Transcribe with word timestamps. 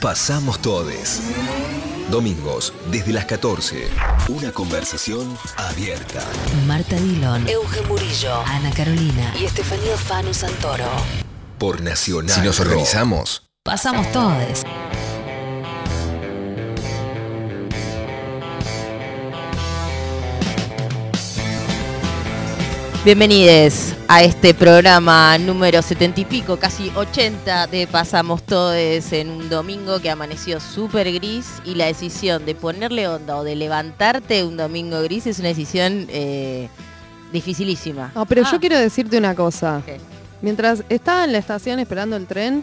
Pasamos 0.00 0.62
todes. 0.62 1.20
Domingos, 2.08 2.72
desde 2.88 3.12
las 3.12 3.24
14. 3.24 3.88
Una 4.28 4.52
conversación 4.52 5.36
abierta. 5.56 6.22
Marta 6.68 6.94
Dillon, 6.94 7.48
Euge 7.48 7.82
Murillo, 7.82 8.40
Ana 8.46 8.70
Carolina 8.70 9.34
y 9.40 9.46
Estefanía 9.46 9.96
Fanu 9.96 10.32
Santoro. 10.32 10.86
Por 11.58 11.80
Nacional. 11.80 12.30
Si 12.30 12.40
nos 12.42 12.60
organizamos, 12.60 13.42
Pasamos 13.64 14.10
todes. 14.12 14.62
Bienvenidos 23.04 23.94
a 24.08 24.22
este 24.22 24.52
programa 24.54 25.38
número 25.38 25.80
70 25.80 26.20
y 26.20 26.24
pico, 26.24 26.56
casi 26.58 26.90
80 26.94 27.68
de 27.68 27.86
Pasamos 27.86 28.42
Todes 28.42 29.12
en 29.12 29.30
un 29.30 29.48
domingo 29.48 30.00
que 30.00 30.10
amaneció 30.10 30.60
súper 30.60 31.10
gris 31.12 31.46
y 31.64 31.74
la 31.76 31.86
decisión 31.86 32.44
de 32.44 32.54
ponerle 32.54 33.08
onda 33.08 33.36
o 33.36 33.44
de 33.44 33.54
levantarte 33.56 34.44
un 34.44 34.56
domingo 34.56 35.00
gris 35.02 35.26
es 35.26 35.38
una 35.38 35.48
decisión 35.48 36.06
eh, 36.10 36.68
dificilísima. 37.32 38.12
No, 38.14 38.26
pero 38.26 38.42
Ah. 38.44 38.48
yo 38.52 38.60
quiero 38.60 38.76
decirte 38.78 39.16
una 39.16 39.34
cosa. 39.34 39.80
¿Qué? 39.86 39.98
Mientras 40.42 40.82
estaba 40.88 41.24
en 41.24 41.32
la 41.32 41.38
estación 41.38 41.78
esperando 41.78 42.16
el 42.16 42.26
tren, 42.26 42.62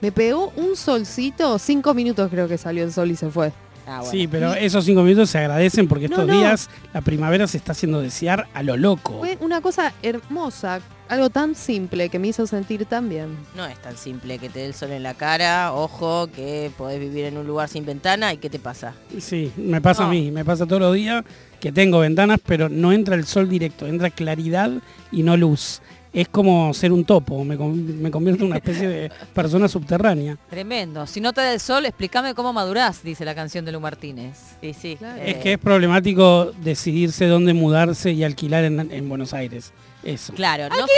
me 0.00 0.12
pegó 0.12 0.52
un 0.56 0.76
solcito, 0.76 1.58
cinco 1.58 1.94
minutos 1.94 2.30
creo 2.30 2.46
que 2.48 2.58
salió 2.58 2.84
el 2.84 2.92
sol 2.92 3.10
y 3.10 3.16
se 3.16 3.28
fue. 3.30 3.52
Ah, 3.86 3.98
bueno. 4.00 4.10
Sí, 4.10 4.28
pero 4.28 4.54
esos 4.54 4.84
cinco 4.84 5.02
minutos 5.02 5.30
se 5.30 5.38
agradecen 5.38 5.88
porque 5.88 6.08
No, 6.08 6.14
estos 6.16 6.28
no. 6.28 6.38
días 6.38 6.68
la 6.92 7.00
primavera 7.00 7.46
se 7.46 7.56
está 7.56 7.72
haciendo 7.72 8.00
desear 8.00 8.46
a 8.54 8.62
lo 8.62 8.76
loco. 8.76 9.18
Fue 9.18 9.36
una 9.40 9.60
cosa 9.60 9.92
hermosa, 10.02 10.80
algo 11.08 11.28
tan 11.30 11.54
simple 11.54 12.08
que 12.08 12.18
me 12.18 12.28
hizo 12.28 12.46
sentir 12.46 12.84
tan 12.84 13.08
bien. 13.08 13.36
No 13.56 13.66
es 13.66 13.78
tan 13.82 13.96
simple 13.96 14.38
que 14.38 14.48
te 14.48 14.60
dé 14.60 14.66
el 14.66 14.74
sol 14.74 14.92
en 14.92 15.02
la 15.02 15.14
cara, 15.14 15.72
ojo, 15.72 16.28
que 16.28 16.70
podés 16.78 17.00
vivir 17.00 17.24
en 17.24 17.36
un 17.36 17.46
lugar 17.46 17.68
sin 17.68 17.84
ventana 17.84 18.32
y 18.32 18.36
¿qué 18.36 18.48
te 18.50 18.58
pasa? 18.58 18.94
Sí, 19.18 19.50
me 19.56 19.80
pasa 19.80 20.02
No. 20.02 20.08
a 20.08 20.10
mí, 20.12 20.30
me 20.30 20.44
pasa 20.44 20.66
todos 20.66 20.80
los 20.82 20.94
días 20.94 21.24
que 21.60 21.72
tengo 21.72 21.98
ventanas, 21.98 22.38
pero 22.46 22.68
no 22.68 22.92
entra 22.92 23.16
el 23.16 23.24
sol 23.26 23.48
directo, 23.48 23.86
entra 23.86 24.10
claridad 24.10 24.70
y 25.12 25.22
no 25.22 25.36
luz. 25.36 25.82
Es 26.12 26.28
como 26.28 26.74
ser 26.74 26.90
un 26.92 27.04
topo, 27.04 27.44
me, 27.44 27.56
me 27.56 28.10
convierto 28.10 28.42
en 28.42 28.48
una 28.48 28.56
especie 28.56 28.88
de 28.88 29.12
persona 29.32 29.68
subterránea. 29.68 30.36
Tremendo. 30.48 31.06
Si 31.06 31.20
no 31.20 31.32
te 31.32 31.40
da 31.40 31.52
el 31.52 31.60
sol, 31.60 31.86
explícame 31.86 32.34
cómo 32.34 32.52
madurás, 32.52 33.04
dice 33.04 33.24
la 33.24 33.34
canción 33.34 33.64
de 33.64 33.70
Lu 33.70 33.78
Martínez. 33.80 34.36
Sí, 34.60 34.74
sí. 34.74 34.96
Claro. 34.96 35.22
Es 35.22 35.36
que 35.36 35.52
es 35.52 35.58
problemático 35.58 36.50
decidirse 36.62 37.26
dónde 37.26 37.54
mudarse 37.54 38.10
y 38.10 38.24
alquilar 38.24 38.64
en, 38.64 38.90
en 38.92 39.08
Buenos 39.08 39.32
Aires. 39.34 39.72
Eso. 40.02 40.32
Claro, 40.32 40.68
no 40.68 40.86
sé- 40.86 40.92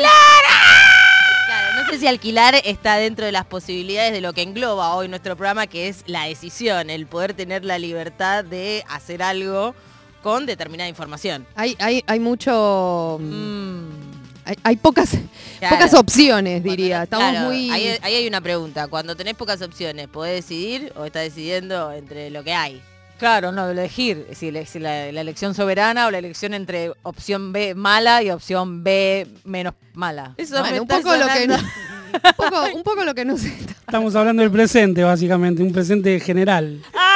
Claro, 1.46 1.83
no 1.83 1.90
sé 1.90 1.98
si 1.98 2.06
alquilar 2.06 2.55
está 2.64 2.96
dentro 2.96 3.27
de 3.27 3.33
las 3.33 3.44
posibilidades 3.44 4.12
de 4.12 4.20
lo 4.22 4.33
que 4.33 4.40
engloba 4.42 4.94
hoy 4.94 5.08
nuestro 5.08 5.36
programa, 5.36 5.66
que 5.66 5.88
es 5.88 6.05
la 6.06 6.24
decisión, 6.24 6.88
el 6.88 7.06
poder 7.06 7.34
tener 7.34 7.64
la 7.66 7.78
libertad 7.78 8.44
de 8.44 8.83
hacer 8.88 9.22
algo 9.22 9.74
con 10.22 10.46
determinada 10.46 10.88
información. 10.88 11.46
Hay, 11.55 11.77
hay, 11.80 12.02
hay 12.06 12.20
mucho... 12.20 13.18
Mm. 13.20 14.02
Hay, 14.45 14.57
hay 14.65 14.77
pocas, 14.77 15.11
Claro. 15.59 15.77
pocas 15.77 15.95
opciones, 15.95 16.55
Cuando- 16.62 16.71
diría. 16.71 17.03
Estamos 17.05 17.31
claro, 17.31 17.47
muy... 17.47 17.71
Ahí, 17.71 17.97
ahí 18.03 18.15
hay 18.17 18.27
una 18.27 18.41
pregunta. 18.41 18.89
Cuando 18.89 19.15
tenés 19.17 19.35
pocas 19.35 19.62
opciones, 19.62 20.09
¿podés 20.09 20.35
decidir 20.47 20.93
o 20.97 21.05
estás 21.05 21.23
decidiendo 21.23 21.93
entre 21.93 22.31
lo 22.31 22.43
que 22.43 22.53
hay? 22.53 22.83
Claro, 23.19 23.53
no, 23.53 23.70
elegir. 23.70 24.27
Si, 24.35 24.51
le- 24.51 24.67
si 24.67 24.81
la, 24.81 25.13
la 25.13 25.20
elección 25.20 25.55
soberana 25.55 26.09
o 26.09 26.11
la 26.11 26.19
elección 26.19 26.55
entre 26.55 26.93
opción 27.05 27.53
B 27.53 27.75
mala 27.77 28.20
y 28.23 28.31
opción 28.31 28.83
B 28.83 29.29
menos 29.45 29.75
mala. 29.95 30.35
Eso 30.39 30.59
Bueno, 30.59 30.75
me 30.75 30.81
un 30.81 30.91
está 30.91 30.97
poco 31.03 31.17
lo 31.17 31.27
que 31.29 31.47
no, 31.47 31.55
un 31.57 32.35
poco, 32.37 32.65
un 32.75 32.83
poco 32.83 33.05
lo 33.05 33.15
que 33.15 33.25
no 33.25 33.39
sé. 33.39 33.55
Estamos 33.87 34.17
hablando 34.17 34.43
del 34.43 34.51
presente, 34.51 35.05
básicamente, 35.05 35.63
un 35.63 35.70
presente 35.73 36.19
general. 36.19 36.81
¡Ah! 36.95 37.11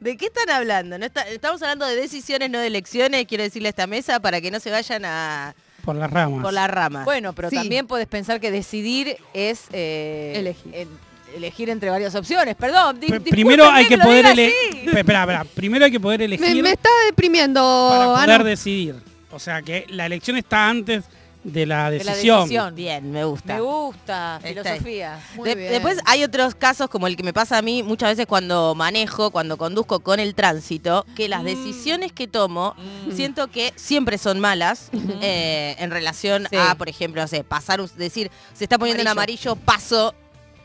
¿De 0.00 0.16
qué 0.16 0.26
están 0.26 0.48
hablando? 0.50 0.98
No 0.98 1.04
está- 1.04 1.28
estamos 1.28 1.60
hablando 1.62 1.86
de 1.86 1.94
decisiones, 1.96 2.50
no 2.50 2.58
de 2.58 2.66
elecciones, 2.68 3.26
quiero 3.26 3.44
decirle 3.44 3.68
a 3.68 3.70
esta 3.70 3.86
mesa, 3.86 4.18
para 4.20 4.40
que 4.40 4.50
no 4.50 4.58
se 4.58 4.70
vayan 4.70 5.04
a, 5.04 5.54
Por 5.84 5.94
las 5.96 6.10
ramas. 6.10 6.42
por 6.42 6.52
la 6.52 6.66
rama. 6.66 7.04
Bueno, 7.04 7.34
pero 7.34 7.50
Sí. 7.50 7.56
también 7.56 7.86
puedes 7.86 8.06
pensar 8.06 8.40
que 8.40 8.50
decidir 8.50 9.16
es 9.34 9.64
eh, 9.72 10.32
Elegir. 10.36 10.74
en- 10.74 11.10
elegir 11.36 11.68
entre 11.70 11.90
varias 11.90 12.14
opciones. 12.14 12.56
Perdón, 12.56 12.98
primero 13.30 13.70
hay 13.70 13.86
que 13.86 13.98
poder 13.98 14.24
elegir. 14.26 14.54
así. 14.70 14.78
Espera, 14.98 15.20
espera. 15.20 15.44
Primero 15.54 15.84
hay 15.84 15.90
que 15.92 16.00
poder 16.00 16.22
elegir 16.22 16.56
Me, 16.56 16.62
me 16.62 16.72
está 16.72 16.88
deprimiendo, 17.06 18.16
para 18.16 18.26
poder 18.26 18.44
decidir. 18.44 18.96
O 19.30 19.38
sea 19.38 19.62
que 19.62 19.84
la 19.90 20.06
elección 20.06 20.36
está 20.38 20.68
antes 20.68 21.04
de 21.42 21.64
la 21.64 21.90
De 21.90 22.04
la 22.04 22.12
decisión. 22.12 22.40
decisión. 22.40 22.74
Bien, 22.74 23.10
me 23.10 23.24
gusta. 23.24 23.54
Me 23.54 23.60
gusta, 23.62 24.38
filosofía. 24.42 25.18
Muy 25.36 25.48
De- 25.48 25.54
bien. 25.54 25.72
después 25.72 25.98
hay 26.04 26.22
otros 26.22 26.54
casos 26.54 26.88
como 26.90 27.06
el 27.06 27.16
que 27.16 27.22
me 27.22 27.32
pasa 27.32 27.56
a 27.56 27.62
mí 27.62 27.82
muchas 27.82 28.10
veces 28.10 28.26
cuando 28.26 28.74
manejo, 28.74 29.30
cuando 29.30 29.56
conduzco 29.56 30.00
con 30.00 30.20
el 30.20 30.34
tránsito, 30.34 31.06
que 31.16 31.28
las 31.28 31.42
Mm. 31.42 31.46
decisiones 31.46 32.12
que 32.12 32.28
tomo 32.28 32.74
Mm. 33.06 33.12
siento 33.12 33.48
que 33.48 33.72
siempre 33.76 34.18
son 34.18 34.38
malas 34.38 34.90
eh, 35.22 35.76
en 35.78 35.90
relación 35.90 36.46
Sí. 36.50 36.56
a, 36.56 36.74
por 36.74 36.88
ejemplo, 36.90 37.22
no 37.22 37.28
sé, 37.28 37.42
pasar, 37.42 37.80
un- 37.80 37.90
decir, 37.96 38.30
se 38.52 38.64
está 38.64 38.78
poniendo 38.78 39.00
Amarillo. 39.02 39.50
en 39.50 39.52
amarillo, 39.52 39.64
paso 39.64 40.14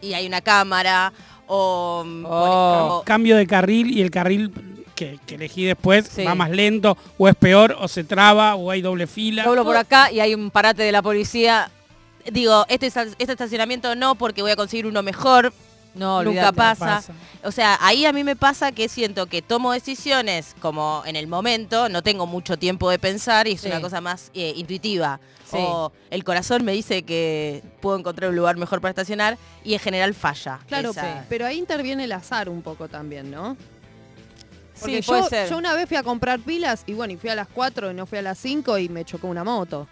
y 0.01 0.13
hay 0.13 0.27
una 0.27 0.41
cámara 0.41 1.13
o, 1.47 2.03
mm, 2.05 2.23
por 2.23 2.31
Oh. 2.33 2.75
ejemplo, 2.75 3.03
Cambio 3.05 3.37
de 3.37 3.47
carril 3.47 3.97
y 3.97 4.01
el 4.01 4.11
carril 4.11 4.51
que, 4.95 5.19
que 5.27 5.35
elegí 5.35 5.65
después 5.65 6.07
Sí. 6.13 6.23
va 6.23 6.33
más 6.35 6.49
lento 6.49 6.97
o 7.17 7.27
es 7.27 7.35
peor 7.35 7.75
o 7.79 7.87
se 7.87 8.03
traba 8.03 8.55
o 8.55 8.71
hay 8.71 8.81
doble 8.81 9.05
fila. 9.07 9.43
Doblo 9.43 9.63
por 9.63 9.77
acá 9.77 10.11
y 10.11 10.19
hay 10.21 10.33
un 10.33 10.49
parate 10.51 10.83
de 10.83 10.91
la 10.91 11.01
policía. 11.01 11.69
digo, 12.31 12.65
este, 12.69 12.87
este 12.87 13.31
estacionamiento 13.31 13.93
no 13.95 14.15
porque 14.15 14.41
voy 14.41 14.51
a 14.51 14.55
conseguir 14.55 14.87
uno 14.87 15.03
mejor. 15.03 15.53
No, 15.93 16.23
Nunca 16.23 16.51
pasa. 16.51 17.01
O 17.43 17.51
sea, 17.53 17.77
ahí 17.79 18.05
a 18.05 18.11
mí 18.11 18.25
me 18.25 18.35
pasa 18.35 18.73
que 18.73 18.89
siento 18.89 19.27
que 19.27 19.41
tomo 19.41 19.71
decisiones 19.71 20.53
como 20.59 21.03
en 21.05 21.15
el 21.15 21.27
momento, 21.27 21.87
no 21.87 22.01
tengo 22.03 22.25
mucho 22.25 22.57
tiempo 22.57 22.89
de 22.89 22.99
pensar 22.99 23.47
y 23.47 23.53
es 23.53 23.61
Sí. 23.61 23.67
una 23.67 23.79
cosa 23.79 24.01
más 24.01 24.29
eh, 24.33 24.51
intuitiva. 24.57 25.21
Sí. 25.49 25.57
O 25.59 25.93
el 26.09 26.23
corazón 26.25 26.65
me 26.65 26.73
dice 26.73 27.03
que 27.03 27.61
puedo 27.79 27.97
encontrar 27.97 28.29
un 28.31 28.35
lugar 28.35 28.57
mejor 28.57 28.81
para 28.81 28.89
estacionar 28.89 29.37
y 29.63 29.73
en 29.73 29.79
general 29.79 30.13
falla. 30.15 30.59
Claro, 30.67 30.89
esa- 30.89 31.23
pero 31.29 31.45
ahí 31.45 31.57
interviene 31.59 32.03
el 32.05 32.11
azar 32.11 32.49
un 32.49 32.61
poco 32.63 32.89
también, 32.89 33.29
¿no? 33.31 33.55
Porque 34.79 35.01
Sí, 35.01 35.01
yo, 35.01 35.07
puede 35.19 35.29
ser. 35.29 35.49
yo 35.49 35.57
una 35.57 35.73
vez 35.73 35.87
fui 35.87 35.97
a 35.97 36.03
comprar 36.03 36.39
pilas 36.39 36.83
y 36.85 36.93
bueno, 36.93 37.13
y 37.13 37.17
fui 37.17 37.29
a 37.29 37.35
las 37.35 37.47
4 37.47 37.91
y 37.91 37.93
no 37.93 38.05
fui 38.05 38.17
a 38.17 38.21
las 38.21 38.37
5 38.37 38.77
y 38.77 38.89
me 38.89 39.05
chocó 39.05 39.27
una 39.27 39.43
moto. 39.43 39.87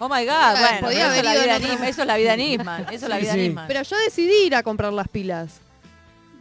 Oh 0.00 0.08
my 0.08 0.24
God, 0.24 0.26
bueno, 0.26 0.56
haber 0.56 0.80
pero 0.80 0.90
eso, 0.90 1.12
es 1.12 1.24
la 1.24 1.32
vida 1.34 1.56
otro- 1.56 1.68
Nisman, 1.68 1.88
eso 1.88 2.00
es 2.02 2.06
la 2.06 2.16
vida 2.16 2.36
Nisman, 2.36 2.82
eso 2.92 3.06
es 3.06 3.08
la 3.08 3.16
Sí, 3.16 3.22
vida 3.22 3.32
sí. 3.34 3.54
Pero 3.66 3.82
yo 3.82 3.96
decidí 3.98 4.46
ir 4.46 4.54
a 4.54 4.62
comprar 4.62 4.92
las 4.92 5.08
pilas. 5.08 5.60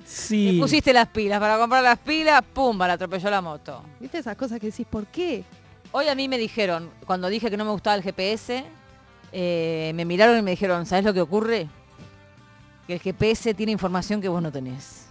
Sí. 0.06 0.58
Pusiste 0.60 0.94
las 0.94 1.08
pilas, 1.08 1.40
para 1.40 1.58
comprar 1.58 1.84
las 1.84 1.98
pilas, 2.00 2.42
pumba, 2.54 2.88
la 2.88 2.94
atropelló 2.94 3.30
la 3.30 3.42
moto. 3.42 3.84
¿Viste 4.00 4.20
esas 4.20 4.38
cosas 4.38 4.60
que 4.60 4.68
decís, 4.68 4.86
¿por 4.90 5.06
qué? 5.08 5.44
Hoy 5.92 6.08
a 6.08 6.16
mí 6.16 6.28
me 6.30 6.38
dijeron, 6.38 6.90
cuando 7.06 7.28
dije 7.30 7.50
que 7.50 7.58
no 7.58 7.66
me 7.66 7.72
gustaba 7.72 7.96
el 7.96 8.04
GPS, 8.04 8.64
eh, 9.34 9.92
me 9.96 10.06
miraron 10.06 10.38
y 10.38 10.42
me 10.42 10.52
dijeron, 10.52 10.86
¿sabes 10.86 11.04
lo 11.04 11.14
que 11.14 11.22
ocurre? 11.22 11.68
Que 12.86 12.94
el 12.94 13.00
GPS 13.02 13.54
tiene 13.54 13.72
información 13.74 14.22
que 14.22 14.30
vos 14.30 14.42
no 14.42 14.52
tenés. 14.52 15.07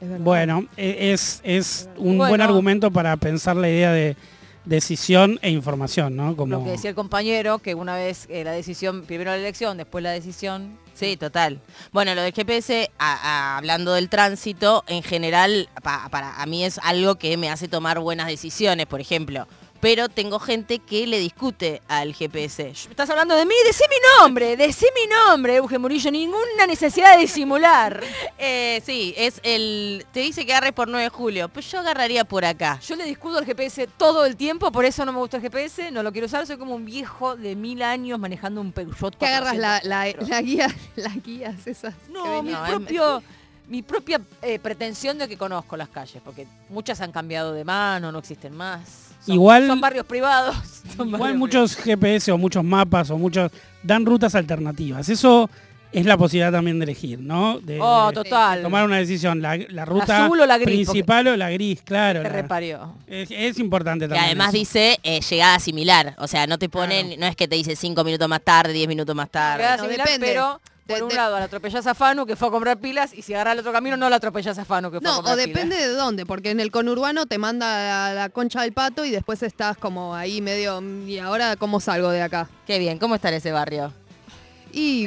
Es. 0.00 0.18
Bueno, 0.22 0.66
e- 0.76 1.12
es, 1.12 1.40
es 1.44 1.88
un 1.96 2.18
buen 2.18 2.40
argumento 2.40 2.90
para 2.90 3.16
pensar 3.16 3.56
la 3.56 3.68
idea 3.68 3.92
de 3.92 4.16
decisión 4.64 5.38
e 5.42 5.50
información, 5.50 6.14
¿no? 6.16 6.36
Como 6.36 6.56
Lo 6.58 6.64
que 6.64 6.72
decía 6.72 6.90
el 6.90 6.96
compañero, 6.96 7.58
que 7.58 7.74
una 7.74 7.96
vez 7.96 8.26
eh, 8.28 8.44
la 8.44 8.52
decisión, 8.52 9.02
primero 9.06 9.30
la 9.30 9.36
elección, 9.38 9.76
después 9.78 10.02
la 10.04 10.10
decisión. 10.10 10.76
Sí, 10.94 11.16
total. 11.16 11.60
Bueno, 11.92 12.14
lo 12.14 12.22
del 12.22 12.32
GPS, 12.32 12.90
a- 12.98 13.14
a- 13.54 13.56
hablando 13.58 13.94
del 13.94 14.08
tránsito, 14.08 14.84
en 14.88 15.02
general, 15.02 15.68
pa- 15.82 16.08
para 16.10 16.40
a 16.42 16.46
mí 16.46 16.64
es 16.64 16.78
algo 16.82 17.14
que 17.14 17.36
me 17.36 17.48
hace 17.50 17.68
tomar 17.68 17.98
buenas 18.00 18.26
decisiones, 18.26 18.86
por 18.86 19.00
ejemplo. 19.00 19.46
Pero 19.80 20.08
tengo 20.08 20.38
gente 20.40 20.80
que 20.80 21.06
le 21.06 21.18
discute 21.18 21.82
al 21.86 22.12
GPS. 22.14 22.68
Estás 22.68 23.08
hablando 23.10 23.36
de 23.36 23.46
mí, 23.46 23.54
decí 23.64 23.84
mi 23.88 23.96
nombre, 24.18 24.56
decí 24.56 24.86
mi 24.94 25.06
nombre, 25.06 25.56
Euge 25.56 25.78
Murillo, 25.78 26.10
ninguna 26.10 26.66
necesidad 26.66 27.14
de 27.14 27.22
disimular. 27.22 28.02
Eh, 28.40 28.80
sí, 28.84 29.14
es 29.16 29.40
el. 29.42 30.06
Te 30.12 30.20
dice 30.20 30.46
que 30.46 30.52
agarres 30.52 30.72
por 30.72 30.86
9 30.86 31.04
de 31.04 31.08
julio, 31.08 31.48
pues 31.48 31.70
yo 31.70 31.80
agarraría 31.80 32.24
por 32.24 32.44
acá. 32.44 32.78
Yo 32.86 32.94
le 32.94 33.04
discuto 33.04 33.38
al 33.38 33.44
GPS 33.44 33.88
todo 33.96 34.24
el 34.24 34.36
tiempo, 34.36 34.70
por 34.70 34.84
eso 34.84 35.04
no 35.04 35.12
me 35.12 35.18
gusta 35.18 35.38
el 35.38 35.42
GPS, 35.42 35.90
no 35.90 36.04
lo 36.04 36.12
quiero 36.12 36.26
usar, 36.26 36.46
soy 36.46 36.56
como 36.56 36.76
un 36.76 36.84
viejo 36.84 37.36
de 37.36 37.56
mil 37.56 37.82
años 37.82 38.18
manejando 38.18 38.60
un 38.60 38.70
Peugeot 38.70 39.16
que 39.16 39.26
agarras 39.26 39.56
la, 39.56 39.80
404. 39.80 40.28
la, 40.28 40.34
la 40.36 40.42
guía, 40.42 40.76
las 40.96 41.22
guías 41.22 41.66
esas. 41.66 41.94
No, 42.08 42.42
mi. 42.42 42.52
No, 42.52 43.22
mi 43.68 43.82
propia 43.82 44.20
eh, 44.40 44.58
pretensión 44.58 45.18
de 45.18 45.28
que 45.28 45.36
conozco 45.36 45.76
las 45.76 45.88
calles, 45.88 46.22
porque 46.24 46.46
muchas 46.68 47.00
han 47.00 47.12
cambiado 47.12 47.52
de 47.52 47.64
mano, 47.64 48.10
no 48.10 48.18
existen 48.18 48.56
más. 48.56 49.07
Son, 49.28 49.34
Igual- 49.36 49.66
son 49.68 49.80
barrios 49.80 50.06
privados. 50.06 50.56
son 50.96 51.06
Igual 51.08 51.20
barrios 51.20 51.38
muchos 51.38 51.76
GPS 51.76 52.32
o 52.32 52.38
muchos 52.38 52.64
mapas 52.64 53.10
o 53.10 53.18
muchos 53.18 53.52
dan 53.82 54.04
rutas 54.06 54.34
alternativas. 54.34 55.08
Eso 55.08 55.48
es 55.92 56.04
la 56.04 56.18
posibilidad 56.18 56.52
también 56.52 56.78
de 56.78 56.84
elegir, 56.84 57.18
¿no? 57.18 57.60
De, 57.60 57.78
Oh, 57.80 58.08
de 58.08 58.14
total. 58.14 58.62
tomar 58.62 58.84
una 58.84 58.96
decisión, 58.98 59.40
la, 59.40 59.56
la 59.56 59.84
ruta 59.86 60.24
azul 60.26 60.38
o 60.40 60.44
la 60.46 60.58
gris, 60.58 60.66
principal 60.88 61.26
o 61.28 61.36
la 61.36 61.48
gris, 61.50 61.80
claro. 61.82 62.20
Te 62.22 62.28
la- 62.28 62.34
reparió. 62.34 62.94
es, 63.06 63.30
es 63.30 63.58
importante 63.58 64.06
también. 64.06 64.24
además 64.26 64.48
eso. 64.48 64.58
dice 64.58 64.98
eh, 65.02 65.20
llegada 65.20 65.58
similar. 65.60 66.14
O 66.18 66.26
sea, 66.26 66.46
no 66.46 66.58
te 66.58 66.68
ponen, 66.68 67.18
no 67.18 67.26
es 67.26 67.36
que 67.36 67.48
te 67.48 67.56
dice 67.56 67.74
5 67.76 68.04
minutos 68.04 68.28
más 68.28 68.42
tarde, 68.42 68.72
10 68.74 68.88
minutos 68.88 69.14
más 69.16 69.30
tarde. 69.30 69.58
Llegada 69.62 69.76
no, 69.78 69.82
similar, 69.84 70.06
depende. 70.06 70.26
pero 70.26 70.60
Por 70.88 71.02
un 71.02 71.14
lado, 71.14 71.38
la 71.38 71.44
atropellás 71.44 71.86
a 71.86 71.94
Fanu, 71.94 72.26
que 72.26 72.34
fue 72.36 72.48
a 72.48 72.50
comprar 72.50 72.78
pilas, 72.78 73.12
y 73.14 73.22
si 73.22 73.34
agarras 73.34 73.52
el 73.54 73.60
otro 73.60 73.72
camino, 73.72 73.96
no 73.96 74.08
la 74.08 74.16
atropellás 74.16 74.58
a 74.58 74.64
Fanu, 74.64 74.90
que 74.90 75.00
fue 75.00 75.08
a 75.08 75.10
No, 75.10 75.16
comprar 75.16 75.34
o 75.34 75.36
depende 75.36 75.76
pilas. 75.76 75.90
de 75.90 75.94
dónde, 75.94 76.26
porque 76.26 76.50
en 76.50 76.60
el 76.60 76.70
conurbano 76.70 77.26
te 77.26 77.38
manda 77.38 78.08
a 78.08 78.14
la 78.14 78.28
concha 78.30 78.62
del 78.62 78.72
pato 78.72 79.04
y 79.04 79.10
después 79.10 79.42
estás 79.42 79.76
como 79.76 80.14
ahí 80.14 80.40
medio, 80.40 80.80
"Mm, 80.80 81.08
¿y 81.08 81.18
ahora 81.18 81.56
cómo 81.56 81.80
salgo 81.80 82.10
de 82.10 82.22
acá? 82.22 82.48
Qué 82.66 82.78
bien, 82.78 82.98
¿cómo 82.98 83.14
está 83.14 83.28
en 83.28 83.34
ese 83.34 83.52
barrio? 83.52 83.92
Y 84.72 85.06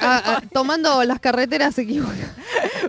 a- 0.00 0.36
a- 0.36 0.40
tomando 0.52 1.02
las 1.04 1.20
carreteras 1.20 1.76
equivocadas. 1.78 2.30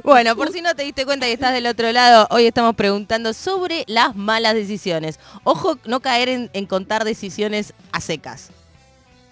Bueno, 0.04 0.36
por 0.36 0.52
si 0.52 0.62
no 0.62 0.76
te 0.76 0.84
diste 0.84 1.06
cuenta 1.06 1.28
y 1.28 1.32
estás 1.32 1.54
del 1.54 1.66
otro 1.68 1.92
lado, 1.92 2.28
hoy 2.32 2.46
estamos 2.46 2.76
preguntando 2.76 3.34
sobre 3.34 3.84
las 3.88 4.16
malas 4.16 4.54
decisiones. 4.56 5.20
Ojo, 5.44 5.78
no 5.86 6.00
caer 6.00 6.30
en, 6.30 6.50
en 6.54 6.66
contar 6.66 7.04
decisiones 7.04 7.74
a 7.92 8.02
secas. 8.02 8.50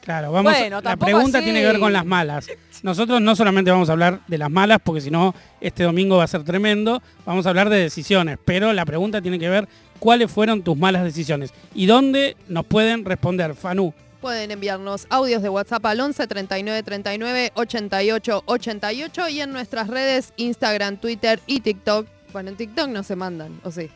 Claro, 0.03 0.31
vamos. 0.33 0.51
Bueno, 0.51 0.81
la 0.81 0.97
pregunta 0.97 1.37
así. 1.37 1.45
tiene 1.45 1.61
que 1.61 1.67
ver 1.67 1.79
con 1.79 1.93
las 1.93 2.05
malas. 2.05 2.47
Nosotros 2.81 3.21
no 3.21 3.35
solamente 3.37 3.71
vamos 3.71 3.87
a 3.87 3.93
hablar 3.93 4.19
de 4.27 4.37
las 4.37 4.51
malas, 4.51 4.79
porque 4.83 4.99
si 4.99 5.09
no, 5.09 5.33
este 5.61 5.83
domingo 5.83 6.17
va 6.17 6.25
a 6.25 6.27
ser 6.27 6.43
tremendo. 6.43 7.01
Vamos 7.25 7.45
a 7.45 7.49
hablar 7.49 7.69
de 7.69 7.77
decisiones, 7.79 8.37
pero 8.43 8.73
la 8.73 8.85
pregunta 8.85 9.21
tiene 9.21 9.39
que 9.39 9.47
ver 9.47 9.67
cuáles 9.99 10.29
fueron 10.29 10.61
tus 10.61 10.75
malas 10.77 11.03
decisiones 11.05 11.53
y 11.73 11.85
dónde 11.85 12.35
nos 12.49 12.65
pueden 12.65 13.05
responder. 13.05 13.55
Fanu, 13.55 13.93
Pueden 14.19 14.51
enviarnos 14.51 15.05
audios 15.09 15.41
de 15.41 15.49
WhatsApp 15.49 15.85
al 15.85 15.99
11 15.99 16.27
39 16.27 16.83
39 16.83 17.51
88 17.55 18.43
88 18.45 19.27
y 19.29 19.41
en 19.41 19.51
nuestras 19.51 19.87
redes 19.89 20.33
Instagram, 20.37 20.97
Twitter 20.97 21.39
y 21.47 21.59
TikTok. 21.61 22.07
Bueno, 22.31 22.49
en 22.49 22.55
TikTok 22.57 22.87
no 22.89 23.03
se 23.03 23.15
mandan, 23.17 23.59
¿o 23.63 23.71
sí? 23.71 23.89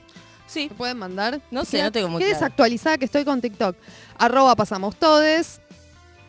Sí. 0.45 0.68
¿Se 0.69 0.75
pueden 0.75 0.98
mandar? 0.98 1.42
No 1.51 1.65
sé, 1.65 1.77
Qué- 1.77 1.83
no 1.83 1.92
tengo 1.92 2.07
muy 2.10 2.19
Qué 2.21 2.30
claro. 2.30 2.39
desactualizada 2.45 2.98
que 2.98 3.06
estoy 3.06 3.25
con 3.25 3.39
TikTok. 3.42 3.75
Arroba 4.18 4.56
pasamos 4.56 4.95
todes. 4.98 5.60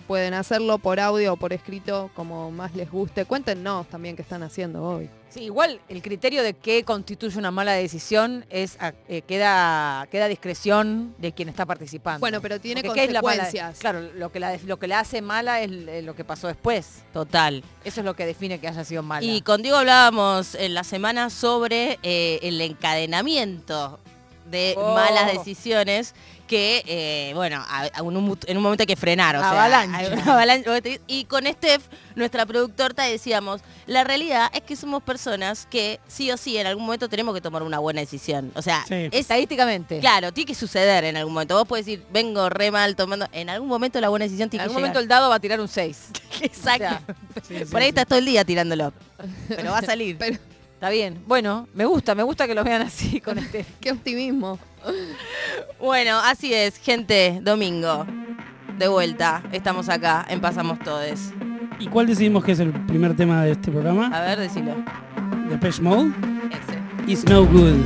Pueden 0.08 0.32
hacerlo 0.32 0.78
por 0.78 0.98
audio 0.98 1.34
o 1.34 1.36
por 1.36 1.52
escrito, 1.52 2.10
como 2.16 2.50
más 2.50 2.74
les 2.74 2.90
guste. 2.90 3.26
Cuéntenos 3.26 3.86
también 3.88 4.16
qué 4.16 4.22
están 4.22 4.42
haciendo 4.42 4.82
hoy. 4.82 5.10
Sí, 5.28 5.40
igual 5.42 5.78
el 5.90 6.00
criterio 6.00 6.42
de 6.42 6.54
qué 6.54 6.82
constituye 6.82 7.38
una 7.38 7.50
mala 7.50 7.72
decisión 7.74 8.46
es 8.48 8.78
a- 8.80 8.94
eh, 9.08 9.20
queda, 9.20 10.08
queda 10.10 10.24
a 10.24 10.28
discreción 10.28 11.14
de 11.18 11.32
quien 11.32 11.50
está 11.50 11.66
participando. 11.66 12.20
Bueno, 12.20 12.40
pero 12.40 12.58
tiene 12.58 12.82
Porque 12.82 13.00
¿qué 13.00 13.06
es 13.08 13.12
la 13.12 13.20
mala- 13.20 13.42
consecuencias. 13.42 13.78
claro, 13.80 14.00
lo 14.14 14.32
que, 14.32 14.40
la, 14.40 14.56
lo 14.64 14.78
que 14.78 14.86
la 14.88 15.00
hace 15.00 15.20
mala 15.20 15.60
es 15.60 15.70
eh, 15.70 16.00
lo 16.02 16.16
que 16.16 16.24
pasó 16.24 16.46
después. 16.48 17.02
Total. 17.12 17.62
Eso 17.84 18.00
es 18.00 18.06
lo 18.06 18.14
que 18.16 18.24
define 18.24 18.58
que 18.58 18.68
haya 18.68 18.84
sido 18.84 19.02
mala. 19.02 19.26
Y 19.26 19.42
con 19.42 19.60
Diego 19.60 19.76
hablábamos 19.76 20.54
en 20.54 20.72
la 20.72 20.84
semana 20.84 21.28
sobre 21.28 21.98
eh, 22.02 22.38
el 22.42 22.58
encadenamiento 22.62 24.00
de 24.50 24.74
Oh. 24.76 24.94
malas 24.94 25.32
decisiones 25.32 26.14
que, 26.46 26.82
eh, 26.86 27.32
bueno, 27.34 27.62
a- 27.68 27.90
a 27.94 28.02
un- 28.02 28.16
un- 28.16 28.38
en 28.46 28.56
un 28.56 28.62
momento 28.62 28.82
hay 28.82 28.86
que 28.86 28.96
frenar. 28.96 29.36
O 29.36 29.40
sea. 29.40 29.86
Y 31.06 31.24
con 31.24 31.46
Steph, 31.46 31.82
nuestra 32.14 32.46
productora, 32.46 33.04
decíamos, 33.04 33.60
la 33.86 34.04
realidad 34.04 34.50
es 34.54 34.62
que 34.62 34.74
somos 34.76 35.02
personas 35.02 35.66
que 35.70 36.00
sí 36.08 36.30
o 36.30 36.36
sí 36.36 36.56
en 36.56 36.66
algún 36.66 36.84
momento 36.86 37.08
tenemos 37.08 37.34
que 37.34 37.40
tomar 37.40 37.62
una 37.62 37.78
buena 37.78 38.00
decisión. 38.00 38.50
O 38.54 38.62
sea, 38.62 38.84
Sí. 38.88 39.08
Estadísticamente. 39.12 40.00
Claro, 40.00 40.32
tiene 40.32 40.46
que 40.46 40.54
suceder 40.54 41.04
en 41.04 41.16
algún 41.16 41.34
momento. 41.34 41.54
Vos 41.56 41.66
podés 41.68 41.84
decir, 41.86 42.04
vengo 42.10 42.48
re 42.48 42.70
mal 42.70 42.96
tomando. 42.96 43.26
En 43.32 43.50
algún 43.50 43.68
momento 43.68 44.00
la 44.00 44.08
buena 44.08 44.24
decisión 44.24 44.46
En 44.46 44.50
tiene 44.50 44.62
algún 44.64 44.76
que 44.76 44.80
momento 44.80 45.00
llegar. 45.00 45.02
el 45.02 45.08
dado 45.08 45.28
va 45.28 45.34
a 45.36 45.40
tirar 45.40 45.60
un 45.60 45.68
6. 45.68 46.06
Exacto. 46.40 47.12
Sí, 47.46 47.54
Por 47.70 47.80
ahí 47.80 47.86
sí. 47.86 47.88
estás 47.90 48.06
todo 48.06 48.18
el 48.18 48.24
día 48.24 48.44
tirándolo. 48.44 48.92
Pero 49.48 49.70
va 49.72 49.78
a 49.78 49.82
salir. 49.82 50.16
Pero 50.18 50.38
Está 50.78 50.90
bien. 50.90 51.20
Bueno, 51.26 51.66
me 51.74 51.86
gusta, 51.86 52.14
me 52.14 52.22
gusta 52.22 52.46
que 52.46 52.54
lo 52.54 52.62
vean 52.62 52.82
así 52.82 53.20
con 53.20 53.36
este. 53.38 53.66
qué 53.80 53.90
optimismo. 53.90 54.60
Bueno, 55.80 56.20
así 56.22 56.54
es, 56.54 56.76
gente. 56.76 57.40
Domingo. 57.42 58.06
De 58.78 58.86
vuelta. 58.86 59.42
Estamos 59.50 59.88
acá 59.88 60.24
en 60.30 60.40
Pasamos 60.40 60.78
Todes. 60.78 61.32
¿y 61.80 61.88
cuál 61.88 62.06
decidimos 62.06 62.44
que 62.44 62.52
es 62.52 62.60
el 62.60 62.70
primer 62.86 63.16
tema 63.16 63.42
de 63.42 63.50
este 63.52 63.72
programa? 63.72 64.06
A 64.16 64.20
ver, 64.20 64.38
decilo. 64.38 64.76
Depeche 65.50 65.82
Mode. 65.82 66.12
Ese. 66.52 67.12
It's 67.12 67.24
no 67.24 67.44
good. 67.44 67.84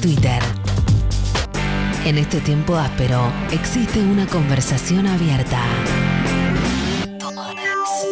Twitter. 0.00 0.42
En 2.04 2.18
este 2.18 2.40
tiempo 2.40 2.76
áspero 2.76 3.32
existe 3.50 4.00
una 4.00 4.26
conversación 4.26 5.06
abierta. 5.06 5.60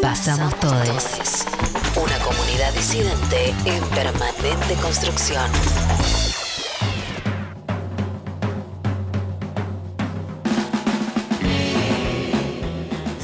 Pasamos 0.02 0.58
Todes. 0.60 1.46
Una 1.96 2.18
comunidad 2.18 2.72
disidente 2.74 3.54
en 3.66 3.82
permanente 3.90 4.74
construcción. 4.82 5.50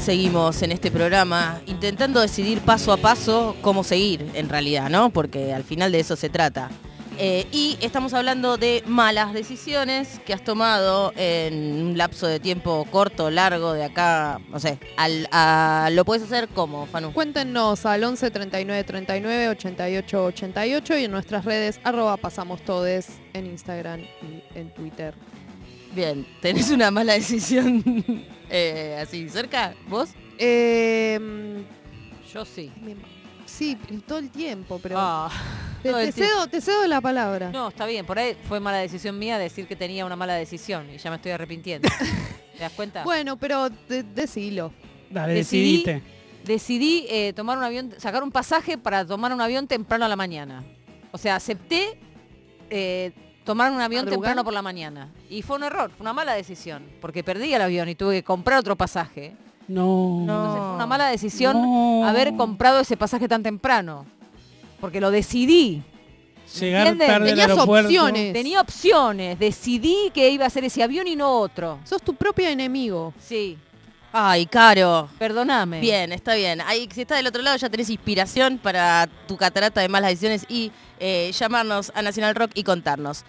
Seguimos 0.03 0.63
en 0.63 0.73
este 0.73 0.91
programa 0.91 1.61
intentando 1.67 2.21
decidir 2.21 2.61
paso 2.61 2.93
a 2.93 2.97
paso 2.97 3.57
cómo 3.61 3.85
seguir, 3.85 4.31
en 4.35 4.49
realidad, 4.49 4.91
¿no? 4.91 5.11
Porque 5.11 5.53
al 5.55 5.65
final 5.65 5.93
de 5.93 6.01
eso 6.01 6.17
se 6.17 6.29
trata. 6.29 6.71
Eh, 7.23 7.47
y 7.53 7.77
estamos 7.83 8.15
hablando 8.15 8.57
de 8.57 8.83
malas 8.87 9.35
decisiones 9.35 10.21
que 10.25 10.33
has 10.33 10.43
tomado 10.43 11.13
en 11.17 11.83
un 11.89 11.99
lapso 11.99 12.27
de 12.27 12.41
tiempo 12.41 12.87
corto, 12.91 13.31
largo, 13.31 13.75
de 13.75 13.85
acá, 13.85 14.41
no 14.49 14.59
sé. 14.59 14.79
Al, 14.97 15.29
a- 15.31 15.91
lo 15.93 16.07
puedes 16.07 16.23
hacer 16.23 16.49
como, 16.49 16.87
Fanu. 16.87 17.13
Cuéntenos 17.13 17.85
al 17.85 18.05
11 18.05 18.31
39 18.31 18.85
39 18.85 19.49
88 19.51 20.25
88 20.25 20.97
y 20.99 21.05
en 21.05 21.11
nuestras 21.11 21.45
redes 21.45 21.79
arroba 21.85 22.17
pasamos 22.17 22.63
todes 22.63 23.09
en 23.35 23.45
Instagram 23.47 24.01
y 24.01 24.59
en 24.59 24.71
Twitter. 24.73 25.15
Bien, 25.95 26.27
¿tenés 26.41 26.71
una 26.71 26.91
mala 26.91 27.13
decisión 27.13 27.85
eh, 28.49 28.99
así 28.99 29.29
cerca? 29.29 29.75
¿Vos? 29.89 30.09
Eh, 30.39 31.21
Yo 32.33 32.47
sí. 32.47 32.73
Sí, 33.61 33.77
todo 34.07 34.19
el 34.19 34.31
tiempo, 34.31 34.81
pero 34.83 34.97
Ah, 34.99 35.31
te, 35.83 36.13
cedo, 36.13 36.47
te 36.47 36.61
cedo 36.61 36.87
la 36.87 37.01
palabra. 37.01 37.51
No, 37.51 37.69
está 37.69 37.85
bien. 37.87 38.07
Por 38.07 38.19
ahí 38.19 38.37
fue 38.49 38.59
mala 38.59 38.79
decisión 38.79 39.19
mía 39.19 39.39
decir 39.39 39.67
que 39.67 39.77
tenía 39.77 40.05
una 40.07 40.17
mala 40.17 40.35
decisión 40.35 40.89
y 40.91 40.97
ya 40.97 41.11
me 41.11 41.17
estoy 41.17 41.33
arrepintiendo. 41.33 41.89
¿Te 42.57 42.59
das 42.61 42.73
cuenta? 42.73 43.05
Bueno, 43.05 43.37
pero 43.37 43.69
de- 43.69 44.03
decilo. 44.03 44.73
Dale, 45.11 45.35
Decidí- 45.35 45.85
decidiste. 45.85 46.03
Decidí 46.45 47.07
eh, 47.11 47.33
tomar 47.35 47.59
un 47.59 47.65
avión, 47.65 47.93
sacar 47.99 48.23
un 48.23 48.31
pasaje 48.31 48.79
para 48.79 49.05
tomar 49.07 49.33
un 49.33 49.41
avión 49.43 49.67
temprano 49.67 50.07
a 50.07 50.09
la 50.09 50.17
mañana. 50.17 50.65
O 51.13 51.19
sea, 51.19 51.37
acepté 51.37 51.99
eh, 52.71 53.13
tomar 53.45 53.71
un 53.73 53.81
avión 53.81 54.07
temprano 54.07 54.43
por 54.43 54.55
la 54.55 54.63
mañana. 54.63 55.09
Y 55.29 55.43
fue 55.43 55.57
un 55.57 55.65
error, 55.65 55.91
fue 55.91 56.01
una 56.03 56.15
mala 56.15 56.33
decisión. 56.33 56.83
Porque 57.01 57.23
perdí 57.23 57.53
el 57.53 57.61
avión 57.61 57.89
y 57.91 57.95
tuve 57.95 58.15
que 58.17 58.25
comprar 58.25 58.59
otro 58.61 58.75
pasaje. 58.77 59.35
No. 59.71 60.19
Entonces 60.23 60.61
fue 60.63 60.75
una 60.75 60.87
mala 60.87 61.07
decisión 61.09 61.61
No. 61.63 62.05
haber 62.07 62.35
comprado 62.37 62.81
ese 62.81 62.97
pasaje 62.97 63.29
tan 63.29 63.43
temprano. 63.43 64.05
Porque 64.81 65.01
lo 65.01 65.11
decidí. 65.11 65.83
Llegar 66.59 66.89
¿Entienden? 66.89 67.07
tarde 67.09 67.31
al 67.31 67.37
Tenías 67.37 67.51
aeropuerto. 67.51 67.87
opciones. 67.89 68.33
Tenía 68.33 68.61
opciones. 68.61 69.39
Decidí 69.39 70.11
que 70.13 70.31
iba 70.31 70.47
a 70.47 70.51
ser 70.51 70.65
ese 70.65 70.83
avión 70.83 71.07
y 71.07 71.15
no 71.15 71.31
otro. 71.39 71.79
Sos 71.85 72.03
tu 72.03 72.15
propio 72.15 72.49
enemigo. 72.49 73.13
Sí. 73.21 73.57
Ay, 74.13 74.47
Caro. 74.47 75.09
Perdóname. 75.21 75.79
Bien, 75.81 76.11
está 76.13 76.35
bien. 76.35 76.61
Ahí, 76.63 76.89
si 76.93 77.03
estás 77.03 77.19
del 77.19 77.29
otro 77.29 77.43
lado 77.43 77.57
ya 77.57 77.69
tenés 77.71 77.89
inspiración 77.91 78.59
para 78.59 79.09
tu 79.29 79.37
catarata 79.37 79.81
de 79.81 79.89
malas 79.89 80.11
decisiones 80.11 80.45
y 80.49 80.73
eh, 80.99 81.31
llamarnos 81.39 81.93
a 81.95 82.03
Nacional 82.03 82.35
Rock 82.35 82.51
y 82.55 82.65
contarnos. 82.65 83.25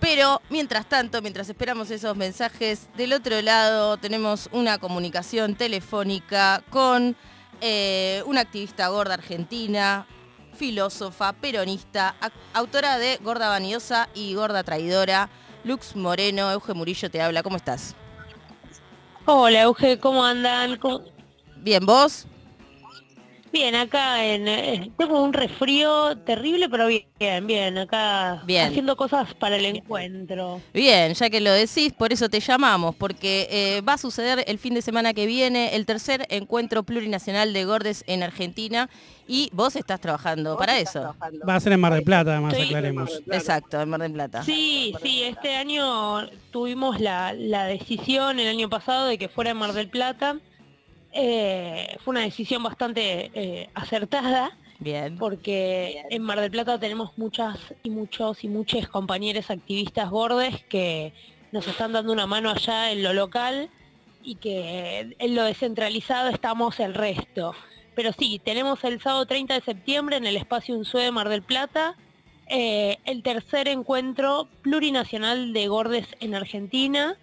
Pero 0.00 0.40
mientras 0.48 0.86
tanto, 0.88 1.20
mientras 1.22 1.48
esperamos 1.48 1.90
esos 1.90 2.16
mensajes, 2.16 2.86
del 2.96 3.12
otro 3.12 3.40
lado 3.42 3.96
tenemos 3.96 4.48
una 4.52 4.78
comunicación 4.78 5.56
telefónica 5.56 6.62
con 6.70 7.16
eh, 7.60 8.22
una 8.26 8.42
activista 8.42 8.86
gorda 8.88 9.14
argentina, 9.14 10.06
filósofa, 10.56 11.32
peronista, 11.32 12.14
autora 12.54 12.98
de 12.98 13.18
Gorda 13.22 13.48
Vanidosa 13.48 14.08
y 14.14 14.34
Gorda 14.34 14.62
Traidora, 14.62 15.28
Lux 15.64 15.96
Moreno, 15.96 16.50
Euge 16.52 16.74
Murillo 16.74 17.10
te 17.10 17.20
habla, 17.20 17.42
¿cómo 17.42 17.56
estás? 17.56 17.96
Hola, 19.24 19.62
Euge, 19.62 19.98
¿cómo 19.98 20.24
andan? 20.24 20.76
¿Cómo- 20.76 21.02
Bien, 21.56 21.84
¿vos? 21.84 22.27
Bien, 23.52 23.74
acá 23.74 24.24
en, 24.24 24.46
eh, 24.46 24.90
tengo 24.98 25.22
un 25.22 25.32
resfrío 25.32 26.16
terrible, 26.18 26.68
pero 26.68 26.86
bien, 26.86 27.46
bien, 27.46 27.78
acá 27.78 28.42
Bien. 28.44 28.68
haciendo 28.68 28.96
cosas 28.96 29.34
para 29.34 29.56
el 29.56 29.64
encuentro. 29.64 30.60
Bien, 30.74 31.14
ya 31.14 31.30
que 31.30 31.40
lo 31.40 31.50
decís, 31.52 31.92
por 31.92 32.12
eso 32.12 32.28
te 32.28 32.40
llamamos, 32.40 32.94
porque 32.94 33.48
eh, 33.50 33.80
va 33.80 33.94
a 33.94 33.98
suceder 33.98 34.44
el 34.46 34.58
fin 34.58 34.74
de 34.74 34.82
semana 34.82 35.14
que 35.14 35.26
viene 35.26 35.74
el 35.76 35.86
tercer 35.86 36.26
encuentro 36.28 36.82
plurinacional 36.82 37.52
de 37.52 37.64
Gordes 37.64 38.04
en 38.06 38.22
Argentina 38.22 38.90
y 39.26 39.50
vos 39.52 39.76
estás 39.76 40.00
trabajando 40.00 40.56
para 40.56 40.78
eso. 40.78 41.14
Va 41.48 41.54
a 41.56 41.60
ser 41.60 41.72
en 41.72 41.80
Mar 41.80 41.92
del 41.94 42.04
Plata, 42.04 42.32
además, 42.32 42.52
Estoy- 42.54 42.66
aclaremos. 42.68 43.22
Exacto, 43.30 43.80
en 43.80 43.88
Mar 43.88 44.00
del 44.00 44.12
Plata. 44.12 44.42
Sí, 44.42 44.94
sí, 45.02 45.22
este 45.22 45.54
año 45.56 46.28
tuvimos 46.50 47.00
la, 47.00 47.32
la 47.34 47.64
decisión 47.64 48.40
el 48.40 48.48
año 48.48 48.68
pasado 48.68 49.06
de 49.06 49.18
que 49.18 49.28
fuera 49.28 49.50
en 49.50 49.56
Mar 49.56 49.72
del 49.72 49.88
Plata. 49.88 50.36
Eh, 51.12 51.96
fue 52.04 52.12
una 52.12 52.20
decisión 52.20 52.62
bastante 52.62 53.30
eh, 53.34 53.70
acertada. 53.74 54.56
Bien. 54.80 55.18
porque 55.18 56.04
en 56.08 56.22
Mar 56.22 56.40
del 56.40 56.52
Plata 56.52 56.78
tenemos 56.78 57.18
muchas 57.18 57.58
y 57.82 57.90
muchos 57.90 58.44
y 58.44 58.48
muchas 58.48 58.86
compañeros 58.86 59.50
activistas 59.50 60.08
gordes 60.08 60.62
que 60.68 61.12
nos 61.50 61.66
están 61.66 61.92
dando 61.92 62.12
una 62.12 62.28
mano 62.28 62.48
allá 62.48 62.92
en 62.92 63.02
lo 63.02 63.12
local 63.12 63.70
y 64.22 64.36
que 64.36 65.16
en 65.18 65.34
lo 65.34 65.42
descentralizado 65.42 66.28
estamos 66.28 66.78
el 66.78 66.94
resto. 66.94 67.54
Pero 67.96 68.12
sí, 68.12 68.40
tenemos 68.44 68.84
el 68.84 69.00
sábado 69.00 69.26
30 69.26 69.54
de 69.54 69.60
septiembre 69.62 70.16
en 70.16 70.26
el 70.26 70.36
espacio 70.36 70.76
Unsue 70.76 71.02
de 71.02 71.10
Mar 71.10 71.28
del 71.28 71.42
Plata 71.42 71.96
eh, 72.50 72.98
el 73.04 73.22
tercer 73.22 73.68
encuentro 73.68 74.48
plurinacional 74.62 75.52
de 75.52 75.68
gordes 75.68 76.06
en 76.20 76.34
Argentina. 76.34 77.16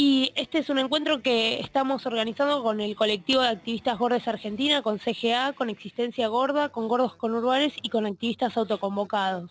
Y 0.00 0.30
este 0.36 0.58
es 0.58 0.68
un 0.68 0.78
encuentro 0.78 1.22
que 1.22 1.58
estamos 1.58 2.06
organizando 2.06 2.62
con 2.62 2.80
el 2.80 2.94
colectivo 2.94 3.42
de 3.42 3.48
activistas 3.48 3.98
gordes 3.98 4.28
Argentina, 4.28 4.80
con 4.80 5.00
CGA, 5.00 5.52
con 5.54 5.70
Existencia 5.70 6.28
Gorda, 6.28 6.68
con 6.68 6.86
Gordos 6.86 7.16
Conurbanes 7.16 7.72
y 7.82 7.88
con 7.88 8.06
activistas 8.06 8.56
autoconvocados. 8.56 9.50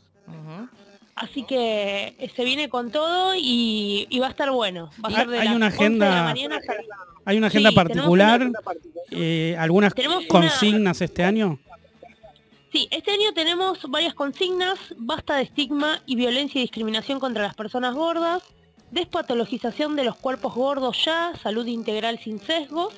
Así 1.16 1.44
que 1.44 2.16
eh, 2.18 2.32
se 2.34 2.46
viene 2.46 2.70
con 2.70 2.92
todo 2.92 3.36
y, 3.36 4.08
y 4.10 4.20
va 4.20 4.27
a 4.27 4.30
estar 4.30 4.50
bueno. 4.51 4.89
Va 5.04 5.10
a 5.10 5.12
ser 5.12 5.27
de 5.27 5.39
hay 5.39 5.48
una 5.50 5.66
11 5.68 5.84
de 5.84 5.89
la 6.00 6.30
agenda- 6.30 6.34
¿Hay 7.25 7.38
una 7.38 7.48
agenda 7.48 7.70
Sí, 7.72 7.75
particular? 7.75 8.42
una- 8.44 8.60
eh, 9.12 9.54
¿Algunas 9.60 9.94
Tenemos 9.96 10.20
una- 10.20 10.27
consignas 10.30 11.01
este 11.01 11.25
año? 11.25 11.60
Sí, 12.72 12.88
este 12.92 13.12
año 13.12 13.34
tenemos 13.34 13.82
varias 13.89 14.13
consignas, 14.13 14.80
basta 14.96 15.36
de 15.36 15.44
estigma 15.44 16.01
y 16.06 16.16
violencia 16.16 16.60
y 16.60 16.62
discriminación 16.62 17.20
contra 17.20 17.44
las 17.44 17.56
personas 17.56 17.96
gordas, 17.96 18.44
despatologización 18.91 19.96
de 19.96 20.03
los 20.03 20.15
cuerpos 20.15 20.53
gordos 20.56 21.03
ya, 21.03 21.34
salud 21.41 21.65
integral 21.67 22.20
sin 22.20 22.39
sesgos, 22.39 22.94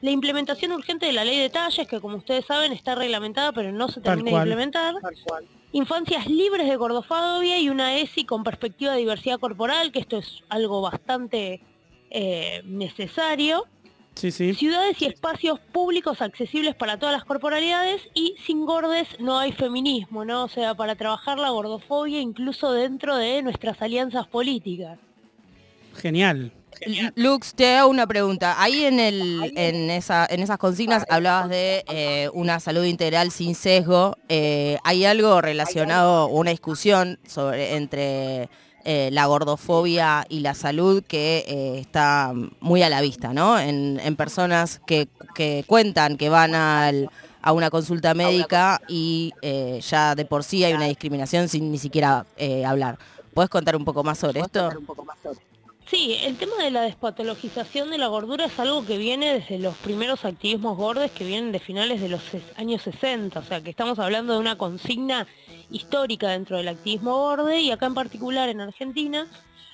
la 0.00 0.10
implementación 0.10 0.72
urgente 0.72 1.06
de 1.06 1.12
la 1.12 1.24
ley 1.24 1.38
de 1.38 1.48
talles, 1.48 1.88
que 1.88 2.00
como 2.00 2.18
ustedes 2.18 2.44
saben 2.44 2.72
está 2.72 2.94
reglamentada 2.94 3.52
pero 3.52 3.72
no 3.72 3.88
se 3.88 4.00
termina 4.00 4.30
de 4.30 4.36
implementar, 4.36 4.94
infancias 5.72 6.26
libres 6.26 6.68
de 6.68 6.76
gordofobia 6.76 7.58
y 7.58 7.70
una 7.70 7.96
ESI 7.96 8.24
con 8.24 8.44
perspectiva 8.44 8.92
de 8.92 8.98
diversidad 8.98 9.40
corporal, 9.40 9.92
que 9.92 10.00
esto 10.00 10.18
es 10.18 10.42
algo 10.50 10.82
bastante 10.82 11.62
eh, 12.10 12.62
necesario, 12.64 13.66
Sí, 14.14 14.30
sí. 14.30 14.54
Ciudades 14.54 15.02
y 15.02 15.06
espacios 15.06 15.58
públicos 15.58 16.22
accesibles 16.22 16.76
para 16.76 16.98
todas 16.98 17.14
las 17.14 17.24
corporalidades 17.24 18.00
y 18.14 18.36
sin 18.46 18.64
gordes 18.64 19.08
no 19.18 19.38
hay 19.38 19.50
feminismo, 19.52 20.24
¿no? 20.24 20.44
O 20.44 20.48
sea, 20.48 20.74
para 20.74 20.94
trabajar 20.94 21.38
la 21.38 21.50
gordofobia 21.50 22.20
incluso 22.20 22.72
dentro 22.72 23.16
de 23.16 23.42
nuestras 23.42 23.82
alianzas 23.82 24.28
políticas. 24.28 24.98
Genial. 26.80 27.12
Lux, 27.16 27.54
te 27.54 27.76
hago 27.76 27.88
una 27.88 28.06
pregunta. 28.06 28.56
Ahí 28.60 28.84
en, 28.84 28.98
el, 28.98 29.52
en, 29.56 29.90
esa, 29.90 30.26
en 30.28 30.40
esas 30.40 30.58
consignas 30.58 31.04
hablabas 31.08 31.48
de 31.48 31.84
eh, 31.88 32.28
una 32.34 32.58
salud 32.60 32.84
integral 32.84 33.30
sin 33.30 33.54
sesgo. 33.54 34.16
Eh, 34.28 34.76
¿Hay 34.84 35.04
algo 35.04 35.40
relacionado, 35.40 36.26
una 36.26 36.50
discusión 36.50 37.18
sobre 37.26 37.76
entre 37.76 38.48
eh, 38.84 39.08
la 39.12 39.26
gordofobia 39.26 40.26
y 40.28 40.40
la 40.40 40.54
salud 40.54 41.02
que 41.06 41.44
eh, 41.46 41.78
está 41.78 42.32
muy 42.60 42.82
a 42.82 42.90
la 42.90 43.00
vista, 43.00 43.32
¿no? 43.32 43.58
En, 43.58 44.00
en 44.02 44.16
personas 44.16 44.80
que, 44.84 45.08
que 45.34 45.64
cuentan 45.66 46.16
que 46.16 46.28
van 46.28 46.54
al- 46.54 47.08
a 47.40 47.52
una 47.52 47.70
consulta 47.70 48.14
médica 48.14 48.80
y 48.88 49.32
eh, 49.42 49.80
ya 49.88 50.14
de 50.14 50.24
por 50.24 50.42
sí 50.44 50.64
hay 50.64 50.72
una 50.74 50.86
discriminación 50.86 51.48
sin 51.48 51.70
ni 51.70 51.78
siquiera 51.78 52.26
eh, 52.36 52.64
hablar. 52.66 52.98
¿Puedes 53.32 53.48
contar 53.48 53.76
un 53.76 53.84
poco 53.84 54.02
más 54.02 54.18
sobre 54.18 54.40
esto? 54.40 54.70
Sí, 55.86 56.16
el 56.22 56.36
tema 56.36 56.56
de 56.62 56.70
la 56.70 56.82
despatologización 56.82 57.90
de 57.90 57.98
la 57.98 58.06
gordura 58.06 58.46
es 58.46 58.58
algo 58.58 58.86
que 58.86 58.96
viene 58.96 59.34
desde 59.34 59.58
los 59.58 59.76
primeros 59.76 60.24
activismos 60.24 60.76
gordes 60.78 61.10
que 61.10 61.24
vienen 61.24 61.52
de 61.52 61.60
finales 61.60 62.00
de 62.00 62.08
los 62.08 62.22
años 62.56 62.82
60, 62.82 63.38
o 63.38 63.42
sea 63.44 63.60
que 63.60 63.70
estamos 63.70 63.98
hablando 63.98 64.32
de 64.32 64.38
una 64.38 64.56
consigna 64.56 65.26
histórica 65.70 66.30
dentro 66.30 66.56
del 66.56 66.68
activismo 66.68 67.16
gorde 67.18 67.60
y 67.60 67.70
acá 67.70 67.86
en 67.86 67.94
particular 67.94 68.48
en 68.48 68.62
Argentina. 68.62 69.26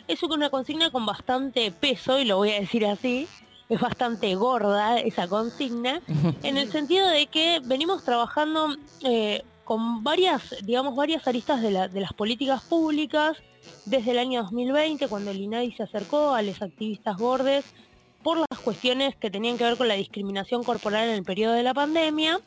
Es 0.09 0.23
una 0.25 0.51
consigna 0.51 0.91
con 0.91 1.07
bastante 1.07 1.71
peso, 1.71 2.19
y 2.19 2.25
lo 2.25 2.39
voy 2.39 2.51
a 2.51 2.61
decir 2.61 2.85
así, 2.87 3.29
es 3.69 3.81
bastante 3.81 4.35
gorda 4.35 4.99
esa 4.99 5.29
consigna, 5.29 6.01
en 6.43 6.57
el 6.57 6.73
sentido 6.73 7.07
de 7.07 7.27
que 7.29 7.61
venimos 7.65 8.03
trabajando 8.05 8.75
eh, 9.05 9.43
con 9.63 10.03
varias, 10.03 10.57
digamos, 10.65 10.97
varias 10.97 11.29
aristas 11.29 11.63
de, 11.63 11.71
la- 11.71 11.87
de 11.87 12.01
las 12.01 12.13
políticas 12.13 12.63
públicas, 12.65 13.37
desde 13.91 14.13
el 14.13 14.21
año 14.21 14.43
2020, 14.43 15.09
cuando 15.09 15.33
el 15.33 15.41
INADI 15.41 15.73
se 15.73 15.83
acercó 15.83 16.33
a 16.33 16.43
los 16.43 16.63
activistas 16.63 17.17
gordes 17.17 17.65
por 18.23 18.39
las 18.39 18.61
cuestiones 18.61 19.17
que 19.17 19.31
tenían 19.31 19.59
que 19.59 19.65
ver 19.65 19.77
con 19.77 19.89
la 19.89 19.95
discriminación 19.95 20.63
corporal 20.63 21.09
en 21.09 21.17
el 21.17 21.25
periodo 21.25 21.55
de 21.55 21.65
la 21.65 21.75
pandemia. 21.75 22.41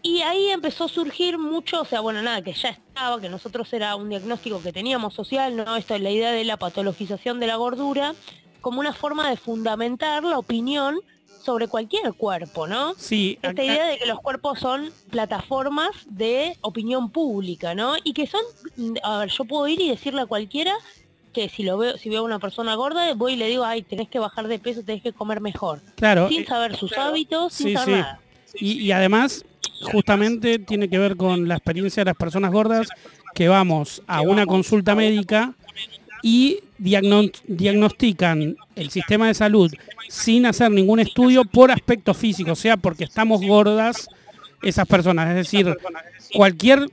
Y 0.00 0.22
ahí 0.22 0.48
empezó 0.48 0.84
a 0.84 0.88
surgir 0.88 1.38
mucho, 1.38 1.82
o 1.82 1.84
sea, 1.84 2.00
bueno, 2.00 2.22
nada, 2.22 2.40
que 2.42 2.54
ya 2.54 2.70
estaba, 2.70 3.20
que 3.20 3.28
nosotros 3.28 3.70
era 3.74 3.94
un 3.94 4.08
diagnóstico 4.08 4.62
que 4.62 4.72
teníamos 4.72 5.12
social, 5.14 5.54
¿no? 5.54 5.76
Esto 5.76 5.94
es 5.94 6.00
la 6.00 6.10
idea 6.10 6.32
de 6.32 6.44
la 6.44 6.56
patologización 6.56 7.38
de 7.38 7.46
la 7.46 7.56
gordura, 7.56 8.14
como 8.62 8.80
una 8.80 8.94
forma 8.94 9.28
de 9.28 9.36
fundamentar 9.36 10.24
la 10.24 10.38
opinión 10.38 10.98
sobre 11.44 11.66
cualquier 11.68 12.12
cuerpo, 12.14 12.66
¿no? 12.66 12.94
Sí, 12.96 13.34
esta 13.42 13.50
acá- 13.50 13.64
idea 13.64 13.86
de 13.86 13.98
que 13.98 14.06
los 14.06 14.20
cuerpos 14.20 14.58
son 14.60 14.90
plataformas 15.10 15.90
de 16.06 16.56
opinión 16.60 17.10
pública, 17.10 17.74
¿no? 17.74 17.94
Y 18.04 18.12
que 18.12 18.26
son, 18.26 18.40
a 19.02 19.18
ver, 19.18 19.30
yo 19.30 19.44
puedo 19.44 19.66
ir 19.68 19.80
y 19.80 19.88
decirle 19.90 20.22
a 20.22 20.26
cualquiera 20.26 20.72
que 21.32 21.48
si 21.48 21.62
lo 21.62 21.78
veo, 21.78 21.96
si 21.96 22.10
veo 22.10 22.20
a 22.20 22.24
una 22.24 22.38
persona 22.38 22.74
gorda, 22.74 23.14
voy 23.14 23.32
y 23.32 23.36
le 23.36 23.48
digo, 23.48 23.64
ay, 23.64 23.82
tenés 23.82 24.08
que 24.08 24.18
bajar 24.18 24.48
de 24.48 24.58
peso, 24.58 24.82
tenés 24.84 25.02
que 25.02 25.12
comer 25.12 25.40
mejor. 25.40 25.80
claro. 25.96 26.28
sin 26.28 26.42
eh, 26.42 26.46
saber 26.46 26.76
sus 26.76 26.96
hábitos, 26.98 27.54
sin 27.54 27.68
sí, 27.68 27.74
saber 27.74 27.86
sí. 27.94 28.00
nada. 28.00 28.20
Y, 28.54 28.72
y 28.80 28.92
además, 28.92 29.44
justamente 29.90 30.58
tiene 30.58 30.88
que 30.88 30.98
ver 30.98 31.16
con 31.16 31.48
la 31.48 31.54
experiencia 31.54 32.02
de 32.02 32.10
las 32.10 32.16
personas 32.16 32.52
gordas 32.52 32.88
que 33.34 33.48
vamos 33.48 34.02
a 34.06 34.20
una 34.20 34.44
consulta 34.46 34.94
médica 34.94 35.54
y 36.22 36.60
diagno- 36.78 37.30
diagnostican 37.46 38.56
el 38.76 38.90
sistema 38.90 39.26
de 39.26 39.34
salud 39.34 39.72
sin 40.08 40.46
hacer 40.46 40.70
ningún 40.70 41.00
estudio 41.00 41.44
por 41.44 41.70
aspecto 41.70 42.14
físico, 42.14 42.52
o 42.52 42.56
sea, 42.56 42.76
porque 42.76 43.04
estamos 43.04 43.40
gordas 43.44 44.08
esas 44.62 44.86
personas. 44.86 45.28
Es 45.30 45.34
decir, 45.36 45.76
cualquier 46.34 46.86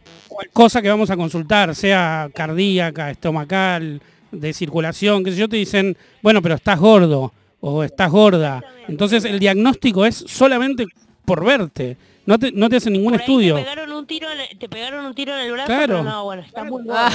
cosa 0.54 0.82
que 0.82 0.90
vamos 0.90 1.10
a 1.12 1.18
consultar, 1.18 1.76
sea 1.76 2.30
cardíaca, 2.34 3.12
estomacal, 3.12 4.02
de 4.32 4.54
circulación, 4.54 5.24
que 5.24 5.32
sé 5.32 5.38
yo, 5.38 5.50
te 5.50 5.58
dicen, 5.58 5.98
bueno, 6.22 6.42
pero 6.42 6.56
estás 6.56 6.80
gordo 6.80 7.34
o 7.62 7.84
estás 7.84 8.10
gorda. 8.12 8.64
Entonces 8.88 9.26
el 9.26 9.40
diagnóstico 9.40 10.06
es 10.06 10.24
solamente 10.28 10.86
por 11.26 11.44
verte, 11.44 11.98
no 12.26 12.38
te, 12.40 12.52
no 12.52 12.70
te 12.70 12.78
hacen 12.78 12.94
ningún 12.94 13.16
estudio. 13.16 13.56
Te 13.56 13.62
pegaron 13.64 13.92
un 13.92 14.06
tiro 14.08 14.32
en 14.32 14.40
el, 14.40 14.58
te 14.58 14.70
pegaron 14.70 15.06
un 15.06 15.14
tiro 15.16 15.36
en 15.36 15.42
el 15.46 15.52
brazo, 15.52 15.68
Claro. 15.68 15.88
pero 16.00 16.04
no, 16.04 16.24
bueno, 16.26 16.42
está 16.44 16.64
muy 16.64 16.84
gordo. 16.84 16.94
Ah. 16.96 17.12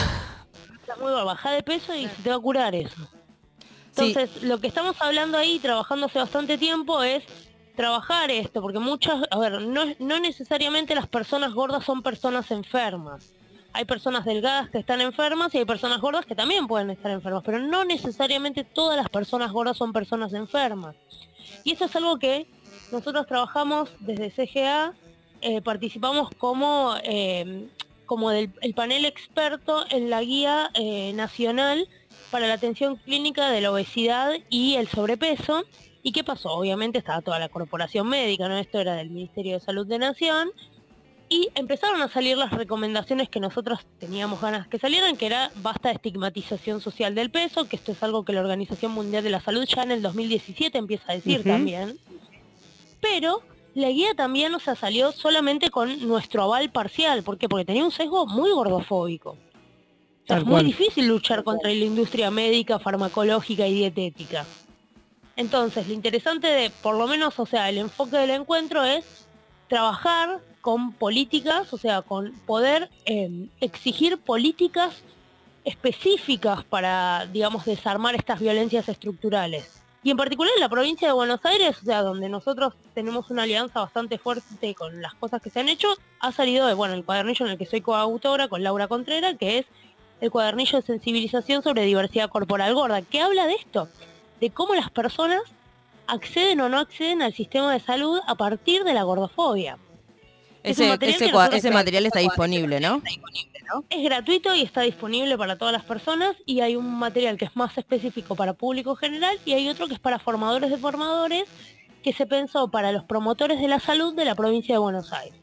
Está 0.94 1.02
muy 1.02 1.12
gordo, 1.12 1.26
baja 1.26 1.50
de 1.50 1.62
peso 1.64 1.92
y 1.92 2.06
se 2.06 2.22
te 2.22 2.30
va 2.30 2.36
a 2.36 2.38
curar 2.38 2.72
eso. 2.72 2.96
Sí. 3.96 4.12
Entonces, 4.12 4.44
lo 4.44 4.60
que 4.60 4.68
estamos 4.68 4.94
hablando 5.00 5.36
ahí, 5.36 5.58
trabajando 5.58 6.06
hace 6.06 6.20
bastante 6.20 6.56
tiempo, 6.56 7.02
es 7.02 7.24
trabajar 7.74 8.30
esto, 8.30 8.62
porque 8.62 8.78
muchas, 8.78 9.24
a 9.28 9.38
ver, 9.38 9.60
no, 9.62 9.82
no 9.98 10.20
necesariamente 10.20 10.94
las 10.94 11.08
personas 11.08 11.52
gordas 11.52 11.84
son 11.84 12.02
personas 12.02 12.48
enfermas. 12.52 13.32
Hay 13.72 13.86
personas 13.86 14.24
delgadas 14.24 14.70
que 14.70 14.78
están 14.78 15.00
enfermas 15.00 15.52
y 15.54 15.58
hay 15.58 15.64
personas 15.64 16.00
gordas 16.00 16.26
que 16.26 16.36
también 16.36 16.68
pueden 16.68 16.90
estar 16.90 17.10
enfermas, 17.10 17.42
pero 17.44 17.58
no 17.58 17.84
necesariamente 17.84 18.62
todas 18.62 18.96
las 18.96 19.08
personas 19.08 19.50
gordas 19.50 19.76
son 19.76 19.92
personas 19.92 20.32
enfermas. 20.32 20.94
Y 21.64 21.72
eso 21.72 21.86
es 21.86 21.96
algo 21.96 22.20
que 22.20 22.46
nosotros 22.92 23.26
trabajamos 23.26 23.90
desde 23.98 24.30
CGA, 24.30 24.94
eh, 25.40 25.60
participamos 25.60 26.30
como, 26.38 26.94
eh, 27.02 27.68
como 28.06 28.30
del 28.30 28.50
el 28.60 28.74
panel 28.74 29.04
experto 29.04 29.84
en 29.90 30.10
la 30.10 30.22
guía 30.22 30.70
eh, 30.74 31.12
nacional 31.14 31.88
para 32.30 32.46
la 32.46 32.54
atención 32.54 32.96
clínica 32.96 33.50
de 33.50 33.60
la 33.60 33.72
obesidad 33.72 34.32
y 34.50 34.74
el 34.74 34.88
sobrepeso. 34.88 35.64
¿Y 36.02 36.12
qué 36.12 36.24
pasó? 36.24 36.50
Obviamente 36.50 36.98
estaba 36.98 37.22
toda 37.22 37.38
la 37.38 37.48
corporación 37.48 38.08
médica, 38.08 38.48
¿no? 38.48 38.58
Esto 38.58 38.78
era 38.80 38.94
del 38.94 39.10
Ministerio 39.10 39.54
de 39.54 39.60
Salud 39.60 39.86
de 39.86 39.98
Nación. 39.98 40.50
Y 41.28 41.48
empezaron 41.54 42.02
a 42.02 42.08
salir 42.08 42.36
las 42.36 42.52
recomendaciones 42.52 43.30
que 43.30 43.40
nosotros 43.40 43.86
teníamos 43.98 44.40
ganas 44.40 44.68
que 44.68 44.78
salieran, 44.78 45.16
que 45.16 45.26
era 45.26 45.50
basta 45.56 45.88
de 45.88 45.94
estigmatización 45.94 46.80
social 46.80 47.14
del 47.14 47.30
peso, 47.30 47.66
que 47.66 47.76
esto 47.76 47.92
es 47.92 48.02
algo 48.02 48.24
que 48.24 48.34
la 48.34 48.40
Organización 48.40 48.92
Mundial 48.92 49.24
de 49.24 49.30
la 49.30 49.40
Salud 49.40 49.64
ya 49.64 49.82
en 49.82 49.92
el 49.92 50.02
2017 50.02 50.76
empieza 50.76 51.10
a 51.10 51.14
decir 51.14 51.42
también. 51.42 51.98
Pero 53.00 53.42
la 53.74 53.90
guía 53.90 54.14
también, 54.14 54.54
o 54.54 54.60
sea, 54.60 54.74
salió 54.74 55.12
solamente 55.12 55.70
con 55.70 56.06
nuestro 56.06 56.42
aval 56.44 56.70
parcial. 56.70 57.22
¿Por 57.22 57.38
qué? 57.38 57.48
Porque 57.48 57.64
tenía 57.64 57.84
un 57.84 57.90
sesgo 57.90 58.26
muy 58.26 58.50
gordofóbico. 58.50 59.30
O 59.30 60.26
sea, 60.26 60.38
es 60.38 60.44
muy 60.44 60.62
difícil 60.64 61.06
luchar 61.06 61.44
contra 61.44 61.68
la 61.68 61.84
industria 61.84 62.30
médica, 62.30 62.78
farmacológica 62.78 63.66
y 63.66 63.74
dietética. 63.74 64.46
Entonces, 65.36 65.88
lo 65.88 65.94
interesante 65.94 66.46
de, 66.46 66.70
por 66.70 66.96
lo 66.96 67.06
menos, 67.06 67.38
o 67.38 67.46
sea, 67.46 67.68
el 67.68 67.78
enfoque 67.78 68.16
del 68.16 68.30
encuentro 68.30 68.84
es 68.84 69.26
trabajar 69.68 70.40
con 70.60 70.92
políticas, 70.92 71.72
o 71.74 71.76
sea, 71.78 72.00
con 72.02 72.32
poder 72.46 72.88
eh, 73.04 73.48
exigir 73.60 74.16
políticas 74.18 75.02
específicas 75.64 76.64
para, 76.64 77.26
digamos, 77.32 77.64
desarmar 77.64 78.14
estas 78.14 78.40
violencias 78.40 78.88
estructurales. 78.88 79.83
Y 80.04 80.10
en 80.10 80.18
particular 80.18 80.52
en 80.54 80.60
la 80.60 80.68
provincia 80.68 81.08
de 81.08 81.14
Buenos 81.14 81.40
Aires, 81.44 81.78
o 81.80 81.84
sea, 81.84 82.02
donde 82.02 82.28
nosotros 82.28 82.74
tenemos 82.94 83.30
una 83.30 83.44
alianza 83.44 83.80
bastante 83.80 84.18
fuerte 84.18 84.74
con 84.74 85.00
las 85.00 85.14
cosas 85.14 85.40
que 85.40 85.48
se 85.48 85.60
han 85.60 85.70
hecho, 85.70 85.88
ha 86.20 86.30
salido 86.30 86.66
de, 86.66 86.74
bueno, 86.74 86.92
el 86.92 87.04
cuadernillo 87.04 87.46
en 87.46 87.52
el 87.52 87.58
que 87.58 87.64
soy 87.64 87.80
coautora 87.80 88.48
con 88.48 88.62
Laura 88.62 88.86
Contreras, 88.86 89.36
que 89.40 89.58
es 89.58 89.66
el 90.20 90.30
cuadernillo 90.30 90.78
de 90.78 90.86
sensibilización 90.86 91.62
sobre 91.62 91.86
diversidad 91.86 92.28
corporal 92.28 92.74
gorda, 92.74 93.00
que 93.00 93.22
habla 93.22 93.46
de 93.46 93.54
esto, 93.54 93.88
de 94.40 94.50
cómo 94.50 94.74
las 94.74 94.90
personas 94.90 95.40
acceden 96.06 96.60
o 96.60 96.68
no 96.68 96.80
acceden 96.80 97.22
al 97.22 97.32
sistema 97.32 97.72
de 97.72 97.80
salud 97.80 98.20
a 98.26 98.34
partir 98.34 98.84
de 98.84 98.92
la 98.92 99.04
gordofobia. 99.04 99.78
Es 100.62 100.78
Ese, 100.78 101.70
material 101.70 102.06
está 102.06 102.20
disponible, 102.20 102.78
¿no? 103.64 103.84
Es 103.90 104.02
gratuito 104.02 104.54
y 104.54 104.62
está 104.62 104.82
disponible 104.82 105.36
para 105.36 105.56
todas 105.56 105.72
las 105.72 105.84
personas 105.84 106.36
y 106.46 106.60
hay 106.60 106.76
un 106.76 106.98
material 106.98 107.36
que 107.36 107.46
es 107.46 107.56
más 107.56 107.76
específico 107.78 108.34
para 108.36 108.54
público 108.54 108.96
general 108.96 109.38
y 109.44 109.52
hay 109.52 109.68
otro 109.68 109.88
que 109.88 109.94
es 109.94 110.00
para 110.00 110.18
formadores 110.18 110.70
de 110.70 110.78
formadores 110.78 111.44
que 112.02 112.12
se 112.12 112.26
pensó 112.26 112.70
para 112.70 112.92
los 112.92 113.04
promotores 113.04 113.60
de 113.60 113.68
la 113.68 113.80
salud 113.80 114.14
de 114.14 114.24
la 114.24 114.34
provincia 114.34 114.74
de 114.74 114.78
Buenos 114.78 115.12
Aires. 115.12 115.38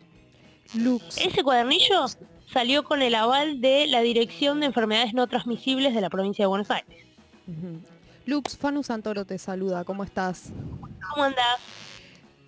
Lux. 0.76 1.18
Ese 1.18 1.44
cuadernillo 1.44 2.06
salió 2.52 2.84
con 2.84 3.02
el 3.02 3.16
aval 3.16 3.62
de 3.62 3.88
la 3.88 4.02
Dirección 4.02 4.60
de 4.60 4.68
Enfermedades 4.68 5.14
No 5.14 5.28
Transmisibles 5.28 5.94
de 5.94 6.02
la 6.02 6.10
provincia 6.10 6.44
de 6.44 6.48
Buenos 6.48 6.70
Aires. 6.70 7.06
Ujú. 7.48 7.82
Lux, 8.26 8.58
Fanu 8.58 8.84
Santoro 8.84 9.26
te 9.26 9.38
saluda, 9.38 9.84
¿cómo 9.84 10.04
estás? 10.04 10.52
¿Cómo 11.10 11.24
andás? 11.24 11.60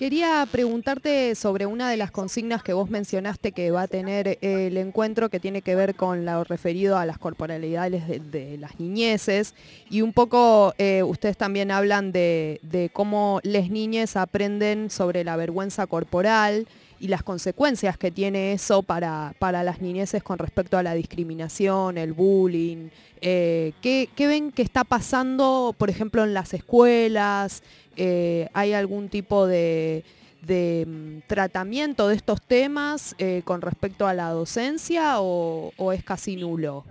Quería 0.04 0.46
preguntarte 0.52 1.34
sobre 1.34 1.66
una 1.66 1.90
de 1.90 1.96
las 1.96 2.12
consignas 2.12 2.62
que 2.62 2.74
vos 2.74 2.90
mencionaste 2.90 3.54
que 3.54 3.72
va 3.72 3.84
a 3.84 3.88
tener 3.88 4.38
el 4.42 4.76
encuentro 4.76 5.30
que 5.30 5.40
tiene 5.40 5.62
que 5.62 5.76
ver 5.76 5.96
con 5.96 6.26
lo 6.26 6.44
referido 6.44 6.98
a 6.98 7.06
las 7.06 7.18
corporalidades 7.18 8.04
de, 8.30 8.58
las 8.58 8.82
niñeces 8.82 9.56
y 9.90 10.02
un 10.02 10.12
poco 10.12 10.74
eh, 10.78 11.04
ustedes 11.04 11.38
también 11.38 11.72
hablan 11.72 12.12
de, 12.12 12.60
de 12.64 12.90
cómo 12.92 13.40
las 13.44 13.70
niñas 13.70 14.18
aprenden 14.18 14.90
sobre 14.90 15.24
la 15.24 15.38
vergüenza 15.38 15.88
corporal 15.88 16.68
y 17.04 17.10
las 17.10 17.22
consecuencias 17.22 17.98
que 17.98 18.12
tiene 18.12 18.54
eso 18.54 18.82
para, 18.82 19.36
para 19.38 19.62
las 19.62 19.82
niñeces 19.82 20.24
con 20.24 20.38
respecto 20.38 20.78
a 20.78 20.84
la 20.84 20.94
discriminación, 20.94 21.98
el 21.98 22.14
bullying. 22.14 22.88
Eh, 23.20 23.74
¿qué, 23.82 24.08
qué 24.16 24.28
ven 24.28 24.54
que 24.54 24.62
está 24.62 24.86
pasando, 24.86 25.76
por 25.78 25.90
ejemplo, 25.90 26.24
en 26.24 26.34
las 26.34 26.54
escuelas? 26.54 27.62
Eh, 27.96 28.50
¿Hay 28.54 28.74
algún 28.74 29.10
tipo 29.10 29.48
de, 29.48 30.04
mm, 30.48 31.28
tratamiento 31.28 32.08
de 32.08 32.16
estos 32.16 32.42
temas 32.42 33.16
eh, 33.18 33.42
con 33.46 33.62
respecto 33.62 34.08
a 34.08 34.14
la 34.14 34.30
docencia 34.30 35.22
o, 35.22 35.72
o 35.78 35.92
es 35.92 36.04
casi 36.04 36.36
nulo? 36.36 36.86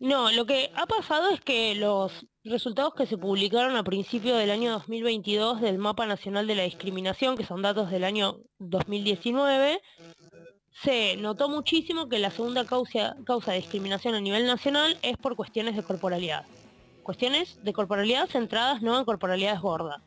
No, 0.00 0.32
lo 0.32 0.46
que 0.46 0.70
ha 0.76 0.86
pasado 0.86 1.28
es 1.30 1.42
que 1.42 1.74
los 1.74 2.26
resultados 2.42 2.94
que 2.94 3.06
se 3.06 3.18
publicaron 3.18 3.76
a 3.76 3.84
principio 3.84 4.34
del 4.34 4.50
año 4.50 4.72
2022 4.72 5.60
del 5.60 5.76
Mapa 5.76 6.06
Nacional 6.06 6.46
de 6.46 6.54
la 6.54 6.62
Discriminación, 6.62 7.36
que 7.36 7.44
son 7.44 7.60
datos 7.60 7.90
del 7.90 8.04
año 8.04 8.38
2019, 8.58 9.80
se 10.82 11.16
notó 11.18 11.50
muchísimo 11.50 12.08
que 12.08 12.18
la 12.18 12.30
segunda 12.30 12.64
causa, 12.64 13.16
causa 13.26 13.52
de 13.52 13.58
discriminación 13.58 14.14
a 14.14 14.20
nivel 14.20 14.46
nacional 14.46 14.96
es 15.02 15.18
por 15.18 15.36
cuestiones 15.36 15.76
de 15.76 15.82
corporalidad. 15.82 16.46
Cuestiones 17.02 17.62
de 17.62 17.72
corporalidad 17.74 18.28
centradas 18.28 18.80
no 18.80 18.98
en 18.98 19.04
corporalidades 19.04 19.60
gordas. 19.60 20.00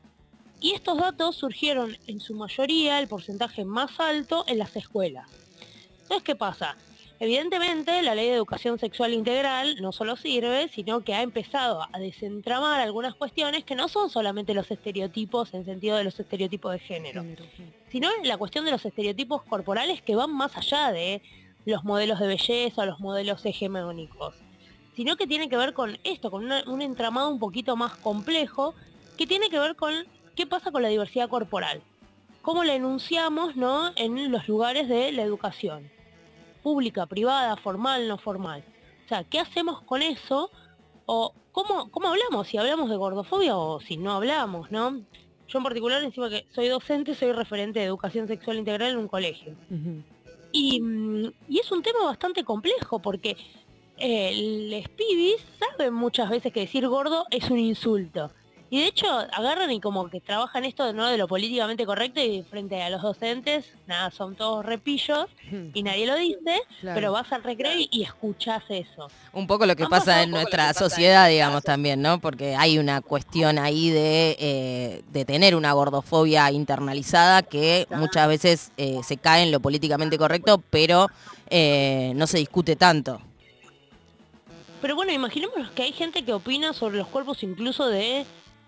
Y 0.63 0.71
estos 0.71 0.97
datos 0.97 1.35
surgieron 1.35 1.97
en 2.07 2.21
su 2.21 2.33
mayoría, 2.35 2.99
el 2.99 3.09
porcentaje 3.09 3.65
más 3.65 3.99
alto, 3.99 4.45
en 4.47 4.57
las 4.57 4.75
escuelas. 4.77 5.29
Entonces, 6.03 6.23
¿qué 6.23 6.35
pasa? 6.35 6.77
Evidentemente, 7.19 8.01
la 8.01 8.15
ley 8.15 8.27
de 8.27 8.35
educación 8.35 8.79
sexual 8.79 9.13
integral 9.13 9.75
no 9.81 9.91
solo 9.91 10.15
sirve, 10.15 10.69
sino 10.69 11.01
que 11.01 11.13
ha 11.13 11.21
empezado 11.21 11.85
a 11.91 11.99
desentramar 11.99 12.79
algunas 12.79 13.13
cuestiones 13.13 13.65
que 13.65 13.75
no 13.75 13.89
son 13.89 14.09
solamente 14.09 14.53
los 14.53 14.71
estereotipos 14.71 15.53
en 15.53 15.65
sentido 15.65 15.97
de 15.97 16.05
los 16.05 16.17
estereotipos 16.17 16.71
de 16.71 16.79
género, 16.79 17.23
sino 17.91 18.09
la 18.23 18.37
cuestión 18.37 18.63
de 18.63 18.71
los 18.71 18.85
estereotipos 18.85 19.43
corporales 19.43 20.01
que 20.01 20.15
van 20.15 20.33
más 20.33 20.55
allá 20.57 20.93
de 20.93 21.21
los 21.65 21.83
modelos 21.83 22.19
de 22.19 22.27
belleza 22.27 22.85
los 22.85 22.99
modelos 23.01 23.45
hegemónicos, 23.45 24.35
sino 24.95 25.15
que 25.17 25.27
tiene 25.27 25.49
que 25.49 25.57
ver 25.57 25.73
con 25.73 25.97
esto, 26.05 26.31
con 26.31 26.45
una- 26.45 26.63
un 26.67 26.81
entramado 26.81 27.29
un 27.29 27.39
poquito 27.39 27.75
más 27.75 27.95
complejo, 27.97 28.75
que 29.17 29.27
tiene 29.27 29.49
que 29.49 29.59
ver 29.59 29.75
con 29.75 29.93
qué 30.35 30.45
pasa 30.45 30.71
con 30.71 30.81
la 30.81 30.89
diversidad 30.89 31.29
corporal, 31.29 31.81
cómo 32.41 32.63
la 32.63 32.75
enunciamos 32.75 33.55
¿no? 33.55 33.91
en 33.95 34.31
los 34.31 34.47
lugares 34.47 34.87
de 34.87 35.11
la 35.11 35.23
educación 35.23 35.89
pública, 36.63 37.05
privada, 37.05 37.55
formal, 37.57 38.07
no 38.07 38.17
formal. 38.17 38.63
O 39.05 39.09
sea, 39.09 39.23
¿qué 39.25 39.39
hacemos 39.39 39.81
con 39.81 40.01
eso? 40.01 40.49
O 41.05 41.33
cómo, 41.51 41.91
cómo 41.91 42.07
hablamos, 42.07 42.47
si 42.47 42.57
hablamos 42.57 42.89
de 42.89 42.95
gordofobia 42.95 43.57
o 43.57 43.81
si 43.81 43.97
no 43.97 44.13
hablamos, 44.13 44.71
¿no? 44.71 45.01
Yo 45.47 45.57
en 45.59 45.63
particular, 45.63 46.01
encima 46.01 46.29
que 46.29 46.45
soy 46.55 46.69
docente, 46.69 47.13
soy 47.13 47.33
referente 47.33 47.79
de 47.79 47.85
educación 47.85 48.27
sexual 48.27 48.57
integral 48.57 48.91
en 48.91 48.97
un 48.97 49.07
colegio. 49.09 49.55
Y, 50.53 50.81
mm, 50.81 51.33
y 51.49 51.59
es 51.59 51.71
un 51.71 51.83
tema 51.83 52.05
bastante 52.05 52.43
complejo 52.43 52.99
porque 52.99 53.35
eh, 53.97 54.69
los 54.71 54.89
pibis 54.89 55.45
saben 55.59 55.93
muchas 55.93 56.29
veces 56.29 56.51
que 56.53 56.61
decir 56.61 56.87
gordo 56.87 57.25
es 57.29 57.49
un 57.49 57.59
insulto. 57.59 58.31
Y 58.73 58.79
de 58.79 58.87
hecho 58.87 59.05
agarran 59.07 59.69
y 59.69 59.79
como 59.79 60.09
que 60.09 60.19
trabajan 60.19 60.65
esto 60.65 60.93
¿no? 60.93 61.07
de 61.07 61.15
lo 61.15 61.27
políticamente 61.27 61.85
correcto 61.85 62.19
y 62.19 62.41
frente 62.41 62.81
a 62.81 62.89
los 62.89 63.03
docentes, 63.03 63.65
nada, 63.85 64.09
son 64.09 64.33
todos 64.33 64.65
repillos 64.65 65.27
y 65.75 65.83
nadie 65.83 66.07
lo 66.07 66.15
dice, 66.15 66.59
Claro. 66.81 66.95
pero 66.95 67.11
vas 67.11 67.31
al 67.31 67.43
recreo 67.43 67.73
y, 67.77 68.01
escuchás 68.01 68.63
eso. 68.69 69.11
Un 69.31 69.45
poco 69.45 69.67
lo 69.67 69.75
que 69.75 69.85
pasa 69.85 70.23
en 70.23 70.31
nuestra 70.31 70.69
en 70.69 70.73
sociedad, 70.73 71.29
digamos, 71.29 71.61
también, 71.61 72.01
¿no? 72.01 72.19
Porque 72.19 72.55
hay 72.55 72.79
una 72.79 73.01
cuestión 73.01 73.59
ahí 73.59 73.91
de, 73.91 74.37
eh, 74.39 75.03
de 75.11 75.23
tener 75.23 75.55
una 75.55 75.71
gordofobia 75.73 76.49
internalizada 76.49 77.43
que 77.43 77.85
muchas 77.91 78.27
veces 78.27 78.71
eh, 78.77 79.01
se 79.03 79.17
cae 79.17 79.43
en 79.43 79.51
lo 79.51 79.59
políticamente 79.59 80.17
correcto, 80.17 80.63
pero 80.71 81.09
eh, 81.47 82.13
no 82.15 82.25
se 82.25 82.39
discute 82.39 82.75
tanto. 82.75 83.21
Pero 84.81 84.95
bueno, 84.95 85.11
imaginémonos 85.11 85.69
que 85.69 85.83
hay 85.83 85.91
gente 85.93 86.25
que 86.25 86.33
opina 86.33 86.73
sobre 86.73 86.97
los 86.97 87.07
cuerpos 87.07 87.43
incluso 87.43 87.87
de 87.87 88.25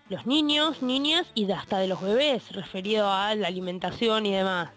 los 0.10 0.26
niños, 0.28 0.82
niñas 0.82 1.28
y 1.34 1.50
hasta 1.52 1.80
de 1.80 1.88
los 1.88 2.02
bebés, 2.02 2.52
referido 2.52 3.12
a 3.12 3.34
la 3.36 3.48
alimentación 3.48 4.26
y 4.26 4.34
demás. 4.34 4.70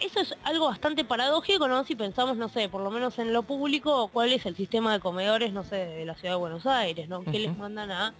Eso 0.00 0.20
es 0.20 0.34
algo 0.42 0.66
bastante 0.66 1.04
paradójico, 1.04 1.68
¿no? 1.68 1.84
Si 1.84 1.94
pensamos, 1.94 2.36
no 2.36 2.48
sé, 2.48 2.68
por 2.68 2.82
lo 2.82 2.90
menos 2.90 3.20
en 3.20 3.32
lo 3.32 3.44
público, 3.44 4.08
cuál 4.12 4.32
es 4.32 4.44
el 4.46 4.56
sistema 4.56 4.92
de 4.92 4.98
comedores, 4.98 5.52
no 5.52 5.62
sé, 5.62 5.76
de 5.76 6.04
la 6.04 6.16
ciudad 6.16 6.34
de 6.34 6.40
Buenos 6.40 6.66
Aires, 6.66 7.08
¿no? 7.08 7.22
¿Qué 7.22 7.38
les 7.38 7.56
mandan 7.56 7.92
a, 7.92 8.14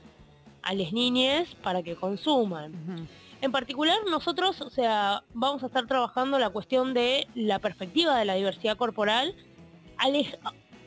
a 0.62 0.74
las 0.74 0.92
niñas 0.92 1.48
para 1.60 1.82
que 1.82 1.96
consuman? 1.96 3.08
En 3.40 3.50
particular, 3.50 3.98
nosotros, 4.08 4.60
o 4.60 4.70
sea, 4.70 5.24
vamos 5.34 5.64
a 5.64 5.66
estar 5.66 5.84
trabajando 5.88 6.38
la 6.38 6.50
cuestión 6.50 6.94
de 6.94 7.26
la 7.34 7.58
perspectiva 7.58 8.16
de 8.16 8.24
la 8.26 8.34
diversidad 8.34 8.76
corporal, 8.76 9.34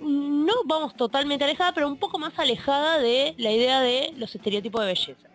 no 0.01 0.53
vamos 0.65 0.95
totalmente 0.95 1.43
alejada, 1.43 1.73
pero 1.73 1.87
un 1.87 1.97
poco 1.97 2.19
más 2.19 2.37
alejada 2.37 2.99
de 2.99 3.33
la 3.37 3.51
idea 3.51 3.81
de 3.81 4.13
los 4.17 4.33
estereotipos 4.33 4.81
de 4.81 4.87
belleza. 4.87 5.29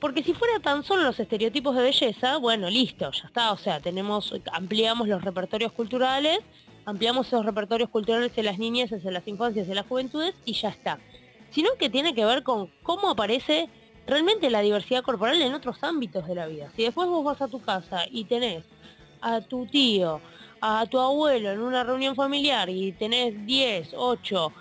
Porque 0.00 0.22
si 0.22 0.32
fuera 0.32 0.60
tan 0.60 0.84
solo 0.84 1.02
los 1.02 1.18
estereotipos 1.18 1.74
de 1.74 1.82
belleza, 1.82 2.36
bueno, 2.36 2.70
listo, 2.70 3.10
ya 3.10 3.26
está, 3.26 3.52
o 3.52 3.58
sea, 3.58 3.80
tenemos, 3.80 4.32
ampliamos 4.52 5.08
los 5.08 5.22
repertorios 5.22 5.72
culturales, 5.72 6.38
ampliamos 6.84 7.26
esos 7.26 7.44
repertorios 7.44 7.90
culturales 7.90 8.32
en 8.36 8.44
las 8.44 8.58
niñas, 8.58 8.92
en 8.92 9.12
las 9.12 9.26
infancias, 9.26 9.68
en 9.68 9.74
las 9.74 9.86
juventudes 9.86 10.34
y 10.44 10.52
ya 10.52 10.68
está. 10.68 10.98
Sino 11.50 11.70
que 11.78 11.90
tiene 11.90 12.14
que 12.14 12.24
ver 12.24 12.44
con 12.44 12.70
cómo 12.82 13.10
aparece 13.10 13.68
realmente 14.06 14.50
la 14.50 14.60
diversidad 14.60 15.02
corporal 15.02 15.40
en 15.42 15.52
otros 15.52 15.82
ámbitos 15.82 16.26
de 16.26 16.34
la 16.34 16.46
vida. 16.46 16.70
Si 16.76 16.84
después 16.84 17.08
vos 17.08 17.24
vas 17.24 17.42
a 17.42 17.48
tu 17.48 17.60
casa 17.60 18.04
y 18.10 18.24
tenés 18.24 18.64
a 19.20 19.40
tu 19.40 19.66
tío, 19.66 20.20
a 20.60 20.86
tu 20.86 20.98
abuelo 20.98 21.50
en 21.50 21.60
una 21.60 21.84
reunión 21.84 22.14
familiar 22.14 22.68
y 22.68 22.92
tenés 22.92 23.44
10, 23.46 23.94
8, 23.96 24.52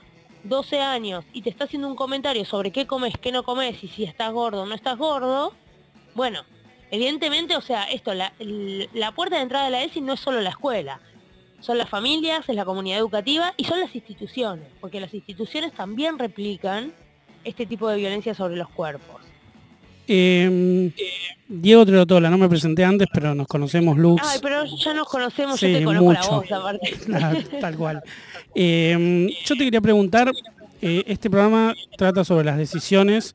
12 0.43 0.79
años 0.79 1.25
y 1.33 1.41
te 1.41 1.49
está 1.49 1.65
haciendo 1.65 1.88
un 1.88 1.95
comentario 1.95 2.45
sobre 2.45 2.71
qué 2.71 2.88
comes, 2.88 3.13
qué 3.19 3.31
no 3.31 3.43
comes 3.43 3.83
y 3.83 3.88
si 3.88 4.03
estás 4.03 4.31
gordo 4.31 4.63
o 4.63 4.65
no 4.65 4.75
estás 4.75 4.97
gordo, 4.97 5.53
bueno, 6.15 6.43
evidentemente, 6.91 7.55
o 7.55 7.62
sea, 7.62 7.83
esto, 7.83 8.13
la, 8.13 8.33
la 8.93 9.12
puerta 9.12 9.38
de 9.38 9.43
entrada 9.43 9.65
de 9.65 9.71
la 9.71 9.83
ESI 9.83 10.01
no 10.01 10.13
es 10.13 10.19
solo 10.19 10.41
la 10.41 10.49
escuela. 10.49 10.99
Son 11.60 11.77
las 11.77 11.89
familias, 11.89 12.47
es 12.47 12.55
la 12.55 12.65
comunidad 12.65 12.99
educativa 12.99 13.53
y 13.57 13.63
son 13.63 13.79
las 13.79 13.95
instituciones, 13.95 14.67
porque 14.79 14.99
las 14.99 15.13
instituciones 15.13 15.73
también 15.73 16.19
replican 16.19 16.93
este 17.43 17.65
tipo 17.65 17.89
de 17.89 17.97
violencia 17.97 18.33
sobre 18.36 18.55
los 18.55 18.69
cuerpos. 18.69 19.27
Eh, 20.08 20.91
Diego 21.50 21.86
Treotola, 21.86 22.30
no 22.30 22.38
me 22.38 22.50
presenté 22.50 22.84
antes, 22.84 23.08
pero 23.13 23.34
nos 23.34 23.48
conocemos, 23.48 23.98
Lux. 23.98 24.22
Ay, 24.26 24.39
pero 24.41 24.65
ya 24.65 24.93
nos 24.93 25.08
conocemos, 25.08 25.60
Sí, 25.60 25.72
yo 25.72 25.80
te 25.80 25.86
conozco 25.86 26.13
la 26.13 26.20
mucho. 26.20 26.32
voz 26.32 26.52
aparte. 26.52 26.93
Tal 27.62 27.78
cual. 27.78 28.02
Eh, 28.54 29.30
yo 29.46 29.56
te 29.56 29.63
quería 29.63 29.82
preguntar, 29.82 30.32
eh, 30.82 31.04
este 31.08 31.30
programa 31.30 31.74
trata 31.98 32.24
sobre 32.24 32.46
las 32.46 32.58
decisiones 32.58 33.34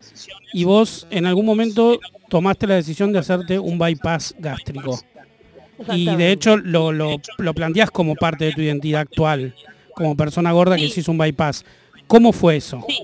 y 0.52 0.64
vos 0.64 1.06
en 1.10 1.26
algún 1.26 1.46
momento 1.46 1.98
tomaste 2.28 2.66
la 2.66 2.74
decisión 2.74 3.12
de 3.12 3.18
hacerte 3.18 3.58
un 3.58 3.78
bypass 3.78 4.34
gástrico. 4.38 5.00
Y 5.92 6.06
de 6.14 6.30
hecho 6.32 6.56
lo, 6.56 6.92
lo, 6.92 7.16
lo 7.38 7.54
planteás 7.54 7.90
como 7.90 8.14
parte 8.14 8.44
de 8.44 8.52
tu 8.52 8.60
identidad 8.60 9.00
actual, 9.00 9.54
como 9.94 10.16
persona 10.16 10.52
gorda 10.52 10.76
que 10.76 10.88
se 10.88 11.00
hizo 11.00 11.10
un 11.12 11.18
bypass. 11.18 11.64
¿Cómo 12.06 12.32
fue 12.32 12.56
eso? 12.56 12.84
Sí. 12.88 12.98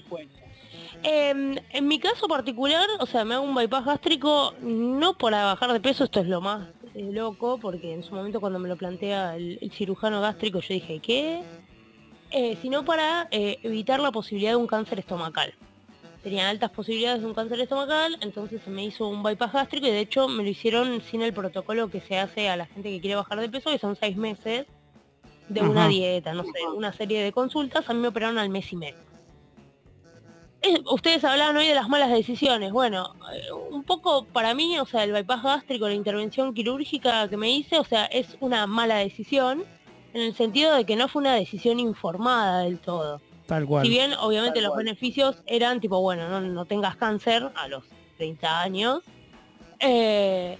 Em, 1.11 1.57
en 1.73 1.89
mi 1.89 1.99
caso 1.99 2.29
particular, 2.29 2.87
o 3.01 3.07
sea, 3.07 3.25
me 3.25 3.35
hago 3.35 3.43
un 3.43 3.55
bypass 3.55 3.87
gástrico 3.87 4.53
no 4.61 5.17
para 5.17 5.43
bajar 5.47 5.73
de 5.73 5.81
peso, 5.81 6.05
esto 6.05 6.21
es 6.21 6.27
lo 6.27 6.43
más 6.43 6.69
eh, 6.95 7.09
loco, 7.11 7.57
porque 7.57 7.95
en 7.95 8.03
su 8.03 8.15
momento 8.15 8.41
cuando 8.41 8.59
me 8.59 8.69
lo 8.69 8.77
plantea 8.77 9.35
el, 9.35 9.59
el 9.63 9.73
cirujano 9.73 10.21
gástrico 10.21 10.61
yo 10.61 10.75
dije, 10.75 11.01
¿qué? 11.01 11.43
Eh, 12.31 12.59
sino 12.61 12.85
para 12.85 13.27
eh, 13.31 13.59
evitar 13.63 14.01
la 14.01 14.13
posibilidad 14.13 14.51
de 14.51 14.57
un 14.57 14.67
cáncer 14.67 14.99
estomacal. 14.99 15.55
Tenían 16.23 16.49
altas 16.49 16.73
posibilidades 16.73 17.23
de 17.23 17.27
un 17.27 17.33
cáncer 17.33 17.59
estomacal, 17.61 18.19
entonces 18.21 18.61
se 18.63 18.69
me 18.69 18.85
hizo 18.85 19.09
un 19.09 19.23
bypass 19.23 19.55
gástrico 19.55 19.87
y 19.87 19.91
de 19.91 20.01
hecho 20.01 20.29
me 20.29 20.43
lo 20.43 20.51
hicieron 20.51 21.01
sin 21.01 21.23
el 21.23 21.33
protocolo 21.33 21.89
que 21.89 22.03
se 22.03 22.19
hace 22.19 22.51
a 22.51 22.57
la 22.57 22.67
gente 22.67 22.91
que 22.91 23.01
quiere 23.01 23.17
bajar 23.17 23.41
de 23.41 23.49
peso, 23.49 23.71
que 23.71 23.79
son 23.79 23.97
seis 23.97 24.19
meses 24.19 24.67
de 25.49 25.63
una 25.63 25.89
dieta, 25.89 26.35
no 26.35 26.43
sé, 26.43 26.69
una 26.77 26.93
serie 26.93 27.23
de 27.23 27.33
consultas, 27.33 27.89
a 27.89 27.95
mí 27.95 28.01
me 28.01 28.09
operaron 28.09 28.37
al 28.37 28.51
mes 28.51 28.71
y 28.75 28.77
medio. 28.77 29.08
Ustedes 30.91 31.23
hablaban 31.25 31.57
hoy 31.57 31.69
de 31.69 31.75
las 31.75 31.89
malas 31.89 32.11
decisiones. 32.11 32.73
Bueno, 32.73 33.15
eh, 33.33 33.53
un 33.71 33.85
poco 33.85 34.25
para 34.25 34.55
mí, 34.55 34.79
o 34.79 34.87
sea, 34.87 35.05
el 35.05 35.13
bypass 35.13 35.43
gástrico, 35.43 35.87
la 35.87 35.95
intervención 35.95 36.53
quirúrgica 36.53 37.29
que 37.29 37.37
me 37.37 37.51
hice, 37.51 37.79
o 37.79 37.85
sea, 37.85 38.07
es 38.07 38.37
una 38.41 38.67
mala 38.67 38.97
decisión 38.97 39.65
en 40.15 40.23
el 40.23 40.35
sentido 40.35 40.75
de 40.75 40.85
que 40.85 40.97
no 40.97 41.09
fue 41.09 41.21
una 41.21 41.35
decisión 41.35 41.79
informada 41.79 42.63
del 42.63 42.81
todo. 42.81 43.21
Tal 43.47 43.67
cual. 43.67 43.85
Si 43.85 43.91
bien 43.91 44.13
obviamente 44.15 44.61
los 44.61 44.77
beneficios 44.77 45.43
eran 45.47 45.81
tipo, 45.81 46.01
bueno, 46.01 46.29
no, 46.29 46.41
no 46.41 46.65
tengas 46.65 46.97
cáncer 46.97 47.51
a 47.55 47.69
los 47.69 47.85
30 48.17 48.61
años, 48.61 49.03
eh, 49.81 50.59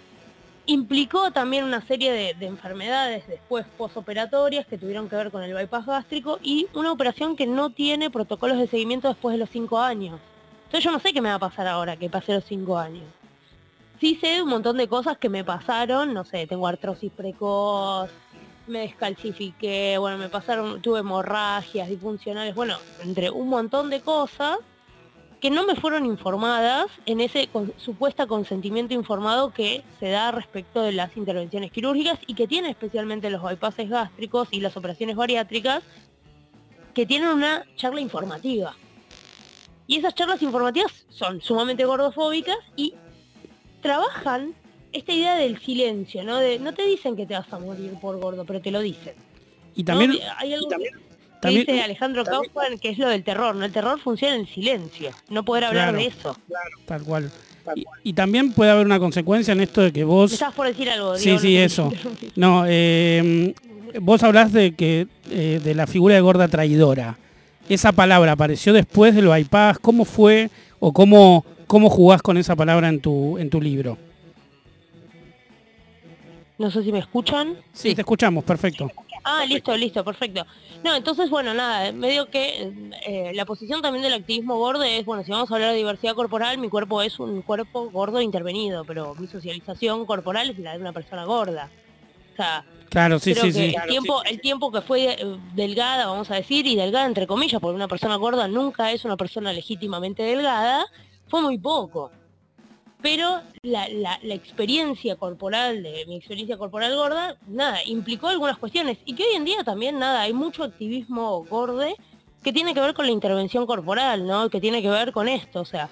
implicó 0.69 1.31
también 1.31 1.65
una 1.65 1.81
serie 1.81 2.13
de, 2.13 2.35
de 2.35 2.47
enfermedades 2.47 3.27
después 3.27 3.65
posoperatorias 3.79 4.67
que 4.67 4.77
tuvieron 4.77 5.09
que 5.09 5.17
ver 5.17 5.31
con 5.31 5.43
el 5.43 5.55
bypass 5.55 5.87
gástrico 5.87 6.39
y 6.43 6.67
una 6.75 6.93
operación 6.93 7.37
que 7.37 7.47
no 7.47 7.71
tiene 7.71 8.11
protocolos 8.11 8.59
de 8.59 8.69
seguimiento 8.69 9.09
después 9.09 9.33
de 9.33 9.39
los 9.39 9.49
5 9.49 9.81
años. 9.81 10.21
Entonces 10.67 10.85
yo 10.85 10.93
no 10.93 11.01
sé 11.01 11.15
qué 11.15 11.23
me 11.23 11.31
va 11.31 11.37
a 11.37 11.39
pasar 11.39 11.67
ahora 11.67 11.97
que 11.97 12.11
pasé 12.11 12.35
los 12.35 12.45
5 12.45 12.77
años. 12.77 13.05
Sí 13.99 14.17
sé 14.21 14.43
un 14.43 14.51
montón 14.51 14.77
de 14.77 14.89
cosas 14.89 15.17
que 15.17 15.31
me 15.31 15.43
pasaron, 15.43 16.13
no 16.13 16.25
sé, 16.25 16.47
tengo 16.47 16.67
artrosis 16.67 17.11
precoz, 17.11 18.11
me 18.67 18.81
descalcifiqué, 18.81 19.97
bueno, 19.99 20.19
me 20.19 20.29
pasaron, 20.29 20.83
tuve 20.83 21.01
hemorragias 21.01 21.89
disfuncionales, 21.89 22.55
bueno, 22.55 22.77
entre 23.03 23.31
un 23.31 23.49
montón 23.49 23.89
de 23.89 24.03
cosas 24.03 24.59
que 25.41 25.51
no 25.51 25.65
me 25.65 25.77
fueron 25.77 26.05
informadas 26.05 26.87
en 27.07 27.21
ese 27.21 27.47
con- 27.49 27.73
supuesto 27.79 28.27
consentimiento 28.27 28.93
informado 28.95 29.53
que 29.53 29.83
se 30.01 30.09
da 30.11 30.31
respecto 30.33 30.83
de 30.83 30.93
las 30.93 31.17
intervenciones 31.17 31.71
quirúrgicas 31.71 32.19
y 32.27 32.35
que 32.35 32.49
tiene 32.49 32.71
especialmente 32.71 33.31
los 33.31 33.43
bypasses 33.43 33.89
gástricos 33.89 34.49
y 34.51 34.61
las 34.61 34.77
operaciones 34.77 35.15
bariátricas, 35.17 35.83
que 36.95 37.07
tienen 37.07 37.29
una 37.29 37.65
charla 37.77 38.01
informativa. 38.01 38.75
Y 39.87 39.97
esas 39.97 40.15
charlas 40.15 40.43
informativas 40.43 40.93
son 41.09 41.41
sumamente 41.41 41.85
gordofóbicas 41.85 42.59
y 42.77 42.95
trabajan 43.81 44.55
esta 44.93 45.13
idea 45.13 45.37
del 45.37 45.61
silencio, 45.61 46.25
¿no? 46.25 46.39
De, 46.39 46.59
no 46.59 46.75
te 46.75 46.85
dicen 46.85 47.15
que 47.15 47.27
te 47.27 47.35
vas 47.35 47.51
a 47.53 47.59
morir 47.59 47.93
por 48.01 48.19
gordo, 48.19 48.45
pero 48.45 48.61
te 48.61 48.71
lo 48.71 48.81
dicen. 48.81 49.15
Y 49.77 49.83
¿no? 49.83 49.87
también, 49.87 50.13
Hay 50.39 50.53
algo 50.55 50.69
que- 50.69 50.77
que 50.77 50.91
también- 51.41 51.67
dice 51.67 51.83
Alejandro 51.83 52.25
Kaufman, 52.25 52.79
que 52.79 52.91
es 52.91 52.99
lo 52.99 53.09
del 53.09 53.23
terror, 53.25 53.55
¿no? 53.55 53.65
El 53.65 53.73
terror 53.73 53.99
funciona 54.01 54.35
en 54.37 54.47
silencio, 54.47 55.11
no 55.29 55.45
poder 55.45 55.65
hablar 55.65 55.91
Claro. 55.91 55.99
de 55.99 56.07
eso. 56.07 56.37
tal 56.87 57.03
cual. 57.03 57.31
Y, 57.77 57.85
y 58.03 58.13
también 58.15 58.53
puede 58.53 58.71
haber 58.71 58.87
una 58.87 58.99
consecuencia 58.99 59.53
en 59.53 59.61
esto 59.61 59.83
de 59.83 59.93
que 59.93 60.03
vos... 60.05 60.33
estabas 60.33 60.55
por 60.55 60.67
decir 60.67 60.89
algo, 60.89 61.17
Sí, 61.17 61.39
sí, 61.39 61.57
eso. 61.57 61.93
No, 62.37 62.65
eh, 62.67 63.55
vos 64.01 64.23
hablás 64.23 64.53
de 64.53 64.75
que 64.75 65.07
eh, 65.31 65.61
de 65.63 65.75
la 65.75 65.87
figura 65.87 66.15
de 66.15 66.21
gorda 66.23 66.49
traidora. 66.49 67.19
Esa 67.69 67.93
palabra 67.93 68.33
apareció 68.33 68.73
después 68.73 69.15
del 69.15 69.29
bypass. 69.29 69.79
¿Cómo 69.81 70.07
fue 70.07 70.49
o 70.81 70.93
cómo, 70.95 71.45
cómo 71.67 71.91
jugás 71.91 72.23
con 72.23 72.39
esa 72.39 72.57
palabra 72.57 72.89
en 72.89 73.01
tu, 73.01 73.37
en 73.37 73.51
tu 73.51 73.61
libro? 73.61 73.99
No 76.59 76.71
sé 76.71 76.83
si 76.83 76.93
me 76.93 76.99
escuchan. 76.99 77.57
Sí, 77.73 77.95
te 77.95 78.03
escuchamos, 78.03 78.45
perfecto. 78.45 78.91
Ah, 79.23 79.45
listo, 79.47 79.77
listo, 79.77 80.05
perfecto. 80.05 80.45
No, 80.83 80.95
entonces, 80.97 81.31
bueno, 81.31 81.55
nada, 81.55 81.93
medio 81.93 82.27
que 82.31 82.91
eh, 83.07 83.33
la 83.35 83.45
posición 83.45 83.81
también 83.81 84.03
del 84.03 84.15
activismo 84.15 84.57
gordo 84.57 84.83
es, 84.83 85.05
bueno, 85.05 85.23
si 85.23 85.31
vamos 85.31 85.51
a 85.51 85.55
hablar 85.55 85.71
de 85.71 85.77
diversidad 85.77 86.15
corporal, 86.15 86.59
mi 86.59 86.69
cuerpo 86.69 87.03
es 87.03 87.19
un 87.21 87.43
cuerpo 87.43 87.91
gordo 87.91 88.21
intervenido, 88.21 88.85
pero 88.85 89.15
mi 89.15 89.27
socialización 89.29 90.05
corporal 90.07 90.51
es 90.51 90.59
la 90.59 90.73
de 90.73 90.79
una 90.81 90.93
persona 90.93 91.25
gorda. 91.25 91.71
O 92.33 92.37
sea, 92.37 92.65
Claro, 92.89 93.19
sí, 93.19 93.33
creo 93.33 93.45
sí, 93.45 93.53
que 93.53 93.71
sí. 93.71 93.75
el 93.77 93.89
tiempo, 93.89 94.23
el 94.25 94.41
tiempo 94.41 94.73
que 94.73 94.81
fue 94.81 95.13
eh, 95.13 95.39
delgada, 95.55 96.07
vamos 96.07 96.31
a 96.31 96.37
decir, 96.37 96.67
y 96.67 96.75
delgada 96.75 97.07
entre 97.07 97.27
comillas, 97.27 97.61
porque 97.61 97.77
una 97.77 97.89
persona 97.89 98.17
gorda 98.17 98.49
nunca 98.49 98.93
es 98.93 99.05
una 99.05 99.17
persona 99.17 99.53
legítimamente 99.53 100.23
delgada, 100.23 100.87
fue 101.29 101.43
muy 101.43 101.59
poco. 101.59 102.11
Pero 103.01 103.41
la, 103.63 103.89
la- 103.89 104.19
la 104.23 104.35
experiencia 104.35 105.15
corporal 105.17 105.83
de 105.83 106.05
mi 106.09 106.17
experiencia 106.17 106.57
corporal 106.57 106.95
gorda, 106.97 107.37
nada, 107.47 107.79
implicó 107.87 108.29
algunas 108.29 108.59
cuestiones. 108.59 108.99
Y 109.05 109.15
que 109.15 109.23
hoy 109.23 109.37
en 109.37 109.45
día 109.45 109.63
también, 109.65 109.99
nada, 109.99 110.23
hay 110.23 110.33
mucho 110.33 110.65
activismo 110.65 111.45
gorde 111.45 111.95
que 112.43 112.53
tiene 112.53 112.75
que 112.75 112.81
ver 112.81 112.95
con 112.95 113.07
la 113.07 113.13
intervención 113.13 113.67
corporal, 113.67 114.27
¿no? 114.27 114.51
Que 114.51 114.61
tiene 114.61 114.83
que 114.83 114.89
ver 114.91 115.13
con 115.13 115.29
esto, 115.29 115.61
o 115.61 115.65
sea, 115.65 115.89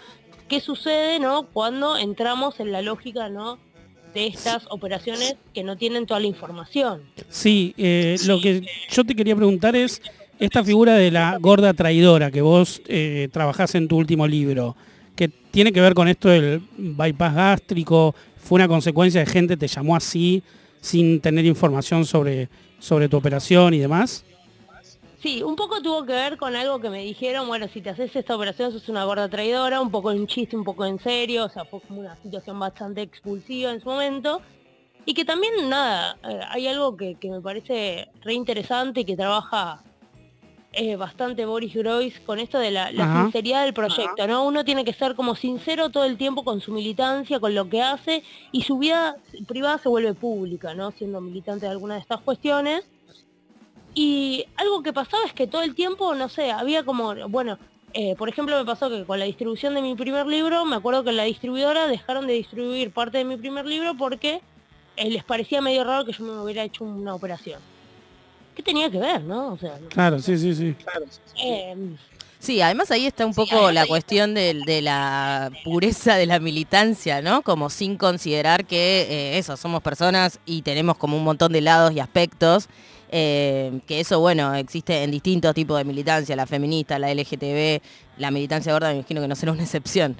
¿qué 0.48 0.60
sucede, 0.60 1.18
no? 1.20 1.44
Cuando 1.52 1.96
entramos 1.96 2.58
en 2.60 2.72
la 2.72 2.82
lógica, 2.82 3.28
¿no? 3.28 3.58
De 4.14 4.26
estas 4.28 4.64
operaciones 4.70 5.36
que 5.52 5.62
no 5.62 5.76
tienen 5.76 6.06
toda 6.06 6.20
la 6.20 6.26
información. 6.26 7.02
Sí, 7.28 7.74
eh, 7.76 8.16
lo 8.26 8.40
que 8.40 8.62
yo 8.90 9.04
te 9.04 9.14
quería 9.14 9.36
preguntar 9.36 9.76
es 9.76 10.00
esta 10.38 10.64
figura 10.64 10.94
de 10.94 11.10
la 11.10 11.36
gorda 11.40 11.74
traidora 11.74 12.30
que 12.30 12.40
vos 12.42 12.80
eh, 12.88 13.28
trabajás 13.32 13.74
en 13.74 13.88
tu 13.88 13.96
último 13.96 14.26
libro, 14.26 14.74
que 15.16 15.28
tiene 15.28 15.72
que 15.72 15.80
ver 15.80 15.94
con 15.94 16.06
esto 16.06 16.28
del 16.28 16.62
bypass 16.76 17.34
gástrico, 17.34 18.14
fue 18.36 18.56
una 18.56 18.68
consecuencia 18.68 19.20
de 19.20 19.26
gente 19.26 19.56
te 19.56 19.66
llamó 19.66 19.96
así 19.96 20.42
sin 20.80 21.20
tener 21.20 21.44
información 21.46 22.04
sobre, 22.04 22.48
sobre 22.78 23.08
tu 23.08 23.16
operación 23.16 23.74
y 23.74 23.78
demás. 23.78 24.24
Sí, 25.20 25.42
un 25.42 25.56
poco 25.56 25.82
tuvo 25.82 26.04
que 26.04 26.12
ver 26.12 26.36
con 26.36 26.54
algo 26.54 26.78
que 26.78 26.90
me 26.90 27.02
dijeron, 27.02 27.48
bueno, 27.48 27.66
si 27.72 27.80
te 27.80 27.90
haces 27.90 28.14
esta 28.14 28.36
operación 28.36 28.70
sos 28.70 28.88
una 28.88 29.04
gorda 29.04 29.28
traidora, 29.28 29.80
un 29.80 29.90
poco 29.90 30.12
en 30.12 30.26
chiste, 30.26 30.56
un 30.56 30.62
poco 30.62 30.84
en 30.84 31.00
serio, 31.00 31.46
o 31.46 31.48
sea, 31.48 31.64
fue 31.64 31.80
como 31.80 32.00
una 32.00 32.14
situación 32.22 32.60
bastante 32.60 33.02
expulsiva 33.02 33.72
en 33.72 33.80
su 33.80 33.88
momento. 33.88 34.40
Y 35.06 35.14
que 35.14 35.24
también, 35.24 35.68
nada, 35.68 36.18
eh, 36.28 36.40
hay 36.50 36.68
algo 36.68 36.96
que, 36.96 37.14
que 37.14 37.30
me 37.30 37.40
parece 37.40 38.08
re 38.22 38.34
interesante 38.34 39.00
y 39.00 39.04
que 39.04 39.16
trabaja 39.16 39.82
eh, 40.78 40.94
bastante 40.96 41.46
Boris 41.46 41.72
Groys 41.74 42.20
con 42.20 42.38
esto 42.38 42.58
de 42.58 42.70
la, 42.70 42.90
sinceridad 42.90 43.64
del 43.64 43.72
proyecto, 43.72 44.26
¿no? 44.26 44.44
Uno 44.44 44.62
tiene 44.62 44.84
que 44.84 44.92
ser 44.92 45.14
como 45.14 45.34
sincero 45.34 45.88
todo 45.88 46.04
el 46.04 46.18
tiempo 46.18 46.44
con 46.44 46.60
su 46.60 46.70
militancia, 46.70 47.40
con 47.40 47.54
lo 47.54 47.66
que 47.70 47.80
hace, 47.80 48.22
y 48.52 48.60
su 48.60 48.76
vida 48.76 49.16
privada 49.48 49.78
se 49.78 49.88
vuelve 49.88 50.12
pública, 50.12 50.74
¿no? 50.74 50.90
Siendo 50.90 51.22
militante 51.22 51.64
de 51.64 51.72
alguna 51.72 51.94
de 51.94 52.00
estas 52.00 52.20
cuestiones. 52.20 52.84
Y 53.94 54.44
algo 54.56 54.82
que 54.82 54.92
pasaba 54.92 55.24
es 55.24 55.32
que 55.32 55.46
todo 55.46 55.62
el 55.62 55.74
tiempo, 55.74 56.14
no 56.14 56.28
sé, 56.28 56.50
había 56.50 56.84
como, 56.84 57.14
bueno, 57.30 57.58
eh, 57.94 58.14
por 58.14 58.28
ejemplo 58.28 58.58
me 58.58 58.66
pasó 58.66 58.90
que 58.90 59.06
con 59.06 59.18
la 59.18 59.24
distribución 59.24 59.74
de 59.74 59.80
mi 59.80 59.94
primer 59.94 60.26
libro, 60.26 60.66
me 60.66 60.76
acuerdo 60.76 61.04
que 61.04 61.08
en 61.08 61.16
la 61.16 61.22
distribuidora 61.22 61.86
dejaron 61.86 62.26
de 62.26 62.34
distribuir 62.34 62.90
parte 62.90 63.16
de 63.16 63.24
mi 63.24 63.38
primer 63.38 63.64
libro 63.64 63.96
porque 63.96 64.42
eh, 64.96 65.10
les 65.10 65.24
parecía 65.24 65.62
medio 65.62 65.84
raro 65.84 66.04
que 66.04 66.12
yo 66.12 66.22
me 66.22 66.38
hubiera 66.38 66.64
hecho 66.64 66.84
una 66.84 67.14
operación. 67.14 67.62
¿Qué 68.56 68.62
tenía 68.62 68.90
que 68.90 68.98
ver, 68.98 69.22
no? 69.22 69.52
O 69.52 69.58
sea, 69.58 69.78
Claro, 69.90 70.18
sí, 70.18 70.36
sí, 70.38 70.54
sí. 70.54 70.74
eh, 71.44 71.76
Sí, 72.38 72.60
además 72.60 72.90
ahí 72.90 73.06
está 73.06 73.26
un 73.26 73.34
poco 73.34 73.72
la 73.72 73.86
cuestión 73.86 74.34
de, 74.34 74.80
la 74.82 75.50
pureza 75.64 76.14
de 76.16 76.26
la 76.26 76.38
militancia, 76.38 77.20
¿no? 77.20 77.42
Como 77.42 77.70
sin 77.70 77.96
considerar 77.96 78.64
que 78.66 79.02
eh, 79.10 79.38
eso, 79.38 79.56
somos 79.56 79.82
personas 79.82 80.38
y 80.46 80.62
tenemos 80.62 80.96
como 80.96 81.16
un 81.16 81.24
montón 81.24 81.52
de 81.52 81.60
lados 81.60 81.92
y 81.92 82.00
aspectos, 82.00 82.68
eh, 83.10 83.80
que 83.86 84.00
eso, 84.00 84.20
bueno, 84.20 84.54
existe 84.54 85.02
en 85.02 85.10
distintos 85.10 85.54
tipos 85.54 85.76
de 85.78 85.84
militancia, 85.84 86.36
la 86.36 86.46
feminista, 86.46 86.98
la 86.98 87.10
LGTB, 87.12 87.80
la 88.18 88.30
militancia 88.30 88.72
gorda, 88.72 88.90
me 88.90 88.96
imagino 88.96 89.20
que 89.22 89.28
no 89.28 89.34
será 89.34 89.52
una 89.52 89.62
excepción. 89.62 90.16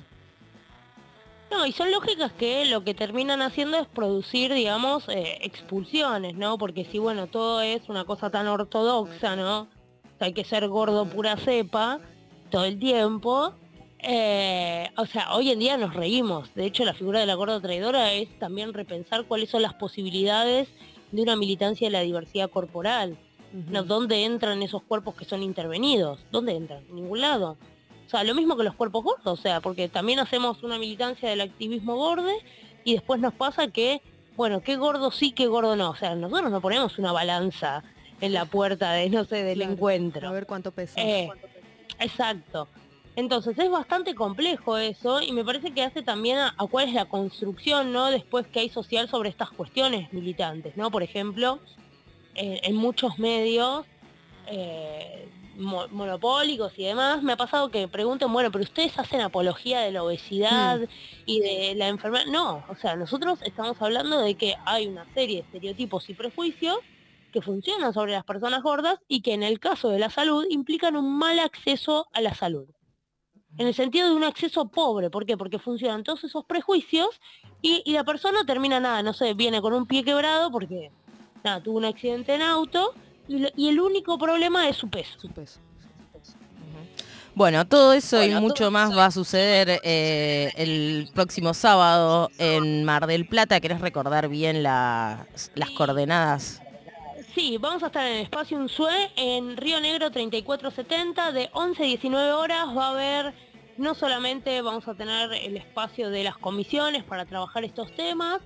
No, 1.51 1.65
y 1.65 1.73
son 1.73 1.91
lógicas 1.93 2.33
que 2.33 2.65
lo 2.67 2.83
que 2.85 2.93
terminan 2.95 3.41
haciendo 3.41 3.79
es 3.79 3.87
producir, 3.87 4.53
digamos, 4.53 5.09
eh, 5.09 5.39
expulsiones, 5.43 6.35
¿no? 6.35 6.59
Porque 6.59 6.85
si, 6.85 6.99
bueno, 6.99 7.29
todo 7.29 7.61
es 7.61 7.89
una 7.89 8.05
cosa 8.05 8.31
tan 8.31 8.49
ortodoxa, 8.49 9.37
¿no? 9.37 9.61
O 9.63 10.19
sea, 10.19 10.27
hay 10.27 10.33
que 10.33 10.45
ser 10.45 10.67
gordo 10.69 11.07
pura 11.07 11.37
cepa 11.37 12.01
todo 12.51 12.65
el 12.65 12.79
tiempo. 12.79 13.53
eh, 13.99 14.89
o 14.97 15.07
sea, 15.07 15.35
hoy 15.35 15.51
en 15.51 15.59
día 15.59 15.77
nos 15.77 15.95
reímos. 15.95 16.53
De 16.55 16.67
hecho, 16.67 16.85
la 16.85 16.95
figura 16.95 17.21
de 17.21 17.27
la 17.27 17.35
gorda 17.35 17.61
traidora 17.61 18.13
es 18.13 18.29
también 18.39 18.73
repensar 18.75 19.25
cuáles 19.27 19.51
son 19.51 19.63
las 19.63 19.75
posibilidades 19.75 20.69
de 21.13 21.23
una 21.23 21.35
militancia 21.37 21.87
de 21.89 21.93
la 21.93 22.01
diversidad 22.01 22.51
corporal. 22.51 23.17
¿no? 23.53 23.85
¿Dónde 23.85 24.25
entran 24.25 24.63
esos 24.63 24.83
cuerpos 24.83 25.15
que 25.15 25.25
son 25.25 25.43
intervenidos? 25.43 26.21
¿Dónde 26.31 26.55
entran? 26.57 26.85
En 26.89 26.97
ningún 26.97 27.21
lado. 27.21 27.57
O 28.07 28.09
sea, 28.09 28.23
lo 28.23 28.35
mismo 28.35 28.57
que 28.57 28.62
los 28.62 28.75
cuerpos 28.75 29.03
gordos, 29.03 29.38
o 29.38 29.42
sea, 29.42 29.61
porque 29.61 29.88
también 29.88 30.21
hacemos 30.21 30.62
una 30.62 30.79
militancia 30.79 31.29
del 31.29 31.40
activismo 31.40 31.97
gorde 31.97 32.35
y 32.85 32.95
después 32.95 33.21
nos 33.21 33.35
pasa 33.35 33.69
que, 33.69 34.01
bueno, 34.37 34.61
qué 34.61 34.77
gordo 34.77 35.11
sí, 35.11 35.33
qué 35.33 35.49
gordo 35.49 35.75
no. 35.75 35.90
O 35.90 35.97
sea, 35.97 36.14
nosotros 36.14 36.53
no 36.53 36.61
ponemos 36.61 36.99
una 36.99 37.11
balanza 37.11 37.83
en 38.21 38.33
la 38.33 38.45
puerta 38.45 38.92
de, 38.92 39.11
no 39.11 39.25
sé, 39.25 39.42
del 39.42 39.59
Claro, 39.59 39.73
encuentro. 39.73 40.29
A 40.29 40.33
ver 40.33 40.47
cuánto 40.47 40.71
pesa. 40.71 41.01
Eh, 41.01 41.29
exacto. 41.99 42.69
Entonces 43.16 43.59
es 43.59 43.71
bastante 43.71 44.14
complejo 44.14 44.77
eso 44.77 45.21
y 45.23 45.33
me 45.33 45.42
parece 45.45 45.73
que 45.73 45.83
hace 45.83 46.03
también 46.03 46.38
a, 46.38 46.55
a 46.57 46.66
cuál 46.66 46.88
es 46.88 46.95
la 46.95 47.07
construcción, 47.07 47.92
¿no? 47.92 48.11
Después 48.11 48.47
que 48.47 48.61
hay 48.61 48.69
social 48.69 49.09
sobre 49.09 49.31
estas 49.31 49.51
cuestiones 49.51 50.12
militantes, 50.12 50.77
¿no? 50.77 50.90
Por 50.90 51.03
ejemplo, 51.03 51.59
en, 52.35 52.59
en 52.62 52.77
muchos 52.77 53.19
medios 53.19 53.87
eh, 54.47 55.29
mo- 55.57 55.88
monopólicos 55.88 56.73
y 56.79 56.85
demás, 56.85 57.23
me 57.23 57.33
ha 57.33 57.37
pasado 57.37 57.71
que 57.71 57.88
pregunten, 57.88 58.33
bueno, 58.33 58.51
pero 58.51 58.64
ustedes 58.64 58.99
hacen 58.99 59.21
apología 59.21 59.81
de 59.81 59.90
la 59.92 60.03
obesidad 60.03 60.81
y 61.25 61.40
de 61.40 61.75
la 61.77 61.88
enfermedad. 61.88 62.27
No, 62.27 62.64
o 62.69 62.77
sea, 62.77 62.97
nosotros 62.97 63.40
estamos 63.42 63.81
hablando 63.81 64.21
de 64.21 64.35
que 64.35 64.55
hay 64.64 64.87
una 64.87 65.05
serie 65.14 65.37
de 65.37 65.42
estereotipos 65.42 66.09
y 66.11 66.14
prejuicios 66.14 66.79
que 67.33 67.42
funcionan 67.42 67.92
sobre 67.92 68.12
las 68.12 68.25
personas 68.25 68.62
gordas 68.62 68.99
y 69.09 69.21
que 69.21 69.35
en 69.35 69.42
el 69.42 69.59
caso 69.61 69.88
de 69.88 69.99
la 69.99 70.11
salud 70.11 70.47
implican 70.49 70.97
un 70.97 71.19
mal 71.19 71.38
acceso 71.38 72.07
a 72.12 72.21
la 72.21 72.35
salud. 72.35 72.66
En 73.59 73.66
el 73.66 73.75
sentido 73.75 74.09
de 74.09 74.14
un 74.14 74.25
acceso 74.25 74.69
pobre, 74.69 75.11
¿por 75.11 75.25
qué? 75.25 75.37
Porque 75.37 75.59
funcionan 75.59 76.05
todos 76.05 76.25
esos 76.25 76.45
prejuicios 76.45 77.21
y, 77.62 77.83
y 77.85 77.92
la 77.92 78.05
persona 78.05 78.45
termina 78.45 78.81
nada, 78.81 79.03
no 79.03 79.12
sé, 79.12 79.35
viene 79.35 79.61
con 79.62 79.73
un 79.73 79.87
pie 79.87 80.05
quebrado 80.05 80.51
porque 80.51 80.90
nada, 81.42 81.62
tuvo 81.62 81.79
un 81.79 81.87
accidente 81.87 82.35
en 82.35 82.42
auto 82.42 82.92
y, 83.29 83.47
y 83.57 83.69
el 83.69 83.81
único 83.81 84.19
problema 84.19 84.69
es 84.69 84.77
su 84.77 84.89
peso. 84.89 85.19
Su 85.19 85.31
peso. 85.31 85.61
Bueno, 87.37 87.67
todo 87.67 87.93
eso 87.93 88.25
y 88.25 88.35
mucho 88.37 88.71
más 88.71 88.97
va 88.97 89.05
a 89.05 89.11
suceder 89.11 89.83
eh, 89.85 90.51
el 90.57 91.07
próximo 91.12 91.53
sábado 91.53 92.31
en 92.39 92.83
Mar 92.83 93.07
del 93.07 93.29
Plata. 93.29 93.61
¿Querés 93.61 93.83
recordar 93.83 94.31
bien 94.31 94.62
las, 94.62 95.53
las 95.55 95.69
coordenadas? 95.73 96.62
Sí, 97.35 97.59
vamos 97.59 97.83
a 97.83 97.89
estar 97.89 98.07
en 98.07 98.15
el 98.15 98.23
espacio 98.23 98.57
Unsue, 98.57 99.11
en 99.17 99.59
Río 99.59 99.83
Negro 99.83 100.11
3470, 100.11 101.33
de 101.33 101.51
11 101.53 101.83
a 101.83 101.87
19 101.87 102.33
horas 102.33 102.69
va 102.75 102.87
a 102.87 102.91
haber, 102.93 103.35
no 103.77 103.95
solamente 103.95 104.62
vamos 104.62 104.89
a 104.89 104.95
tener 104.95 105.31
el 105.35 105.59
espacio 105.59 106.09
de 106.09 106.25
las 106.25 106.39
comisiones 106.39 107.05
para 107.05 107.27
trabajar 107.27 107.65
estos 107.65 107.95
temas, 107.95 108.41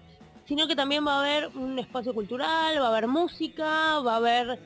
sino 0.50 0.66
que 0.66 0.74
también 0.74 1.06
va 1.06 1.14
a 1.14 1.20
haber 1.20 1.48
un 1.54 1.78
espacio 1.78 2.12
cultural, 2.12 2.76
va 2.82 2.86
a 2.86 2.88
haber 2.88 3.06
música, 3.06 4.00
va 4.00 4.14
a 4.14 4.16
haber 4.16 4.58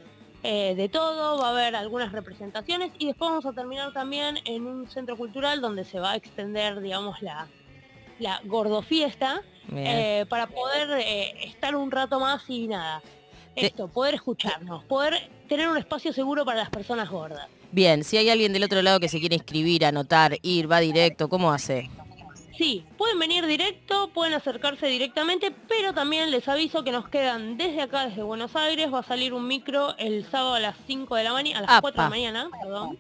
eh, 0.42 0.74
de 0.74 0.88
todo, 0.88 1.38
va 1.38 1.48
a 1.48 1.50
haber 1.50 1.76
algunas 1.76 2.10
representaciones 2.10 2.92
y 2.98 3.08
después 3.08 3.28
vamos 3.28 3.44
a 3.44 3.52
terminar 3.52 3.92
también 3.92 4.38
en 4.46 4.66
un 4.66 4.88
centro 4.88 5.14
cultural 5.14 5.60
donde 5.60 5.84
se 5.84 6.00
va 6.00 6.12
a 6.12 6.16
extender, 6.16 6.80
digamos, 6.80 7.20
la, 7.20 7.48
la 8.18 8.40
gordofiesta 8.46 9.42
eh, 9.76 10.24
para 10.30 10.46
poder 10.46 10.88
eh, 11.00 11.44
estar 11.44 11.76
un 11.76 11.90
rato 11.90 12.18
más 12.18 12.48
y 12.48 12.66
nada. 12.66 13.02
Esto, 13.54 13.86
poder 13.88 14.14
escucharnos, 14.14 14.84
poder 14.84 15.28
tener 15.50 15.68
un 15.68 15.76
espacio 15.76 16.14
seguro 16.14 16.46
para 16.46 16.60
las 16.60 16.70
personas 16.70 17.10
gordas. 17.10 17.46
Bien, 17.72 18.04
si 18.04 18.16
hay 18.16 18.30
alguien 18.30 18.54
del 18.54 18.64
otro 18.64 18.80
lado 18.80 19.00
que 19.00 19.10
se 19.10 19.20
quiere 19.20 19.34
inscribir, 19.34 19.84
anotar, 19.84 20.38
ir, 20.40 20.72
va 20.72 20.80
directo, 20.80 21.28
¿cómo 21.28 21.52
hace? 21.52 21.90
Sí, 22.56 22.84
pueden 22.96 23.18
venir 23.18 23.46
directo, 23.46 24.10
pueden 24.14 24.34
acercarse 24.34 24.86
directamente, 24.86 25.50
pero 25.66 25.92
también 25.92 26.30
les 26.30 26.48
aviso 26.48 26.84
que 26.84 26.92
nos 26.92 27.08
quedan 27.08 27.56
desde 27.56 27.82
acá, 27.82 28.06
desde 28.06 28.22
Buenos 28.22 28.54
Aires, 28.54 28.92
va 28.92 29.00
a 29.00 29.02
salir 29.02 29.34
un 29.34 29.46
micro 29.48 29.96
el 29.98 30.24
sábado 30.30 30.54
a 30.54 30.60
las 30.60 30.76
5 30.86 31.16
de 31.16 31.24
la 31.24 31.32
mañana, 31.32 31.58
a 31.58 31.62
las 31.62 31.80
4 31.80 31.90
de 31.90 31.96
la 31.96 32.06
Apa. 32.06 32.10
mañana, 32.10 32.48
perdón, 32.62 32.98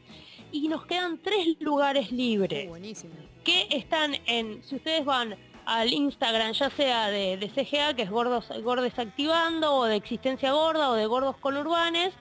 y 0.50 0.68
nos 0.68 0.86
quedan 0.86 1.18
tres 1.18 1.56
lugares 1.60 2.10
libres. 2.10 2.68
Buenísimo. 2.68 3.14
que 3.44 3.68
están 3.70 4.16
en, 4.26 4.62
si 4.64 4.76
ustedes 4.76 5.04
van 5.04 5.36
al 5.66 5.92
Instagram, 5.92 6.52
ya 6.52 6.70
sea 6.70 7.08
de, 7.08 7.36
de 7.36 7.48
CGA, 7.48 7.94
que 7.94 8.02
es 8.02 8.10
Gordos, 8.10 8.48
Gordes 8.62 8.98
Activando, 8.98 9.74
o 9.74 9.84
de 9.84 9.96
Existencia 9.96 10.52
Gorda, 10.52 10.90
o 10.90 10.94
de 10.94 11.06
Gordos 11.06 11.36
con 11.38 11.56
Urbanes, 11.56 12.12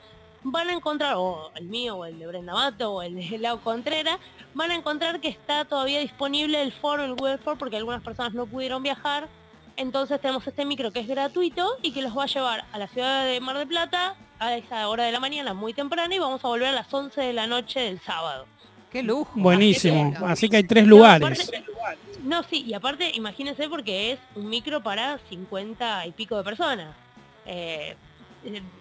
van 0.44 0.70
a 0.70 0.74
encontrar, 0.74 1.16
o 1.18 1.52
el 1.56 1.66
mío, 1.66 1.96
o 1.98 2.06
el 2.06 2.20
de 2.20 2.28
Brenda 2.28 2.54
Mato, 2.54 2.94
o 2.94 3.02
el 3.02 3.16
de 3.16 3.38
Lau 3.40 3.60
Contreras, 3.62 4.18
van 4.54 4.72
a 4.72 4.76
encontrar 4.76 5.20
que 5.20 5.30
está 5.30 5.66
todavía 5.66 6.00
disponible 6.00 6.62
el 6.62 6.72
foro, 6.72 7.04
el 7.04 7.16
Google 7.16 7.38
Form, 7.40 7.58
porque 7.58 7.78
algunas 7.78 8.02
personas 8.04 8.34
no 8.34 8.46
pudieron 8.46 8.84
viajar. 8.84 9.28
Entonces 9.76 10.22
tenemos 10.22 10.46
este 10.46 10.66
micro 10.66 10.92
que 10.92 11.00
es 11.00 11.08
gratuito 11.08 11.78
y 11.82 11.92
que 11.94 12.02
los 12.04 12.16
va 12.16 12.24
a 12.24 12.28
llevar 12.28 12.66
a 12.72 12.78
la 12.78 12.88
ciudad 12.88 13.26
de 13.26 13.40
Mar 13.40 13.58
del 13.58 13.68
Plata 13.68 14.16
a 14.38 14.56
esa 14.56 14.88
hora 14.88 15.06
de 15.06 15.12
la 15.12 15.20
mañana, 15.20 15.54
muy 15.56 15.74
temprana, 15.74 16.14
y 16.14 16.20
vamos 16.20 16.44
a 16.46 16.48
volver 16.48 16.68
a 16.68 16.72
las 16.74 16.94
11 16.94 17.20
de 17.22 17.34
la 17.34 17.48
noche 17.48 17.80
del 17.80 18.00
sábado. 18.02 18.46
Qué 18.92 19.02
lujo. 19.02 19.32
Buenísimo. 19.34 20.14
Así 20.18 20.26
Así 20.26 20.50
que 20.50 20.58
hay 20.58 20.64
tres 20.66 20.84
No, 20.84 20.90
lugares. 20.98 21.50
aparte- 21.50 21.64
No, 22.24 22.44
sí, 22.44 22.64
y 22.68 22.74
aparte, 22.76 23.12
imagínense 23.16 23.68
porque 23.68 24.12
es 24.12 24.20
un 24.36 24.48
micro 24.48 24.84
para 24.84 25.18
50 25.30 26.06
y 26.06 26.12
pico 26.12 26.38
de 26.38 26.44
personas. 26.44 26.96
Eh, 27.48 27.96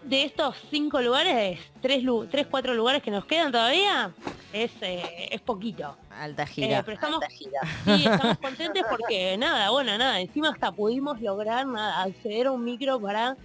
de 0.05 0.25
estos 0.25 0.57
cinco 0.71 1.01
lugares, 1.01 1.59
tres, 1.81 2.03
lu- 2.03 2.27
tres, 2.27 2.47
cuatro 2.51 2.75
lugares 2.75 3.03
que 3.03 3.11
nos 3.11 3.25
quedan 3.25 3.53
todavía, 3.53 4.11
es, 4.53 4.71
eh, 4.81 5.29
es 5.31 5.41
poquito. 5.41 5.97
Alta 6.11 6.43
Eh, 6.43 6.47
gira. 6.47 6.83
pero 6.83 6.95
estamos, 6.97 7.21
sí, 7.37 8.05
estamos 8.05 8.39
contentos 8.43 8.83
porque 8.91 9.37
nada, 9.39 9.71
bueno, 9.71 9.97
nada, 9.97 10.21
encima 10.21 10.51
hasta 10.51 10.73
pudimos 10.73 11.21
lograr 11.21 11.67
nada, 11.67 12.03
acceder 12.03 12.49
a 12.49 12.53
un 12.53 12.65
micro 12.65 13.01
para 13.01 13.37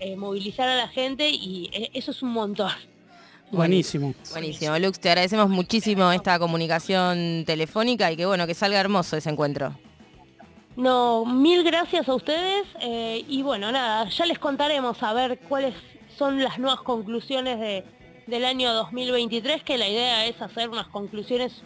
eh, 0.00 0.16
movilizar 0.16 0.68
a 0.68 0.76
la 0.76 0.88
gente 0.88 1.28
y 1.30 1.68
eh, 1.72 1.90
eso 1.94 2.10
es 2.10 2.22
un 2.22 2.30
montón. 2.32 2.70
Buenísimo. 3.50 4.14
Buenísimo, 4.30 4.78
Lux, 4.78 4.98
te 5.00 5.08
agradecemos 5.10 5.48
muchísimo 5.48 6.10
esta 6.12 6.38
comunicación 6.38 7.44
telefónica 7.44 8.10
y 8.12 8.16
que 8.16 8.24
bueno, 8.24 8.46
que 8.46 8.54
salga 8.54 8.78
hermoso 8.78 9.16
ese 9.16 9.28
encuentro. 9.28 9.74
No, 10.76 11.24
mil 11.24 11.64
gracias 11.64 12.08
a 12.08 12.14
ustedes 12.14 12.66
eh, 12.80 13.24
y 13.28 13.42
bueno, 13.42 13.72
nada, 13.72 14.08
ya 14.08 14.26
les 14.26 14.38
contaremos 14.38 15.02
a 15.02 15.12
ver 15.12 15.38
cuáles 15.40 15.74
son 16.16 16.42
las 16.42 16.58
nuevas 16.58 16.80
conclusiones 16.80 17.58
de, 17.58 17.84
del 18.26 18.44
año 18.44 18.72
2023, 18.72 19.62
que 19.64 19.78
la 19.78 19.88
idea 19.88 20.26
es 20.26 20.40
hacer 20.40 20.68
unas 20.68 20.86
conclusiones 20.88 21.62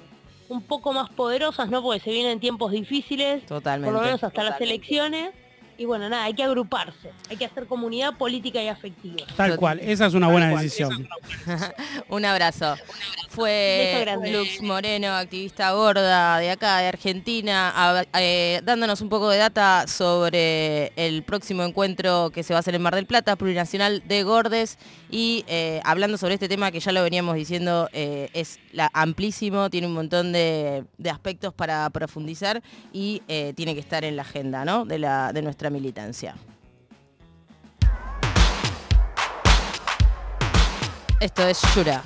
un 0.48 0.62
poco 0.62 0.92
más 0.92 1.10
poderosas, 1.10 1.68
¿no? 1.70 1.82
Porque 1.82 2.00
se 2.00 2.10
vienen 2.10 2.40
tiempos 2.40 2.72
difíciles, 2.72 3.44
Totalmente. 3.46 3.92
por 3.92 4.00
lo 4.00 4.06
menos 4.06 4.24
hasta 4.24 4.42
las 4.42 4.60
elecciones. 4.60 5.30
Y 5.76 5.86
bueno, 5.86 6.08
nada, 6.08 6.24
hay 6.24 6.34
que 6.34 6.44
agruparse, 6.44 7.10
hay 7.28 7.36
que 7.36 7.44
hacer 7.44 7.66
comunidad 7.66 8.16
política 8.16 8.62
y 8.62 8.68
afectiva. 8.68 9.24
Tal 9.36 9.56
cual. 9.56 9.80
Esa 9.80 10.06
es 10.06 10.14
una 10.14 10.28
buena 10.28 10.48
decisión. 10.50 11.08
Un 12.08 12.24
abrazo. 12.24 12.76
Fue. 13.28 14.06
Lux 14.30 14.62
Moreno, 14.62 15.08
activista 15.08 15.72
gorda 15.72 16.38
de 16.38 16.50
acá, 16.50 16.78
de 16.78 16.86
Argentina, 16.88 17.72
a- 17.74 18.04
eh, 18.20 18.60
dándonos 18.62 19.00
un 19.00 19.08
poco 19.08 19.28
de 19.30 19.38
data 19.38 19.86
sobre 19.88 20.92
el 20.96 21.24
próximo 21.24 21.64
encuentro 21.64 22.30
que 22.30 22.44
se 22.44 22.52
va 22.54 22.58
a 22.58 22.60
hacer 22.60 22.76
en 22.76 22.82
Mar 22.82 22.94
del 22.94 23.06
Plata, 23.06 23.34
Plurinacional 23.34 24.02
de 24.06 24.22
Gordes, 24.22 24.78
y 25.10 25.44
eh, 25.48 25.80
hablando 25.84 26.16
sobre 26.18 26.34
este 26.34 26.48
tema 26.48 26.70
que 26.70 26.78
ya 26.78 26.92
lo 26.92 27.02
veníamos 27.02 27.34
diciendo, 27.34 27.88
eh, 27.92 28.28
es 28.34 28.60
la- 28.74 28.90
amplísimo, 28.92 29.70
tiene 29.70 29.86
un 29.86 29.94
montón 29.94 30.32
de, 30.32 30.84
aspectos 31.10 31.54
para 31.54 31.88
profundizar 31.90 32.62
y 32.92 33.22
eh, 33.28 33.52
tiene 33.56 33.74
que 33.74 33.80
estar 33.80 34.04
en 34.04 34.16
la 34.16 34.22
agenda 34.22 34.64
¿no? 34.64 34.84
de, 34.84 34.98
la, 34.98 35.32
de 35.32 35.42
nuestra 35.42 35.70
militancia. 35.70 36.34
Esto 41.20 41.46
es 41.46 41.62
Shura. 41.74 42.02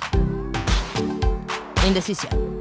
Indecisión. 1.85 2.58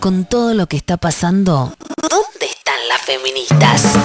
Con 0.00 0.24
todo 0.24 0.54
lo 0.54 0.66
que 0.66 0.78
está 0.78 0.96
pasando, 0.96 1.74
¿dónde 2.08 2.46
están 2.46 2.88
las 2.88 3.02
feministas? 3.02 3.98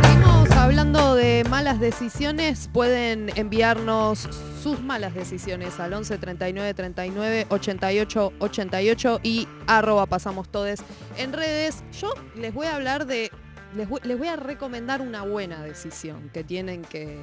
Seguimos 0.00 0.48
hablando 0.52 1.16
de 1.16 1.42
malas 1.50 1.80
decisiones. 1.80 2.70
Pueden 2.72 3.32
enviarnos 3.34 4.28
sus 4.62 4.80
malas 4.80 5.12
decisiones 5.12 5.80
al 5.80 5.92
11 5.92 6.18
39 6.18 6.72
39 6.72 7.46
88 7.48 8.32
88 8.38 9.20
y 9.24 9.48
arroba 9.66 10.06
pasamos 10.06 10.48
todes 10.48 10.84
en 11.16 11.32
redes. 11.32 11.82
Yo 12.00 12.14
les 12.36 12.54
voy 12.54 12.68
a 12.68 12.76
hablar 12.76 13.06
de. 13.06 13.32
Les 13.74 13.88
voy, 13.88 14.00
les 14.04 14.16
voy 14.16 14.28
a 14.28 14.36
recomendar 14.36 15.00
una 15.00 15.22
buena 15.22 15.64
decisión 15.64 16.30
que 16.32 16.44
tienen 16.44 16.82
que, 16.82 17.18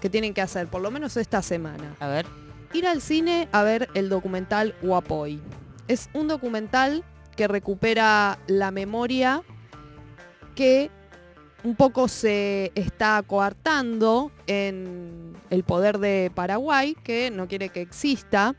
que 0.00 0.08
tienen 0.08 0.34
que 0.34 0.42
hacer, 0.42 0.68
por 0.68 0.82
lo 0.82 0.92
menos 0.92 1.16
esta 1.16 1.42
semana. 1.42 1.96
A 1.98 2.06
ver. 2.06 2.45
Ir 2.72 2.86
al 2.86 3.00
cine 3.00 3.48
a 3.52 3.62
ver 3.62 3.88
el 3.94 4.08
documental 4.08 4.74
Guapoy. 4.82 5.40
Es 5.88 6.10
un 6.12 6.28
documental 6.28 7.04
que 7.36 7.48
recupera 7.48 8.38
la 8.46 8.70
memoria 8.70 9.42
que 10.54 10.90
un 11.64 11.74
poco 11.74 12.08
se 12.08 12.72
está 12.74 13.22
coartando 13.26 14.30
en 14.46 15.36
el 15.50 15.64
poder 15.64 15.98
de 15.98 16.30
Paraguay, 16.34 16.96
que 17.02 17.30
no 17.30 17.48
quiere 17.48 17.68
que 17.68 17.80
exista. 17.80 18.54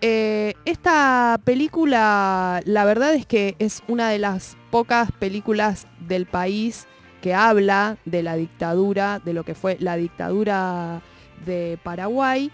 Eh, 0.00 0.54
esta 0.64 1.38
película, 1.44 2.62
la 2.64 2.84
verdad 2.84 3.14
es 3.14 3.26
que 3.26 3.56
es 3.58 3.82
una 3.86 4.08
de 4.08 4.18
las 4.18 4.56
pocas 4.70 5.12
películas 5.12 5.86
del 6.00 6.26
país 6.26 6.86
que 7.20 7.34
habla 7.34 7.98
de 8.06 8.22
la 8.22 8.36
dictadura, 8.36 9.20
de 9.22 9.34
lo 9.34 9.44
que 9.44 9.54
fue 9.54 9.76
la 9.78 9.96
dictadura 9.96 11.02
de 11.44 11.78
Paraguay, 11.82 12.50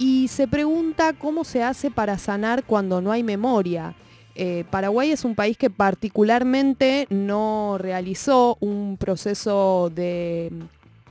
y 0.00 0.28
se 0.28 0.48
pregunta 0.48 1.12
cómo 1.12 1.44
se 1.44 1.62
hace 1.62 1.90
para 1.90 2.16
sanar 2.16 2.64
cuando 2.64 3.02
no 3.02 3.12
hay 3.12 3.22
memoria. 3.22 3.94
Eh, 4.34 4.64
Paraguay 4.70 5.10
es 5.10 5.26
un 5.26 5.34
país 5.34 5.58
que 5.58 5.68
particularmente 5.68 7.06
no 7.10 7.76
realizó 7.78 8.56
un 8.60 8.96
proceso 8.98 9.92
de 9.94 10.50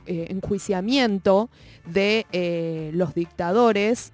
eh, 0.08 0.26
enjuiciamiento 0.30 1.52
de 1.86 2.26
eh, 2.32 2.90
los 2.96 3.14
dictadores 3.14 4.12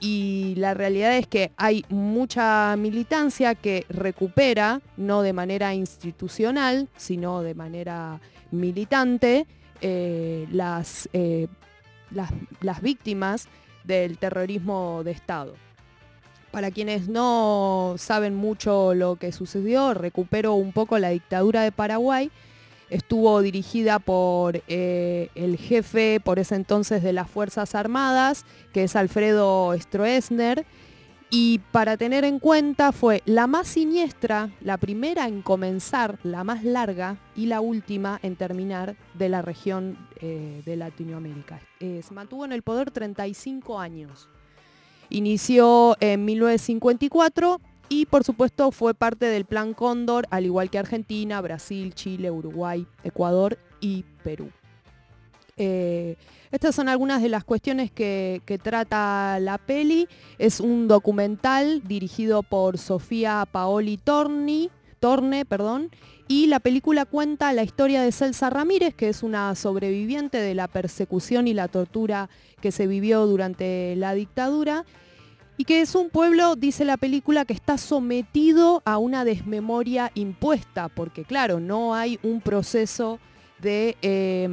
y 0.00 0.52
la 0.58 0.74
realidad 0.74 1.16
es 1.16 1.26
que 1.26 1.52
hay 1.56 1.86
mucha 1.88 2.76
militancia 2.76 3.54
que 3.54 3.86
recupera, 3.88 4.82
no 4.98 5.22
de 5.22 5.32
manera 5.32 5.72
institucional, 5.72 6.90
sino 6.94 7.40
de 7.40 7.54
manera 7.54 8.20
militante, 8.50 9.46
las, 10.52 11.08
las 12.60 12.82
víctimas 12.82 13.48
del 13.84 14.18
terrorismo 14.18 15.02
de 15.04 15.12
Estado. 15.12 15.54
Para 16.50 16.70
quienes 16.70 17.08
no 17.08 17.94
saben 17.96 18.34
mucho 18.34 18.94
lo 18.94 19.16
que 19.16 19.30
sucedió, 19.30 19.94
recupero 19.94 20.54
un 20.54 20.72
poco 20.72 20.98
la 20.98 21.10
dictadura 21.10 21.62
de 21.62 21.70
Paraguay. 21.70 22.30
Estuvo 22.88 23.40
dirigida 23.40 24.00
por 24.00 24.60
eh, 24.66 25.28
el 25.36 25.56
jefe 25.56 26.18
por 26.18 26.40
ese 26.40 26.56
entonces 26.56 27.04
de 27.04 27.12
las 27.12 27.30
Fuerzas 27.30 27.76
Armadas, 27.76 28.44
que 28.72 28.82
es 28.82 28.96
Alfredo 28.96 29.76
Stroessner. 29.78 30.66
Y 31.32 31.60
para 31.70 31.96
tener 31.96 32.24
en 32.24 32.40
cuenta 32.40 32.90
fue 32.90 33.22
la 33.24 33.46
más 33.46 33.68
siniestra, 33.68 34.50
la 34.60 34.78
primera 34.78 35.28
en 35.28 35.42
comenzar, 35.42 36.18
la 36.24 36.42
más 36.42 36.64
larga 36.64 37.18
y 37.36 37.46
la 37.46 37.60
última 37.60 38.18
en 38.24 38.34
terminar 38.34 38.96
de 39.14 39.28
la 39.28 39.40
región 39.40 39.96
eh, 40.20 40.60
de 40.64 40.76
Latinoamérica. 40.76 41.60
Se 41.78 42.12
mantuvo 42.12 42.44
en 42.44 42.52
el 42.52 42.62
poder 42.62 42.90
35 42.90 43.78
años. 43.78 44.28
Inició 45.08 45.96
en 46.00 46.24
1954 46.24 47.60
y 47.88 48.06
por 48.06 48.24
supuesto 48.24 48.70
fue 48.70 48.94
parte 48.94 49.26
del 49.26 49.44
Plan 49.44 49.72
Cóndor, 49.72 50.26
al 50.30 50.46
igual 50.46 50.68
que 50.68 50.78
Argentina, 50.78 51.40
Brasil, 51.40 51.94
Chile, 51.94 52.30
Uruguay, 52.30 52.86
Ecuador 53.02 53.58
y 53.80 54.04
Perú. 54.22 54.50
Eh, 55.62 56.16
estas 56.50 56.74
son 56.74 56.88
algunas 56.88 57.20
de 57.20 57.28
las 57.28 57.44
cuestiones 57.44 57.90
que, 57.90 58.40
que 58.46 58.56
trata 58.56 59.38
la 59.40 59.58
peli. 59.58 60.08
Es 60.38 60.58
un 60.58 60.88
documental 60.88 61.82
dirigido 61.86 62.42
por 62.42 62.78
Sofía 62.78 63.46
Paoli 63.52 63.98
Torni, 63.98 64.70
Torne, 65.00 65.44
perdón, 65.44 65.90
y 66.28 66.46
la 66.46 66.60
película 66.60 67.04
cuenta 67.04 67.52
la 67.52 67.62
historia 67.62 68.00
de 68.00 68.10
Celsa 68.10 68.48
Ramírez, 68.48 68.94
que 68.94 69.10
es 69.10 69.22
una 69.22 69.54
sobreviviente 69.54 70.38
de 70.38 70.54
la 70.54 70.66
persecución 70.66 71.46
y 71.46 71.52
la 71.52 71.68
tortura 71.68 72.30
que 72.62 72.72
se 72.72 72.86
vivió 72.86 73.26
durante 73.26 73.94
la 73.96 74.14
dictadura 74.14 74.86
y 75.60 75.66
que 75.66 75.82
es 75.82 75.94
un 75.94 76.08
pueblo, 76.08 76.56
dice 76.56 76.86
la 76.86 76.96
película, 76.96 77.44
que 77.44 77.52
está 77.52 77.76
sometido 77.76 78.80
a 78.86 78.96
una 78.96 79.26
desmemoria 79.26 80.10
impuesta, 80.14 80.88
porque 80.88 81.24
claro, 81.24 81.60
no 81.60 81.94
hay 81.94 82.18
un 82.22 82.40
proceso 82.40 83.18
de 83.60 83.96
eh, 84.02 84.48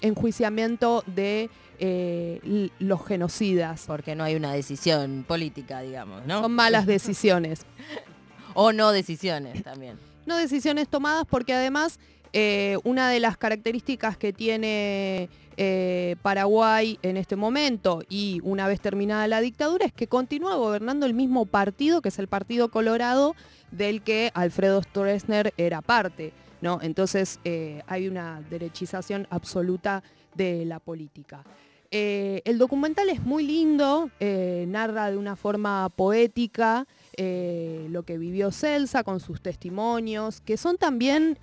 enjuiciamiento 0.00 1.04
de 1.06 1.50
eh, 1.78 2.70
los 2.78 3.04
genocidas. 3.06 3.84
Porque 3.86 4.14
no 4.14 4.24
hay 4.24 4.34
una 4.34 4.52
decisión 4.52 5.24
política, 5.26 5.80
digamos, 5.80 6.24
¿no? 6.26 6.42
Son 6.42 6.52
malas 6.52 6.86
decisiones. 6.86 7.66
o 8.54 8.72
no 8.72 8.92
decisiones 8.92 9.62
también. 9.62 9.98
No 10.26 10.36
decisiones 10.36 10.88
tomadas 10.88 11.26
porque 11.28 11.52
además 11.52 11.98
eh, 12.32 12.78
una 12.84 13.10
de 13.10 13.20
las 13.20 13.36
características 13.36 14.16
que 14.16 14.32
tiene 14.32 15.28
eh, 15.56 16.16
Paraguay 16.22 16.98
en 17.02 17.16
este 17.16 17.36
momento 17.36 18.02
y 18.08 18.40
una 18.42 18.66
vez 18.66 18.80
terminada 18.80 19.28
la 19.28 19.40
dictadura 19.40 19.86
es 19.86 19.92
que 19.92 20.08
continúa 20.08 20.56
gobernando 20.56 21.06
el 21.06 21.14
mismo 21.14 21.46
partido, 21.46 22.00
que 22.02 22.08
es 22.08 22.18
el 22.18 22.26
Partido 22.26 22.70
Colorado, 22.70 23.36
del 23.70 24.02
que 24.02 24.30
Alfredo 24.34 24.82
Stroessner 24.82 25.52
era 25.56 25.82
parte. 25.82 26.32
Entonces 26.82 27.38
eh, 27.44 27.82
hay 27.86 28.08
una 28.08 28.40
derechización 28.50 29.26
absoluta 29.30 30.02
de 30.34 30.64
la 30.64 30.80
política. 30.80 31.44
Eh, 31.90 32.42
el 32.44 32.58
documental 32.58 33.08
es 33.08 33.20
muy 33.22 33.46
lindo, 33.46 34.10
eh, 34.18 34.64
narra 34.66 35.10
de 35.10 35.16
una 35.16 35.36
forma 35.36 35.88
poética 35.94 36.86
lo 37.16 38.02
que 38.02 38.18
vivió 38.18 38.50
Celsa 38.50 39.04
con 39.04 39.20
sus 39.20 39.40
testimonios, 39.40 40.40
que 40.40 40.56
son 40.56 40.76
también 40.78 41.38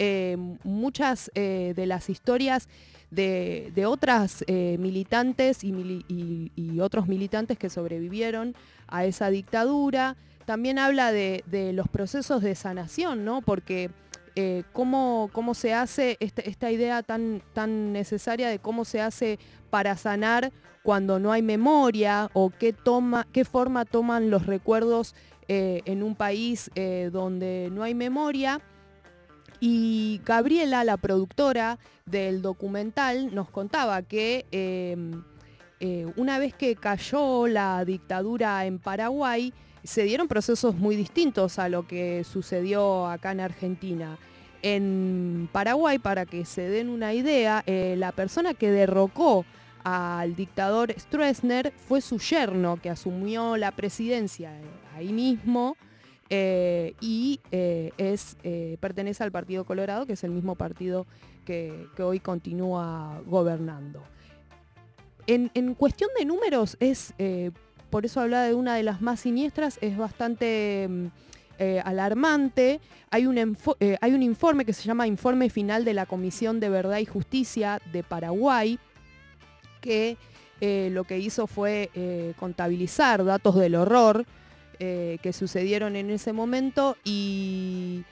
muchas 0.65 1.31
de 1.34 1.86
las 1.88 2.10
historias 2.10 2.67
de, 3.12 3.86
otras 3.86 4.43
militantes 4.47 5.63
y, 5.63 5.71
mili- 5.71 6.03
y- 6.10 6.51
y 6.57 6.79
otros 6.81 7.07
militantes 7.07 7.57
que 7.57 7.69
sobrevivieron 7.69 8.53
a 8.88 9.05
esa 9.05 9.29
dictadura. 9.29 10.17
También 10.45 10.77
habla 10.77 11.13
de, 11.13 11.45
de 11.45 11.71
los 11.71 11.88
procesos 11.88 12.41
de 12.41 12.55
sanación, 12.55 13.23
¿no? 13.23 13.41
Porque 13.41 13.89
eh, 14.36 14.63
cómo, 14.74 15.30
cómo 15.34 15.54
se 15.54 15.74
hace 15.74 16.17
este- 16.20 16.50
esta 16.50 16.72
idea 16.72 17.04
tan, 17.04 17.41
tan 17.54 17.91
necesaria 17.94 18.50
de 18.50 18.60
cómo 18.60 18.86
se 18.86 19.02
hace 19.02 19.39
para 19.70 19.98
sanar 19.98 20.52
cuando 20.84 21.20
no 21.20 21.32
hay 21.32 21.41
memoria 21.41 22.30
o 22.34 22.50
qué, 22.50 22.74
toma, 22.74 23.28
qué 23.32 23.46
forma 23.46 23.86
toman 23.86 24.30
los 24.30 24.46
recuerdos 24.46 25.15
eh, 25.48 25.82
en 25.86 26.02
un 26.02 26.15
país 26.15 26.72
eh, 26.76 27.10
donde 27.12 27.70
no 27.72 27.84
hay 27.84 27.94
memoria. 27.94 28.62
Y 29.60 30.22
Gabriela, 30.26 30.84
la 30.84 30.98
productora 30.98 31.78
del 32.06 32.41
documental, 32.41 33.36
nos 33.36 33.50
contaba 33.50 34.02
que 34.02 34.46
eh, 34.52 34.96
una 36.15 36.39
vez 36.39 36.54
que 36.54 36.76
cayó 36.76 37.48
la 37.48 37.84
dictadura 37.86 38.65
en 38.65 38.80
Paraguay, 38.80 39.54
se 39.84 40.04
dieron 40.04 40.28
procesos 40.28 40.76
muy 40.76 40.96
distintos 40.96 41.60
a 41.60 41.70
lo 41.70 41.88
que 41.88 42.24
sucedió 42.24 43.08
acá 43.08 43.32
en 43.32 43.39
Argentina. 43.39 44.17
En 44.62 45.50
Paraguay, 45.52 45.98
para 45.98 46.26
que 46.26 46.46
se 46.46 46.70
den 46.70 46.89
una 46.89 47.13
idea, 47.13 47.63
eh, 47.65 47.96
la 47.98 48.12
persona 48.12 48.54
que 48.54 48.70
derrocó 48.70 49.44
al 49.84 50.36
dictador 50.36 50.94
Stroessner 50.98 51.74
fue 51.88 52.02
su 52.02 52.20
yerno, 52.20 52.78
que 52.78 52.91
asumió 52.91 53.58
la 53.58 53.72
presidencia 53.72 54.56
eh, 54.56 54.63
ahí 54.96 55.12
mismo 55.12 55.76
eh, 56.30 56.94
y 57.02 57.39
es, 57.52 58.38
pertenece 58.80 59.24
al 59.24 59.32
Partido 59.32 59.65
Colorado, 59.65 60.06
que 60.06 60.13
es 60.13 60.24
el 60.24 60.32
mismo 60.32 60.56
partido 60.56 61.08
que, 61.44 61.88
que 61.95 62.03
hoy 62.03 62.20
continúa 62.20 63.20
gobernando. 63.26 64.03
En, 65.26 65.49
en 65.55 65.74
cuestión 65.74 66.12
de 66.18 66.26
números, 66.26 66.78
es, 66.80 67.16
por 67.92 68.06
eso 68.06 68.22
hablaba 68.22 68.46
de 68.46 68.56
una 68.56 68.76
de 68.76 68.84
las 68.84 69.02
más 69.02 69.20
siniestras, 69.20 69.78
es 69.82 69.98
bastante 69.98 70.88
mm, 70.89 71.06
eh, 71.60 71.82
alarmante. 71.86 72.80
Hay 73.12 73.28
un, 73.28 73.58
eh, 73.80 73.98
hay 74.02 74.14
un 74.14 74.24
informe 74.24 74.66
que 74.66 74.74
se 74.74 74.84
llama 74.84 75.06
Informe 75.06 75.50
Final 75.50 75.86
de 75.86 75.94
la 75.94 76.08
Comisión 76.08 76.60
de 76.60 76.70
Verdad 76.70 76.98
y 76.98 77.06
Justicia 77.06 77.80
de 77.92 78.02
Paraguay, 78.02 78.80
que 79.82 80.18
eh, 80.62 80.89
lo 80.92 81.04
que 81.04 81.20
hizo 81.20 81.46
fue 81.46 81.92
contabilizar 82.39 83.24
datos 83.24 83.56
del 83.56 83.76
horror 83.76 84.26
que 84.80 85.32
sucedieron 85.32 85.96
en 85.96 86.10
ese 86.10 86.34
momento 86.34 86.98
y 87.04 88.04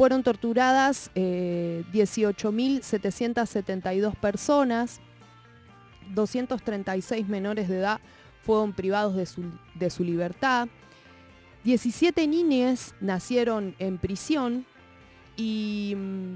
fueron 0.00 0.22
torturadas 0.22 1.10
eh, 1.14 1.84
18.772 1.92 4.14
personas, 4.14 4.98
236 6.14 7.28
menores 7.28 7.68
de 7.68 7.80
edad 7.80 8.00
fueron 8.42 8.72
privados 8.72 9.14
de 9.14 9.26
su, 9.26 9.44
de 9.74 9.90
su 9.90 10.04
libertad. 10.04 10.68
17 11.64 12.26
niñas 12.26 12.94
nacieron 13.00 13.74
en 13.78 13.98
prisión 13.98 14.64
y 15.36 15.94
mm, 15.96 16.34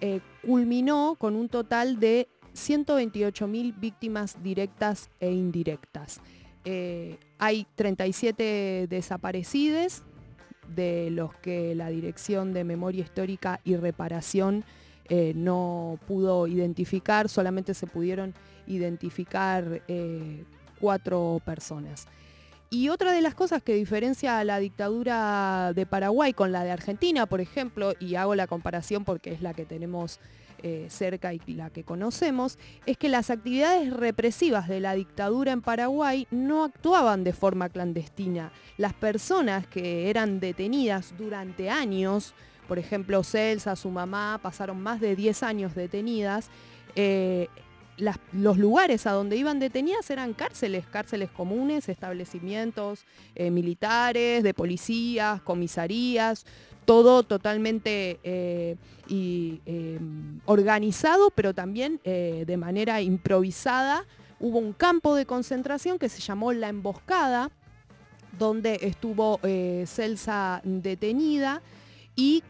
eh, 0.00 0.20
culminó 0.44 1.16
con 1.18 1.36
un 1.36 1.48
total 1.48 2.00
de 2.00 2.28
128.000 2.54 3.78
víctimas 3.78 4.42
directas 4.42 5.10
e 5.20 5.30
indirectas. 5.30 6.20
Eh, 6.64 7.18
hay 7.38 7.66
37 7.76 8.86
desaparecidos, 8.88 10.02
de 10.74 11.10
los 11.10 11.34
que 11.34 11.74
la 11.74 11.88
Dirección 11.90 12.52
de 12.52 12.64
Memoria 12.64 13.02
Histórica 13.04 13.60
y 13.64 13.76
Reparación 13.76 14.64
eh, 15.08 15.32
no 15.36 15.98
pudo 16.06 16.46
identificar, 16.46 17.28
solamente 17.28 17.74
se 17.74 17.86
pudieron 17.86 18.34
identificar 18.66 19.82
eh, 19.88 20.44
cuatro 20.80 21.40
personas. 21.44 22.06
Y 22.68 22.88
otra 22.88 23.12
de 23.12 23.22
las 23.22 23.34
cosas 23.34 23.62
que 23.62 23.74
diferencia 23.74 24.38
a 24.38 24.44
la 24.44 24.58
dictadura 24.58 25.72
de 25.74 25.86
Paraguay 25.86 26.32
con 26.32 26.50
la 26.50 26.64
de 26.64 26.72
Argentina, 26.72 27.26
por 27.26 27.40
ejemplo, 27.40 27.92
y 28.00 28.16
hago 28.16 28.34
la 28.34 28.48
comparación 28.48 29.04
porque 29.04 29.32
es 29.32 29.40
la 29.40 29.54
que 29.54 29.64
tenemos 29.64 30.18
eh, 30.62 30.86
cerca 30.88 31.32
y 31.32 31.40
la 31.54 31.70
que 31.70 31.84
conocemos, 31.84 32.58
es 32.86 32.96
que 32.96 33.08
las 33.08 33.30
actividades 33.30 33.92
represivas 33.92 34.68
de 34.68 34.80
la 34.80 34.94
dictadura 34.94 35.52
en 35.52 35.62
Paraguay 35.62 36.26
no 36.32 36.64
actuaban 36.64 37.22
de 37.22 37.32
forma 37.32 37.68
clandestina. 37.68 38.50
Las 38.78 38.94
personas 38.94 39.66
que 39.68 40.10
eran 40.10 40.40
detenidas 40.40 41.14
durante 41.16 41.70
años, 41.70 42.34
por 42.66 42.80
ejemplo, 42.80 43.22
Celsa, 43.22 43.76
su 43.76 43.90
mamá, 43.90 44.40
pasaron 44.42 44.80
más 44.82 45.00
de 45.00 45.14
10 45.14 45.44
años 45.44 45.74
detenidas, 45.76 46.50
eh, 46.96 47.48
los 48.32 48.58
lugares 48.58 49.06
a 49.06 49.12
donde 49.12 49.36
iban 49.36 49.58
detenidas 49.58 50.10
eran 50.10 50.34
cárceles, 50.34 50.86
cárceles 50.86 51.30
comunes, 51.30 51.88
establecimientos 51.88 53.04
eh, 53.34 53.50
militares, 53.50 54.42
de 54.42 54.54
policías, 54.54 55.40
comisarías, 55.42 56.44
todo 56.84 57.22
totalmente 57.22 58.20
eh, 58.22 58.76
eh, 59.08 59.98
organizado, 60.44 61.30
pero 61.30 61.54
también 61.54 62.00
de 62.04 62.56
manera 62.56 63.00
improvisada. 63.00 64.04
Hubo 64.38 64.58
un 64.58 64.72
campo 64.72 65.16
de 65.16 65.26
concentración 65.26 65.98
que 65.98 66.08
se 66.08 66.20
llamó 66.20 66.52
La 66.52 66.68
Emboscada, 66.68 67.50
donde 68.38 68.78
estuvo 68.82 69.40
Celsa 69.86 70.60
detenida 70.62 71.62
y 72.14 72.44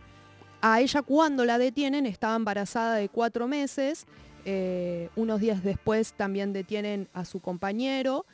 a 0.60 0.80
ella 0.80 1.02
cuando 1.02 1.44
la 1.44 1.58
detienen 1.58 2.06
estaba 2.06 2.34
embarazada 2.36 2.96
de 2.96 3.08
cuatro 3.08 3.46
meses. 3.46 4.06
Eh, 4.48 5.08
unos 5.16 5.40
días 5.40 5.64
después 5.64 6.12
también 6.12 6.52
detienen 6.52 7.08
a 7.12 7.24
su 7.24 7.40
compañero, 7.40 8.24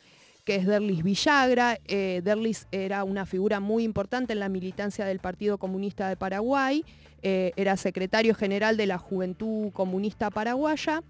que 0.45 0.57
es 0.57 0.67
Derlis 0.67 1.03
Villagra. 1.03 1.79
Eh, 1.87 2.21
Derlis 2.23 2.69
era 2.71 3.03
una 3.05 3.25
figura 3.25 3.61
muy 3.61 3.83
importante 3.83 4.35
en 4.35 4.41
la 4.41 4.51
militancia 4.51 5.07
del 5.07 5.21
Partido 5.21 5.57
Comunista 5.57 6.11
de 6.11 6.17
Paraguay. 6.17 6.85
Eh, 7.23 7.53
era 7.57 7.79
secretario 7.79 8.35
general 8.35 8.77
de 8.77 8.87
la 8.87 8.99
Juventud 8.99 9.73
Comunista 9.73 10.29
Paraguaya 10.29 11.03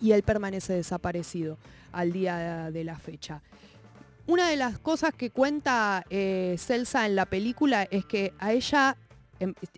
y 0.00 0.10
él 0.10 0.24
permanece 0.24 0.72
desaparecido 0.72 1.56
al 1.92 2.10
día 2.10 2.72
de 2.72 2.82
la 2.82 2.98
fecha. 2.98 3.40
Una 4.26 4.48
de 4.48 4.56
las 4.56 4.80
cosas 4.80 5.14
que 5.14 5.30
cuenta 5.30 6.04
Celsa 6.10 7.06
en 7.06 7.14
la 7.14 7.26
película 7.26 7.84
es 7.84 8.04
que 8.04 8.32
a 8.38 8.52
ella, 8.52 8.96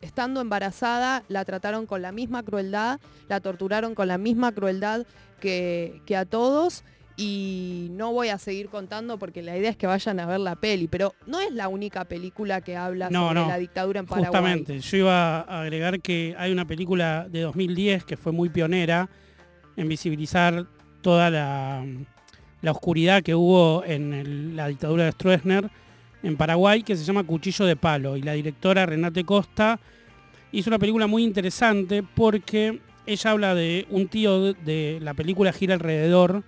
estando 0.01 0.41
embarazada, 0.41 1.23
la 1.29 1.45
trataron 1.45 1.87
con 1.87 2.03
la 2.03 2.13
misma 2.13 2.43
crueldad, 2.43 3.01
la 3.29 3.41
torturaron 3.41 3.95
con 3.95 4.09
la 4.09 4.19
misma 4.19 4.53
crueldad 4.53 5.07
que, 5.41 6.01
que 6.07 6.17
a 6.17 6.25
todos. 6.25 6.85
Y 7.17 7.89
no 7.91 8.13
voy 8.13 8.29
a 8.29 8.39
seguir 8.39 8.71
contando 8.71 9.19
porque 9.19 9.43
la 9.43 9.55
idea 9.55 9.69
es 9.69 9.77
que 9.77 9.87
vayan 9.87 10.19
a 10.21 10.27
ver 10.27 10.41
la 10.41 10.57
peli, 10.57 10.89
pero 10.89 11.15
no 11.27 11.39
es 11.39 11.53
la 11.53 11.69
única 11.69 12.07
película 12.07 12.63
que 12.63 12.79
habla 12.79 13.11
No, 13.11 13.29
sobre 13.29 13.41
no, 13.41 13.49
la 13.49 13.59
dictadura 13.59 14.01
en 14.01 14.07
Paraguay. 14.07 14.29
Justamente, 14.29 14.81
yo 14.81 14.97
iba 14.97 15.41
a 15.41 15.61
agregar 15.61 16.01
que 16.01 16.35
hay 16.39 16.51
una 16.51 16.65
película 16.67 17.27
de 17.29 17.43
2010 17.43 18.05
que 18.05 18.17
fue 18.17 18.33
muy 18.33 18.49
pionera 18.49 19.11
en 19.77 19.87
visibilizar 19.89 20.67
toda 21.03 21.29
la, 21.29 21.85
la 22.63 22.71
oscuridad 22.71 23.23
que 23.23 23.35
hubo 23.35 23.85
en 23.85 24.15
el- 24.15 24.57
la 24.57 24.69
dictadura 24.69 25.05
de 25.05 25.13
Stroessner 25.13 25.71
en 26.23 26.37
Paraguay, 26.37 26.83
que 26.83 26.97
se 26.97 27.05
llama 27.05 27.25
Cuchillo 27.25 27.65
de 27.65 27.77
Palo. 27.77 28.17
Y 28.17 28.23
la 28.23 28.33
directora 28.33 28.87
Renate 28.87 29.25
Costa 29.25 29.81
hizo 30.53 30.71
una 30.71 30.79
película 30.79 31.07
muy 31.07 31.25
interesante 31.25 32.03
porque 32.03 32.81
ella 33.07 33.31
habla 33.31 33.55
de 33.55 33.87
un 33.91 34.09
tío 34.09 34.53
de, 34.53 34.99
la 35.01 35.15
película 35.15 35.53
gira 35.53 35.75
alrededor 35.75 36.45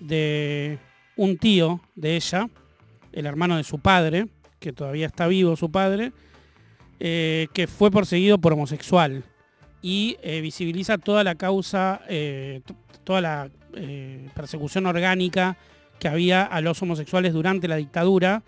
de 0.00 0.78
un 1.16 1.36
tío 1.36 1.80
de 1.94 2.16
ella, 2.16 2.48
el 3.12 3.26
hermano 3.26 3.56
de 3.56 3.64
su 3.64 3.78
padre, 3.78 4.28
que 4.60 4.72
todavía 4.72 5.06
está 5.06 5.26
vivo 5.26 5.56
su 5.56 5.70
padre, 5.70 6.12
eh, 7.00 7.48
que 7.52 7.66
fue 7.66 7.90
perseguido 7.90 8.38
por 8.38 8.52
homosexual 8.52 9.24
y 9.82 10.16
eh, 10.22 10.40
visibiliza 10.40 10.98
toda 10.98 11.22
la 11.22 11.36
causa, 11.36 12.00
eh, 12.08 12.62
toda 13.04 13.20
la 13.20 13.50
persecución 14.34 14.86
orgánica 14.86 15.56
que 16.00 16.08
había 16.08 16.42
a 16.42 16.60
los 16.60 16.82
homosexuales 16.82 17.32
durante 17.32 17.68
la 17.68 17.76
dictadura. 17.76 18.42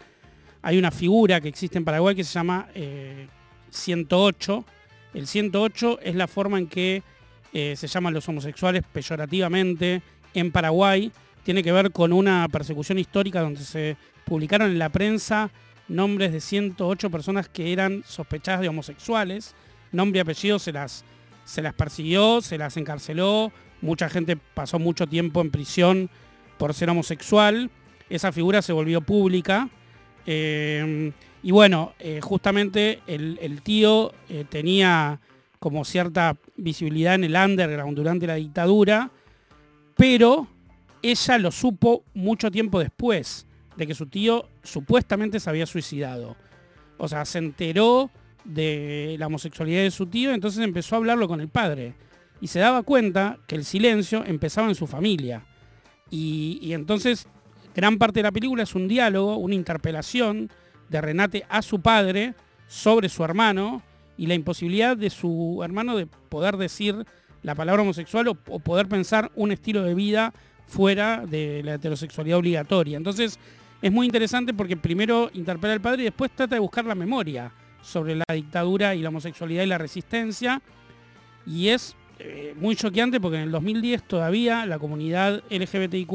Hay 0.62 0.78
una 0.78 0.90
figura 0.90 1.40
que 1.40 1.48
existe 1.48 1.78
en 1.78 1.84
Paraguay 1.84 2.14
que 2.14 2.24
se 2.24 2.32
llama 2.32 2.68
eh, 2.74 3.28
108. 3.70 4.64
El 5.14 5.26
108 5.26 6.00
es 6.02 6.14
la 6.14 6.28
forma 6.28 6.58
en 6.58 6.66
que 6.66 7.02
eh, 7.52 7.74
se 7.76 7.86
llaman 7.86 8.14
los 8.14 8.28
homosexuales 8.28 8.82
peyorativamente 8.92 10.02
en 10.34 10.52
Paraguay. 10.52 11.10
Tiene 11.42 11.62
que 11.62 11.72
ver 11.72 11.90
con 11.90 12.12
una 12.12 12.46
persecución 12.50 12.98
histórica 12.98 13.40
donde 13.40 13.60
se 13.60 13.96
publicaron 14.24 14.70
en 14.70 14.78
la 14.78 14.90
prensa 14.90 15.50
nombres 15.88 16.32
de 16.32 16.40
108 16.40 17.10
personas 17.10 17.48
que 17.48 17.72
eran 17.72 18.04
sospechadas 18.06 18.60
de 18.60 18.68
homosexuales. 18.68 19.54
Nombre 19.92 20.18
y 20.18 20.20
apellido 20.20 20.58
se 20.58 20.72
las, 20.72 21.04
se 21.44 21.62
las 21.62 21.74
persiguió, 21.74 22.40
se 22.40 22.58
las 22.58 22.76
encarceló. 22.76 23.50
Mucha 23.80 24.08
gente 24.08 24.36
pasó 24.36 24.78
mucho 24.78 25.06
tiempo 25.06 25.40
en 25.40 25.50
prisión 25.50 26.10
por 26.58 26.74
ser 26.74 26.90
homosexual. 26.90 27.70
Esa 28.08 28.30
figura 28.30 28.62
se 28.62 28.72
volvió 28.72 29.00
pública. 29.00 29.68
Eh, 30.26 31.12
y 31.42 31.52
bueno, 31.52 31.94
eh, 31.98 32.20
justamente 32.22 33.00
el, 33.06 33.62
tío 33.62 34.12
eh, 34.28 34.44
tenía 34.48 35.20
como 35.58 35.84
cierta 35.84 36.36
visibilidad 36.56 37.14
en 37.14 37.24
el 37.24 37.34
underground 37.34 37.96
durante 37.96 38.26
la 38.26 38.34
dictadura, 38.34 39.10
pero 39.96 40.46
ella 41.02 41.38
lo 41.38 41.50
supo 41.50 42.04
mucho 42.14 42.50
tiempo 42.50 42.78
después 42.78 43.46
de 43.76 43.86
que 43.86 43.94
su 43.94 44.06
tío 44.06 44.48
supuestamente 44.62 45.40
se 45.40 45.48
había 45.48 45.66
suicidado. 45.66 46.36
O 46.98 47.08
sea, 47.08 47.24
se 47.24 47.38
enteró 47.38 48.10
de 48.44 49.16
la 49.18 49.26
homosexualidad 49.26 49.82
de 49.82 49.90
su 49.90 50.06
tío, 50.06 50.32
entonces 50.34 50.62
empezó 50.62 50.94
a 50.94 50.98
hablarlo 50.98 51.26
con 51.26 51.40
el 51.40 51.48
padre. 51.48 51.94
Y 52.42 52.48
se 52.48 52.58
daba 52.58 52.82
cuenta 52.82 53.38
que 53.46 53.54
el 53.54 53.64
silencio 53.64 54.24
empezaba 54.26 54.68
en 54.68 54.74
su 54.74 54.86
familia. 54.86 55.44
Y 56.10 56.72
entonces 56.72 57.28
gran 57.74 57.98
parte 57.98 58.20
de 58.20 58.24
la 58.24 58.32
película 58.32 58.62
es 58.62 58.74
un 58.74 58.88
diálogo, 58.88 59.36
una 59.36 59.54
interpelación 59.54 60.50
de 60.88 61.00
Renate 61.00 61.44
a 61.48 61.62
su 61.62 61.80
padre 61.80 62.34
sobre 62.66 63.08
su 63.08 63.24
hermano 63.24 63.82
y 64.16 64.26
la 64.26 64.34
imposibilidad 64.34 64.96
de 64.96 65.10
su 65.10 65.60
hermano 65.64 65.96
de 65.96 66.06
poder 66.06 66.56
decir 66.56 67.06
la 67.42 67.54
palabra 67.54 67.82
homosexual 67.82 68.28
o, 68.28 68.34
poder 68.34 68.86
pensar 68.86 69.30
un 69.34 69.52
estilo 69.52 69.82
de 69.82 69.94
vida 69.94 70.34
fuera 70.66 71.24
de 71.26 71.62
la 71.64 71.74
heterosexualidad 71.74 72.38
obligatoria. 72.38 72.96
Entonces 72.96 73.38
es 73.80 73.92
muy 73.92 74.06
interesante 74.06 74.52
porque 74.52 74.76
primero 74.76 75.30
interpela 75.32 75.72
al 75.72 75.80
padre 75.80 76.02
y 76.02 76.04
después 76.04 76.30
trata 76.32 76.54
de 76.54 76.60
buscar 76.60 76.84
la 76.84 76.94
memoria 76.94 77.52
sobre 77.82 78.14
la 78.14 78.24
dictadura 78.34 78.94
y 78.94 79.00
la 79.00 79.08
homosexualidad 79.08 79.62
y 79.62 79.66
la 79.66 79.78
resistencia. 79.78 80.60
Y 81.46 81.68
es 81.68 81.96
eh, 82.18 82.54
muy 82.58 82.76
choqueante 82.76 83.20
porque 83.20 83.38
en 83.38 83.44
el 83.44 83.50
2010 83.50 84.02
todavía 84.02 84.66
la 84.66 84.78
comunidad 84.78 85.42
LGBTIQ 85.48 86.12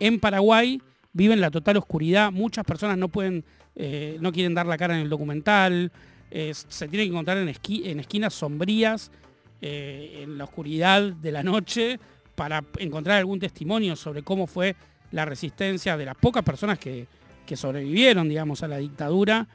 en 0.00 0.18
Paraguay 0.18 0.80
vive 1.12 1.34
en 1.34 1.40
la 1.40 1.50
total 1.50 1.76
oscuridad. 1.76 2.32
Muchas 2.32 2.64
personas 2.64 2.98
no 2.98 3.08
pueden, 3.08 3.44
eh, 3.76 4.16
no 4.20 4.32
quieren 4.32 4.54
dar 4.54 4.66
la 4.66 4.76
cara 4.78 4.94
en 4.96 5.02
el 5.02 5.08
documental. 5.08 5.92
eh, 6.32 6.52
se 6.54 6.86
tienen 6.88 7.08
que 7.08 7.12
encontrar 7.12 7.38
en, 7.38 7.48
esqui- 7.48 7.86
en 7.86 7.98
esquinas 8.00 8.32
sombrías, 8.34 9.10
eh, 9.60 10.20
en 10.22 10.38
la 10.38 10.44
oscuridad 10.44 11.02
de 11.12 11.32
la 11.32 11.42
noche, 11.42 11.98
para 12.36 12.62
encontrar 12.78 13.18
algún 13.18 13.40
testimonio 13.40 13.96
sobre 13.96 14.22
cómo 14.22 14.46
fue 14.46 14.76
la 15.10 15.24
resistencia 15.24 15.96
de 15.96 16.04
las 16.04 16.14
pocas 16.16 16.44
personas 16.44 16.78
que, 16.78 17.06
sobrevivieron, 17.54 18.28
digamos, 18.28 18.62
a 18.62 18.68
la 18.68 18.78
dictadura 18.78 19.48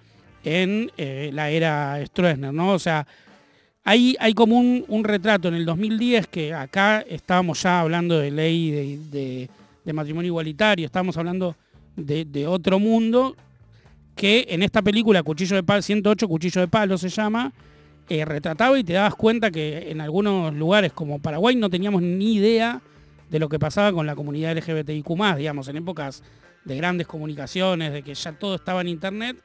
en 0.44 0.92
la 0.98 1.50
era 1.50 2.06
Stroessner, 2.06 2.54
¿no? 2.54 2.74
O 2.74 2.80
sea, 2.80 3.08
hay, 3.86 4.34
como 4.36 4.58
un, 4.60 5.04
retrato 5.06 5.48
en 5.48 5.54
el 5.54 5.64
2010 5.64 6.28
que 6.28 6.54
acá 6.54 7.06
estábamos 7.08 7.64
ya 7.64 7.80
hablando 7.80 8.20
de 8.20 8.32
ley 8.32 8.98
de- 9.12 9.50
de 9.86 9.94
matrimonio 9.94 10.30
igualitario, 10.30 10.86
estábamos 10.86 11.16
hablando 11.18 11.56
de, 11.96 12.48
otro 12.48 12.80
mundo, 12.80 13.36
que 14.16 14.48
en 14.50 14.64
esta 14.64 14.82
película 14.82 15.24
Cuchillo 15.24 15.56
de 15.56 15.64
Palo, 15.64 15.82
108 15.82 16.28
Cuchillo 16.28 16.62
de 16.62 16.68
Palo 16.68 16.98
se 16.98 17.10
llama, 17.10 17.54
eh, 18.10 18.26
retrataba 18.26 18.78
y 18.78 18.84
te 18.84 18.94
dabas 18.94 19.16
cuenta 19.16 19.52
que 19.52 19.92
en 19.92 20.02
algunos 20.02 20.54
lugares 20.54 20.92
como 20.94 21.20
Paraguay 21.20 21.56
no 21.56 21.70
teníamos 21.70 22.02
ni 22.02 22.36
idea 22.36 22.82
de 23.30 23.40
lo 23.40 23.50
que 23.50 23.60
pasaba 23.60 23.92
con 23.92 24.06
la 24.06 24.16
comunidad 24.16 24.56
LGBTIQ+, 24.58 25.38
digamos, 25.38 25.68
en 25.68 25.78
épocas 25.78 26.24
de 26.64 26.76
grandes 26.78 27.08
comunicaciones, 27.08 27.94
de 27.94 28.04
que 28.04 28.14
ya 28.14 28.34
todo 28.34 28.56
estaba 28.56 28.82
en 28.82 28.90
internet, 28.90 29.38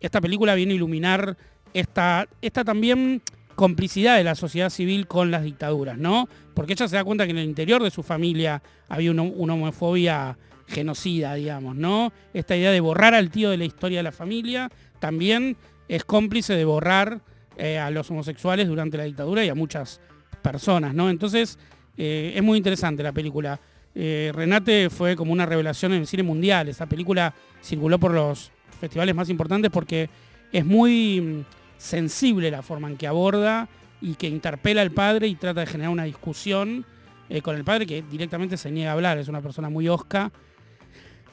esta 0.00 0.20
película 0.20 0.54
viene 0.54 0.72
a 0.72 0.76
iluminar 0.76 1.36
esta, 1.74 2.28
esta 2.40 2.64
también 2.64 3.22
complicidad 3.54 4.16
de 4.16 4.24
la 4.24 4.34
sociedad 4.34 4.70
civil 4.70 5.06
con 5.06 5.30
las 5.30 5.44
dictaduras, 5.44 5.98
¿no? 5.98 6.28
Porque 6.54 6.72
ella 6.72 6.88
se 6.88 6.96
da 6.96 7.04
cuenta 7.04 7.24
que 7.24 7.30
en 7.30 7.38
el 7.38 7.44
interior 7.44 7.82
de 7.82 7.90
su 7.90 8.02
familia 8.02 8.62
había 8.88 9.10
una, 9.10 9.22
homofobia 9.22 10.36
genocida, 10.66 11.34
digamos, 11.34 11.76
¿no? 11.76 12.12
Esta 12.32 12.56
idea 12.56 12.70
de 12.70 12.80
borrar 12.80 13.14
al 13.14 13.30
tío 13.30 13.50
de 13.50 13.56
la 13.56 13.64
historia 13.64 13.98
de 13.98 14.04
la 14.04 14.12
familia 14.12 14.70
también 14.98 15.56
es 15.88 16.04
cómplice 16.04 16.54
de 16.54 16.64
borrar 16.64 17.20
eh, 17.56 17.78
a 17.78 17.90
los 17.90 18.10
homosexuales 18.10 18.68
durante 18.68 18.96
la 18.96 19.04
dictadura 19.04 19.44
y 19.44 19.48
a 19.48 19.54
muchas 19.54 20.00
personas, 20.42 20.94
¿no? 20.94 21.10
Entonces, 21.10 21.58
eh, 21.96 22.32
es 22.34 22.42
muy 22.42 22.56
interesante 22.56 23.02
la 23.02 23.12
película. 23.12 23.60
Eh, 23.94 24.32
Renate 24.34 24.88
fue 24.88 25.16
como 25.16 25.32
una 25.32 25.44
revelación 25.44 25.92
en 25.92 26.00
el 26.00 26.06
cine 26.06 26.22
mundial. 26.22 26.68
Esa 26.68 26.86
película 26.86 27.34
circuló 27.62 27.98
por 27.98 28.12
los 28.12 28.50
festivales 28.80 29.14
más 29.14 29.28
importantes 29.28 29.70
porque 29.70 30.08
es 30.50 30.64
muy 30.64 31.44
sensible 31.82 32.48
la 32.50 32.62
forma 32.62 32.88
en 32.88 32.96
que 32.96 33.08
aborda 33.08 33.68
y 34.00 34.14
que 34.14 34.28
interpela 34.28 34.82
al 34.82 34.92
padre 34.92 35.26
y 35.26 35.34
trata 35.34 35.60
de 35.60 35.66
generar 35.66 35.90
una 35.90 36.04
discusión 36.04 36.86
eh, 37.28 37.42
con 37.42 37.56
el 37.56 37.64
padre 37.64 37.86
que 37.86 38.02
directamente 38.02 38.56
se 38.56 38.70
niega 38.70 38.90
a 38.90 38.94
hablar. 38.94 39.18
Es 39.18 39.26
una 39.26 39.40
persona 39.40 39.68
muy 39.68 39.88
osca, 39.88 40.30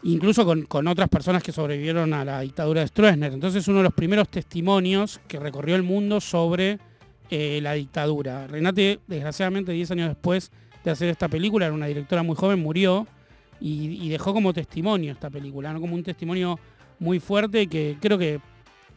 incluso 0.02 0.46
con, 0.46 0.64
con 0.64 0.88
otras 0.88 1.08
personas 1.08 1.44
que 1.44 1.52
sobrevivieron 1.52 2.14
a 2.16 2.26
la 2.26 2.42
dictadura 2.42 2.82
de 2.82 2.88
Stroessner. 2.88 3.32
Entonces 3.32 3.68
uno 3.68 3.78
de 3.78 3.84
los 3.84 3.94
primeros 3.94 4.28
testimonios 4.28 5.22
que 5.28 5.40
recorrió 5.40 5.76
el 5.76 5.84
mundo 5.84 6.20
sobre 6.20 6.80
eh, 7.30 7.60
la 7.62 7.74
dictadura. 7.74 8.48
Renate, 8.48 9.02
desgraciadamente, 9.06 9.72
10 9.72 9.92
años 9.92 10.10
después 10.10 10.52
de 10.84 10.90
hacer 10.90 11.10
esta 11.10 11.28
película, 11.28 11.68
era 11.68 11.76
una 11.76 11.86
directora 11.86 12.24
muy 12.24 12.36
joven, 12.36 12.60
murió 12.60 13.06
y, 13.60 14.04
y 14.04 14.10
dejó 14.10 14.34
como 14.34 14.52
testimonio 14.52 15.12
esta 15.12 15.30
película, 15.30 15.74
¿no? 15.74 15.80
como 15.80 15.94
un 15.94 16.04
testimonio 16.04 16.60
muy 16.98 17.20
fuerte 17.20 17.68
que 17.68 17.98
creo 18.02 18.18
que 18.18 18.40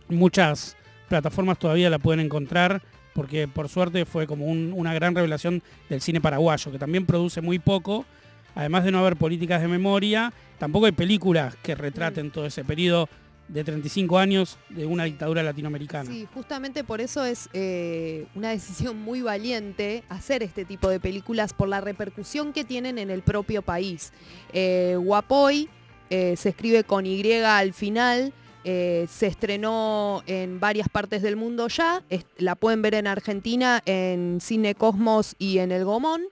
muchas 0.09 0.77
plataformas 1.17 1.59
todavía 1.59 1.91
la 1.91 1.99
pueden 1.99 2.21
encontrar 2.25 2.81
porque 3.13 3.47
por 3.47 3.69
suerte 3.69 4.07
fue 4.07 4.27
como 4.27 4.47
un- 4.47 4.73
una 4.75 4.95
gran 4.95 5.15
revelación 5.15 5.63
del 5.91 6.01
cine 6.01 6.23
paraguayo, 6.23 6.73
que 6.73 6.79
también 6.79 7.05
produce 7.05 7.43
muy 7.43 7.59
poco, 7.59 8.07
además 8.55 8.85
de 8.85 8.93
no 8.93 8.99
haber 9.01 9.17
políticas 9.17 9.61
de 9.61 9.69
memoria, 9.69 10.33
tampoco 10.59 10.87
hay 10.87 10.93
películas 10.93 11.55
que 11.63 11.75
retraten 11.75 12.31
todo 12.31 12.47
ese 12.47 12.65
periodo 12.65 13.11
de 13.49 13.63
35 13.65 14.17
años 14.19 14.57
de 14.71 14.87
una 14.87 15.05
dictadura 15.05 15.43
latinoamericana. 15.43 16.11
Sí, 16.11 16.27
justamente 16.33 16.83
por 16.85 17.03
eso 17.03 17.23
es 17.27 17.51
eh, 17.53 18.25
una 18.35 18.49
decisión 18.49 18.97
muy 18.97 19.21
valiente 19.21 20.05
hacer 20.09 20.43
este 20.43 20.65
tipo 20.65 20.89
de 20.89 20.99
películas 20.99 21.53
por 21.53 21.69
la 21.69 21.83
repercusión 21.83 22.55
que 22.55 22.65
tienen 22.65 22.97
en 22.97 23.11
el 23.11 23.21
propio 23.21 23.61
país. 23.61 24.15
Eh, 24.55 24.97
Guapoy 24.99 25.69
eh, 26.09 26.35
se 26.39 26.49
escribe 26.49 26.85
con 26.85 27.05
Y 27.05 27.31
al 27.43 27.75
final. 27.75 28.33
Eh, 28.65 29.07
se 29.11 29.27
estrenó 29.27 30.23
en 30.27 30.61
varias 30.61 30.89
partes 30.89 31.23
del 31.23 31.37
mundo 31.37 31.69
ya, 31.69 32.03
la 32.39 32.55
pueden 32.55 32.83
ver 32.83 32.95
en 32.95 33.07
Argentina, 33.07 33.83
en 33.87 34.41
Cine 34.41 34.75
Cosmos 34.75 35.35
y 35.39 35.59
en 35.59 35.73
El 35.73 35.85
Gomón. 35.85 36.23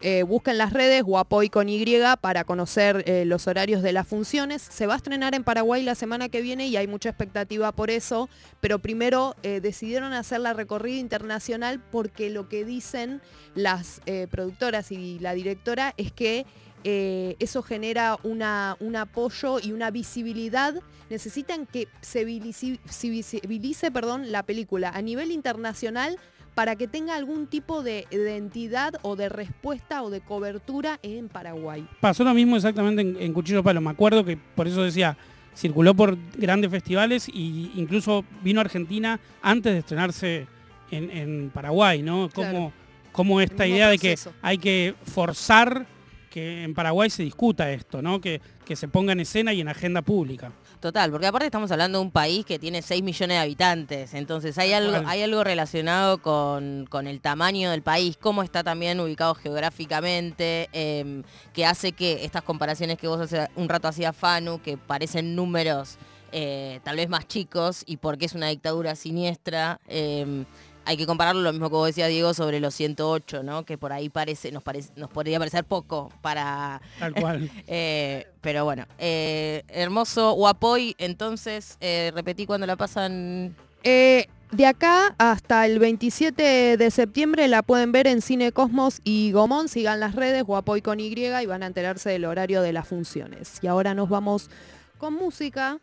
Eh, 0.00 0.22
busquen 0.22 0.58
las 0.58 0.72
redes 0.72 1.02
Guapoy 1.02 1.48
con 1.48 1.68
Y 1.68 1.84
para 2.20 2.44
conocer 2.44 3.02
eh, 3.06 3.24
los 3.24 3.46
horarios 3.46 3.82
de 3.82 3.92
las 3.92 4.06
funciones. 4.06 4.62
Se 4.62 4.86
va 4.86 4.94
a 4.94 4.96
estrenar 4.96 5.34
en 5.34 5.42
Paraguay 5.42 5.82
la 5.82 5.94
semana 5.94 6.28
que 6.28 6.40
viene 6.40 6.68
y 6.68 6.76
hay 6.76 6.86
mucha 6.86 7.08
expectativa 7.08 7.72
por 7.72 7.90
eso, 7.90 8.28
pero 8.60 8.78
primero 8.78 9.34
eh, 9.42 9.60
decidieron 9.60 10.12
hacer 10.12 10.40
la 10.40 10.52
recorrida 10.52 10.98
internacional 10.98 11.80
porque 11.90 12.30
lo 12.30 12.48
que 12.48 12.64
dicen 12.64 13.20
las 13.54 14.00
productoras 14.30 14.92
y 14.92 15.18
la 15.18 15.34
directora 15.34 15.94
es 15.96 16.12
que 16.12 16.46
eh, 16.84 17.36
eso 17.38 17.62
genera 17.62 18.18
una- 18.22 18.76
un 18.80 18.96
apoyo 18.96 19.58
y 19.60 19.72
una 19.72 19.90
visibilidad. 19.90 20.74
Necesitan 21.10 21.66
que 21.66 21.88
se 22.00 22.24
visibilice 22.24 23.90
perdón, 23.90 24.30
la 24.32 24.42
película 24.42 24.90
a 24.90 25.02
nivel 25.02 25.30
internacional 25.32 26.16
para 26.54 26.74
que 26.76 26.88
tenga 26.88 27.14
algún 27.14 27.46
tipo 27.46 27.82
de 27.82 28.06
identidad 28.10 28.94
o 29.02 29.14
de 29.16 29.28
respuesta 29.28 30.02
o 30.02 30.10
de 30.10 30.20
cobertura 30.20 30.98
en 31.02 31.28
Paraguay. 31.28 31.86
Pasó 32.00 32.24
lo 32.24 32.34
mismo 32.34 32.56
exactamente 32.56 33.02
en, 33.02 33.16
en 33.20 33.32
Cuchillo 33.32 33.62
Palo. 33.62 33.80
Me 33.80 33.90
acuerdo 33.90 34.24
que 34.24 34.36
por 34.36 34.66
eso 34.66 34.82
decía, 34.82 35.16
circuló 35.54 35.94
por 35.94 36.18
grandes 36.36 36.70
festivales 36.70 37.28
e 37.28 37.32
incluso 37.76 38.24
vino 38.42 38.60
a 38.60 38.64
Argentina 38.64 39.20
antes 39.40 39.72
de 39.72 39.78
estrenarse 39.78 40.46
en, 40.90 41.10
en 41.10 41.50
Paraguay, 41.50 42.02
¿no? 42.02 42.28
Como, 42.34 42.50
Claro. 42.50 42.72
como 43.12 43.40
esta 43.40 43.66
idea 43.66 43.88
de 43.90 43.98
que 43.98 44.16
hay 44.42 44.58
que 44.58 44.94
forzar 45.04 45.86
que 46.28 46.64
en 46.64 46.74
Paraguay 46.74 47.10
se 47.10 47.22
discuta 47.22 47.70
esto, 47.70 48.02
¿no? 48.02 48.20
Que, 48.20 48.40
que 48.64 48.76
se 48.76 48.88
ponga 48.88 49.12
en 49.12 49.20
escena 49.20 49.52
y 49.52 49.60
en 49.60 49.68
agenda 49.68 50.02
pública. 50.02 50.52
Total, 50.80 51.10
porque 51.10 51.26
aparte 51.26 51.46
estamos 51.46 51.72
hablando 51.72 51.98
de 51.98 52.04
un 52.04 52.10
país 52.12 52.44
que 52.46 52.58
tiene 52.60 52.82
6 52.82 53.02
millones 53.02 53.36
de 53.36 53.40
habitantes, 53.40 54.14
entonces 54.14 54.56
hay 54.58 54.72
algo, 54.72 55.08
hay 55.08 55.22
algo 55.22 55.42
relacionado 55.42 56.18
con, 56.18 56.86
con 56.88 57.08
el 57.08 57.20
tamaño 57.20 57.72
del 57.72 57.82
país, 57.82 58.16
cómo 58.16 58.44
está 58.44 58.62
también 58.62 59.00
ubicado 59.00 59.34
geográficamente, 59.34 60.68
em, 60.72 61.24
que 61.52 61.66
hace 61.66 61.90
que 61.92 62.24
estas 62.24 62.42
comparaciones 62.42 62.96
que 62.96 63.08
vos 63.08 63.20
hace 63.20 63.48
un 63.56 63.68
rato 63.68 63.88
hacías 63.88 64.14
Fanu, 64.16 64.62
que 64.62 64.76
parecen 64.76 65.34
números 65.34 65.98
eh, 66.30 66.80
tal 66.84 66.96
vez 66.96 67.08
más 67.08 67.26
chicos, 67.26 67.82
y 67.86 67.96
porque 67.96 68.26
es 68.26 68.34
una 68.34 68.48
dictadura 68.48 68.94
siniestra, 68.94 69.80
em, 69.88 70.44
hay 70.88 70.96
que 70.96 71.06
compararlo 71.06 71.42
lo 71.42 71.52
mismo 71.52 71.68
que 71.68 71.76
vos 71.76 71.86
decías 71.86 72.08
Diego 72.08 72.32
sobre 72.32 72.60
los 72.60 72.74
108, 72.74 73.42
¿no? 73.42 73.66
Que 73.66 73.76
por 73.76 73.92
ahí 73.92 74.08
parece, 74.08 74.50
nos 74.50 74.62
parece, 74.62 74.90
nos 74.96 75.10
podría 75.10 75.38
parecer 75.38 75.62
poco 75.64 76.10
para 76.22 76.80
Tal 76.98 77.12
cual. 77.12 77.50
eh, 77.66 78.26
pero 78.40 78.64
bueno, 78.64 78.86
eh, 78.98 79.64
hermoso 79.68 80.32
Guapoy, 80.32 80.94
entonces, 80.96 81.76
eh, 81.82 82.10
repetí 82.14 82.46
cuando 82.46 82.66
la 82.66 82.76
pasan. 82.76 83.54
Eh, 83.84 84.28
de 84.50 84.64
acá 84.64 85.14
hasta 85.18 85.66
el 85.66 85.78
27 85.78 86.78
de 86.78 86.90
septiembre 86.90 87.48
la 87.48 87.62
pueden 87.62 87.92
ver 87.92 88.06
en 88.06 88.22
Cine 88.22 88.52
Cosmos 88.52 89.02
y 89.04 89.30
Gomón. 89.32 89.68
Sigan 89.68 90.00
las 90.00 90.14
redes, 90.14 90.42
Guapoy 90.42 90.80
con 90.80 91.00
Y, 91.00 91.08
y 91.08 91.46
van 91.46 91.62
a 91.62 91.66
enterarse 91.66 92.08
del 92.08 92.24
horario 92.24 92.62
de 92.62 92.72
las 92.72 92.88
funciones. 92.88 93.58
Y 93.60 93.66
ahora 93.66 93.92
nos 93.92 94.08
vamos 94.08 94.48
con 94.96 95.12
música. 95.12 95.80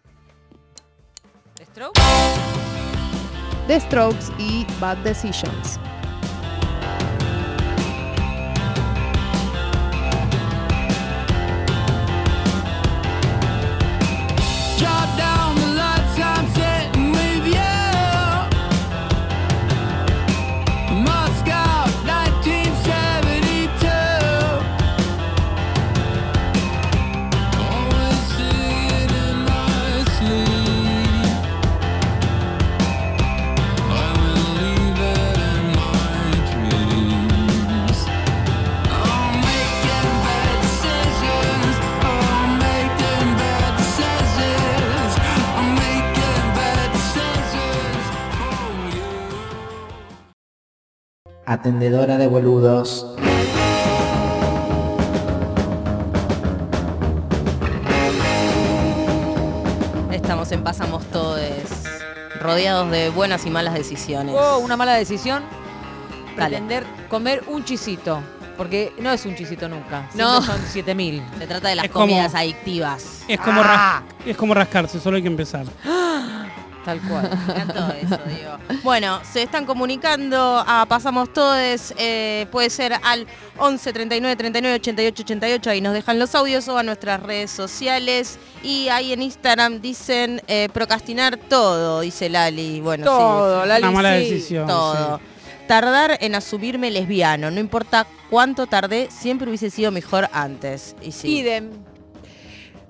Stroke. 1.61 1.99
The 3.67 3.79
Strokes 3.79 4.31
y 4.37 4.67
Bad 4.79 4.97
Decisions. 5.03 5.79
Atendedora 51.45 52.17
de 52.17 52.27
boludos. 52.27 53.05
Estamos 60.11 60.51
en 60.51 60.63
Pasamos 60.63 61.03
Todos, 61.11 61.39
rodeados 62.41 62.89
de 62.91 63.09
buenas 63.09 63.45
y 63.45 63.49
malas 63.49 63.73
decisiones. 63.73 64.35
Oh, 64.37 64.59
una 64.59 64.77
mala 64.77 64.93
decisión. 64.95 65.43
Dale. 66.37 66.57
Pretender 66.57 66.83
comer 67.09 67.43
un 67.47 67.63
chisito. 67.63 68.21
Porque 68.57 68.93
no 68.99 69.11
es 69.11 69.25
un 69.25 69.35
chisito 69.35 69.67
nunca. 69.67 70.09
No. 70.13 70.41
Son 70.41 70.57
7000. 70.61 71.21
Se 71.39 71.45
trata 71.47 71.67
de 71.67 71.75
las 71.75 71.85
Es 71.85 71.91
como- 71.91 72.05
comidas 72.05 72.33
adictivas. 72.33 73.23
Es 73.27 73.37
como, 73.39 73.61
Ah. 73.61 74.01
ras- 74.07 74.15
es 74.25 74.37
como 74.37 74.53
rascarse, 74.53 74.97
solo 74.99 75.17
hay 75.17 75.23
que 75.23 75.27
empezar. 75.27 75.65
Tal 76.85 77.01
cual. 77.01 77.29
Me 77.47 77.53
encantó 77.53 77.87
eso, 77.93 78.19
Diego. 78.27 78.57
Bueno, 78.83 79.19
se 79.29 79.41
están 79.41 79.65
comunicando 79.65 80.63
a 80.65 80.85
Pasamos 80.87 81.33
Todes, 81.33 81.93
eh, 81.97 82.45
puede 82.51 82.69
ser 82.69 82.93
al 83.03 83.25
11 83.57 83.91
39 83.91 84.35
39 84.35 84.75
88 84.75 85.23
88, 85.23 85.69
ahí 85.71 85.81
nos 85.81 85.93
dejan 85.93 86.19
los 86.19 86.35
audios 86.35 86.67
o 86.67 86.77
a 86.77 86.83
nuestras 86.83 87.21
redes 87.23 87.49
sociales. 87.51 88.37
Y 88.61 88.87
ahí 88.89 89.13
en 89.13 89.23
Instagram 89.23 89.81
dicen 89.81 90.41
eh, 90.47 90.69
procrastinar 90.71 91.37
todo, 91.37 92.01
dice 92.01 92.29
Lali. 92.29 92.79
Bueno, 92.81 93.03
sí, 93.03 93.09
Todo, 93.09 93.61
sí, 93.63 93.67
Lali, 93.67 93.83
Una 93.83 93.91
mala 93.91 94.17
sí. 94.19 94.29
decisión. 94.29 94.67
todo. 94.67 95.17
sí. 95.17 95.23
tardar 95.67 96.17
en 96.21 96.35
asumirme 96.35 96.91
lesbiano. 96.91 97.49
No 97.49 97.59
importa 97.59 98.05
cuánto 98.29 98.67
tardé, 98.67 99.09
siempre 99.09 99.47
hubiese 99.47 99.71
sido 99.71 99.91
mejor 99.91 100.29
antes. 100.31 100.95
Y 101.01 101.11
sí. 101.11 101.39
Idem. 101.39 101.71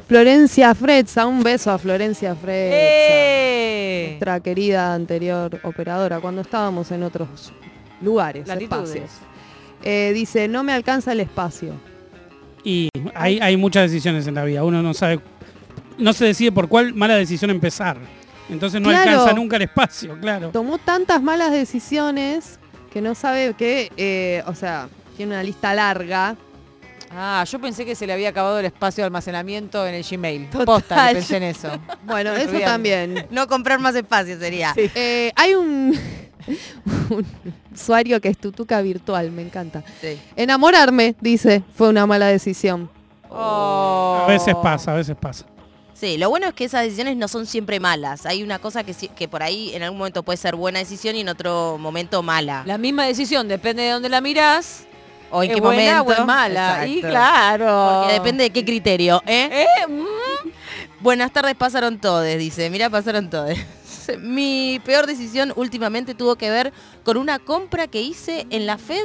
Florencia 0.07 0.75
Fretza, 0.75 1.25
un 1.25 1.41
beso 1.41 1.71
a 1.71 1.77
Florencia 1.79 2.35
Fretza. 2.35 2.75
¡Eh! 2.77 4.05
Nuestra 4.09 4.39
querida 4.39 4.93
anterior 4.93 5.59
operadora, 5.63 6.19
cuando 6.19 6.41
estábamos 6.41 6.91
en 6.91 7.03
otros 7.03 7.51
lugares, 8.01 8.47
Latitudes. 8.47 8.89
espacios. 8.95 9.11
Eh, 9.83 10.11
dice, 10.13 10.47
no 10.47 10.63
me 10.63 10.73
alcanza 10.73 11.11
el 11.11 11.21
espacio. 11.21 11.73
Y 12.63 12.89
hay, 13.13 13.39
hay 13.39 13.57
muchas 13.57 13.89
decisiones 13.91 14.27
en 14.27 14.35
la 14.35 14.43
vida. 14.43 14.63
Uno 14.63 14.81
no 14.81 14.93
sabe, 14.93 15.19
no 15.97 16.13
se 16.13 16.25
decide 16.25 16.51
por 16.51 16.67
cuál 16.67 16.93
mala 16.93 17.15
decisión 17.15 17.49
empezar. 17.51 17.97
Entonces 18.49 18.79
no 18.79 18.89
Claro. 18.89 19.09
alcanza 19.11 19.33
nunca 19.33 19.55
el 19.55 19.63
espacio, 19.63 20.17
claro. 20.19 20.49
Tomó 20.49 20.77
tantas 20.77 21.21
malas 21.21 21.51
decisiones 21.51 22.59
que 22.93 23.01
no 23.01 23.15
sabe 23.15 23.55
que, 23.55 23.91
eh, 23.97 24.43
o 24.45 24.53
sea, 24.53 24.87
tiene 25.17 25.33
una 25.33 25.43
lista 25.43 25.73
larga. 25.73 26.35
Ah, 27.11 27.43
yo 27.49 27.59
pensé 27.59 27.85
que 27.85 27.95
se 27.95 28.05
le 28.07 28.13
había 28.13 28.29
acabado 28.29 28.59
el 28.59 28.65
espacio 28.65 29.01
de 29.03 29.05
almacenamiento 29.05 29.85
en 29.87 29.95
el 29.95 30.03
Gmail. 30.03 30.49
Total. 30.49 30.65
Posta, 30.65 31.07
que 31.09 31.13
pensé 31.15 31.37
en 31.37 31.43
eso. 31.43 31.69
Bueno, 32.03 32.33
eso 32.33 32.59
también. 32.59 33.27
No 33.31 33.47
comprar 33.47 33.79
más 33.79 33.95
espacio 33.95 34.37
sería. 34.39 34.73
Eh, 34.77 35.31
hay 35.35 35.55
un, 35.55 35.97
un 37.09 37.25
usuario 37.73 38.19
que 38.21 38.29
es 38.29 38.37
tutuca 38.37 38.81
virtual, 38.81 39.31
me 39.31 39.41
encanta. 39.41 39.83
Sí. 40.01 40.19
Enamorarme, 40.35 41.15
dice, 41.21 41.63
fue 41.75 41.89
una 41.89 42.05
mala 42.05 42.27
decisión. 42.27 42.89
Oh. 43.29 44.21
A 44.23 44.27
veces 44.27 44.55
pasa, 44.61 44.93
a 44.93 44.95
veces 44.95 45.15
pasa. 45.15 45.45
Sí, 45.93 46.17
lo 46.17 46.29
bueno 46.29 46.47
es 46.47 46.53
que 46.53 46.65
esas 46.65 46.83
decisiones 46.83 47.15
no 47.15 47.27
son 47.29 47.45
siempre 47.45 47.79
malas. 47.79 48.25
Hay 48.25 48.43
una 48.43 48.59
cosa 48.59 48.83
que, 48.83 48.93
sí- 48.93 49.07
que 49.09 49.29
por 49.29 49.41
ahí 49.43 49.73
en 49.73 49.81
algún 49.83 49.97
momento 49.97 50.23
puede 50.23 50.35
ser 50.37 50.55
buena 50.57 50.79
decisión 50.79 51.15
y 51.15 51.21
en 51.21 51.29
otro 51.29 51.77
momento 51.79 52.21
mala. 52.21 52.63
La 52.65 52.77
misma 52.77 53.05
decisión, 53.05 53.47
depende 53.47 53.83
de 53.83 53.91
dónde 53.91 54.09
la 54.09 54.19
mirás. 54.19 54.85
O 55.35 55.43
en 55.43 55.53
qué 55.53 55.61
buena 55.61 56.03
momento. 56.03 56.19
o 56.19 56.21
es 56.21 56.25
mala. 56.25 56.87
Y 56.87 56.95
Exacto. 56.97 57.09
claro. 57.09 57.99
Porque 58.01 58.13
depende 58.13 58.43
de 58.45 58.49
qué 58.51 58.65
criterio, 58.65 59.21
¿eh? 59.25 59.49
Eh, 59.65 59.87
mm. 59.87 60.05
Buenas 61.01 61.31
tardes, 61.31 61.55
pasaron 61.55 61.99
todes, 61.99 62.37
dice. 62.39 62.69
Mira, 62.69 62.89
pasaron 62.89 63.29
todes. 63.29 63.59
Mi 64.19 64.79
peor 64.85 65.05
decisión 65.07 65.51
últimamente 65.55 66.15
tuvo 66.15 66.35
que 66.35 66.49
ver 66.49 66.73
con 67.03 67.17
una 67.17 67.39
compra 67.39 67.87
que 67.87 68.01
hice 68.01 68.45
en 68.49 68.65
la 68.65 68.77
Fed 68.77 69.03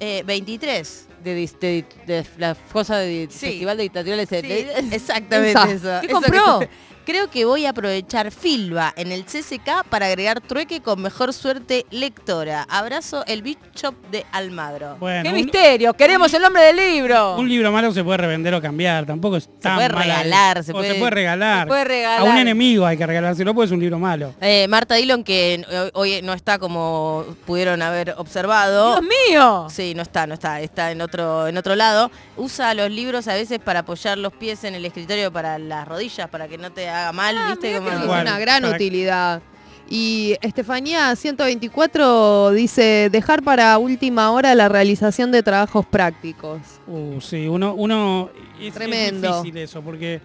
eh, 0.00 0.22
23. 0.26 1.08
de, 1.22 1.38
dis- 1.42 1.58
de- 1.58 1.84
de 2.06 2.26
la 2.38 2.54
cosa 2.54 2.98
de 2.98 3.28
Sí. 3.30 3.46
Festival 3.46 3.76
de 3.78 3.82
Dictatoriales. 3.84 4.28
Sí, 4.28 4.36
de- 4.42 4.74
exactamente 4.92 5.58
eso. 5.72 5.88
¿Qué 6.00 6.06
Eso 6.06 6.14
compró? 6.20 6.58
que- 6.60 6.68
creo 7.04 7.30
que 7.30 7.44
voy 7.44 7.66
a 7.66 7.70
aprovechar 7.70 8.30
Filba 8.30 8.92
en 8.96 9.12
el 9.12 9.24
CCK 9.24 9.84
para 9.88 10.06
agregar 10.06 10.40
trueque 10.40 10.80
con 10.80 11.00
mejor 11.02 11.32
suerte 11.32 11.86
lectora. 11.90 12.66
Abrazo 12.68 13.24
el 13.26 13.42
Bishop 13.42 13.94
de 14.10 14.24
Almagro. 14.32 14.96
Bueno, 14.98 15.22
¡Qué 15.22 15.28
un, 15.28 15.34
misterio! 15.34 15.94
¡Queremos 15.94 16.32
el 16.34 16.42
nombre 16.42 16.62
del 16.62 16.76
libro! 16.76 17.36
un 17.36 17.48
libro 17.48 17.70
malo 17.72 17.92
se 17.92 18.02
puede 18.04 18.18
revender 18.18 18.54
o 18.54 18.60
cambiar, 18.62 19.06
tampoco 19.06 19.36
es 19.36 19.48
tan 19.60 19.76
puede 19.76 19.88
mala- 19.90 20.02
regalar, 20.04 20.64
se 20.64 20.72
o 20.72 20.74
puede- 20.74 20.92
se 20.92 20.98
puede 20.98 21.10
regalar. 21.10 21.60
Se 21.64 21.66
puede 21.68 21.84
regalar. 21.84 22.20
A 22.20 22.24
un 22.24 22.38
enemigo 22.38 22.86
hay 22.86 22.96
que 22.96 23.06
regalárselo 23.06 23.54
porque 23.54 23.66
es 23.66 23.72
un 23.72 23.80
libro 23.80 23.98
malo. 23.98 24.34
Eh, 24.40 24.66
Marta 24.68 24.94
Dillon, 24.94 25.22
que 25.24 25.64
hoy 25.94 26.20
no 26.22 26.32
está 26.32 26.58
como 26.58 27.24
pudieron 27.46 27.82
haber 27.82 28.14
observado. 28.16 29.00
¡Dios 29.00 29.02
mío! 29.30 29.66
Sí, 29.70 29.94
no 29.94 30.02
está, 30.02 30.26
no 30.26 30.34
está, 30.34 30.60
está 30.60 30.90
en 30.90 31.00
otro, 31.00 31.46
en 31.48 31.56
otro 31.56 31.74
lado. 31.76 32.10
Usa 32.36 32.74
los 32.74 32.90
libros 32.90 33.28
a 33.28 33.34
veces 33.34 33.58
para 33.58 33.80
apoyar 33.80 34.18
los 34.18 34.32
pies 34.32 34.64
en 34.64 34.74
el 34.74 34.84
escritorio 34.84 35.32
para 35.32 35.58
las 35.58 35.86
rodillas, 35.86 36.28
para 36.28 36.48
que 36.48 36.58
no 36.58 36.72
te 36.72 36.88
haga 36.94 37.12
mal, 37.12 37.36
Ah, 37.38 37.48
¿viste? 37.50 37.76
Como- 37.78 37.90
Es 37.90 38.22
una 38.22 38.38
gran 38.38 38.64
utilidad. 38.64 39.42
Y 39.88 40.36
Estefanía 40.40 41.14
124 41.14 42.50
dice, 42.52 43.08
dejar 43.12 43.42
para 43.42 43.76
última 43.78 44.30
hora 44.30 44.54
la 44.54 44.68
realización 44.68 45.30
de 45.30 45.42
trabajos 45.42 45.84
prácticos. 45.86 46.60
Uh, 46.86 47.20
sí, 47.20 47.46
uno, 47.48 47.74
uno 47.74 48.30
es, 48.60 48.68
es 48.68 48.74
Tremendo. 48.74 49.38
difícil 49.38 49.58
eso, 49.58 49.82
porque 49.82 50.20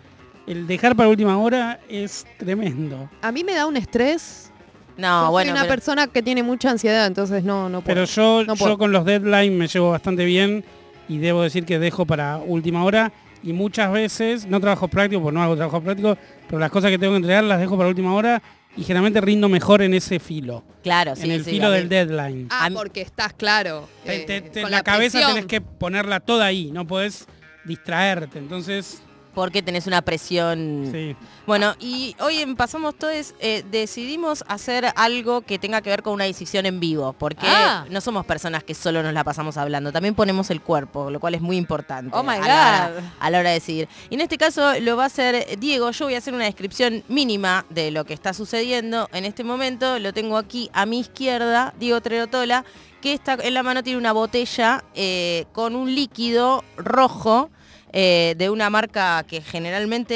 el 0.47 0.65
dejar 0.65 0.95
para 0.95 1.09
última 1.09 1.37
hora 1.37 1.79
es 1.89 2.25
tremendo. 2.37 3.09
A 3.21 3.31
mí 3.31 3.43
me 3.43 3.53
da 3.53 3.65
un 3.65 3.75
estrés. 3.77 4.51
No, 4.97 5.25
Yo 5.25 5.31
bueno, 5.31 5.49
soy 5.49 5.51
una 5.51 5.61
pero- 5.61 5.75
persona 5.75 6.07
que 6.07 6.21
tiene 6.23 6.43
mucha 6.43 6.69
ansiedad, 6.69 7.07
entonces 7.07 7.43
no, 7.43 7.69
no 7.69 7.81
puedo. 7.81 7.95
Pero 7.95 8.05
yo, 8.05 8.43
No 8.45 8.55
yo 8.55 8.77
con 8.77 8.91
los 8.91 9.05
deadlines 9.05 9.57
me 9.57 9.67
llevo 9.67 9.91
bastante 9.91 10.25
bien 10.25 10.63
y 11.07 11.17
debo 11.19 11.41
decir 11.41 11.65
que 11.65 11.79
dejo 11.79 12.05
para 12.05 12.37
última 12.37 12.83
hora 12.83 13.11
y 13.43 13.53
muchas 13.53 13.91
veces, 13.91 14.45
no 14.45 14.59
trabajo 14.59 14.87
práctico, 14.87 15.21
porque 15.21 15.35
no 15.35 15.43
hago 15.43 15.55
trabajo 15.55 15.81
práctico, 15.81 16.17
pero 16.47 16.59
las 16.59 16.71
cosas 16.71 16.91
que 16.91 16.97
tengo 16.97 17.13
que 17.13 17.17
entregar 17.17 17.43
las 17.43 17.59
dejo 17.59 17.77
para 17.77 17.89
última 17.89 18.13
hora 18.13 18.41
y 18.77 18.83
generalmente 18.83 19.19
rindo 19.21 19.49
mejor 19.49 19.81
en 19.81 19.93
ese 19.93 20.19
filo, 20.19 20.63
claro, 20.83 21.15
sí, 21.15 21.23
en 21.23 21.31
el 21.31 21.43
sí, 21.43 21.51
filo 21.51 21.71
del 21.71 21.89
deadline. 21.89 22.47
ah, 22.51 22.69
porque 22.73 23.01
estás 23.01 23.33
claro. 23.33 23.87
Te- 24.05 24.15
eh, 24.23 24.25
te- 24.25 24.41
te- 24.41 24.61
con 24.61 24.71
la, 24.71 24.83
cabeza 24.83 25.17
presión. 25.19 25.33
tenés 25.35 25.45
que 25.47 25.61
ponerla 25.61 26.19
toda 26.19 26.45
ahí, 26.45 26.69
no 26.71 26.85
podés 26.85 27.25
distraerte, 27.65 28.39
entonces, 28.39 29.01
porque 29.33 29.61
tenés 29.61 29.87
una 29.87 30.01
presión. 30.01 30.89
sí. 30.91 31.15
Bueno, 31.45 31.73
y 31.79 32.15
hoy 32.19 32.37
en 32.39 32.55
Pasamos 32.55 32.95
Todos 32.95 33.33
eh, 33.39 33.63
decidimos 33.71 34.43
hacer 34.47 34.85
algo 34.95 35.41
que 35.41 35.57
tenga 35.57 35.81
que 35.81 35.89
ver 35.89 36.03
con 36.03 36.13
una 36.13 36.25
decisión 36.25 36.65
en 36.67 36.79
vivo, 36.79 37.13
porque 37.13 37.47
Ah. 37.47 37.85
no 37.89 38.01
somos 38.01 38.25
personas 38.25 38.63
que 38.63 38.75
solo 38.75 39.01
nos 39.01 39.13
la 39.13 39.23
pasamos 39.23 39.57
hablando, 39.57 39.91
también 39.91 40.13
ponemos 40.15 40.49
el 40.51 40.61
cuerpo, 40.61 41.09
lo 41.09 41.19
cual 41.19 41.35
es 41.35 41.41
muy 41.41 41.57
importante 41.57 42.11
Oh 42.15 42.21
my 42.23 42.35
a, 42.35 42.39
la 42.39 42.43
hora, 42.45 42.91
God. 42.93 43.03
a 43.19 43.29
la 43.31 43.39
hora 43.39 43.49
de 43.49 43.55
decidir. 43.55 43.87
Y 44.09 44.15
en 44.15 44.21
este 44.21 44.37
caso 44.37 44.79
lo 44.79 44.95
va 44.97 45.03
a 45.03 45.07
hacer 45.07 45.57
Diego, 45.59 45.89
yo 45.91 46.05
voy 46.05 46.15
a 46.15 46.19
hacer 46.19 46.33
una 46.33 46.45
descripción 46.45 47.03
mínima 47.07 47.65
de 47.69 47.89
lo 47.91 48.05
que 48.05 48.13
está 48.13 48.33
sucediendo 48.33 49.09
en 49.11 49.25
este 49.25 49.43
momento, 49.43 49.97
lo 49.99 50.13
tengo 50.13 50.37
aquí 50.37 50.69
a 50.73 50.85
mi 50.85 50.99
izquierda, 50.99 51.73
Diego 51.79 51.99
Trerotola, 52.01 52.63
que 53.01 53.13
está 53.13 53.37
en 53.41 53.53
la 53.53 53.63
mano 53.63 53.81
tiene 53.81 53.97
una 53.97 54.11
botella 54.11 54.83
eh, 54.93 55.45
con 55.53 55.75
un 55.75 55.95
líquido 55.95 56.63
rojo 56.77 57.49
eh, 57.91 58.35
de 58.37 58.49
una 58.49 58.69
marca 58.69 59.23
que 59.27 59.41
generalmente 59.41 60.15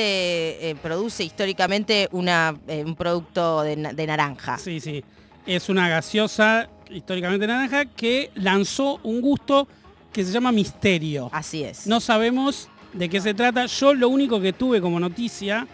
eh, 0.69 0.75
produce 0.81 1.23
históricamente 1.23 2.07
una, 2.11 2.55
eh, 2.67 2.83
un 2.85 2.95
producto 2.95 3.63
de, 3.63 3.75
de 3.75 4.07
naranja. 4.07 4.57
Sí, 4.57 4.79
sí. 4.79 5.03
Es 5.45 5.69
una 5.69 5.89
gaseosa 5.89 6.69
históricamente 6.89 7.47
naranja 7.47 7.85
que 7.85 8.29
lanzó 8.35 8.99
un 9.03 9.21
gusto 9.21 9.67
que 10.11 10.23
se 10.23 10.31
llama 10.31 10.51
misterio. 10.51 11.29
Así 11.31 11.63
es. 11.63 11.87
No 11.87 11.99
sabemos 11.99 12.69
de 12.93 13.09
qué 13.09 13.19
se 13.19 13.33
trata. 13.33 13.65
Yo 13.65 13.95
lo 13.95 14.09
único 14.09 14.39
que 14.39 14.53
tuve 14.53 14.79
como 14.79 14.99
noticia 14.99 15.67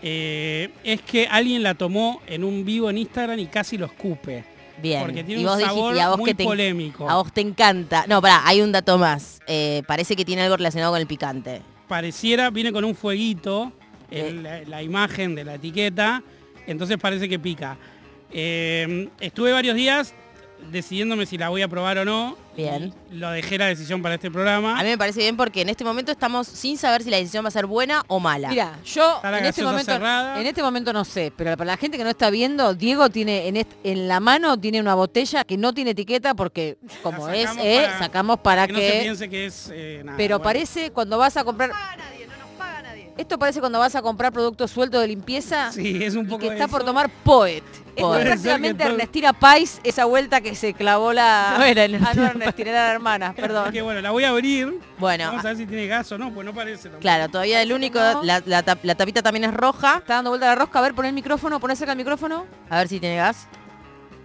es 0.00 1.00
que 1.06 1.26
alguien 1.30 1.62
la 1.62 1.74
tomó 1.74 2.20
en 2.26 2.44
un 2.44 2.64
vivo 2.64 2.90
en 2.90 2.98
Instagram 2.98 3.38
y 3.38 3.46
casi 3.46 3.78
lo 3.78 3.86
escupe. 3.86 4.44
Bien. 4.82 5.02
Porque 5.02 5.24
tiene 5.24 5.40
y 5.42 5.44
un 5.44 5.50
vos 5.50 5.58
dijiste, 5.58 5.76
sabor 5.76 5.96
y 5.96 5.98
a 6.00 6.08
vos 6.10 6.18
muy 6.18 6.30
que 6.30 6.34
te, 6.34 6.44
polémico. 6.44 7.08
a 7.08 7.14
vos 7.16 7.32
te 7.32 7.40
encanta. 7.40 8.04
No, 8.08 8.20
pará, 8.20 8.42
hay 8.46 8.60
un 8.60 8.72
dato 8.72 8.98
más. 8.98 9.40
Eh, 9.46 9.82
parece 9.86 10.16
que 10.16 10.24
tiene 10.24 10.42
algo 10.42 10.56
relacionado 10.56 10.92
con 10.92 11.00
el 11.00 11.06
picante. 11.06 11.62
Pareciera, 11.88 12.50
viene 12.50 12.72
con 12.72 12.84
un 12.84 12.94
fueguito, 12.94 13.72
Eh. 14.10 14.64
la 14.66 14.82
imagen 14.82 15.34
de 15.34 15.44
la 15.44 15.54
etiqueta, 15.54 16.22
entonces 16.66 16.98
parece 16.98 17.28
que 17.28 17.38
pica. 17.38 17.76
Eh, 18.30 19.08
estuve 19.20 19.52
varios 19.52 19.76
días 19.76 20.14
decidiéndome 20.70 21.26
si 21.26 21.38
la 21.38 21.48
voy 21.48 21.62
a 21.62 21.68
probar 21.68 21.98
o 21.98 22.04
no. 22.04 22.36
Bien. 22.56 22.94
Lo 23.10 23.30
dejé 23.30 23.58
la 23.58 23.66
decisión 23.66 24.00
para 24.00 24.14
este 24.14 24.30
programa. 24.30 24.78
A 24.78 24.82
mí 24.84 24.88
me 24.88 24.98
parece 24.98 25.20
bien 25.20 25.36
porque 25.36 25.62
en 25.62 25.68
este 25.68 25.82
momento 25.84 26.12
estamos 26.12 26.46
sin 26.46 26.78
saber 26.78 27.02
si 27.02 27.10
la 27.10 27.16
decisión 27.16 27.44
va 27.44 27.48
a 27.48 27.50
ser 27.50 27.66
buena 27.66 28.02
o 28.06 28.20
mala. 28.20 28.48
Mira, 28.48 28.78
yo 28.84 29.20
en 29.24 29.34
este, 29.34 29.44
gaseosa 29.44 29.70
momento, 29.72 29.92
cerrada. 29.92 30.40
en 30.40 30.46
este 30.46 30.62
momento 30.62 30.92
no 30.92 31.04
sé, 31.04 31.32
pero 31.36 31.56
para 31.56 31.72
la 31.72 31.76
gente 31.76 31.98
que 31.98 32.04
no 32.04 32.10
está 32.10 32.30
viendo, 32.30 32.74
Diego 32.74 33.10
tiene 33.10 33.48
en, 33.48 33.66
en 33.82 34.08
la 34.08 34.20
mano 34.20 34.58
tiene 34.58 34.80
una 34.80 34.94
botella 34.94 35.42
que 35.44 35.56
no 35.56 35.72
tiene 35.74 35.90
etiqueta 35.90 36.34
porque 36.34 36.78
como 37.02 37.28
es, 37.28 37.48
sacamos 37.48 37.64
eh, 37.66 37.82
para- 37.86 37.98
sacamos 37.98 38.38
para 38.40 38.66
que 38.68 38.74
que... 38.74 38.80
no 38.80 38.92
se 38.94 39.00
piense 39.02 39.28
que 39.30 39.46
es 39.46 39.70
eh, 39.72 40.02
nada, 40.04 40.16
pero 40.16 40.38
bueno. 40.38 40.44
parece 40.44 40.90
cuando 40.92 41.18
vas 41.18 41.36
a 41.36 41.42
comprar... 41.44 41.72
Esto 43.16 43.38
parece 43.38 43.60
cuando 43.60 43.78
vas 43.78 43.94
a 43.94 44.02
comprar 44.02 44.32
productos 44.32 44.72
sueltos 44.72 45.00
de 45.00 45.06
limpieza 45.06 45.70
Sí, 45.70 46.02
es 46.02 46.16
un 46.16 46.26
y 46.26 46.28
poco 46.28 46.40
que 46.40 46.46
está 46.48 46.64
eso. 46.64 46.68
por 46.72 46.82
tomar 46.84 47.08
Poet. 47.22 47.62
Esto 47.94 48.08
Poet. 48.08 48.18
es 48.22 48.24
prácticamente 48.26 48.82
todo- 48.82 48.92
Ernestina 48.94 49.32
Pais, 49.32 49.80
esa 49.84 50.04
vuelta 50.06 50.40
que 50.40 50.56
se 50.56 50.74
clavó 50.74 51.12
la... 51.12 51.54
No 51.56 51.64
era 51.64 51.84
Ah, 51.84 51.88
no, 51.88 51.94
Ernestina 51.96 52.30
Ernestina, 52.30 52.70
era 52.70 52.86
la 52.88 52.92
hermana, 52.92 53.32
perdón. 53.36 53.70
Que 53.72 53.82
bueno, 53.82 54.00
la 54.00 54.10
voy 54.10 54.24
a 54.24 54.30
abrir. 54.30 54.80
Bueno, 54.98 55.26
Vamos 55.28 55.44
a 55.44 55.48
ver 55.48 55.56
si 55.58 55.66
tiene 55.66 55.86
gas 55.86 56.10
o 56.10 56.18
no, 56.18 56.34
pues 56.34 56.44
no 56.44 56.52
parece. 56.52 56.84
tampoco. 56.84 57.00
claro, 57.02 57.28
todavía 57.28 57.62
el 57.62 57.72
único, 57.72 58.00
no. 58.00 58.24
la, 58.24 58.42
la 58.46 58.64
tap- 58.64 58.80
la 58.82 58.96
tapita 58.96 59.22
también 59.22 59.44
es 59.44 59.54
roja. 59.54 59.98
Está 59.98 60.14
dando 60.14 60.30
vuelta 60.30 60.46
la 60.46 60.56
rosca, 60.56 60.80
a 60.80 60.82
ver, 60.82 60.94
pon 60.94 61.04
el 61.06 61.12
micrófono, 61.12 61.60
poné 61.60 61.76
cerca 61.76 61.92
el 61.92 61.98
micrófono. 61.98 62.46
A 62.68 62.78
ver 62.78 62.88
si 62.88 62.98
tiene 62.98 63.16
gas. 63.16 63.46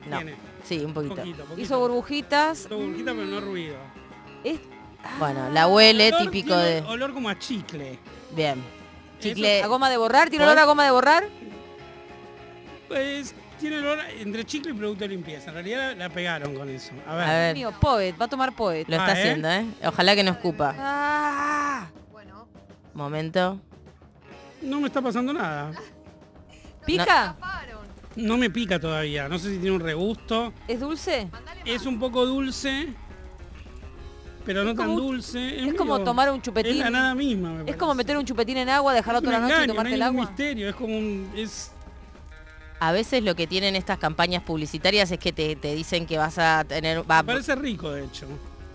No. 0.09 0.17
Tiene, 0.17 0.35
Sí, 0.63 0.79
un 0.83 0.93
poquito. 0.95 1.15
poquito, 1.15 1.43
poquito. 1.43 1.61
Hizo 1.61 1.79
burbujitas. 1.79 2.61
Hizo 2.65 2.75
burbujita, 2.77 3.11
pero 3.11 3.25
no 3.27 3.39
ruido. 3.39 3.75
Es- 4.43 4.59
Bueno, 5.19 5.47
la 5.51 5.67
huele, 5.67 6.11
Olor- 6.11 6.17
típico 6.23 6.47
tiene 6.55 6.63
de... 6.63 6.81
Olor 6.81 7.13
como 7.13 7.29
a 7.29 7.37
chicle. 7.37 7.99
Bien. 8.31 8.78
Chicle... 9.20 9.61
¿A 9.63 9.67
goma 9.67 9.89
de 9.89 9.97
borrar? 9.97 10.30
¿Tiene 10.30 10.45
olor 10.45 10.57
a 10.59 10.65
goma 10.65 10.86
de 10.86 10.91
borrar? 10.91 11.24
Pues 12.88 13.36
tiene 13.59 13.80
olor 13.80 13.99
entre 14.20 14.45
chicle 14.45 14.72
y 14.72 14.74
producto 14.74 15.03
de 15.03 15.09
limpieza. 15.09 15.49
En 15.49 15.55
realidad 15.55 15.91
la, 15.91 16.07
la 16.07 16.09
pegaron 16.09 16.55
con 16.55 16.70
eso. 16.70 16.91
A 17.07 17.15
ver. 17.15 17.24
A 17.26 17.34
ver, 17.34 17.53
Mío, 17.55 17.74
Poet, 17.80 18.13
va 18.20 18.26
a 18.26 18.30
tomar 18.30 18.55
Poet. 18.55 18.86
lo 18.88 18.95
Ah, 18.95 18.99
está 18.99 19.11
¿eh? 19.11 19.22
haciendo, 19.22 19.49
¿eh? 19.49 19.65
Ojalá 19.86 20.15
que 20.15 20.24
no 20.24 20.32
escupa. 20.32 20.76
Ah, 20.78 21.88
Momento. 22.93 23.59
No 24.61 24.80
me 24.82 24.88
está 24.88 25.01
pasando 25.01 25.32
nada. 25.34 25.72
¿Pica? 26.86 27.36
No 28.15 28.38
me 28.38 28.49
pica 28.49 28.80
todavía. 28.80 29.30
No 29.30 29.38
sé 29.38 29.51
si 29.51 29.57
tiene 29.59 29.76
un 29.76 29.82
regusto. 29.82 30.51
¿Es 30.67 30.80
dulce? 30.80 31.30
Es 31.65 31.86
un 31.86 31.99
poco 31.99 32.26
dulce, 32.26 32.88
pero 34.50 34.64
no 34.64 34.74
tan 34.74 34.89
un- 34.89 34.95
dulce. 34.97 35.60
Es 35.64 35.76
como 35.76 35.93
medio- 35.93 36.06
tomar 36.06 36.32
un 36.32 36.38
Es 36.38 36.41
chupetín. 36.41 36.80
la 36.80 36.89
nada 36.89 37.14
misma. 37.14 37.52
me 37.52 37.70
Es 37.70 37.78
como 37.78 37.93
meter 37.93 38.18
un 38.18 38.26
chupetín 38.26 38.58
en 38.58 38.68
agua, 38.70 38.95
dejarlo 38.95 39.20
Es 39.20 39.24
un 39.24 39.30
toda 39.30 39.39
la 39.39 39.47
noche 39.47 39.64
y 39.64 39.68
tomarte 39.68 39.89
no 39.91 39.95
el 39.95 40.02
hay 40.02 40.10
ningún 40.10 40.22
agua. 40.24 40.32
misterio. 40.32 40.70
Es 40.70 40.76
como 40.76 40.97
un... 40.97 41.32
Es, 41.36 41.72
A 42.80 42.91
veces 42.91 43.24
lo 43.24 43.36
que 43.36 43.45
tienen 43.45 43.76
estas 43.76 44.00
campañas 44.00 44.41
publicitarias 44.41 45.12
es 45.12 45.20
que 45.20 45.32
te, 45.32 45.56
te 45.56 45.76
dicen 45.76 46.08
que 46.08 46.18
vas 46.18 46.39
a 46.39 46.64
tener... 46.68 47.00
Va, 47.10 47.22
me 47.22 47.34
parece 47.34 47.54
rico, 47.56 47.91
de 47.91 48.06
hecho. 48.06 48.26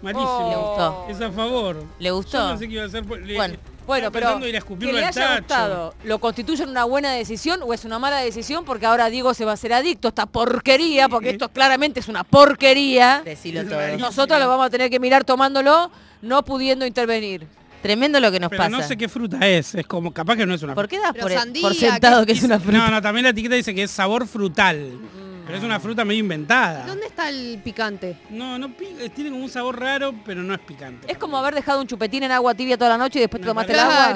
Malísimo. 0.01 0.29
Oh. 0.29 0.51
Le 0.51 0.57
gustó. 0.57 1.07
Es 1.25 1.29
a 1.29 1.33
favor. 1.33 1.85
¿Le 1.99 2.09
Yo 2.11 2.15
gustó? 2.17 2.49
pensé 2.51 2.69
que 2.69 2.75
iba 2.75 2.85
a 2.85 2.89
ser... 2.89 3.05
por- 3.05 3.21
le- 3.21 3.35
Bueno. 3.35 3.57
Bueno, 3.87 4.11
pero 4.11 4.47
ir 4.47 4.57
a 4.57 4.61
que 4.61 4.93
le 4.93 5.05
haya 5.05 5.13
tacho. 5.13 5.39
gustado, 5.39 5.95
¿lo 6.05 6.19
constituyen 6.19 6.69
una 6.69 6.85
buena 6.85 7.13
decisión 7.13 7.61
o 7.63 7.75
es 7.75 7.85
una 7.85 7.99
mala 7.99 8.19
decisión? 8.19 8.65
Porque 8.65 8.87
ahora 8.87 9.11
Diego 9.11 9.35
se 9.35 9.45
va 9.45 9.53
a 9.53 9.55
hacer 9.55 9.73
adicto 9.73 10.09
a 10.09 10.11
esta 10.11 10.27
porquería, 10.27 11.09
porque 11.09 11.31
esto 11.31 11.49
claramente 11.51 12.01
es 12.01 12.09
una 12.09 12.25
porquería. 12.25 13.23
Decilo 13.25 13.65
todo. 13.65 13.99
Nosotros 13.99 14.39
lo 14.39 14.49
vamos 14.49 14.67
a 14.67 14.71
tener 14.71 14.91
que 14.91 15.01
mirar 15.01 15.25
tomándolo, 15.25 15.91
no 16.23 16.45
pudiendo 16.45 16.87
intervenir. 16.87 17.47
Tremendo 17.85 18.19
lo 18.19 18.33
que 18.33 18.41
nos 18.41 18.49
Pero 18.49 18.63
pasa. 18.63 18.71
no 18.71 18.83
sé 18.83 18.97
qué 18.97 19.09
fruta 19.11 19.47
es. 19.47 19.75
Es 19.75 19.87
como... 19.87 20.11
Capaz 20.11 20.37
que 20.37 20.47
no 20.47 20.55
es 20.55 20.63
una 20.63 20.75
¿Por 20.75 20.89
qué 20.89 20.99
das 20.99 21.13
Pero 21.13 21.25
por, 21.27 21.33
sandía, 21.33 21.63
por 21.63 21.75
sentado 21.75 22.21
¿qué- 22.25 22.33
que 22.33 22.39
es 22.39 22.43
una 22.43 22.59
fruta? 22.59 22.79
No, 22.79 22.91
no, 22.91 23.03
también 23.03 23.25
la 23.25 23.29
etiqueta 23.31 23.55
dice 23.57 23.75
que 23.75 23.83
es 23.83 23.91
sabor 23.91 24.27
frutal. 24.27 24.99
Pero 25.45 25.59
es 25.59 25.63
una 25.63 25.79
fruta 25.79 26.03
medio 26.07 26.21
inventada. 26.21 26.87
¿Dónde 26.87 27.05
está 27.07 27.29
el 27.29 27.61
picante? 27.63 28.17
No, 28.31 28.59
no 28.59 28.75
pica, 28.75 29.07
tiene 29.15 29.29
como 29.31 29.45
un 29.45 29.51
sabor 29.51 29.79
raro, 29.79 30.15
pero 30.25 30.43
no 30.43 30.55
es 30.55 30.61
picante. 30.61 31.13
Es 31.13 31.19
como 31.19 31.37
haber 31.37 31.55
dejado 31.55 31.83
un 31.83 31.87
chupetín 31.87 32.23
en 32.23 32.33
agua 32.33 32.55
tibia 32.55 32.79
toda 32.79 32.89
la 32.89 32.97
noche 32.99 33.19
y 33.19 33.21
después 33.21 33.43
te 33.43 33.47
tomaste 33.49 33.75
el 33.75 33.79
agua. 33.81 34.15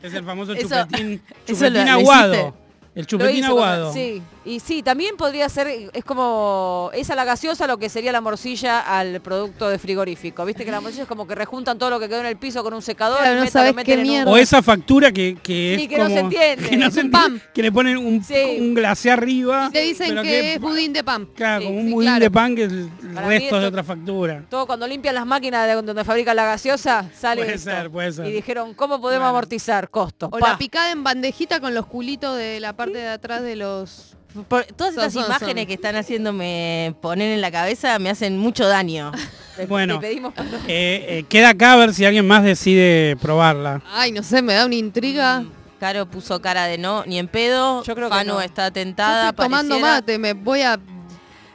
Es 0.00 0.14
el 0.14 0.24
famoso 0.24 0.54
chupetín, 0.54 1.20
eso 1.48 1.64
lo- 1.64 1.68
chupetín 1.70 1.84
lo 1.86 1.90
aguado. 1.90 2.56
El 2.98 3.06
chupetín 3.06 3.36
hizo 3.38 3.48
aguado. 3.48 3.92
Sí, 3.92 4.20
y 4.44 4.58
sí, 4.58 4.82
también 4.82 5.16
podría 5.16 5.48
ser, 5.48 5.68
es 5.92 6.04
como, 6.04 6.90
es 6.92 7.08
a 7.10 7.14
la 7.14 7.24
gaseosa 7.24 7.66
lo 7.68 7.78
que 7.78 7.88
sería 7.88 8.10
la 8.10 8.20
morcilla 8.20 8.80
al 8.80 9.20
producto 9.20 9.68
de 9.68 9.78
frigorífico. 9.78 10.44
Viste 10.44 10.64
que 10.64 10.70
la 10.72 10.80
morcilla 10.80 11.02
es 11.04 11.08
como 11.08 11.26
que 11.26 11.36
rejuntan 11.36 11.78
todo 11.78 11.90
lo 11.90 12.00
que 12.00 12.08
quedó 12.08 12.20
en 12.20 12.26
el 12.26 12.36
piso 12.36 12.64
con 12.64 12.74
un 12.74 12.82
secador 12.82 13.20
Claro, 13.20 13.42
y 13.42 13.44
no 13.44 13.50
sabes 13.50 13.70
lo 13.70 13.76
meten 13.76 13.86
qué 13.86 13.92
en 13.94 13.98
un- 14.00 14.12
mierda. 14.12 14.30
O 14.32 14.36
esa 14.36 14.62
factura 14.62 15.12
que, 15.12 15.36
que 15.42 15.74
Sí, 15.78 15.82
es 15.84 15.88
que 15.88 15.98
no 15.98 16.08
se 16.08 16.18
entiende. 16.18 16.68
que 16.68 16.76
no 16.76 16.86
Es 16.88 16.94
se 16.94 17.00
un 17.00 17.06
entiende, 17.06 17.38
pan. 17.40 17.42
Que 17.54 17.62
le 17.62 17.70
ponen 17.72 17.96
un, 17.98 18.24
Sí. 18.24 18.58
un 18.60 18.74
glacé 18.74 19.12
arriba. 19.12 19.70
Te 19.72 19.80
dicen 19.82 20.08
pero 20.08 20.22
que 20.22 20.54
es 20.54 20.60
budín 20.60 20.92
de 20.92 21.04
pan. 21.04 21.26
Claro, 21.36 21.60
Sí, 21.60 21.66
como 21.68 21.78
un 21.78 21.86
sí, 21.86 21.92
budín 21.92 22.08
claro. 22.08 22.20
de 22.24 22.30
pan 22.32 22.56
que 22.56 22.64
es 22.64 22.72
el 22.72 22.88
Para 23.14 23.28
resto 23.28 23.60
de 23.60 23.66
otra 23.66 23.84
factura. 23.84 24.42
Todo 24.50 24.66
cuando 24.66 24.88
limpian 24.88 25.14
las 25.14 25.24
máquinas 25.24 25.68
de 25.68 25.74
donde 25.74 26.02
fabrican 26.04 26.34
la 26.34 26.46
gaseosa, 26.46 27.08
sale 27.16 27.42
Puede 27.42 27.54
esto. 27.54 27.70
ser, 27.70 27.90
puede 27.90 28.12
ser. 28.12 28.26
Y 28.26 28.32
dijeron, 28.32 28.74
¿cómo 28.74 29.00
podemos 29.00 29.20
Bueno. 29.22 29.28
amortizar 29.28 29.88
costos? 29.88 30.30
O 30.32 30.38
Pa. 30.38 30.48
la 30.50 30.58
picada 30.58 30.90
en 30.90 31.04
bandejita 31.04 31.60
con 31.60 31.74
los 31.74 31.86
culitos 31.86 32.36
de 32.36 32.58
la 32.58 32.72
parte 32.74 32.87
de 32.92 33.08
atrás 33.08 33.42
de 33.42 33.56
los... 33.56 34.14
Por- 34.48 34.64
todas 34.66 34.92
estas 34.94 35.12
son, 35.14 35.24
imágenes 35.24 35.62
son. 35.62 35.66
que 35.66 35.74
están 35.74 35.96
haciéndome 35.96 36.94
poner 37.00 37.32
en 37.32 37.40
la 37.40 37.50
cabeza 37.50 37.98
me 37.98 38.10
hacen 38.10 38.38
mucho 38.38 38.68
daño. 38.68 39.10
Bueno. 39.68 40.00
Eh, 40.02 40.20
eh, 40.68 41.24
queda 41.28 41.48
acá 41.50 41.72
a 41.72 41.76
ver 41.76 41.94
si 41.94 42.04
alguien 42.04 42.26
más 42.26 42.44
decide 42.44 43.16
probarla. 43.20 43.82
Ay, 43.92 44.12
no 44.12 44.22
sé, 44.22 44.42
me 44.42 44.54
da 44.54 44.66
una 44.66 44.74
intriga. 44.76 45.40
Mm, 45.40 45.52
Caro 45.80 46.06
puso 46.06 46.40
cara 46.42 46.66
de 46.66 46.76
no, 46.78 47.04
ni 47.06 47.18
en 47.18 47.26
pedo. 47.28 47.82
Yo 47.84 47.94
creo 47.94 48.10
que 48.10 48.24
no. 48.24 48.40
está 48.40 48.66
Yo 48.68 48.72
tentada. 48.72 49.30
estoy 49.30 49.46
tomando 49.46 49.76
pareciera- 49.76 49.94
mate, 49.96 50.18
me 50.18 50.32
voy 50.34 50.62
a... 50.62 50.76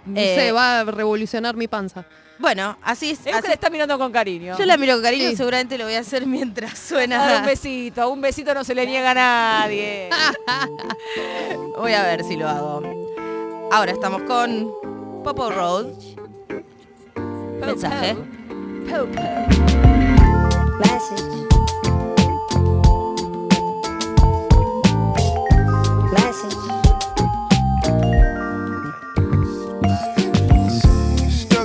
No 0.05 0.19
Eh, 0.19 0.36
sé, 0.36 0.51
va 0.51 0.79
a 0.81 0.84
revolucionar 0.86 1.55
mi 1.55 1.67
panza. 1.67 2.05
Bueno, 2.43 2.75
así 2.81 3.11
es. 3.11 3.19
Es 3.19 3.23
que 3.23 3.31
así- 3.31 3.47
le 3.47 3.53
está 3.53 3.69
mirando 3.69 3.97
con 3.97 4.11
cariño. 4.11 4.57
Yo 4.57 4.65
la 4.65 4.75
miro 4.75 4.95
con 4.95 5.03
cariño, 5.03 5.29
Sí. 5.29 5.37
seguramente 5.37 5.77
lo 5.77 5.85
voy 5.85 5.93
a 5.93 5.99
hacer 6.01 6.25
mientras 6.27 6.77
suena. 6.89 7.37
un 7.39 7.45
besito, 7.45 8.09
un 8.09 8.19
besito 8.19 8.53
no 8.53 8.65
se 8.65 8.75
le 8.75 8.85
niega 8.85 9.11
a 9.11 9.13
nadie. 9.13 10.09
Voy 11.77 11.93
a 11.93 12.03
ver 12.03 12.25
si 12.25 12.35
lo 12.35 12.49
hago. 12.49 12.81
Ahora 13.71 13.93
estamos 13.93 14.23
con 14.23 14.69
Popo 15.23 15.49
Road. 15.51 15.87
Mensaje. 17.61 18.17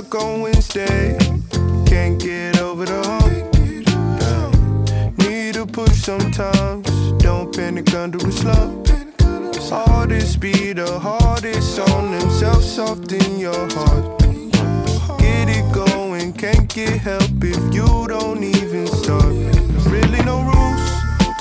Stuck 0.09 0.23
on 0.23 0.41
Wednesday, 0.41 1.15
can't 1.85 2.19
get 2.19 2.59
over 2.59 2.83
the 2.83 2.99
hump. 3.05 3.29
Need 5.19 5.55
a 5.55 5.67
push 5.67 6.01
sometimes, 6.01 6.89
don't 7.21 7.55
panic 7.55 7.93
under 7.93 8.17
the 8.17 8.31
slump. 8.31 8.87
Hardest 9.69 10.39
be 10.39 10.73
the 10.73 10.97
hardest 10.99 11.79
on 11.91 12.11
themselves, 12.17 12.65
soft 12.65 13.11
in 13.11 13.37
your 13.37 13.69
heart. 13.73 14.19
Get 15.19 15.47
it 15.49 15.71
going, 15.71 16.33
can't 16.33 16.67
get 16.73 16.89
help 16.89 17.43
if 17.43 17.61
you 17.71 18.07
don't 18.07 18.43
even 18.43 18.87
start. 18.87 19.35
Really 19.93 20.23
no 20.23 20.41
rules 20.41 20.89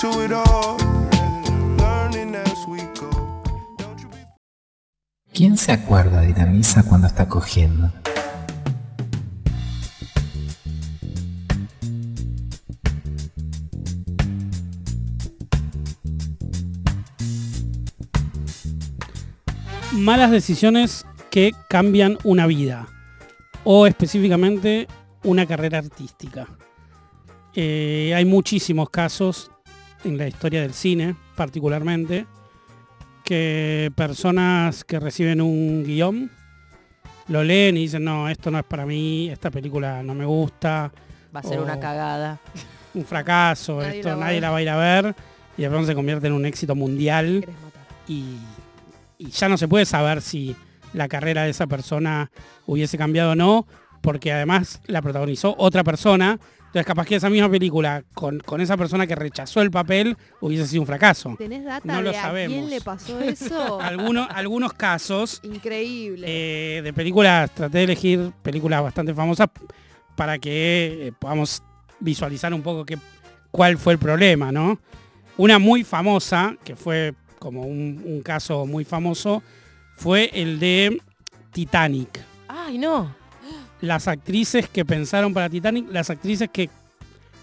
to 0.02 0.24
it 0.24 0.32
all. 0.32 0.76
Learning 1.78 2.34
as 2.34 2.66
we 2.66 2.80
go. 3.00 3.08
¿Quién 5.32 5.56
se 5.56 5.72
acuerda 5.72 6.20
de 6.20 6.30
ir 6.30 6.40
a 6.40 6.44
misa 6.44 6.82
cuando 6.82 7.06
está 7.06 7.28
cogiendo? 7.30 7.90
Malas 19.98 20.30
decisiones 20.30 21.04
que 21.28 21.52
cambian 21.68 22.18
una 22.22 22.46
vida. 22.46 22.86
O 23.64 23.84
específicamente 23.84 24.86
una 25.24 25.44
carrera 25.44 25.78
artística. 25.78 26.46
Eh, 27.52 28.12
hay 28.14 28.24
muchísimos 28.24 28.90
casos 28.90 29.50
en 30.04 30.16
la 30.16 30.28
historia 30.28 30.62
del 30.62 30.72
cine, 30.72 31.16
particularmente, 31.34 32.26
que 33.24 33.90
personas 33.96 34.84
que 34.84 35.00
reciben 35.00 35.40
un 35.40 35.82
guion 35.82 36.30
lo 37.26 37.42
leen 37.42 37.76
y 37.76 37.80
dicen, 37.80 38.04
no, 38.04 38.28
esto 38.28 38.52
no 38.52 38.60
es 38.60 38.64
para 38.64 38.86
mí, 38.86 39.28
esta 39.28 39.50
película 39.50 40.02
no 40.04 40.14
me 40.14 40.24
gusta, 40.24 40.92
Va 41.34 41.40
a 41.40 41.42
ser 41.42 41.60
una 41.60 41.78
cagada. 41.80 42.38
un 42.94 43.04
fracaso, 43.04 43.78
Nadie 43.82 43.98
esto 43.98 44.10
la 44.10 44.16
nadie 44.16 44.40
la 44.40 44.50
va 44.50 44.58
a 44.58 44.62
ir 44.62 44.68
a 44.70 44.76
ver, 44.76 45.14
y 45.58 45.62
de 45.62 45.68
pronto 45.68 45.88
se 45.88 45.94
convierte 45.96 46.28
en 46.28 46.34
un 46.34 46.46
éxito 46.46 46.74
mundial 46.76 47.44
y, 48.06 48.36
y 49.18 49.30
ya 49.30 49.48
no 49.48 49.56
se 49.58 49.68
puede 49.68 49.84
saber 49.84 50.22
si 50.22 50.54
la 50.94 51.08
carrera 51.08 51.42
de 51.44 51.50
esa 51.50 51.66
persona 51.66 52.30
hubiese 52.66 52.96
cambiado 52.96 53.32
o 53.32 53.34
no, 53.34 53.66
porque 54.00 54.32
además 54.32 54.80
la 54.86 55.02
protagonizó 55.02 55.54
otra 55.58 55.84
persona. 55.84 56.38
Entonces 56.58 56.86
capaz 56.86 57.06
que 57.06 57.16
esa 57.16 57.30
misma 57.30 57.50
película 57.50 58.04
con, 58.14 58.40
con 58.40 58.60
esa 58.60 58.76
persona 58.76 59.06
que 59.06 59.14
rechazó 59.14 59.62
el 59.62 59.70
papel 59.70 60.16
hubiese 60.40 60.66
sido 60.66 60.82
un 60.82 60.86
fracaso. 60.86 61.34
¿Tenés 61.38 61.64
data 61.64 61.80
No 61.92 62.02
lo 62.02 62.10
de 62.10 62.18
a 62.18 62.22
sabemos. 62.22 62.56
quién 62.58 62.70
le 62.70 62.80
pasó 62.82 63.18
eso? 63.22 63.80
Algunos, 63.80 64.28
algunos 64.30 64.72
casos 64.74 65.40
Increíble. 65.42 66.26
eh, 66.28 66.82
de 66.82 66.92
películas, 66.92 67.50
traté 67.54 67.78
de 67.78 67.84
elegir 67.84 68.32
películas 68.42 68.82
bastante 68.82 69.14
famosas 69.14 69.48
para 70.14 70.38
que 70.38 71.06
eh, 71.08 71.12
podamos 71.18 71.62
visualizar 72.00 72.52
un 72.52 72.62
poco 72.62 72.84
qué, 72.84 72.98
cuál 73.50 73.78
fue 73.78 73.94
el 73.94 73.98
problema, 73.98 74.52
¿no? 74.52 74.78
Una 75.38 75.58
muy 75.58 75.84
famosa, 75.84 76.54
que 76.64 76.76
fue 76.76 77.14
como 77.38 77.62
un, 77.62 78.02
un 78.04 78.20
caso 78.22 78.66
muy 78.66 78.84
famoso, 78.84 79.42
fue 79.96 80.30
el 80.34 80.58
de 80.58 81.00
Titanic. 81.52 82.20
Ay, 82.48 82.78
no. 82.78 83.14
Las 83.80 84.08
actrices 84.08 84.68
que 84.68 84.84
pensaron 84.84 85.32
para 85.32 85.48
Titanic, 85.48 85.86
las 85.90 86.10
actrices 86.10 86.48
que, 86.52 86.68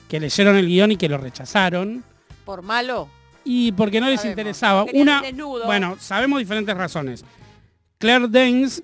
que 0.10 0.20
leyeron 0.20 0.56
el 0.58 0.68
guion 0.68 0.92
y 0.92 0.98
que 0.98 1.08
lo 1.10 1.18
rechazaron, 1.18 2.04
Por 2.46 2.62
malo. 2.62 3.08
y 3.44 3.72
porque 3.72 4.02
no 4.02 4.10
les 4.10 4.24
interesaba. 4.26 4.86
Querían 4.86 5.02
Una, 5.02 5.22
desnudo. 5.22 5.66
bueno, 5.66 5.96
sabemos 6.00 6.40
diferentes 6.40 6.76
razones. 6.76 7.24
Claire 7.98 8.28
Danes, 8.30 8.84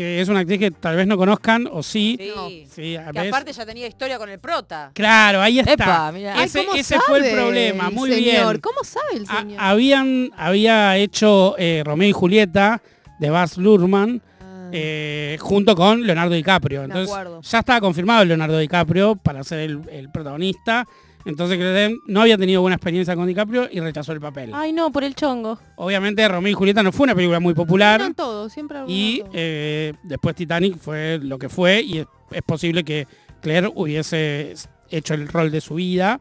que 0.00 0.20
es 0.20 0.28
una 0.30 0.40
actriz 0.40 0.58
que 0.58 0.70
tal 0.70 0.96
vez 0.96 1.06
no 1.06 1.18
conozcan, 1.18 1.68
o 1.70 1.82
sí. 1.82 2.16
Sí. 2.18 2.66
Sí, 2.70 2.96
a 2.96 3.06
Que 3.06 3.12
veces- 3.18 3.28
aparte 3.32 3.52
ya 3.52 3.66
tenía 3.66 3.86
historia 3.86 4.16
con 4.18 4.30
el 4.30 4.38
prota. 4.38 4.90
Claro, 4.94 5.42
ahí 5.42 5.58
está. 5.58 5.72
Epa, 5.74 6.12
mira. 6.12 6.34
Ay, 6.38 6.46
ese 6.46 6.64
¿cómo 6.64 6.74
ese 6.78 7.00
fue 7.00 7.18
el 7.28 7.34
problema, 7.36 7.88
el 7.88 7.94
muy 7.94 8.10
señor? 8.10 8.22
bien. 8.52 8.60
¿Cómo 8.62 8.82
sabe 8.82 9.16
el 9.16 9.26
señor? 9.26 9.58
habían, 9.60 10.30
había 10.36 10.96
hecho 10.96 11.54
eh, 11.58 11.82
Romeo 11.84 12.08
y 12.08 12.12
Julieta 12.12 12.80
de 13.18 13.28
Baz 13.28 13.58
Luhrmann 13.58 14.22
Ah. 14.40 14.70
eh, 14.72 15.36
junto 15.40 15.76
con 15.76 16.06
Leonardo 16.06 16.34
DiCaprio. 16.34 16.84
Entonces 16.84 17.08
acuerdo. 17.10 17.42
ya 17.42 17.58
estaba 17.58 17.80
confirmado 17.80 18.24
Leonardo 18.24 18.56
DiCaprio 18.58 19.16
para 19.16 19.44
ser 19.44 19.58
el, 19.60 19.80
el 19.90 20.10
protagonista. 20.10 20.86
Entonces 21.24 21.58
Danes 21.58 21.98
no 22.06 22.22
había 22.22 22.38
tenido 22.38 22.62
buena 22.62 22.76
experiencia 22.76 23.14
con 23.14 23.26
DiCaprio 23.26 23.68
y 23.70 23.80
rechazó 23.80 24.12
el 24.12 24.20
papel. 24.20 24.50
Ay, 24.54 24.72
no, 24.72 24.90
por 24.90 25.04
el 25.04 25.14
chongo. 25.14 25.58
Obviamente 25.76 26.26
Romeo 26.26 26.50
y 26.50 26.54
Julieta 26.54 26.82
no 26.82 26.92
fue 26.92 27.04
una 27.04 27.14
película 27.14 27.40
muy 27.40 27.52
popular. 27.54 27.96
Arruinan 27.96 28.14
todo, 28.14 28.48
siempre 28.48 28.78
Y 28.86 29.20
todo. 29.20 29.30
eh, 29.34 29.92
después 30.02 30.34
Titanic 30.34 30.78
fue 30.78 31.18
lo 31.22 31.38
que 31.38 31.48
fue 31.50 31.82
y 31.82 31.98
es, 31.98 32.06
es 32.30 32.42
posible 32.42 32.84
que 32.84 33.06
Claire 33.42 33.70
hubiese 33.74 34.54
hecho 34.90 35.14
el 35.14 35.28
rol 35.28 35.50
de 35.50 35.60
su 35.60 35.74
vida. 35.74 36.20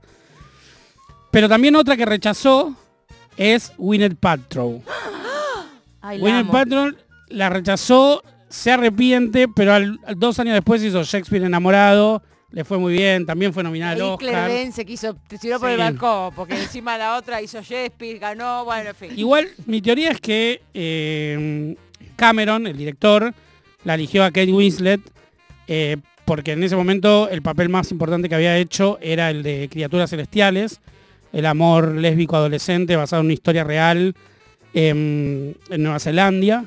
Pero 1.31 1.47
también 1.47 1.75
otra 1.75 1.95
que 1.95 2.05
rechazó 2.05 2.75
es 3.37 3.71
la 6.01 6.17
Gwyneth 6.17 6.41
amo. 6.41 6.51
Paltrow 6.51 6.91
la 7.29 7.49
rechazó, 7.49 8.21
se 8.49 8.71
arrepiente, 8.71 9.47
pero 9.47 9.73
al- 9.73 9.99
al- 10.05 10.19
dos 10.19 10.39
años 10.39 10.55
después 10.55 10.83
hizo 10.83 11.03
Shakespeare 11.03 11.45
enamorado, 11.45 12.21
le 12.51 12.63
fue 12.63 12.77
muy 12.77 12.93
bien, 12.93 13.25
también 13.25 13.53
fue 13.53 13.63
nominada 13.63 13.93
al 13.93 14.01
Oscar. 14.01 14.49
Danes 14.49 14.75
se 14.75 14.85
quiso, 14.85 15.15
se 15.29 15.37
tiró 15.37 15.59
por 15.59 15.69
el 15.69 15.77
balcón, 15.77 16.33
porque 16.35 16.55
encima 16.55 16.97
la 16.97 17.17
otra 17.17 17.41
hizo 17.41 17.61
Shakespeare, 17.61 18.17
ganó, 18.17 18.65
bueno, 18.65 18.89
en 18.89 18.95
fin. 18.95 19.11
Igual, 19.15 19.49
mi 19.65 19.81
teoría 19.81 20.11
es 20.11 20.19
que 20.19 20.61
eh, 20.73 21.75
Cameron, 22.15 22.65
el 22.67 22.75
director, 22.75 23.33
la 23.83 23.93
eligió 23.93 24.23
a 24.23 24.31
Kate 24.31 24.51
Winslet 24.51 25.01
eh, 25.71 25.97
porque 26.25 26.53
en 26.53 26.63
ese 26.63 26.75
momento 26.75 27.29
el 27.29 27.43
papel 27.43 27.69
más 27.69 27.91
importante 27.91 28.27
que 28.27 28.35
había 28.35 28.57
hecho 28.57 28.97
era 29.01 29.29
el 29.29 29.43
de 29.43 29.69
Criaturas 29.71 30.09
Celestiales, 30.09 30.81
el 31.31 31.45
amor 31.45 31.95
lésbico 31.95 32.35
adolescente 32.35 32.95
basado 32.95 33.21
en 33.21 33.27
una 33.27 33.33
historia 33.33 33.63
real 33.63 34.15
em, 34.73 35.53
en 35.69 35.83
Nueva 35.83 35.99
Zelanda. 35.99 36.65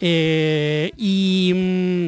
Eh, 0.00 0.92
y, 0.98 1.52
mm, 1.54 2.06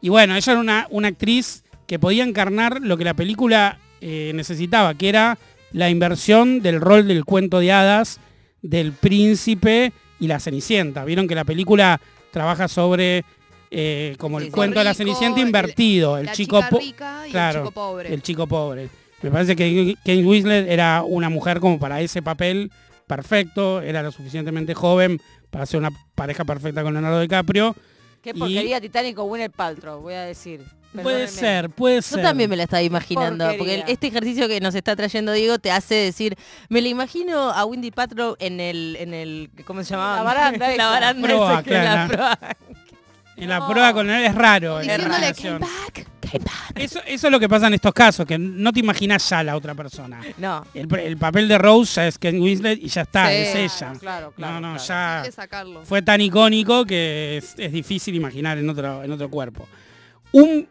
y 0.00 0.08
bueno, 0.08 0.34
ella 0.34 0.52
era 0.52 0.60
una, 0.60 0.86
una 0.90 1.08
actriz 1.08 1.62
que 1.88 1.98
podía 1.98 2.22
encarnar 2.22 2.80
lo 2.82 2.96
que 2.96 3.02
la 3.04 3.14
película 3.14 3.80
eh, 4.00 4.30
necesitaba, 4.34 4.94
que 4.94 5.08
era 5.08 5.38
la 5.72 5.90
inversión 5.90 6.62
del 6.62 6.80
rol 6.80 7.08
del 7.08 7.24
cuento 7.24 7.58
de 7.58 7.72
hadas, 7.72 8.20
del 8.62 8.92
príncipe 8.92 9.92
y 10.20 10.28
la 10.28 10.38
cenicienta. 10.38 11.04
Vieron 11.04 11.26
que 11.26 11.34
la 11.34 11.44
película 11.44 12.00
trabaja 12.30 12.68
sobre 12.68 13.24
eh, 13.70 14.14
como 14.18 14.38
el 14.38 14.44
Sí, 14.46 14.50
cuento 14.50 14.78
de 14.78 14.84
la 14.84 14.94
cenicienta 14.94 15.40
invertido, 15.40 16.16
el, 16.18 16.26
la 16.26 16.32
chico 16.32 16.58
chica 16.58 16.70
po- 16.70 16.78
rica 16.78 17.20
y 17.22 17.26
el 17.26 17.32
claro, 17.32 17.60
chico 17.62 17.70
pobre. 17.72 18.14
el 18.14 18.22
chico 18.22 18.46
pobre. 18.46 18.88
Me 19.22 19.30
parece 19.30 19.56
que 19.56 19.94
Kate 20.04 20.24
Winslet 20.24 20.68
era 20.70 21.02
una 21.04 21.28
mujer 21.28 21.58
como 21.58 21.78
para 21.78 22.00
ese 22.00 22.22
papel 22.22 22.70
perfecto, 23.06 23.80
era 23.82 24.02
lo 24.02 24.12
suficientemente 24.12 24.74
joven 24.74 25.20
para 25.50 25.66
ser 25.66 25.80
una 25.80 25.90
pareja 26.14 26.44
perfecta 26.44 26.82
con 26.82 26.92
Leonardo 26.92 27.20
DiCaprio. 27.20 27.74
Qué 28.22 28.30
y- 28.30 28.38
porquería 28.38 28.80
Titanic 28.80 29.16
con 29.16 29.28
Gwyneth 29.28 29.52
Paltrow, 29.56 30.00
voy 30.02 30.14
a 30.14 30.22
decir. 30.22 30.60
Puede 31.02 31.28
ser, 31.28 31.68
puede 31.70 31.96
Yo 31.96 32.02
ser. 32.02 32.22
también 32.22 32.48
me 32.48 32.56
la 32.56 32.62
estaba 32.64 32.82
imaginando, 32.82 33.46
porque 33.58 33.84
este 33.88 34.06
ejercicio 34.06 34.48
que 34.48 34.60
nos 34.60 34.74
está 34.74 34.96
trayendo 34.96 35.32
Diego 35.32 35.58
te 35.58 35.70
hace 35.70 35.94
decir, 35.94 36.36
me 36.70 36.80
la 36.80 36.88
imagino 36.88 37.50
a 37.50 37.64
Windy 37.66 37.90
Patrow 37.90 38.36
en 38.40 38.58
el, 38.58 38.96
en 38.98 39.12
el, 39.14 39.50
¿cómo 39.66 39.84
se 39.84 39.90
llamaba? 39.90 40.16
La 40.16 40.22
baranda 40.22 40.68
la 40.76 40.86
baranda 40.88 41.28
Proa, 41.28 41.52
esa 41.52 41.62
que 41.62 41.76
es 41.78 41.84
la 41.84 42.08
proa. 42.08 42.38
En 43.36 43.48
la 43.50 43.58
No. 43.60 43.68
prueba 43.68 43.92
con 43.92 44.10
él 44.10 44.24
es 44.24 44.34
raro. 44.34 44.80
en 44.80 44.86
la 44.88 44.94
Diciéndole 44.96 45.20
relación. 45.20 45.58
came 45.60 45.70
back, 45.84 46.06
came 46.20 46.44
back. 46.44 46.72
Eso, 46.74 47.00
eso 47.06 47.26
es 47.28 47.30
lo 47.30 47.38
que 47.38 47.48
pasa 47.48 47.68
en 47.68 47.74
estos 47.74 47.92
casos, 47.92 48.26
que 48.26 48.36
no 48.38 48.72
te 48.72 48.80
imaginas 48.80 49.28
ya 49.28 49.44
la 49.44 49.56
otra 49.56 49.74
persona. 49.76 50.20
No, 50.38 50.64
El, 50.74 50.92
el 50.98 51.16
papel 51.18 51.46
de 51.46 51.58
Rose 51.58 51.94
ya 51.96 52.06
es 52.08 52.18
Kate 52.18 52.40
Winslet 52.40 52.82
y 52.82 52.88
ya 52.88 53.02
está, 53.02 53.28
Sí. 53.28 53.34
es 53.36 53.54
ella. 53.54 53.92
Claro, 54.00 54.32
claro, 54.34 54.54
no, 54.60 54.72
no, 54.72 54.76
claro. 54.78 54.84
ya 54.88 55.22
que 55.26 55.32
sacarlo. 55.32 55.84
fue 55.84 56.02
tan 56.02 56.20
icónico 56.20 56.84
que 56.84 57.36
es, 57.36 57.54
es 57.58 57.70
difícil 57.70 58.14
imaginar 58.16 58.58
en 58.58 58.68
otro, 58.70 59.04
en 59.04 59.12
otro 59.12 59.28
cuerpo. 59.30 59.68
Un 60.32 60.68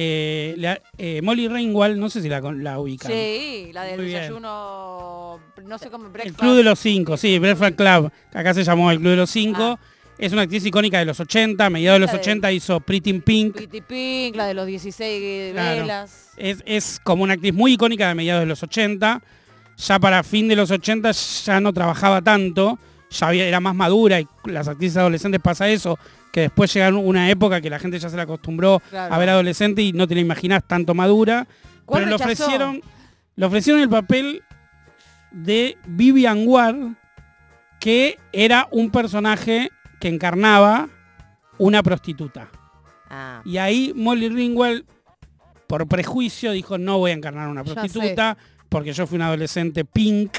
eh, 0.00 0.54
la- 0.58 0.80
eh, 0.96 1.20
Molly 1.22 1.48
Ringwald, 1.48 1.98
no 1.98 2.08
sé 2.08 2.22
si 2.22 2.28
la, 2.28 2.40
la 2.40 2.78
ubican. 2.78 3.10
Sí, 3.10 3.70
la 3.72 3.82
del 3.82 3.96
Muy 3.96 4.06
bien. 4.06 4.20
desayuno, 4.20 5.40
no 5.64 5.78
sé 5.78 5.90
cómo, 5.90 6.06
El 6.06 6.12
breakfast. 6.12 6.38
Club 6.38 6.54
de 6.56 6.62
los 6.62 6.78
Cinco, 6.78 7.16
sí, 7.16 7.38
Breakfast 7.40 7.74
Club. 7.76 8.12
Acá 8.32 8.54
se 8.54 8.62
llamó 8.62 8.90
el 8.92 8.98
Club 8.98 9.10
de 9.10 9.16
los 9.16 9.30
Cinco. 9.30 9.62
Ah. 9.62 9.78
Es 10.18 10.32
una 10.32 10.42
actriz 10.42 10.64
icónica 10.66 10.98
de 10.98 11.04
los 11.04 11.18
80, 11.20 11.66
a 11.66 11.70
mediados 11.70 11.96
de 11.96 12.00
los 12.00 12.08
La 12.08 12.14
de- 12.14 12.20
80 12.20 12.52
hizo 12.52 12.80
Pretty 12.80 13.10
in 13.10 13.22
Pink. 13.22 13.54
Pretty 13.54 13.80
Pink, 13.80 14.36
la 14.36 14.46
de 14.46 14.54
los 14.54 14.66
16 14.66 15.52
Claro. 15.52 15.80
velas. 15.82 16.30
Es, 16.36 16.62
es 16.66 17.00
como 17.04 17.22
una 17.24 17.34
actriz 17.34 17.54
muy 17.54 17.72
icónica 17.74 18.08
de 18.08 18.14
mediados 18.14 18.42
de 18.42 18.46
los 18.46 18.62
80. 18.62 19.20
Ya 19.76 19.98
para 20.00 20.22
fin 20.24 20.48
de 20.48 20.56
los 20.56 20.70
80 20.72 21.12
ya 21.12 21.60
no 21.60 21.72
trabajaba 21.72 22.20
tanto, 22.22 22.78
ya 23.10 23.28
había- 23.28 23.46
era 23.46 23.60
más 23.60 23.76
madura 23.76 24.20
y 24.20 24.26
las 24.46 24.66
actrices 24.66 24.96
adolescentes 24.96 25.40
pasa 25.40 25.68
eso, 25.68 25.98
que 26.32 26.40
después 26.42 26.72
llega 26.74 26.88
una 26.96 27.30
época 27.30 27.60
que 27.60 27.70
la 27.70 27.78
gente 27.78 27.98
ya 27.98 28.08
se 28.08 28.16
la 28.16 28.22
acostumbró 28.24 28.80
Claro. 28.90 29.14
a 29.14 29.18
ver 29.18 29.28
adolescente 29.30 29.82
y 29.82 29.92
no 29.92 30.06
te 30.06 30.14
la 30.14 30.20
imaginás 30.20 30.62
tanto 30.66 30.94
madura. 30.94 31.46
¿Cuál 31.84 32.04
Pero 32.04 32.16
le 32.16 32.22
ofrecieron, 32.22 32.80
le 33.36 33.46
ofrecieron 33.46 33.80
el 33.80 33.88
papel 33.88 34.42
de 35.30 35.76
Vivian 35.86 36.44
Ward, 36.46 36.76
que 37.80 38.18
era 38.32 38.68
un 38.70 38.90
personaje 38.90 39.70
que 40.00 40.08
encarnaba 40.08 40.88
una 41.58 41.82
prostituta. 41.82 42.48
ah, 43.10 43.40
Y 43.44 43.56
ahí 43.58 43.92
Molly 43.94 44.28
Ringwald, 44.28 44.84
por 45.66 45.86
prejuicio, 45.86 46.52
dijo, 46.52 46.78
no 46.78 46.98
voy 46.98 47.10
a 47.10 47.14
encarnar 47.14 47.46
a 47.48 47.50
una 47.50 47.64
prostituta, 47.64 48.36
porque 48.68 48.92
yo 48.92 49.06
fui 49.06 49.16
una 49.16 49.26
adolescente 49.28 49.84
pink, 49.84 50.36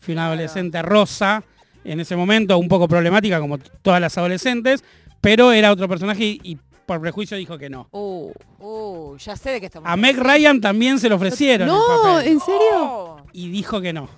fui 0.00 0.12
una 0.14 0.22
Claro. 0.22 0.32
adolescente 0.34 0.80
rosa, 0.82 1.42
en 1.84 1.98
ese 2.00 2.14
momento 2.16 2.56
un 2.58 2.68
poco 2.68 2.86
problemática 2.88 3.40
como 3.40 3.58
todas 3.58 4.00
las 4.00 4.16
adolescentes, 4.18 4.84
pero 5.20 5.52
era 5.52 5.70
otro 5.72 5.88
personaje 5.88 6.24
y, 6.24 6.40
y 6.42 6.58
por 6.86 7.00
prejuicio 7.00 7.36
dijo 7.36 7.56
que 7.58 7.70
no. 7.70 7.88
uh, 7.92 8.32
Uh, 8.58 9.16
ya 9.16 9.36
sé 9.36 9.50
de 9.50 9.60
qué 9.60 9.66
estamos 9.66 9.88
A 9.90 9.96
Meg 9.96 10.16
Ryan 10.18 10.60
también 10.60 10.98
se 10.98 11.08
le 11.08 11.14
ofrecieron 11.14 11.68
el 11.68 11.74
No, 11.74 11.82
papel, 12.02 12.28
¿en 12.32 12.40
serio? 12.40 12.70
Oh, 12.82 13.16
y 13.32 13.48
dijo 13.50 13.80
que 13.80 13.92
no. 13.92 14.08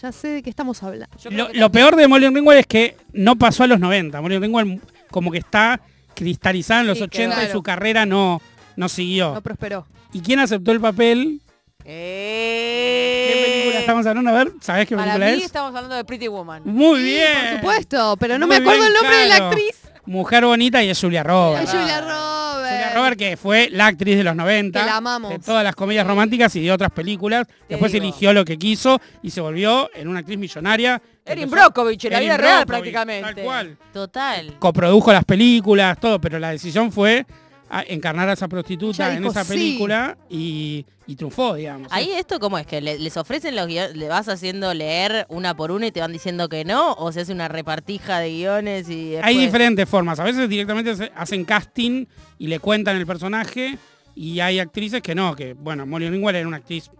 Ya 0.00 0.10
sé 0.12 0.28
de 0.28 0.42
qué 0.42 0.48
estamos 0.48 0.82
hablando. 0.82 1.14
Lo, 1.30 1.48
lo 1.52 1.70
peor 1.70 1.96
de 1.96 2.08
Molly 2.08 2.28
Ringwald 2.28 2.60
es 2.60 2.66
que 2.66 2.96
no 3.12 3.36
pasó 3.36 3.64
a 3.64 3.66
los 3.66 3.78
90. 3.78 4.20
Molly 4.22 4.38
Ringwald 4.38 4.80
como 5.10 5.30
que 5.30 5.38
está 5.38 5.80
cristalizada 6.14 6.80
en 6.80 6.86
los 6.86 6.98
Sí, 6.98 7.04
80 7.04 7.44
y 7.44 7.48
su 7.50 7.62
carrera 7.62 8.06
no, 8.06 8.40
no 8.76 8.88
siguió. 8.88 9.34
No 9.34 9.42
prosperó. 9.42 9.86
¿Y 10.12 10.20
quién 10.20 10.38
aceptó 10.38 10.72
el 10.72 10.80
papel? 10.80 11.42
Eh, 11.84 13.30
¿Qué 13.32 13.50
película 13.60 13.80
estamos 13.80 14.06
hablando? 14.06 14.30
A 14.30 14.32
ver, 14.34 14.52
¿sabés 14.60 14.86
qué 14.88 14.96
Para 14.96 15.12
película 15.14 15.32
mí 15.32 15.38
es? 15.38 15.44
estamos 15.44 15.74
hablando 15.74 15.94
de 15.96 16.04
Pretty 16.04 16.28
Woman. 16.28 16.62
Muy 16.64 16.98
Sí, 17.00 17.04
bien. 17.04 17.26
Por 17.50 17.58
supuesto, 17.60 18.16
pero 18.18 18.38
no 18.38 18.46
Muy 18.46 18.56
me 18.56 18.62
acuerdo 18.62 18.80
bien, 18.80 18.88
el 18.88 18.94
nombre 19.02 19.16
de 19.18 19.28
la 19.28 19.36
actriz. 19.48 19.76
Mujer 20.10 20.44
bonita 20.44 20.82
y 20.82 20.88
es 20.88 21.00
Julia 21.00 21.20
Es 21.20 21.26
Roberts. 21.28 21.70
Julia 21.70 22.00
Roberts. 22.00 22.68
Julia 22.68 22.94
Roberts 22.96 23.16
que 23.16 23.36
fue 23.36 23.68
la 23.70 23.86
actriz 23.86 24.16
de 24.16 24.24
los 24.24 24.34
90. 24.34 24.80
Que 24.80 24.84
la 24.84 24.96
amamos. 24.96 25.30
De 25.30 25.38
todas 25.38 25.62
las 25.62 25.76
comedias 25.76 26.04
románticas 26.04 26.56
y 26.56 26.64
de 26.64 26.72
otras 26.72 26.90
películas. 26.90 27.46
Después 27.68 27.92
digo. 27.92 28.02
eligió 28.02 28.32
lo 28.32 28.44
que 28.44 28.58
quiso 28.58 29.00
y 29.22 29.30
se 29.30 29.40
volvió 29.40 29.88
en 29.94 30.08
una 30.08 30.18
actriz 30.18 30.36
millonaria. 30.36 31.00
Erin 31.24 31.48
Brockovich, 31.48 32.06
en 32.06 32.12
la 32.12 32.18
vida 32.18 32.36
real 32.36 32.66
prácticamente. 32.66 33.34
Tal 33.34 33.44
cual. 33.44 33.78
total. 33.92 34.56
Coprodujo 34.58 35.12
las 35.12 35.24
películas, 35.24 35.96
todo, 36.00 36.20
pero 36.20 36.40
la 36.40 36.50
decisión 36.50 36.90
fue 36.90 37.24
a 37.72 37.84
encarnar 37.86 38.28
a 38.28 38.32
esa 38.32 38.48
prostituta 38.48 39.12
en 39.14 39.20
dijo 39.20 39.30
esa 39.30 39.44
sí. 39.44 39.52
película 39.52 40.18
y, 40.28 40.84
y 41.06 41.14
triunfó, 41.14 41.54
digamos. 41.54 41.86
Ahí 41.92 42.10
esto 42.10 42.40
cómo 42.40 42.58
es 42.58 42.66
que 42.66 42.80
le- 42.80 42.98
les 42.98 43.16
ofrecen 43.16 43.54
los 43.54 43.66
guiones, 43.68 43.96
le 43.96 44.08
vas 44.08 44.28
haciendo 44.28 44.74
leer 44.74 45.24
una 45.28 45.54
por 45.54 45.70
una 45.70 45.86
y 45.86 45.92
te 45.92 46.00
van 46.00 46.12
diciendo 46.12 46.48
que 46.48 46.64
no, 46.64 46.94
o 46.94 47.12
se 47.12 47.20
hace 47.20 47.32
una 47.32 47.46
repartija 47.48 48.18
de 48.18 48.30
guiones 48.30 48.88
y 48.88 49.10
después... 49.10 49.24
Hay 49.26 49.38
diferentes 49.38 49.88
formas. 49.88 50.18
A 50.18 50.24
veces 50.24 50.48
directamente 50.48 51.12
hacen 51.14 51.44
casting 51.44 52.06
y 52.38 52.48
le 52.48 52.58
cuentan 52.58 52.96
el 52.96 53.06
personaje 53.06 53.78
y 54.16 54.40
hay 54.40 54.58
actrices 54.58 55.00
que 55.00 55.14
no, 55.14 55.36
que 55.36 55.52
bueno, 55.54 55.86
Molly 55.86 56.10
Ringwald 56.10 56.36
era 56.38 56.48
una 56.48 56.56
actriz 56.56 56.90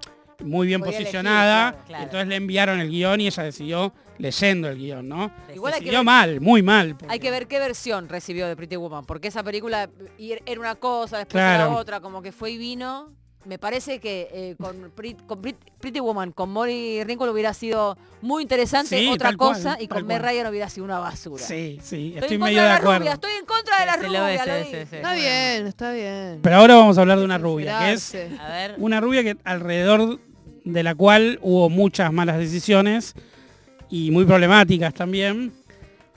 muy 0.43 0.67
bien 0.67 0.81
Podía 0.81 0.97
elegir, 0.99 1.07
posicionada, 1.07 1.71
claro, 1.73 1.87
claro. 1.87 2.05
entonces 2.05 2.29
le 2.29 2.37
enviaron 2.37 2.81
el 2.81 2.89
guion 2.91 3.21
y 3.21 3.27
ella 3.27 3.43
decidió 3.43 3.93
leyendo 4.19 4.69
el 4.69 4.77
guion, 4.79 5.09
¿no? 5.09 5.31
Igual 5.55 5.73
hay 5.75 5.79
que 5.81 5.85
decidió 5.87 6.01
ver- 6.01 6.05
mal, 6.05 6.41
muy 6.41 6.63
mal. 6.63 6.97
porque- 6.97 7.13
Hay 7.13 7.19
que 7.21 7.31
ver 7.31 7.47
qué 7.47 7.59
versión 7.59 8.09
recibió 8.09 8.47
de 8.49 8.57
Pretty 8.57 8.77
Woman, 8.77 9.05
porque 9.07 9.29
esa 9.29 9.43
película 9.43 9.89
er- 10.19 10.43
era 10.45 10.61
una 10.61 10.75
cosa, 10.75 11.19
después 11.19 11.41
Claro. 11.43 11.65
era 11.65 11.77
otra, 11.77 12.01
como 12.01 12.21
que 12.23 12.31
fue 12.33 12.51
y 12.53 12.59
vino. 12.59 13.13
Me 13.47 13.59
parece 13.59 14.01
que 14.01 14.29
eh, 14.31 14.55
con, 14.61 14.93
Pret- 14.95 15.25
con 15.25 15.41
Pret- 15.41 15.57
Pretty 15.81 15.99
Woman, 15.99 16.31
con 16.33 16.51
Molly 16.51 17.03
Ringwald 17.05 17.33
hubiera 17.33 17.55
sido 17.55 17.97
muy 18.21 18.43
interesante 18.43 18.99
Sí, 18.99 19.09
otra 19.09 19.35
cual, 19.35 19.55
cosa 19.55 19.79
y 19.81 19.89
con 19.89 20.07
Meg. 20.07 20.21
Ryan 20.21 20.49
hubiera 20.49 20.69
sido 20.69 20.85
una 20.85 20.99
basura. 20.99 21.43
Sí, 21.43 21.79
sí, 21.83 22.09
Estoy, 22.09 22.19
estoy 22.19 22.35
en 22.35 22.41
medio 22.43 22.59
contra 22.59 22.69
de 22.75 22.79
acuerdo. 22.79 22.99
rubia, 22.99 23.13
estoy 23.15 23.31
en 23.41 23.47
contra 23.47 23.81
de 23.81 23.87
la 23.87 23.97
rubia, 23.97 24.45
lo 24.45 24.65
sí. 24.67 24.77
Está 24.77 25.15
bien, 25.15 25.67
está 25.67 25.93
bien. 25.95 26.41
Pero 26.43 26.57
ahora 26.57 26.75
vamos 26.75 26.99
a 26.99 27.01
hablar 27.01 27.19
de 27.19 27.25
una 27.25 27.39
rubia, 27.39 27.79
que 27.79 27.93
es 27.93 28.03
Sincerarse. 28.03 28.43
A 28.43 28.49
ver, 28.51 28.75
una 28.77 29.01
rubia 29.01 29.23
que 29.23 29.39
alrededor 29.43 30.21
de 30.65 30.83
la 30.83 30.95
cual 30.95 31.39
hubo 31.43 31.71
muchas 31.71 32.13
malas 32.13 32.39
decisiones 32.39 33.15
y 33.91 34.11
muy 34.11 34.25
problemáticas 34.25 34.95
también. 34.95 35.53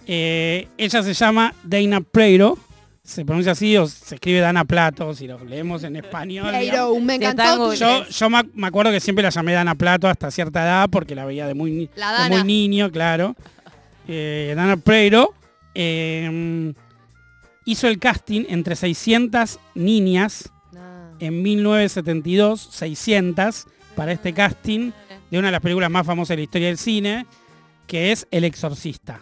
Eh, 0.06 0.68
ella 0.78 1.04
se 1.04 1.14
llama 1.14 1.54
Dana 1.64 2.02
Preiro, 2.02 2.58
se 3.04 3.26
pronuncia 3.26 3.54
así 3.54 3.76
o 3.78 3.88
se 3.88 4.16
escribe 4.16 4.39
Dana 4.39 4.66
Plato, 4.66 5.14
si 5.14 5.28
lo 5.28 5.44
leemos 5.44 5.84
en 5.84 5.96
español. 5.96 6.52
Pero 6.52 7.00
me 7.00 7.16
encantó. 7.16 7.74
Yo, 7.74 8.06
yo 8.08 8.30
me, 8.30 8.68
acuerdo 8.68 8.91
que 8.91 9.00
siempre 9.00 9.24
la 9.24 9.30
llamé 9.30 9.54
Dana 9.54 9.76
Plato 9.76 10.08
hasta 10.08 10.30
cierta 10.32 10.64
edad 10.64 10.89
porque 10.89 11.16
la 11.16 11.26
veía 11.26 11.48
de 11.48 11.54
muy, 11.54 11.89
de 11.96 12.30
muy 12.30 12.44
niño, 12.44 12.91
claro. 12.91 13.36
Eh, 14.08 14.54
Dana 14.56 14.78
Preiro 14.78 15.34
eh, 15.76 16.74
hizo 17.66 17.88
el 17.88 18.00
casting 18.00 18.46
entre 18.50 18.76
600 18.76 19.60
niñas 19.76 20.52
No. 20.74 21.16
en 21.20 21.41
1972, 21.41 22.70
600 22.72 23.68
para 23.96 24.12
este 24.12 24.34
casting 24.34 24.91
de 25.30 25.39
una 25.39 25.48
de 25.48 25.54
las 25.54 25.62
películas 25.62 25.89
más 25.89 26.06
famosas 26.06 26.30
de 26.30 26.38
la 26.38 26.44
historia 26.44 26.68
del 26.68 26.78
cine, 26.78 27.26
que 27.88 28.12
es 28.12 28.28
El 28.32 28.44
Exorcista. 28.44 29.22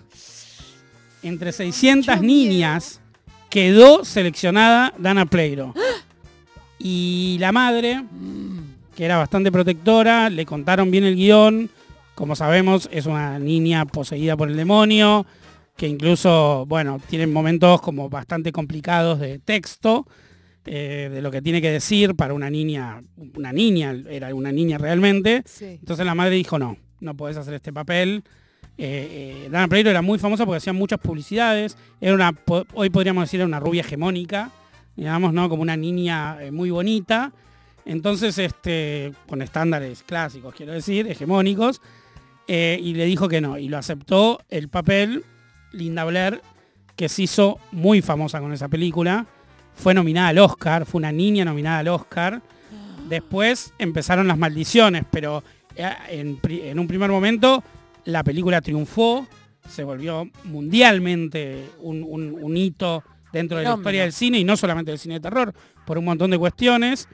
Entre 1.23 1.51
600 1.51 2.15
Mucho 2.15 2.25
niñas 2.25 3.01
quedó 3.49 4.03
seleccionada 4.05 4.93
Dana 4.97 5.25
Pleiro. 5.25 5.73
Y 6.79 7.37
la 7.39 7.51
madre, 7.51 8.03
que 8.95 9.05
era 9.05 9.17
bastante 9.17 9.51
protectora, 9.51 10.29
le 10.29 10.45
contaron 10.45 10.89
bien 10.89 11.03
el 11.03 11.15
guion. 11.15 11.69
Como 12.15 12.35
sabemos, 12.35 12.89
es 12.91 13.05
una 13.05 13.37
niña 13.37 13.85
poseída 13.85 14.35
por 14.35 14.49
el 14.49 14.57
demonio. 14.57 15.25
que 15.77 15.87
incluso, 15.87 16.65
bueno, 16.67 16.99
tienen 17.09 17.33
momentos 17.33 17.81
como 17.81 18.09
bastante 18.09 18.51
complicados 18.51 19.19
de 19.19 19.39
texto, 19.39 20.05
eh, 20.65 21.09
de 21.11 21.21
lo 21.21 21.31
que 21.31 21.41
tiene 21.41 21.59
que 21.59 21.71
decir 21.71 22.15
para 22.15 22.35
una 22.35 22.49
niña, 22.49 23.01
una 23.35 23.51
niña, 23.51 23.95
era 24.09 24.33
una 24.35 24.51
niña 24.51 24.77
realmente. 24.77 25.41
Sí. 25.45 25.65
Entonces 25.65 26.05
la 26.05 26.13
madre 26.13 26.35
dijo, 26.35 26.59
no, 26.59 26.77
no 26.99 27.15
podés 27.15 27.37
hacer 27.37 27.55
este 27.55 27.73
papel. 27.73 28.23
Eh, 28.77 29.43
eh, 29.45 29.49
Dana 29.49 29.67
Pereiro 29.67 29.89
era 29.89 30.01
muy 30.01 30.19
famosa 30.19 30.45
porque 30.45 30.57
hacía 30.57 30.73
muchas 30.73 30.99
publicidades, 30.99 31.77
era 31.99 32.13
una, 32.15 32.33
hoy 32.73 32.89
podríamos 32.89 33.23
decir 33.23 33.39
era 33.39 33.47
una 33.47 33.59
rubia 33.59 33.81
hegemónica, 33.81 34.51
digamos, 34.95 35.33
¿no? 35.33 35.49
Como 35.49 35.61
una 35.61 35.77
niña 35.77 36.37
muy 36.51 36.69
bonita. 36.69 37.31
Entonces, 37.85 38.37
este, 38.37 39.13
con 39.27 39.41
estándares 39.41 40.03
clásicos, 40.03 40.53
quiero 40.53 40.73
decir, 40.73 41.07
hegemónicos, 41.07 41.81
y 42.47 42.93
le 42.93 43.05
dijo 43.05 43.29
que 43.29 43.39
no, 43.39 43.57
y 43.57 43.69
lo 43.69 43.77
aceptó 43.77 44.39
el 44.49 44.67
papel 44.67 45.23
Linda 45.71 46.03
Blair, 46.03 46.41
que 46.95 47.09
se 47.09 47.23
hizo 47.23 47.59
muy 47.71 48.01
famosa 48.01 48.39
con 48.39 48.51
esa 48.51 48.67
película, 48.67 49.25
fue 49.81 49.93
nominada 49.93 50.27
al 50.29 50.37
Oscar, 50.39 50.85
fue 50.85 50.99
una 50.99 51.11
niña 51.11 51.43
nominada 51.43 51.79
al 51.79 51.87
Oscar. 51.89 52.41
Después 53.09 53.73
empezaron 53.79 54.27
las 54.27 54.37
maldiciones, 54.37 55.03
pero 55.11 55.43
eh, 55.75 55.89
en, 56.09 56.79
un 56.79 56.87
primer 56.87 57.09
momento 57.09 57.63
la 58.05 58.23
película 58.23 58.61
triunfó, 58.61 59.27
se 59.67 59.83
volvió 59.83 60.29
mundialmente 60.45 61.65
un, 61.79 62.03
un- 62.07 62.37
un 62.41 62.57
hito 62.57 63.03
dentro 63.33 63.57
de 63.57 63.63
la 63.63 63.69
historia 63.77 64.01
del 64.03 64.13
cine 64.13 64.39
y 64.39 64.43
no 64.43 64.55
solamente 64.57 64.91
del 64.91 64.99
cine 64.99 65.15
de 65.15 65.19
terror, 65.21 65.53
por 65.85 65.97
un 65.97 66.05
montón 66.05 66.31
de 66.31 66.37
cuestiones. 66.37 67.07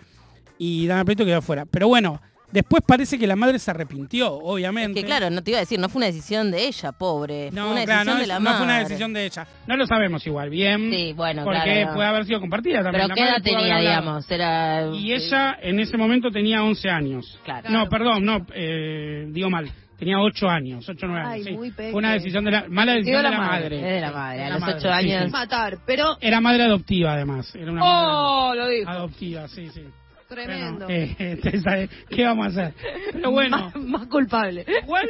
Y 0.58 0.88
Dana 0.88 1.06
Preto 1.06 1.24
quedó 1.26 1.42
fuera. 1.42 1.66
Pero 1.66 1.88
bueno, 1.88 2.22
después 2.52 2.82
parece 2.88 3.18
que 3.20 3.28
la 3.28 3.36
madre 3.36 3.60
se 3.60 3.72
arrepintió, 3.72 4.34
obviamente. 4.34 5.02
Que 5.02 5.06
claro, 5.06 5.30
no 5.30 5.42
te 5.44 5.52
iba 5.52 5.58
a 5.58 5.62
decir, 5.62 5.80
no 5.80 5.90
fue 5.90 6.00
una 6.00 6.06
decisión 6.08 6.52
de 6.52 6.68
ella, 6.68 6.92
pobre. 6.92 7.50
No, 7.52 7.64
fue 7.66 7.72
una 7.74 7.86
claro, 7.86 8.00
decisión 8.00 8.08
no, 8.08 8.16
de 8.18 8.22
es- 8.24 8.28
la 8.28 8.34
no 8.36 8.42
madre. 8.42 8.58
fue 8.58 8.66
una 8.66 8.80
decisión 8.80 9.14
de 9.14 9.26
ella. 9.26 9.48
No 9.68 9.78
lo 9.78 9.88
sabemos 9.88 10.26
igual 10.28 10.50
bien. 10.50 10.90
Sí, 10.92 11.14
bueno, 11.14 11.44
porque 11.44 11.62
claro. 11.64 11.88
no. 11.88 11.94
puede 11.96 12.08
haber 12.08 12.26
sido 12.26 12.40
compartida 12.40 12.84
también. 12.84 12.94
Pero 12.94 13.08
La 13.08 13.16
¿qué 13.16 13.22
madre 13.22 13.34
edad 13.36 13.44
tenía, 13.44 13.78
digamos? 13.80 14.32
Era... 14.32 14.88
Y 14.94 15.14
ella 15.14 15.58
en 15.62 15.80
ese 15.80 15.98
momento 15.98 16.32
tenía 16.32 16.64
11 16.64 16.90
años. 16.90 17.40
Claro. 17.44 17.70
No, 17.70 17.88
perdón, 17.90 18.24
no, 18.26 18.46
eh, 18.54 19.26
digo 19.30 19.50
mal. 19.50 19.70
Tenía 19.98 20.20
8 20.20 20.48
años, 20.48 20.88
8 20.88 21.06
o 21.08 21.10
9 21.10 21.26
Ay, 21.28 21.34
años. 21.42 21.46
sí. 21.48 21.54
muy. 21.54 21.72
Fue 21.72 21.92
una 21.94 22.14
decisión 22.14 22.46
de 22.46 22.52
la 22.52 22.66
mala 22.70 22.92
decisión 22.94 23.18
de 23.18 23.24
la 23.24 23.32
la 23.32 23.38
madre, 23.40 23.64
madre. 23.64 23.78
es 23.80 23.96
de 23.96 24.02
la 24.02 24.12
madre, 24.12 24.44
a 24.44 24.50
los 24.52 24.60
madre, 24.60 24.74
ocho 24.76 24.88
sí, 24.88 24.94
años. 24.94 25.24
sí. 25.26 25.32
Matar, 25.32 25.78
pero 25.88 26.18
Era 26.22 26.40
madre 26.40 26.64
adoptiva 26.66 27.14
además. 27.14 27.56
Era 27.56 27.72
una 27.72 27.82
madre 27.82 28.06
¡Oh! 28.12 28.54
Lo 28.56 28.68
dijo. 28.68 28.90
adoptiva, 28.92 29.48
sí, 29.48 29.68
sí. 29.74 29.82
Tremendo. 30.28 30.86
Bueno, 30.86 31.16
eh, 31.20 31.60
¿sabe? 31.64 31.90
¿Qué 32.10 32.24
vamos 32.24 32.46
a 32.48 32.50
hacer? 32.68 32.74
Pero 33.14 33.32
bueno, 33.32 33.58
Más, 33.58 33.76
más 33.76 34.08
culpable. 34.08 34.66
igual 34.84 35.08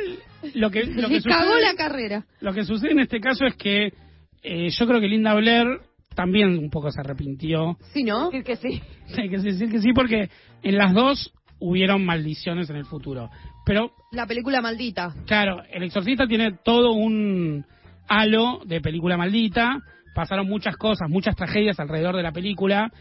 lo 0.56 0.70
que, 0.72 0.84
lo 0.86 1.08
que 1.10 1.16
Le 1.16 1.22
cagó 1.24 1.54
sucede- 1.54 1.62
la 1.64 1.76
carrera. 1.76 2.26
Lo 2.42 2.54
que 2.54 2.64
sucede 2.64 2.92
en 2.92 3.00
este 3.00 3.20
caso 3.20 3.46
es 3.46 3.56
que 3.56 3.94
eh, 4.44 4.70
yo 4.70 4.88
creo 4.88 5.00
que 5.02 5.08
Linda 5.08 5.34
Blair 5.34 5.68
también 6.16 6.58
un 6.58 6.70
poco 6.70 6.90
se 6.92 7.00
arrepintió. 7.02 7.78
Sí, 7.94 8.04
¿no? 8.04 8.32
Decir 8.32 8.44
que 8.44 8.56
sí. 8.56 8.82
Hay 9.18 9.30
que 9.30 9.38
decir 9.38 9.70
que 9.70 9.80
sí, 9.80 9.90
porque 9.94 10.30
en 10.64 10.78
las 10.78 10.94
dos 10.94 11.32
hubieron 11.60 12.06
maldiciones 12.06 12.70
en 12.70 12.76
el 12.78 12.86
futuro. 12.86 13.30
Pero, 13.66 13.92
La 14.12 14.26
película 14.28 14.62
maldita. 14.62 15.14
claro, 15.26 15.62
El 15.72 15.84
Exorcista 15.84 16.26
tiene 16.28 16.54
todo 16.64 16.94
un 16.94 17.66
halo 18.08 18.62
de 18.66 18.80
película 18.82 19.18
maldita. 19.18 19.78
Pasaron 20.16 20.48
muchas 20.48 20.76
cosas, 20.78 21.10
muchas 21.10 21.36
tragedias 21.36 21.80
alrededor 21.80 22.16
de 22.16 22.24
la 22.24 22.32
película. 22.32 22.92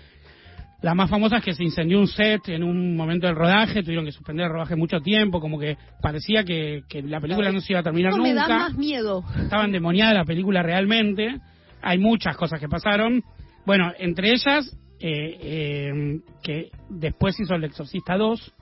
La 0.83 0.95
más 0.95 1.09
famosa 1.09 1.39
es 1.39 1.45
que 1.45 1.55
se 1.55 1.65
incendió 1.65 1.99
un 1.99 2.07
set 2.07 2.49
en 2.49 2.63
un 2.63 2.97
momento 2.97 3.27
del 3.27 3.35
rodaje, 3.35 3.83
tuvieron 3.83 4.05
que 4.05 4.13
suspender 4.13 4.47
el 4.47 4.53
rodaje 4.53 4.77
mucho 4.77 5.01
tiempo, 5.01 5.41
como 5.41 5.59
que 5.59 5.77
parecía 6.03 6.45
que, 6.45 6.83
que 6.89 7.03
la 7.03 7.21
película 7.21 7.51
no 7.51 7.61
se 7.61 7.73
iba 7.73 7.81
a 7.81 7.83
terminar 7.83 8.13
No 8.13 8.23
me 8.23 8.31
nunca 8.31 8.47
da 8.47 8.59
más 8.59 8.75
miedo. 8.75 9.25
estaba 9.43 9.65
endemoniada 9.65 10.13
la 10.15 10.25
película 10.25 10.63
realmente. 10.63 11.39
Hay 11.83 11.99
muchas 11.99 12.37
cosas 12.37 12.61
que 12.61 12.69
pasaron. 12.69 13.23
Bueno, 13.65 13.93
entre 13.99 14.33
ellas, 14.33 14.77
eh, 15.01 15.39
eh, 15.41 16.21
que 16.43 16.71
después 16.91 17.39
hizo 17.41 17.55
El 17.55 17.65
Exorcista 17.65 18.17
2, 18.17 18.53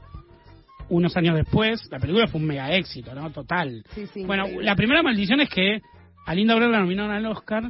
unos 0.91 1.17
años 1.17 1.35
después. 1.35 1.81
La 1.91 1.99
película 1.99 2.27
fue 2.29 2.41
un 2.41 2.47
mega 2.47 2.73
éxito, 2.73 3.15
¿no? 3.15 3.31
Total. 3.31 3.85
Sí, 3.95 4.07
sí, 4.07 4.25
bueno, 4.25 4.45
increíble. 4.45 4.67
la 4.67 4.77
primera 4.77 5.03
maldición 5.03 5.41
es 5.41 5.49
que 5.49 5.81
a 6.27 6.35
Linda 6.35 6.55
Blair 6.55 6.71
la 6.71 6.81
nominaron 6.81 7.11
al 7.11 7.27
Oscar, 7.27 7.65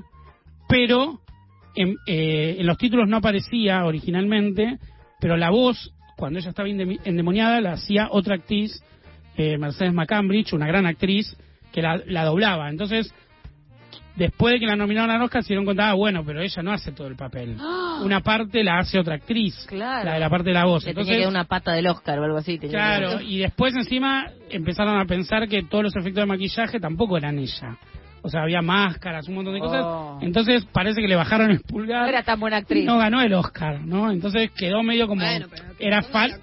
pero 0.69 1.21
en, 1.75 1.97
eh, 2.07 2.57
en 2.59 2.67
los 2.67 2.79
títulos 2.79 3.09
no 3.09 3.19
aparecía 3.19 3.85
originalmente, 3.85 4.79
pero 5.21 5.37
la 5.37 5.51
voz, 5.51 5.93
cuando 6.17 6.39
ella 6.39 6.51
estaba 6.51 6.69
endemoniada, 6.69 7.61
la 7.61 7.73
hacía 7.73 8.09
otra 8.11 8.37
actriz, 8.37 8.83
eh, 9.37 9.59
Mercedes 9.59 9.93
McCambridge, 9.93 10.53
una 10.53 10.67
gran 10.67 10.87
actriz, 10.87 11.37
que 11.73 11.83
la, 11.83 12.01
la 12.07 12.25
doblaba. 12.25 12.71
Entonces, 12.71 13.13
después 14.17 14.55
de 14.55 14.61
que 14.61 14.67
la 14.67 14.77
nominaron 14.77 15.11
al 15.11 15.23
Oscar, 15.23 15.43
se 15.43 15.49
dieron 15.49 15.65
cuenta, 15.65 15.91
ah, 15.91 15.95
bueno, 15.95 16.23
pero 16.25 16.41
ella 16.41 16.63
no 16.63 16.73
hace 16.73 16.93
todo 16.93 17.09
el 17.09 17.17
papel. 17.17 17.57
Una 18.03 18.21
parte 18.21 18.63
la 18.63 18.79
hace 18.79 18.99
otra 18.99 19.17
actriz, 19.17 19.67
Claro. 19.69 20.05
la 20.05 20.15
de 20.15 20.21
la 20.21 20.31
parte 20.31 20.51
de 20.51 20.55
la 20.55 20.65
voz. 20.67 20.85
Le 20.85 20.91
Entonces, 20.91 21.11
tenía 21.11 21.27
que 21.27 21.33
dar 21.33 21.43
una 21.43 21.49
pata 21.49 21.73
del 21.73 21.87
Oscar 21.89 22.19
o 22.21 22.25
algo 22.25 22.37
así. 22.39 22.59
tenía 22.59 22.77
Claro, 22.79 23.21
y 23.21 23.39
después 23.39 23.75
encima 23.75 24.31
empezaron 24.51 24.99
a 25.01 25.05
pensar 25.07 25.49
que 25.49 25.63
todos 25.65 25.83
los 25.85 25.97
efectos 25.97 26.23
de 26.23 26.27
maquillaje 26.27 26.79
tampoco 26.79 27.17
eran 27.17 27.39
ella. 27.39 27.77
O 28.27 28.31
sea, 28.31 28.41
había 28.43 28.63
máscaras, 28.63 29.29
un 29.29 29.35
montón 29.35 29.53
de 29.53 29.61
cosas. 29.61 29.83
Oh. 29.85 30.19
Entonces 30.23 30.65
parece 30.73 31.03
que 31.03 31.09
le 31.09 31.15
bajaron 31.15 31.51
el 31.51 31.61
pulgar. 31.61 32.09
era 32.09 32.23
tan 32.23 32.41
buena 32.41 32.57
y 32.57 32.61
actriz. 32.61 32.87
no 32.87 32.97
ganó 32.97 33.21
el 33.21 33.35
Oscar, 33.35 33.83
¿no? 33.85 34.11
Entonces 34.11 34.51
quedó 34.53 34.83
medio 34.83 35.07
como... 35.07 35.21
Bueno, 35.21 35.47
pero 35.51 35.65
era, 35.79 36.01
fal 36.03 36.41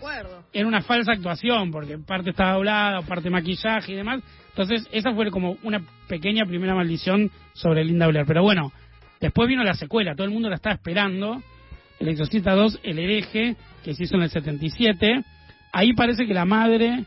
era 0.53 0.67
una 0.67 0.82
falsa 0.84 1.13
actuación, 1.13 1.71
porque 1.71 1.97
parte 1.97 2.29
estaba 2.29 2.53
doblada, 2.53 3.01
parte 3.01 3.32
maquillaje 3.32 3.93
y 3.93 3.95
demás. 3.95 4.21
Entonces 4.49 4.88
esa 4.91 5.11
fue 5.15 5.32
como 5.32 5.57
una 5.63 5.82
pequeña 6.07 6.45
primera 6.45 6.75
maldición 6.75 7.32
sobre 7.53 7.84
Linda 7.84 8.05
Blair. 8.05 8.27
Pero 8.27 8.43
bueno, 8.43 8.71
después 9.19 9.47
vino 9.49 9.63
la 9.63 9.73
secuela, 9.73 10.13
todo 10.13 10.25
el 10.25 10.32
mundo 10.34 10.49
la 10.49 10.57
estaba 10.57 10.75
esperando. 10.75 11.41
El 11.99 12.09
Exorcista 12.09 12.53
2, 12.53 12.79
El 12.84 12.99
hereje, 12.99 13.55
que 13.84 13.95
se 13.95 14.03
hizo 14.03 14.17
en 14.17 14.21
el 14.21 14.29
77. 14.29 15.23
Ahí 15.73 15.93
parece 15.93 16.27
que 16.27 16.34
la 16.36 16.45
madre 16.45 17.05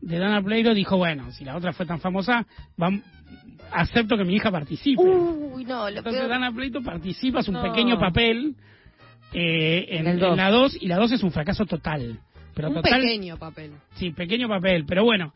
de 0.00 0.18
Dana 0.18 0.42
Pleiro 0.42 0.74
dijo, 0.74 0.96
bueno, 0.96 1.30
si 1.30 1.44
la 1.44 1.56
otra 1.56 1.72
fue 1.72 1.86
tan 1.86 2.00
famosa, 2.00 2.44
vam- 2.76 3.02
acepto 3.72 4.16
que 4.16 4.24
mi 4.24 4.34
hija 4.36 4.50
participe. 4.50 5.02
Uy, 5.02 5.64
no, 5.64 5.82
lo 5.90 5.98
Entonces 5.98 6.20
peor. 6.20 6.28
Dana 6.30 6.52
Pleito 6.52 6.82
participa, 6.82 7.40
es 7.40 7.48
un 7.48 7.54
No. 7.54 7.62
pequeño 7.62 7.98
papel 7.98 8.54
eh, 9.32 9.86
en, 9.90 10.20
la 10.36 10.50
2 10.50 10.78
y 10.80 10.86
la 10.88 10.96
2 10.96 11.12
es 11.12 11.22
un 11.22 11.32
fracaso 11.32 11.66
total. 11.66 12.18
Pero 12.54 12.68
Un 12.68 12.74
total, 12.76 13.00
pequeño 13.02 13.36
papel. 13.36 13.72
Sí, 13.96 14.10
pequeño 14.10 14.48
papel, 14.48 14.84
pero 14.86 15.04
bueno. 15.04 15.32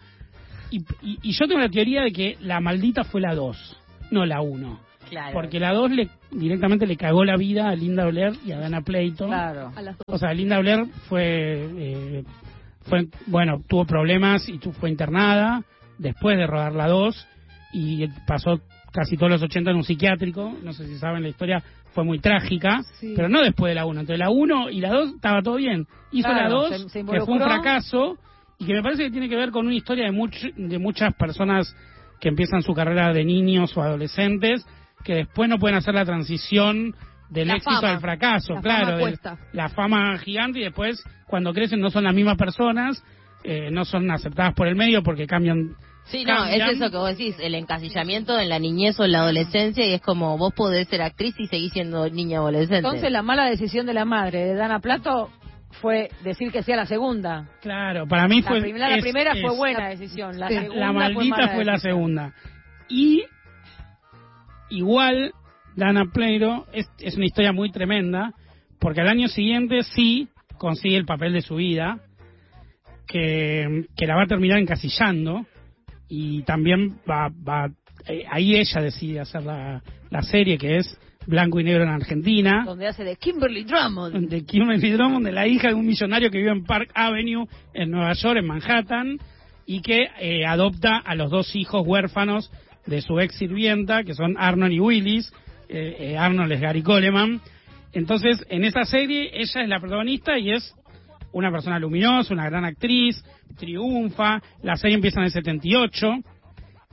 Y, 0.70 0.78
y- 1.03 1.18
y 1.22 1.32
yo 1.32 1.47
tengo 1.47 1.61
la 1.61 1.68
teoría 1.68 2.03
de 2.03 2.12
que 2.12 2.36
la 2.41 2.61
maldita 2.61 3.05
fue 3.05 3.20
la 3.20 3.34
2, 3.34 3.76
no 4.11 4.24
la 4.24 4.41
1. 4.41 4.80
Claro. 5.11 5.32
Porque 5.34 5.59
la 5.59 5.72
2 5.72 5.91
le, 5.91 6.09
directamente 6.30 6.86
le 6.86 6.97
cagó 6.97 7.24
la 7.24 7.36
vida 7.36 7.68
a 7.68 7.74
Linda 7.74 8.07
Blair 8.07 8.34
y 8.47 8.53
a 8.53 8.61
Dana 8.61 8.80
Pleito. 8.82 9.26
Claro. 9.26 9.72
A 9.74 9.82
las 9.82 9.97
dos. 9.99 10.05
O 10.07 10.18
sea, 10.18 10.32
Linda 10.32 10.61
Blair 10.61 10.86
fue, 11.09 11.66
eh, 11.76 12.24
fue, 12.82 13.09
bueno, 13.26 13.61
tuvo 13.68 13.84
problemas 13.86 14.49
y 14.49 14.59
tu- 14.59 14.72
fue 14.72 14.88
internada 14.88 15.64
después 15.99 16.38
de 16.38 16.47
rodar 16.47 16.72
la 16.74 16.86
2 16.86 17.26
y 17.73 18.07
pasó 18.27 18.61
casi 18.93 19.16
todos 19.16 19.31
los 19.31 19.43
80 19.43 19.71
en 19.71 19.77
un 19.77 19.85
psiquiátrico. 19.85 20.57
No 20.62 20.73
sé 20.73 20.87
si 20.87 20.97
saben 20.99 21.23
la 21.23 21.29
historia, 21.29 21.62
fue 21.93 22.05
muy 22.05 22.18
trágica, 22.18 22.81
Sí. 22.99 23.12
pero 23.16 23.29
no 23.29 23.43
después 23.43 23.71
de 23.71 23.75
la 23.77 23.85
1. 23.87 24.01
Entre 24.01 24.18
la 24.18 24.31
1 24.31 24.71
y 24.71 24.81
la 24.81 24.91
2 24.91 25.14
estaba 25.16 25.43
todo 25.43 25.57
bien. 25.57 25.87
Hizo 26.12 26.29
Claro, 26.29 26.43
la 26.43 26.49
2, 26.51 26.68
se- 26.83 26.89
se 26.89 27.05
que 27.05 27.21
fue 27.21 27.35
un 27.35 27.41
fracaso 27.41 28.16
y 28.59 28.66
que 28.66 28.75
me 28.75 28.83
parece 28.83 29.05
que 29.05 29.11
tiene 29.11 29.29
que 29.29 29.37
ver 29.37 29.51
con 29.51 29.66
una 29.66 29.75
historia 29.75 30.05
de, 30.05 30.12
much- 30.12 30.55
de 30.55 30.79
muchas 30.79 31.14
personas 31.14 31.75
que 32.21 32.29
empiezan 32.29 32.62
su 32.62 32.75
carrera 32.75 33.12
de 33.12 33.25
niños 33.25 33.77
o 33.77 33.83
adolescentes 33.83 34.66
que 35.05 35.14
después 35.14 35.49
no 35.49 35.59
pueden 35.59 35.79
hacer 35.79 35.95
la 35.95 36.05
transición 36.05 36.95
del 37.31 37.49
La 37.49 37.55
éxito 37.55 37.77
fama. 37.77 37.93
al 37.93 38.01
fracaso, 38.01 38.55
La 38.55 38.61
claro, 38.61 38.87
fama 38.99 39.07
del- 39.07 39.18
la 39.53 39.68
fama 39.68 40.18
gigante 40.18 40.59
y 40.59 40.64
después 40.64 41.03
cuando 41.27 41.53
crecen 41.55 41.81
no 41.81 41.89
son 41.91 42.05
las 42.05 42.14
mismas 42.14 42.37
personas, 42.37 43.03
eh, 43.45 43.71
no 43.71 43.85
son 43.85 44.11
aceptadas 44.11 44.53
por 44.55 44.66
el 44.66 44.75
medio 44.77 45.03
porque 45.03 45.27
cambian. 45.27 45.77
Sí, 46.05 46.24
no, 46.24 46.44
es 46.46 46.61
eso 46.72 46.90
que 46.90 46.96
vos 46.96 47.09
decís, 47.16 47.36
el 47.40 47.55
encasillamiento 47.55 48.38
en 48.38 48.48
la 48.48 48.59
niñez 48.59 48.98
o 48.98 49.05
en 49.05 49.12
la 49.12 49.20
adolescencia 49.20 49.86
y 49.86 49.92
es 49.94 50.01
como 50.01 50.36
vos 50.38 50.53
podés 50.55 50.88
ser 50.88 51.03
actriz 51.03 51.34
y 51.38 51.46
seguir 51.46 51.70
siendo 51.70 52.09
niña 52.11 52.40
o 52.40 52.44
adolescente. 52.48 52.78
Entonces 52.78 53.12
la 53.12 53.22
mala 53.22 53.44
decisión 53.44 53.86
de 53.86 53.94
la 53.94 54.05
madre 54.05 54.44
de 54.44 54.55
Dana 54.55 54.80
Plato 54.80 55.30
fue 55.80 56.11
decir 56.24 56.51
que 56.51 56.64
sí 56.64 56.72
a 56.72 56.76
la 56.76 56.86
segunda. 56.86 57.48
Claro, 57.62 58.09
para 58.09 58.26
mí 58.26 58.42
La, 58.42 58.48
fue. 58.48 58.61
la 58.76 58.96
es- 58.96 59.03
primera 59.03 59.34
fue 59.40 59.57
buena 59.57 59.88
decisión. 59.88 60.36
La, 60.38 60.48
segunda 60.48 60.76
La 60.76 60.92
maldita 60.92 61.48
fue, 61.55 61.64
la 61.64 61.78
segunda. 61.78 62.34
Y 62.88 63.22
igual, 64.70 65.32
Dana 65.76 66.07
Pleiro 66.12 66.66
es, 66.72 66.90
es 66.98 67.16
una 67.16 67.26
historia 67.26 67.53
muy 67.53 67.70
tremenda, 67.70 68.32
porque 68.80 69.01
al 69.01 69.09
año 69.09 69.28
siguiente 69.28 69.82
sí 69.82 70.28
consigue 70.59 70.96
el 70.96 71.07
papel 71.07 71.32
de 71.34 71.40
su 71.42 71.57
vida, 71.57 72.01
que, 73.07 73.86
que 73.96 74.07
la 74.07 74.16
va 74.16 74.22
a 74.24 74.26
terminar 74.26 74.59
encasillando, 74.59 75.46
y 76.11 76.43
también 76.43 76.99
va, 77.09 77.29
va 77.29 77.71
eh, 78.07 78.25
ahí 78.31 78.57
ella 78.57 78.83
decide 78.83 79.21
hacer 79.21 79.43
la, 79.43 79.83
la 80.11 80.23
serie 80.23 80.59
que 80.59 80.77
es 80.77 80.99
Blanco 81.27 81.61
y 81.61 81.65
Negro 81.65 81.85
en 81.85 81.91
Argentina 81.91 82.65
Donde 82.67 82.89
hace 82.89 83.05
de 83.05 83.17
Kimberly 83.17 83.65
Drummond. 83.65 84.29
de 84.29 84.45
Kimberly 84.45 84.91
Drummond, 84.91 85.25
de 85.25 85.33
la 85.33 85.47
hija 85.47 85.69
de 85.69 85.75
un 85.75 85.87
millonario 85.87 86.31
que 86.31 86.39
vive 86.39 86.51
en 86.51 86.65
Park 86.65 86.91
Avenue, 86.95 87.47
en 87.73 87.91
Nueva 87.91 88.13
York, 88.15 88.39
en 88.39 88.47
Manhattan, 88.47 89.19
y 89.67 89.81
que 89.83 90.09
eh, 90.21 90.45
adopta 90.45 90.97
a 90.97 91.15
los 91.15 91.31
dos 91.31 91.55
hijos 91.55 91.87
huérfanos 91.87 92.51
de 92.87 93.01
su 93.03 93.21
ex 93.21 93.37
sirvienta, 93.37 94.03
que 94.03 94.15
son 94.15 94.37
Arnold 94.37 94.73
y 94.73 94.81
Willis. 94.81 95.33
Eh, 95.69 95.97
eh, 96.01 96.19
Arnold 96.19 96.51
es 96.51 96.61
Gary 96.61 96.83
Coleman. 96.83 97.41
Entonces, 97.93 98.45
en 98.49 98.65
esa 98.65 98.85
serie, 98.85 99.31
ella 99.33 99.63
es 99.63 99.69
la 99.69 99.79
protagonista 99.79 100.39
y 100.39 100.53
es 100.53 100.75
una 101.33 101.51
persona 101.51 101.78
luminosa, 101.78 102.33
una 102.35 102.49
gran 102.49 102.64
actriz, 102.64 103.22
triunfa. 103.57 104.41
La 104.62 104.76
serie 104.76 104.97
empieza 104.97 105.20
en 105.20 105.26
el 105.26 105.31
78 105.33 106.07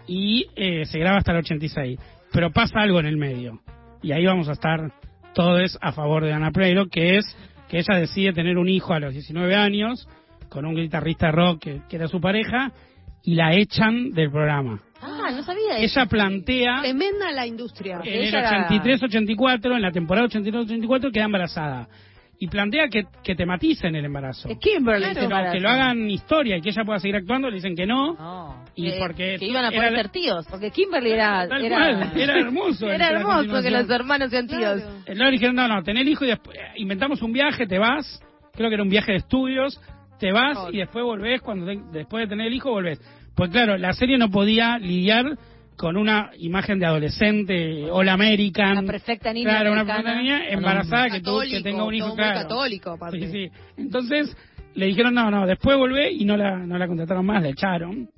y 0.08 0.46
eh, 0.56 0.86
se 0.86 1.00
graba 1.00 1.18
hasta 1.18 1.32
el 1.32 1.40
86. 1.40 2.00
Pero 2.32 2.52
pasa 2.52 2.80
algo 2.82 3.00
en 3.00 3.06
el 3.08 3.18
medio. 3.18 3.62
Y 4.02 4.12
ahí 4.12 4.26
vamos 4.26 4.48
a 4.50 4.54
estar 4.54 4.92
todos 5.34 5.78
a 5.82 5.92
favor 5.92 6.24
de 6.24 6.34
Ana 6.34 6.52
Preiro, 6.52 6.88
que 6.88 7.18
es 7.18 7.26
que 7.70 7.80
ella 7.80 8.00
decide 8.00 8.34
tener 8.34 8.58
un 8.58 8.70
hijo 8.70 8.94
a 8.94 9.00
los 9.00 9.14
19 9.14 9.56
años 9.56 10.08
con 10.50 10.66
un 10.66 10.76
guitarrista 10.76 11.28
de 11.28 11.32
rock 11.34 11.60
que, 11.60 11.82
que 11.90 11.96
era 11.98 12.08
su 12.08 12.22
pareja 12.22 12.72
y 13.24 13.36
la 13.36 13.54
echan 13.54 14.12
del 14.12 14.32
programa. 14.32 14.80
Ah, 15.02 15.30
no 15.32 15.44
sabía 15.44 15.78
eso. 15.78 16.00
Ella 16.00 16.06
plantea 16.10 16.82
Tremenda 16.82 17.32
la 17.32 17.46
industria. 17.46 18.00
en 18.04 18.08
el 18.14 18.20
Ella 18.28 18.40
era- 18.40 18.70
83-84, 18.70 19.76
en 19.76 19.82
la 19.82 19.92
temporada 19.92 20.28
83-84, 20.28 21.12
queda 21.12 21.26
embarazada. 21.26 21.88
Y 22.40 22.48
plantea 22.50 22.88
que, 22.88 23.06
que 23.24 23.34
te 23.34 23.46
maticen 23.48 23.96
el 23.96 24.06
embarazo. 24.06 24.48
Es 24.48 24.60
Kimberly. 24.60 25.08
Que 25.08 25.14
se 25.16 25.20
lo, 25.22 25.26
embaraza. 25.26 25.54
que 25.54 25.60
lo 25.60 25.70
hagan 25.70 26.10
historia 26.12 26.58
y 26.58 26.62
que 26.62 26.70
ella 26.70 26.84
pueda 26.86 27.00
seguir 27.00 27.16
actuando, 27.16 27.50
le 27.50 27.56
dicen 27.56 27.76
que 27.76 27.88
no. 27.88 28.14
No. 28.14 28.66
Y 28.76 28.92
Que- 28.92 28.98
porque 29.00 29.36
que 29.40 29.46
iban 29.46 29.66
a 29.66 29.70
era 29.70 29.78
poder 29.78 29.92
la- 29.94 29.98
ser 30.04 30.10
tíos. 30.10 30.46
Porque 30.48 30.70
Kimberly 30.70 31.12
era... 31.14 31.48
Tal 31.48 31.66
era, 31.66 31.76
cual, 31.78 32.12
era 32.22 32.40
hermoso. 32.40 32.92
Era 32.92 33.10
hermoso 33.10 33.62
que 33.64 33.72
los 33.72 33.90
hermanos 33.90 34.30
sean 34.30 34.46
tíos. 34.48 34.82
Claro. 34.82 34.98
Eh, 35.08 35.16
Luego 35.16 35.32
dijeron, 35.32 35.56
no, 35.56 35.68
no, 35.68 35.82
ten 35.82 35.98
el 35.98 36.08
hijo 36.08 36.26
y 36.26 36.28
después 36.28 36.56
eh, 36.58 36.62
inventamos 36.76 37.22
un 37.24 37.34
viaje, 37.34 37.66
te 37.66 37.80
vas, 37.80 38.22
creo 38.54 38.70
que 38.70 38.76
era 38.76 38.84
un 38.84 38.90
viaje 38.90 39.14
de 39.14 39.18
estudios, 39.18 39.82
te 40.20 40.32
vas 40.32 40.58
y 40.72 40.78
después 40.78 41.04
volvés, 41.06 41.42
cuando 41.42 41.66
te- 41.66 41.82
después 41.92 42.26
de 42.26 42.28
tener 42.30 42.48
el 42.48 42.54
hijo 42.54 42.70
volvés. 42.70 43.00
Pues 43.36 43.50
claro, 43.50 43.78
la 43.78 43.94
serie 43.94 44.20
no 44.20 44.30
podía 44.30 44.78
lidiar 44.78 45.26
con 45.78 45.96
una 45.96 46.32
imagen 46.40 46.80
de 46.80 46.86
adolescente, 46.88 47.90
all 47.92 48.10
American. 48.10 48.80
Una 48.80 48.84
perfecta 48.92 49.32
niña 49.32 49.50
Claro, 49.50 49.72
una 49.74 49.86
perfecta 49.86 50.16
niña 50.16 50.50
embarazada 50.50 51.10
que, 51.10 51.22
tuvo- 51.22 51.42
que 51.42 51.48
Católico, 51.48 51.64
tenga 51.64 51.84
un 51.86 51.94
hijo, 51.94 52.06
todo 52.08 52.16
muy 52.16 52.24
claro. 52.24 52.40
católico, 52.42 52.92
aparte. 52.92 53.20
Sí, 53.20 53.32
sí. 53.32 53.52
Entonces 53.78 54.36
le 54.74 54.86
dijeron, 54.88 55.14
no, 55.14 55.30
no, 55.32 55.46
después 55.48 55.78
volvé 55.78 56.12
y 56.12 56.26
no 56.26 56.36
la, 56.36 56.58
no 56.58 56.78
la 56.78 56.88
contrataron 56.88 57.26
más, 57.26 57.42
la 57.42 57.50
echaron. 57.50 58.10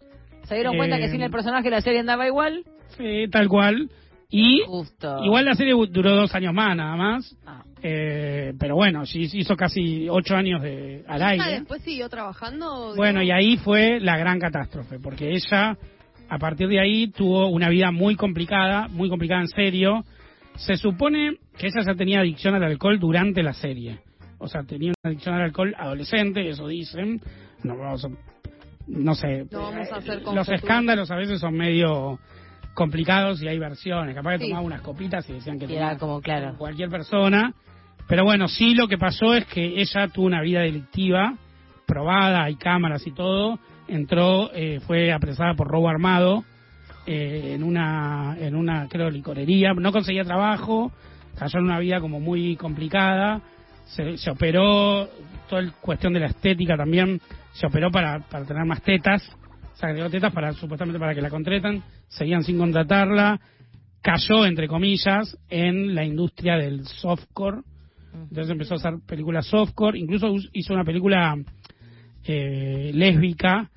Se 0.43 0.55
dieron 0.55 0.78
cuenta 0.78 0.97
Eh, 0.97 1.01
que 1.01 1.10
sin 1.10 1.22
el 1.22 1.30
personaje 1.32 1.70
la 1.70 1.82
serie 1.82 1.99
andaba 1.99 2.26
igual. 2.26 2.64
Sí, 2.97 3.26
tal 3.32 3.47
cual. 3.47 3.89
Y 4.32 4.62
Justo. 4.66 5.24
igual 5.24 5.45
la 5.45 5.55
serie 5.55 5.74
duró 5.89 6.16
dos 6.16 6.34
años 6.36 6.53
más, 6.53 6.76
nada 6.76 6.95
más. 6.95 7.36
Ah. 7.45 7.64
Eh, 7.82 8.53
pero 8.60 8.76
bueno, 8.76 9.05
sí 9.05 9.28
hizo 9.34 9.55
casi 9.55 10.07
ocho 10.10 10.36
años 10.36 10.62
de, 10.62 11.03
al 11.07 11.22
Ah, 11.24 11.28
aire. 11.30 11.51
después 11.60 11.82
siguió 11.82 12.10
trabajando. 12.10 12.93
Bueno, 12.95 13.22
y 13.24 13.32
ahí 13.32 13.57
fue 13.57 13.99
la 13.99 14.18
gran 14.18 14.39
catástrofe, 14.39 14.99
porque 14.99 15.32
ella, 15.32 15.78
a 16.30 16.38
partir 16.38 16.67
de 16.67 16.80
ahí, 16.80 17.07
tuvo 17.07 17.47
una 17.47 17.69
vida 17.69 17.91
muy 17.91 18.15
complicada, 18.15 18.88
muy 18.88 19.09
complicada 19.09 19.41
en 19.41 19.47
serio. 19.47 20.03
Se 20.57 20.75
supone 20.77 21.38
que 21.57 21.67
ella 21.67 21.82
ya 21.86 21.95
tenía 21.95 22.19
adicción 22.19 22.53
al 22.55 22.63
alcohol 22.63 22.99
durante 22.99 23.41
la 23.43 23.53
serie. 23.53 23.99
O 24.38 24.47
sea, 24.47 24.63
tenía 24.63 24.89
una 25.03 25.09
adicción 25.11 25.36
al 25.36 25.41
alcohol 25.41 25.75
adolescente, 25.77 26.47
eso 26.49 26.67
dicen. 26.67 27.21
No, 27.63 27.77
vamos 27.77 28.05
a- 28.05 28.09
no 28.88 29.15
sé. 29.15 29.45
No 29.51 29.61
vamos 29.63 29.91
a 29.91 29.97
hacer 29.97 30.15
Los 30.15 30.23
conjeturas. 30.23 30.49
escándalos 30.49 31.11
a 31.11 31.15
veces 31.15 31.39
son 31.39 31.55
medio 31.55 32.19
complicados 32.73 33.41
y 33.41 33.47
hay 33.47 33.59
versiones. 33.59 34.15
Capaz 34.15 34.34
que 34.34 34.45
Sí. 34.45 34.49
tomaba 34.49 34.65
unas 34.65 34.82
copitas 34.82 35.30
y 35.30 35.34
decían 35.34 35.59
que 35.59 35.65
Y 35.65 35.73
era 35.75 35.88
tenía 35.89 35.97
como, 35.99 36.21
claro. 36.21 36.55
cualquier 36.57 36.89
persona. 36.89 37.53
Pero 38.07 38.23
bueno, 38.23 38.47
sí 38.47 38.73
lo 38.73 38.88
que 38.88 38.97
pasó 38.97 39.36
es 39.36 39.45
que 39.45 39.80
ella 39.82 40.07
tuvo 40.07 40.25
una 40.25 40.41
vida 40.41 40.61
delictiva, 40.61 41.36
probada, 41.86 42.43
hay 42.43 42.55
cámaras 42.55 43.05
y 43.05 43.11
todo. 43.11 43.59
Entró, 43.89 44.51
eh, 44.53 44.79
fue 44.85 45.11
apresada 45.11 45.53
por 45.55 45.67
robo 45.67 45.89
armado 45.89 46.43
eh, 47.05 47.53
en 47.55 47.63
una, 47.63 48.35
en 48.39 48.55
una, 48.55 48.87
creo, 48.87 49.09
licorería. 49.09 49.73
No 49.73 49.91
conseguía 49.91 50.23
trabajo, 50.23 50.91
cayó 51.37 51.59
en 51.59 51.65
una 51.65 51.79
vida 51.79 51.99
como 51.99 52.19
muy 52.19 52.55
complicada. 52.55 53.41
Se, 53.85 54.17
se 54.17 54.29
operó, 54.29 55.09
toda 55.49 55.63
la 55.63 55.71
cuestión 55.81 56.13
de 56.13 56.19
la 56.19 56.27
estética 56.27 56.77
también, 56.77 57.19
se 57.53 57.65
operó 57.65 57.89
para, 57.91 58.19
para 58.19 58.45
tener 58.45 58.63
más 58.65 58.81
tetas. 58.83 59.23
Se 59.73 59.85
agregó 59.85 60.09
tetas 60.09 60.31
para, 60.33 60.53
supuestamente 60.53 60.99
para 60.99 61.15
que 61.15 61.21
la 61.21 61.29
contraten. 61.29 61.81
Seguían 62.07 62.43
sin 62.43 62.57
contratarla 62.57 63.39
cayó, 64.01 64.45
entre 64.45 64.67
comillas, 64.69 65.37
en 65.49 65.93
la 65.93 66.05
industria 66.05 66.55
del 66.55 66.85
softcore. 66.85 67.61
Entonces 68.13 68.49
empezó 68.49 68.75
a 68.75 68.77
hacer 68.77 68.93
películas 69.05 69.45
softcore. 69.47 69.99
Incluso 69.99 70.31
us- 70.31 70.49
hizo 70.53 70.73
una 70.73 70.85
película 70.85 71.35
eh, 72.23 72.91
lésbica, 72.93 73.69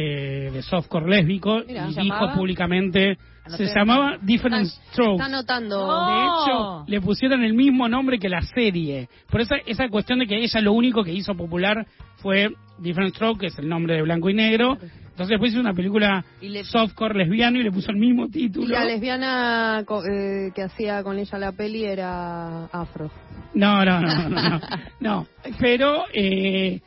eh, 0.00 0.50
de 0.50 0.62
softcore 0.62 1.08
lésbico, 1.08 1.62
Mira. 1.66 1.88
y 1.88 1.94
¿Se 1.94 2.00
dijo 2.02 2.14
llamaba? 2.16 2.34
públicamente, 2.34 3.18
Anoté. 3.44 3.66
se 3.68 3.74
llamaba 3.74 4.18
Different 4.22 4.66
Está 4.66 4.92
Strokes. 4.92 5.22
anotando. 5.22 5.86
No. 5.86 6.06
De 6.06 6.24
hecho, 6.24 6.84
le 6.86 7.00
pusieron 7.00 7.42
el 7.44 7.54
mismo 7.54 7.88
nombre 7.88 8.18
que 8.18 8.28
la 8.28 8.42
serie. 8.42 9.08
Por 9.30 9.40
esa, 9.40 9.56
esa 9.66 9.88
cuestión 9.88 10.18
de 10.20 10.26
que 10.26 10.36
ella 10.42 10.60
lo 10.60 10.72
único 10.72 11.02
que 11.04 11.12
hizo 11.12 11.34
popular 11.34 11.86
fue 12.16 12.48
Different 12.78 13.14
Stroke, 13.14 13.40
que 13.40 13.46
es 13.48 13.58
el 13.58 13.68
nombre 13.68 13.94
de 13.96 14.02
blanco 14.02 14.30
y 14.30 14.34
negro. 14.34 14.78
Entonces 14.80 15.28
después 15.34 15.52
hizo 15.52 15.60
una 15.60 15.74
película 15.74 16.24
Y 16.40 16.48
le- 16.48 16.64
softcore 16.64 17.14
lesbiano 17.18 17.58
y 17.58 17.62
le 17.62 17.70
puso 17.70 17.90
el 17.90 17.98
mismo 17.98 18.24
Y 18.26 18.30
título. 18.30 18.68
la 18.68 18.84
lesbiana 18.86 19.82
co- 19.86 20.02
eh, 20.04 20.50
que 20.54 20.62
hacía 20.62 21.02
con 21.02 21.18
ella 21.18 21.36
la 21.38 21.52
peli 21.52 21.84
era 21.84 22.64
afro. 22.66 23.10
No, 23.52 23.84
no, 23.84 24.00
no, 24.00 24.28
no, 24.28 24.40
no. 24.40 24.60
no. 25.00 25.26
Pero 25.60 26.04
eh, 26.14 26.80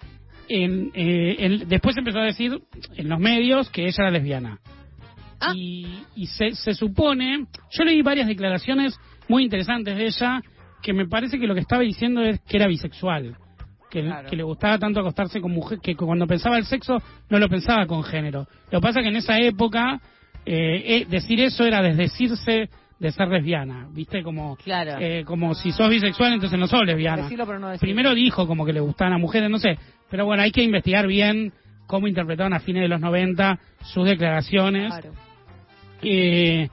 en, 0.49 0.91
eh, 0.93 1.35
en- 1.39 1.67
después 1.67 1.95
empezó 1.97 2.19
a 2.19 2.25
decir 2.25 2.61
en 2.95 3.09
los 3.09 3.19
medios 3.19 3.69
que 3.69 3.83
ella 3.85 3.95
era 3.99 4.11
lesbiana. 4.11 4.59
Ah. 5.39 5.53
Y, 5.55 6.03
y 6.15 6.27
se, 6.27 6.51
se 6.51 6.73
supone, 6.73 7.45
yo 7.71 7.83
leí 7.83 8.01
varias 8.01 8.27
declaraciones 8.27 8.97
muy 9.27 9.43
interesantes 9.43 9.95
de 9.97 10.05
ella 10.05 10.41
que 10.81 10.93
me 10.93 11.07
parece 11.07 11.39
que 11.39 11.47
lo 11.47 11.53
que 11.53 11.61
estaba 11.61 11.81
diciendo 11.81 12.21
es 12.21 12.39
que 12.41 12.57
era 12.57 12.67
bisexual. 12.67 13.35
Que, 13.89 14.01
Claro. 14.01 14.27
que 14.27 14.35
le 14.35 14.41
gustaba 14.43 14.79
tanto 14.79 14.99
acostarse 15.01 15.39
con 15.39 15.51
mujer, 15.51 15.77
que 15.79 15.95
cuando 15.95 16.25
pensaba 16.25 16.57
el 16.57 16.65
sexo 16.65 16.97
no 17.29 17.37
lo 17.37 17.47
pensaba 17.47 17.85
con 17.85 18.03
género. 18.03 18.47
Lo 18.71 18.79
que 18.79 18.81
pasa 18.87 18.99
es 18.99 19.03
que 19.03 19.09
en 19.09 19.15
esa 19.17 19.37
época 19.39 20.01
eh, 20.45 20.83
eh, 21.01 21.05
decir 21.07 21.39
eso 21.39 21.63
era 21.63 21.81
desdecirse 21.83 22.69
de 22.99 23.11
ser 23.11 23.27
lesbiana, 23.27 23.87
¿viste? 23.91 24.23
Como, 24.23 24.55
Claro. 24.57 24.97
eh, 24.99 25.23
como 25.25 25.53
si 25.55 25.71
sos 25.71 25.89
bisexual 25.89 26.33
entonces 26.33 26.57
no 26.57 26.67
sos 26.67 26.85
lesbiana. 26.85 27.23
Decirlo, 27.23 27.45
pero 27.45 27.59
no 27.59 27.69
decirlo. 27.69 27.87
Primero 27.93 28.13
dijo 28.15 28.47
como 28.47 28.65
que 28.65 28.73
le 28.73 28.79
gustaban 28.79 29.13
a 29.13 29.17
mujeres, 29.17 29.49
no 29.49 29.59
sé, 29.59 29.77
pero 30.09 30.25
bueno, 30.25 30.43
hay 30.43 30.51
que 30.51 30.63
investigar 30.63 31.05
bien 31.07 31.51
cómo 31.87 32.07
interpretaron 32.07 32.53
a 32.53 32.59
fines 32.61 32.81
de 32.83 32.87
los 32.87 33.01
90 33.01 33.59
sus 33.83 34.05
declaraciones, 34.05 34.87
Claro. 34.93 35.11
eh, 36.01 36.69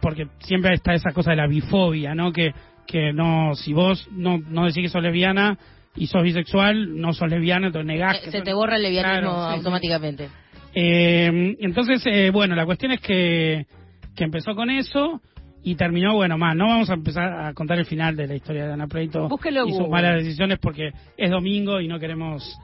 porque 0.00 0.26
siempre 0.40 0.74
está 0.74 0.94
esa 0.94 1.12
cosa 1.12 1.30
de 1.30 1.36
la 1.36 1.46
bifobia, 1.46 2.14
¿no? 2.14 2.32
Que, 2.32 2.52
que 2.86 3.12
no, 3.12 3.54
si 3.54 3.72
vos 3.72 4.08
no, 4.12 4.38
no 4.38 4.64
decís 4.66 4.82
que 4.84 4.88
sos 4.88 5.02
lesbiana 5.02 5.58
y 5.94 6.06
sos 6.06 6.22
bisexual, 6.22 6.98
no 7.00 7.12
sos 7.12 7.28
lesbiana, 7.30 7.66
entonces 7.68 7.86
negás 7.86 8.16
Eh, 8.16 8.20
que 8.24 8.30
Se 8.30 8.38
sos- 8.38 8.44
te 8.44 8.52
borra 8.54 8.76
el 8.76 8.82
lesbianismo 8.82 9.20
Claro, 9.20 9.44
sí, 9.44 9.50
sí. 9.50 9.56
automáticamente. 9.58 10.28
Eh, 10.74 11.56
entonces, 11.60 12.02
eh, 12.06 12.30
bueno, 12.30 12.54
la 12.54 12.66
cuestión 12.66 12.92
es 12.92 13.00
que, 13.00 13.66
que 14.14 14.24
empezó 14.24 14.54
con 14.54 14.68
eso 14.70 15.20
y 15.68 15.74
terminó, 15.74 16.14
bueno, 16.14 16.38
más. 16.38 16.54
No 16.54 16.66
vamos 16.68 16.88
a 16.90 16.94
empezar 16.94 17.32
a 17.46 17.52
contar 17.52 17.76
el 17.78 17.86
final 17.86 18.14
de 18.16 18.28
la 18.28 18.34
historia 18.36 18.66
de 18.68 18.72
Ana 18.72 18.86
Preito 18.86 19.28
Búsquelo 19.28 19.66
y 19.66 19.70
sus 19.70 19.78
Google. 19.80 19.90
malas 19.90 20.22
decisiones 20.22 20.58
porque 20.60 20.92
es 21.16 21.30
domingo 21.30 21.80
y 21.80 21.88
no 21.88 21.98
queremos... 21.98 22.56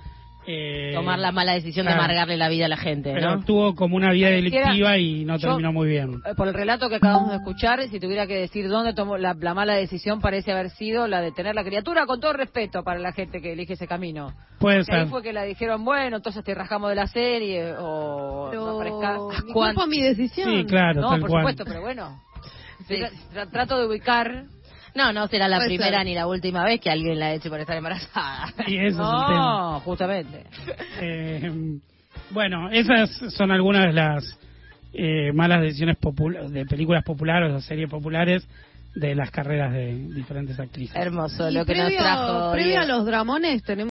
eh, 0.47 0.93
Tomar 0.95 1.19
la 1.19 1.33
mala 1.33 1.53
decisión 1.55 1.85
claro. 1.87 1.99
de 2.01 2.05
amargarle 2.05 2.37
la 2.37 2.49
vida 2.49 2.67
a 2.67 2.69
la 2.69 2.77
gente, 2.77 3.13
Pero 3.13 3.37
¿no? 3.37 3.45
tuvo 3.45 3.75
como 3.75 3.97
una 3.97 4.13
vida 4.13 4.29
delictiva 4.29 4.99
y 4.99 5.25
no 5.25 5.37
Yo- 5.37 5.49
terminó 5.49 5.73
muy 5.73 5.89
bien. 5.89 6.15
Eh, 6.25 6.35
Por 6.37 6.47
el 6.47 6.55
relato 6.55 6.89
que 6.89 6.97
acabamos 6.97 7.31
de 7.31 7.37
escuchar, 7.39 7.83
si 7.89 7.99
tuviera 7.99 8.27
que 8.29 8.37
decir 8.39 8.69
dónde 8.69 8.93
tomó 8.95 9.19
la, 9.19 9.35
la 9.35 9.53
mala 9.55 9.75
decisión, 9.75 10.21
parece 10.21 10.53
haber 10.53 10.71
sido 10.71 11.09
la 11.09 11.21
de 11.21 11.33
tener 11.33 11.55
la 11.57 11.65
criatura, 11.65 12.07
con 12.07 12.21
todo 12.21 12.33
respeto 12.35 12.85
para 12.85 13.01
la 13.01 13.13
gente 13.13 13.41
que 13.41 13.53
elige 13.55 13.73
ese 13.75 13.89
camino. 13.89 14.33
Puede 14.61 14.85
Que 14.85 14.95
ahí 14.95 15.01
ser. 15.03 15.09
fue 15.09 15.23
que 15.23 15.33
la 15.33 15.43
dijeron, 15.43 15.85
bueno, 15.85 16.17
entonces 16.19 16.45
te 16.45 16.55
rajamos 16.55 16.91
de 16.91 16.95
la 16.97 17.07
serie, 17.09 17.73
o 17.81 18.49
Pero 18.51 18.67
no 18.81 19.29
mi 19.45 19.53
cuerpo, 19.53 19.87
mi 19.89 20.01
decisión. 20.01 20.49
Sí, 20.51 20.65
claro, 20.67 21.01
No, 21.01 21.11
tal 21.11 21.21
por 21.21 21.31
cual. 21.31 21.43
supuesto, 21.43 21.65
pero 21.67 21.81
bueno. 21.83 22.21
Sí. 22.89 22.95
Tra- 22.97 23.11
tra- 23.33 23.51
trato 23.51 23.79
de 23.79 23.87
ubicar. 23.87 24.45
No, 24.95 25.13
no 25.13 25.27
será 25.29 25.49
la 25.49 25.57
Puede 25.57 25.69
primera 25.71 25.99
ser. 25.99 26.07
ni 26.07 26.15
la 26.15 26.27
última 26.27 26.65
vez 26.65 26.79
que 26.81 26.91
alguien 26.91 27.19
la 27.19 27.33
eche 27.33 27.49
por 27.49 27.59
estar 27.61 27.77
embarazada. 27.77 28.53
Y 28.67 28.77
ese 28.77 28.89
es 28.89 28.93
el 28.93 28.97
tema. 28.97 29.71
No, 29.73 29.81
justamente. 29.81 30.45
Eh, 31.01 31.79
bueno, 32.31 32.69
esas 32.71 33.11
son 33.35 33.51
algunas 33.51 33.87
de 33.87 33.93
las 33.95 34.39
eh, 34.93 35.33
malas 35.33 35.63
decisiones 35.63 35.97
de 36.51 36.67
películas 36.67 37.03
populares 37.05 37.53
o 37.53 37.61
series 37.61 37.89
populares 37.89 38.47
de 38.95 39.15
las 39.15 39.31
carreras 39.31 39.73
de 39.73 39.95
diferentes 39.95 40.61
actrices. 40.61 40.95
Hermoso 40.95 41.49
Y 41.49 41.55
lo 41.55 41.65
que 41.65 41.73
previo, 41.73 41.99
nos 41.99 42.03
trajo. 42.03 42.53
previo 42.53 42.81
a 42.81 42.85
los 42.85 43.07
dramones 43.07 43.63
tenemos 43.63 43.91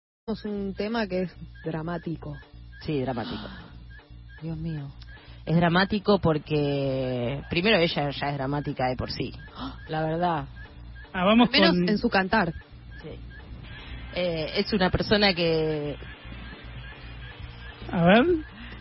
un 0.46 0.74
tema 0.74 1.06
que 1.06 1.24
es 1.24 1.32
dramático. 1.64 2.36
Sí, 2.82 3.00
dramático. 3.02 3.48
Dios 4.42 4.58
mío. 4.58 4.90
Es 5.48 5.56
dramático 5.56 6.20
porque 6.20 7.42
primero 7.50 7.78
ella 7.78 8.10
ya 8.12 8.30
es 8.30 8.36
dramática 8.36 8.88
de 8.90 8.96
por 8.98 9.12
sí. 9.12 9.34
La 9.88 10.04
verdad. 10.04 10.44
Ah, 11.14 11.24
vamos 11.24 11.50
Menos 11.50 11.70
con... 11.72 11.90
en 11.90 11.98
su 11.98 12.10
cantar. 12.10 12.52
Sí. 13.02 13.10
Eh, 14.14 14.52
es 14.58 14.72
una 14.74 14.90
persona 14.90 15.34
que 15.34 15.96
A 17.92 18.04
ver. 18.04 18.26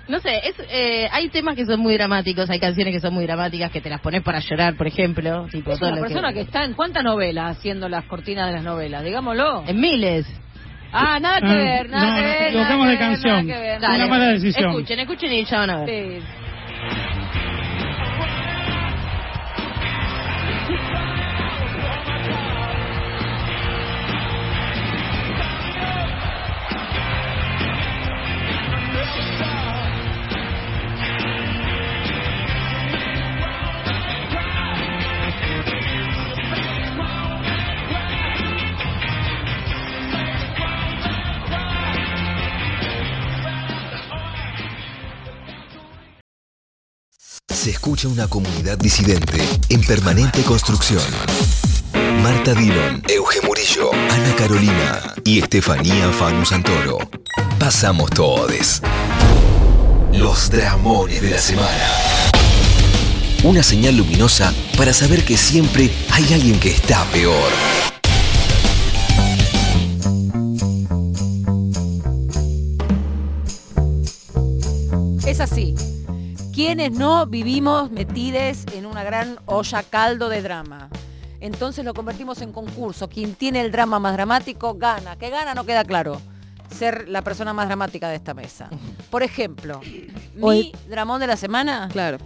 No 0.09 0.21
sé, 0.21 0.37
es, 0.49 0.55
eh, 0.71 1.09
hay 1.11 1.29
temas 1.31 1.57
que 1.57 1.67
son 1.67 1.81
muy 1.81 1.95
dramáticos, 1.95 2.49
hay 2.49 2.61
canciones 2.61 2.95
que 2.95 3.01
son 3.01 3.13
muy 3.15 3.27
dramáticas 3.27 3.73
que 3.73 3.81
te 3.81 3.89
las 3.91 4.01
pones 4.01 4.23
para 4.23 4.39
llorar, 4.39 4.77
por 4.77 4.87
ejemplo. 4.87 5.47
Tipo, 5.51 5.73
Es 5.73 5.81
todo 5.81 5.89
una 5.91 5.97
lo 6.01 6.03
persona 6.07 6.33
que... 6.33 6.41
está 6.43 6.65
en 6.65 6.75
cuántas 6.75 7.03
novelas 7.03 7.57
haciendo 7.57 7.89
las 7.89 8.05
cortinas 8.05 8.47
de 8.49 8.53
las 8.55 8.63
novelas, 8.65 9.03
digámoslo. 9.05 9.65
En 9.67 9.81
miles. 9.81 10.27
Ah, 10.93 11.19
nada 11.19 11.41
que 11.41 11.47
Ah, 11.47 11.55
ver, 11.57 11.91
nada 11.91 12.07
no, 12.09 12.15
que 12.17 12.23
nos 12.23 12.31
ver. 12.39 12.47
equivocamos 12.49 12.79
nada 12.87 12.91
de 12.93 12.99
canción. 12.99 13.47
Una 13.47 14.07
mala 14.07 14.29
decisión. 14.29 14.71
Escuchen, 14.71 15.01
escuchen 15.01 15.33
y 15.33 15.45
ya 15.45 15.59
van 15.59 15.71
a 15.71 15.79
ver. 15.85 15.89
Sí. 15.89 16.27
Se 16.87 17.16
escucha 47.87 48.09
una 48.09 48.27
comunidad 48.27 48.77
disidente 48.79 49.39
en 49.69 49.81
permanente 49.81 50.43
construcción. 50.43 51.05
Marta 52.21 52.53
Dillon, 52.53 53.01
Euge 53.09 53.41
Murillo, 53.47 53.93
Ana 53.93 54.35
Carolina 54.35 55.15
y 55.23 55.39
Estefanía 55.39 56.11
Fanu 56.11 56.45
Santoro. 56.45 56.99
Pasamos 57.61 58.11
todes. 58.11 58.83
Los 60.13 60.51
dramones 60.51 61.23
de 61.23 61.31
la 61.31 61.39
semana. 61.39 61.89
Una 63.45 63.63
señal 63.63 63.97
luminosa 63.99 64.53
para 64.77 64.93
saber 64.93 65.25
que 65.25 65.37
siempre 65.37 65.89
hay 66.11 66.35
alguien 66.35 66.59
que 66.59 66.71
está 66.73 67.05
peor. 67.13 67.53
Es 75.25 75.39
así. 75.39 75.77
Quienes 76.57 76.93
no 76.93 77.27
vivimos 77.27 77.91
metides 77.91 78.65
en 78.75 78.87
una 78.87 79.05
gran 79.05 79.39
olla 79.45 79.83
caldo 79.83 80.31
de 80.31 80.41
drama. 80.41 80.89
Entonces 81.41 81.85
lo 81.85 81.93
convertimos 81.93 82.41
en 82.41 82.51
concurso. 82.51 83.11
Quien 83.11 83.35
tiene 83.35 83.61
el 83.61 83.71
drama 83.71 83.99
más 83.99 84.15
dramático 84.15 84.73
gana. 84.73 85.17
Que 85.17 85.29
gana 85.29 85.53
no 85.53 85.67
queda 85.67 85.85
claro. 85.85 86.19
Ser 86.75 87.11
la 87.11 87.21
persona 87.21 87.53
más 87.53 87.67
dramática 87.67 88.09
de 88.09 88.17
esta 88.17 88.33
mesa. 88.33 88.71
Por 89.11 89.23
ejemplo, 89.23 89.83
mi 90.35 90.73
dramón 90.89 91.21
de 91.21 91.27
la 91.27 91.37
semana, 91.37 91.91
Claro. 91.93 92.17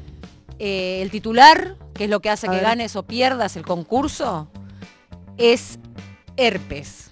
eh, 0.61 1.01
el 1.02 1.11
titular, 1.11 1.74
que 1.93 2.05
es 2.05 2.11
lo 2.11 2.20
que 2.20 2.31
hace 2.31 2.47
A 2.47 2.51
que 2.51 2.57
ver. 2.59 2.65
ganes 2.66 2.94
o 2.94 3.02
pierdas 3.02 3.57
el 3.57 3.66
concurso, 3.66 4.48
es 5.39 5.81
herpes. 6.36 7.11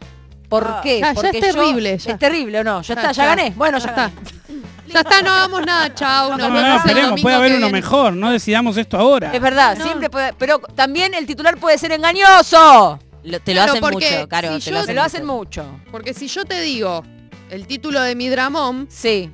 ¿Por 0.49 0.65
Ah, 0.69 0.81
qué? 0.85 1.01
ya- 1.01 1.09
ya 1.09 1.15
Porque 1.15 1.39
es 1.39 1.47
yo- 1.47 1.53
terrible, 1.61 1.99
ya. 1.99 2.13
Es 2.13 2.19
terrible 2.21 2.61
o 2.61 2.65
no. 2.65 2.81
Ya, 2.83 2.95
Ya 2.95 3.01
está, 3.01 3.13
ya 3.13 3.25
está. 3.25 3.27
gané. 3.37 3.53
Bueno, 3.57 3.79
ya, 3.79 3.87
Ya 3.87 3.93
gané. 3.95 4.15
Ya 4.93 5.01
está, 5.01 5.23
no 5.23 5.31
hagamos 5.31 5.67
nada, 5.67 5.95
chao. 5.95 6.31
No, 6.37 6.49
no, 6.49 6.61
no, 6.61 6.77
esperemos, 6.77 7.21
puede 7.21 7.37
haber 7.37 7.57
uno 7.57 7.71
mejor, 7.71 8.13
no 8.15 8.31
decidamos 8.31 8.77
esto 8.77 8.97
ahora. 8.99 9.33
Es 9.33 9.41
verdad, 9.41 9.77
No. 9.77 9.85
siempre 9.85 10.09
puede, 10.11 10.33
pero 10.35 10.59
también 10.75 11.15
el 11.15 11.27
titular 11.27 11.57
puede 11.59 11.79
ser 11.79 11.93
engañoso. 11.93 12.99
Lo- 13.25 13.41
te 13.41 13.53
lo 13.53 13.57
Claro, 13.59 13.73
hacen 13.73 13.81
porque 13.83 14.11
mucho, 14.17 14.29
Caro. 14.29 14.49
si 14.61 14.65
te 14.65 14.71
yo- 14.71 14.77
lo 14.81 14.87
mucho. 14.87 15.03
hacen 15.03 15.27
mucho. 15.27 15.81
Porque 15.91 16.15
si 16.15 16.29
yo 16.29 16.45
te 16.45 16.61
digo 16.61 17.03
el 17.51 17.67
título 17.67 18.01
de 18.01 18.15
mi 18.15 18.29
dramón, 18.29 18.87
Sí, 18.91 19.31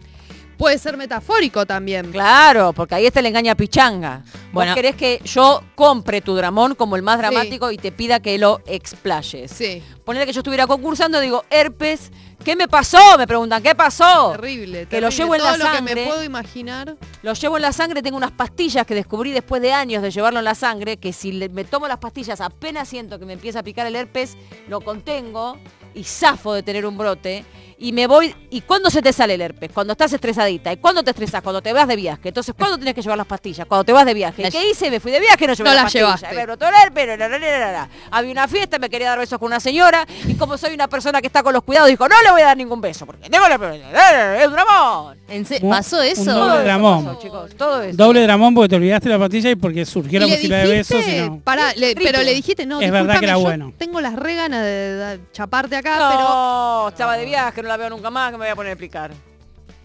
puede 0.56 0.78
ser 0.78 0.96
metafórico 0.96 1.66
también. 1.66 2.10
claro, 2.12 2.72
porque 2.72 2.94
ahí 2.94 3.06
está 3.06 3.20
el 3.20 3.26
engaña 3.26 3.54
pichanga. 3.54 4.22
Bueno. 4.52 4.70
Vos 4.70 4.74
querés 4.76 4.96
que 4.96 5.20
yo 5.24 5.62
compre 5.74 6.20
tu 6.20 6.34
dramón 6.34 6.74
como 6.74 6.96
el 6.96 7.02
más 7.02 7.16
Sí. 7.16 7.22
dramático 7.22 7.70
y 7.70 7.76
te 7.78 7.92
pida 7.92 8.20
que 8.20 8.38
lo 8.38 8.60
explayes. 8.66 9.50
Sí, 9.50 9.82
Ponerle 10.04 10.26
que 10.26 10.32
yo 10.34 10.40
estuviera 10.40 10.66
concursando, 10.66 11.18
digo, 11.18 11.44
herpes, 11.48 12.12
¿qué 12.44 12.54
me 12.56 12.68
pasó? 12.68 12.98
Me 13.16 13.26
preguntan, 13.26 13.62
¿qué 13.62 13.74
pasó? 13.74 14.32
terrible. 14.32 14.86
Que 14.86 15.00
lo 15.00 15.08
terrible. 15.08 15.16
llevo 15.16 15.34
en 15.34 15.40
Todo 15.40 15.50
la 15.52 15.56
lo 15.56 15.64
que 15.64 15.76
sangre. 15.78 15.94
me 15.94 16.06
puedo 16.06 16.24
imaginar. 16.24 16.96
Lo 17.22 17.32
llevo 17.32 17.56
en 17.56 17.62
la 17.62 17.72
sangre, 17.72 18.02
tengo 18.02 18.18
unas 18.18 18.32
pastillas 18.32 18.86
que 18.86 18.94
descubrí 18.94 19.32
después 19.32 19.62
de 19.62 19.72
años 19.72 20.02
de 20.02 20.10
llevarlo 20.10 20.40
en 20.40 20.44
la 20.44 20.54
sangre, 20.54 20.98
que 20.98 21.14
si 21.14 21.32
me 21.48 21.64
tomo 21.64 21.88
las 21.88 21.96
pastillas 21.98 22.42
apenas 22.42 22.86
siento 22.88 23.18
que 23.18 23.24
me 23.24 23.32
empieza 23.32 23.60
a 23.60 23.62
picar 23.62 23.86
el 23.86 23.96
herpes, 23.96 24.36
lo 24.68 24.82
contengo 24.82 25.56
y 25.94 26.04
zafo 26.04 26.52
de 26.52 26.62
tener 26.62 26.84
un 26.84 26.98
brote. 26.98 27.44
Y 27.78 27.92
me 27.92 28.06
voy, 28.06 28.34
¿y 28.50 28.60
cuándo 28.62 28.88
se 28.90 29.02
te 29.02 29.12
sale 29.12 29.34
el 29.34 29.40
herpes? 29.40 29.70
Cuando 29.72 29.92
estás 29.92 30.12
estresadita. 30.12 30.72
¿Y 30.72 30.76
cuándo 30.76 31.02
te 31.02 31.10
estresas? 31.10 31.42
Cuando 31.42 31.60
te 31.60 31.72
vas 31.72 31.88
de 31.88 31.96
viaje. 31.96 32.28
Entonces, 32.28 32.54
¿cuándo 32.56 32.76
tienes 32.76 32.94
que 32.94 33.02
llevar 33.02 33.18
las 33.18 33.26
pastillas? 33.26 33.66
Cuando 33.66 33.84
te 33.84 33.92
vas 33.92 34.06
de 34.06 34.14
viaje. 34.14 34.48
¿Qué 34.50 34.70
hice? 34.70 34.90
Me 34.90 35.00
fui 35.00 35.10
de 35.10 35.20
viaje, 35.20 35.46
no 35.46 35.54
llevé 35.54 35.68
No 35.70 35.74
las 35.74 35.84
las 35.84 35.92
pastillas. 35.92 36.20
llevaste. 36.20 36.36
Me 36.36 36.44
brotó 36.46 36.68
el 36.68 36.74
herpes, 36.74 37.06
la, 37.08 37.16
la, 37.16 37.28
la, 37.28 37.38
la, 37.38 37.58
la, 37.58 37.72
la. 37.72 37.88
Había 38.10 38.32
una 38.32 38.48
fiesta, 38.48 38.78
me 38.78 38.88
quería 38.88 39.08
dar 39.10 39.18
besos 39.18 39.38
con 39.38 39.46
una 39.46 39.60
señora, 39.60 40.06
y 40.26 40.34
como 40.34 40.56
soy 40.56 40.74
una 40.74 40.88
persona 40.88 41.20
que 41.20 41.26
está 41.26 41.42
con 41.42 41.52
los 41.52 41.62
cuidados, 41.64 41.88
dijo, 41.90 42.08
no 42.08 42.14
le 42.22 42.30
voy 42.30 42.42
a 42.42 42.46
dar 42.46 42.56
ningún 42.56 42.80
beso, 42.80 43.06
porque 43.06 43.28
tengo 43.28 43.46
la... 43.48 43.56
¡Es 44.40 44.46
un 44.46 44.52
dramón! 44.52 45.18
¿En 45.28 45.44
se- 45.46 45.58
Un- 45.62 45.70
¿Pasó 45.70 45.98
un 45.98 46.04
eso? 46.04 46.24
doble 46.24 46.34
Todo 46.40 46.54
eso 46.54 46.64
dramón. 46.64 47.04
pasó, 47.06 47.18
chicos, 47.20 47.54
todo 47.56 47.82
eso. 47.82 47.96
Doble 47.96 48.22
dramón 48.22 48.54
porque 48.54 48.68
te 48.68 48.76
olvidaste 48.76 49.08
la 49.08 49.18
pastilla 49.18 49.50
y 49.50 49.56
porque 49.56 49.84
surgió 49.84 50.20
la 50.20 50.26
¿Y 50.26 50.30
le 50.30 50.36
posibilidad 50.36 50.62
de 50.64 50.68
besos 50.70 51.06
y 51.08 51.16
no. 51.20 51.40
Pará, 51.40 51.72
le- 51.74 51.94
pero 51.94 52.22
le 52.22 52.34
dijiste, 52.34 52.66
no, 52.66 52.80
Es 52.80 52.90
verdad 52.90 53.18
que 53.18 53.24
era 53.24 53.36
bueno. 53.36 53.72
tengo 53.78 54.00
las 54.00 54.14
re 54.14 54.34
ganas 54.36 54.62
de, 54.62 54.68
de 54.94 55.20
chaparte 55.32 55.76
acá, 55.76 55.98
No, 55.98 56.88
estaba 56.88 57.16
de 57.16 57.24
viaje, 57.24 57.62
no 57.62 57.68
la 57.74 57.78
veo 57.78 57.90
nunca 57.90 58.10
más, 58.10 58.30
que 58.30 58.38
me 58.38 58.44
voy 58.44 58.52
a 58.52 58.56
poner 58.56 58.70
a 58.70 58.72
explicar. 58.72 59.10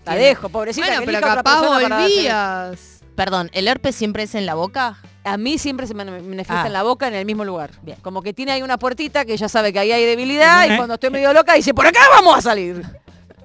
La 0.06 0.14
Bien. 0.16 0.30
dejo, 0.30 0.49
pobrecita. 0.49 0.86
Bueno, 0.88 1.02
que 1.02 1.06
pero 1.07 1.22
capaz 1.22 1.61
volvías. 1.66 3.02
Perdón, 3.16 3.49
¿el 3.53 3.68
herpes 3.68 3.95
siempre 3.95 4.24
es 4.24 4.36
en 4.36 4.45
la 4.45 4.53
boca? 4.53 4.98
A 5.26 5.38
mí 5.38 5.57
siempre 5.57 5.86
se 5.88 5.94
me 5.94 6.06
manifiesta 6.06 6.64
Ah. 6.64 6.68
en 6.68 6.74
la 6.74 6.84
boca 6.84 7.07
en 7.07 7.14
el 7.16 7.26
mismo 7.26 7.44
lugar. 7.44 7.72
Como 8.02 8.22
que 8.22 8.34
tiene 8.34 8.52
ahí 8.53 8.61
una 8.61 8.78
puertita 8.78 9.26
que 9.26 9.36
ya 9.36 9.49
sabe 9.49 9.74
que 9.74 9.80
ahí 9.80 9.91
hay 9.91 10.06
debilidad 10.06 10.66
y 10.72 10.76
cuando 10.78 10.94
estoy 10.94 11.10
medio 11.10 11.34
loca 11.34 11.53
dice, 11.56 11.74
por 11.74 11.86
acá 11.86 11.99
vamos 12.14 12.38
a 12.38 12.41
salir. 12.41 12.82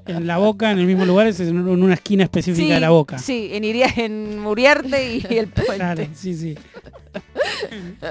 En 0.07 0.27
la 0.27 0.37
boca, 0.37 0.71
en 0.71 0.79
el 0.79 0.87
mismo 0.87 1.05
lugar, 1.07 1.27
es 1.27 1.41
en 1.41 1.57
una 1.67 1.95
esquina 1.95 2.25
específica 2.25 2.75
de 2.75 2.81
la 2.81 2.91
boca. 2.91 3.19
Sí, 3.19 3.49
en, 3.53 3.65
Iria, 3.65 3.89
en 3.97 4.39
Muriarte 4.39 5.17
y 5.17 5.27
el 5.39 5.49
puente. 5.49 5.75
Claro, 5.77 6.07
sí, 6.15 6.35
sí. 6.35 6.59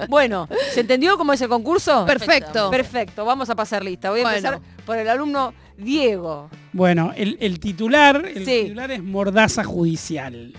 Bueno, 0.10 0.48
¿se 0.74 0.82
entendió 0.82 1.18
cómo 1.18 1.34
es 1.34 1.42
el 1.42 1.50
concurso? 1.50 2.06
Perfecto. 2.06 2.70
Perfecto, 2.72 3.26
vamos 3.26 3.50
a 3.50 3.56
pasar 3.56 3.84
lista. 3.84 4.10
Voy 4.10 4.22
a 4.22 4.24
Bueno. 4.24 4.38
empezar 4.38 4.60
por 4.86 4.98
el 4.98 5.08
alumno 5.08 5.54
Diego. 5.78 6.50
Bueno, 6.72 7.12
el, 7.16 7.38
el 7.40 7.60
titular, 7.60 8.24
el 8.36 8.45
Sí. 8.45 8.62
titular 8.64 8.91
es 8.91 9.04
mordaza 9.04 9.64
judicial. 9.64 10.54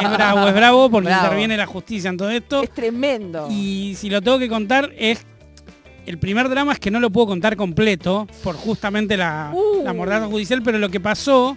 Es 0.00 0.10
bravo, 0.10 0.48
es 0.48 0.54
bravo 0.54 0.90
porque 0.90 1.08
Bravo. 1.08 1.24
interviene 1.24 1.56
la 1.56 1.66
justicia 1.66 2.10
en 2.10 2.16
todo 2.16 2.30
esto. 2.30 2.62
Es 2.62 2.70
tremendo. 2.70 3.48
Y 3.50 3.94
si 3.96 4.10
lo 4.10 4.20
tengo 4.22 4.38
que 4.38 4.48
contar 4.48 4.92
es... 4.96 5.24
El 6.06 6.18
primer 6.18 6.48
drama 6.48 6.72
es 6.72 6.78
que 6.78 6.90
no 6.92 7.00
lo 7.00 7.10
puedo 7.10 7.26
contar 7.26 7.56
completo 7.56 8.28
por 8.44 8.54
justamente 8.54 9.16
la, 9.16 9.50
Uh. 9.52 9.82
la 9.82 9.92
mordaza 9.92 10.26
judicial, 10.26 10.62
pero 10.62 10.78
lo 10.78 10.88
que 10.88 11.00
pasó 11.00 11.56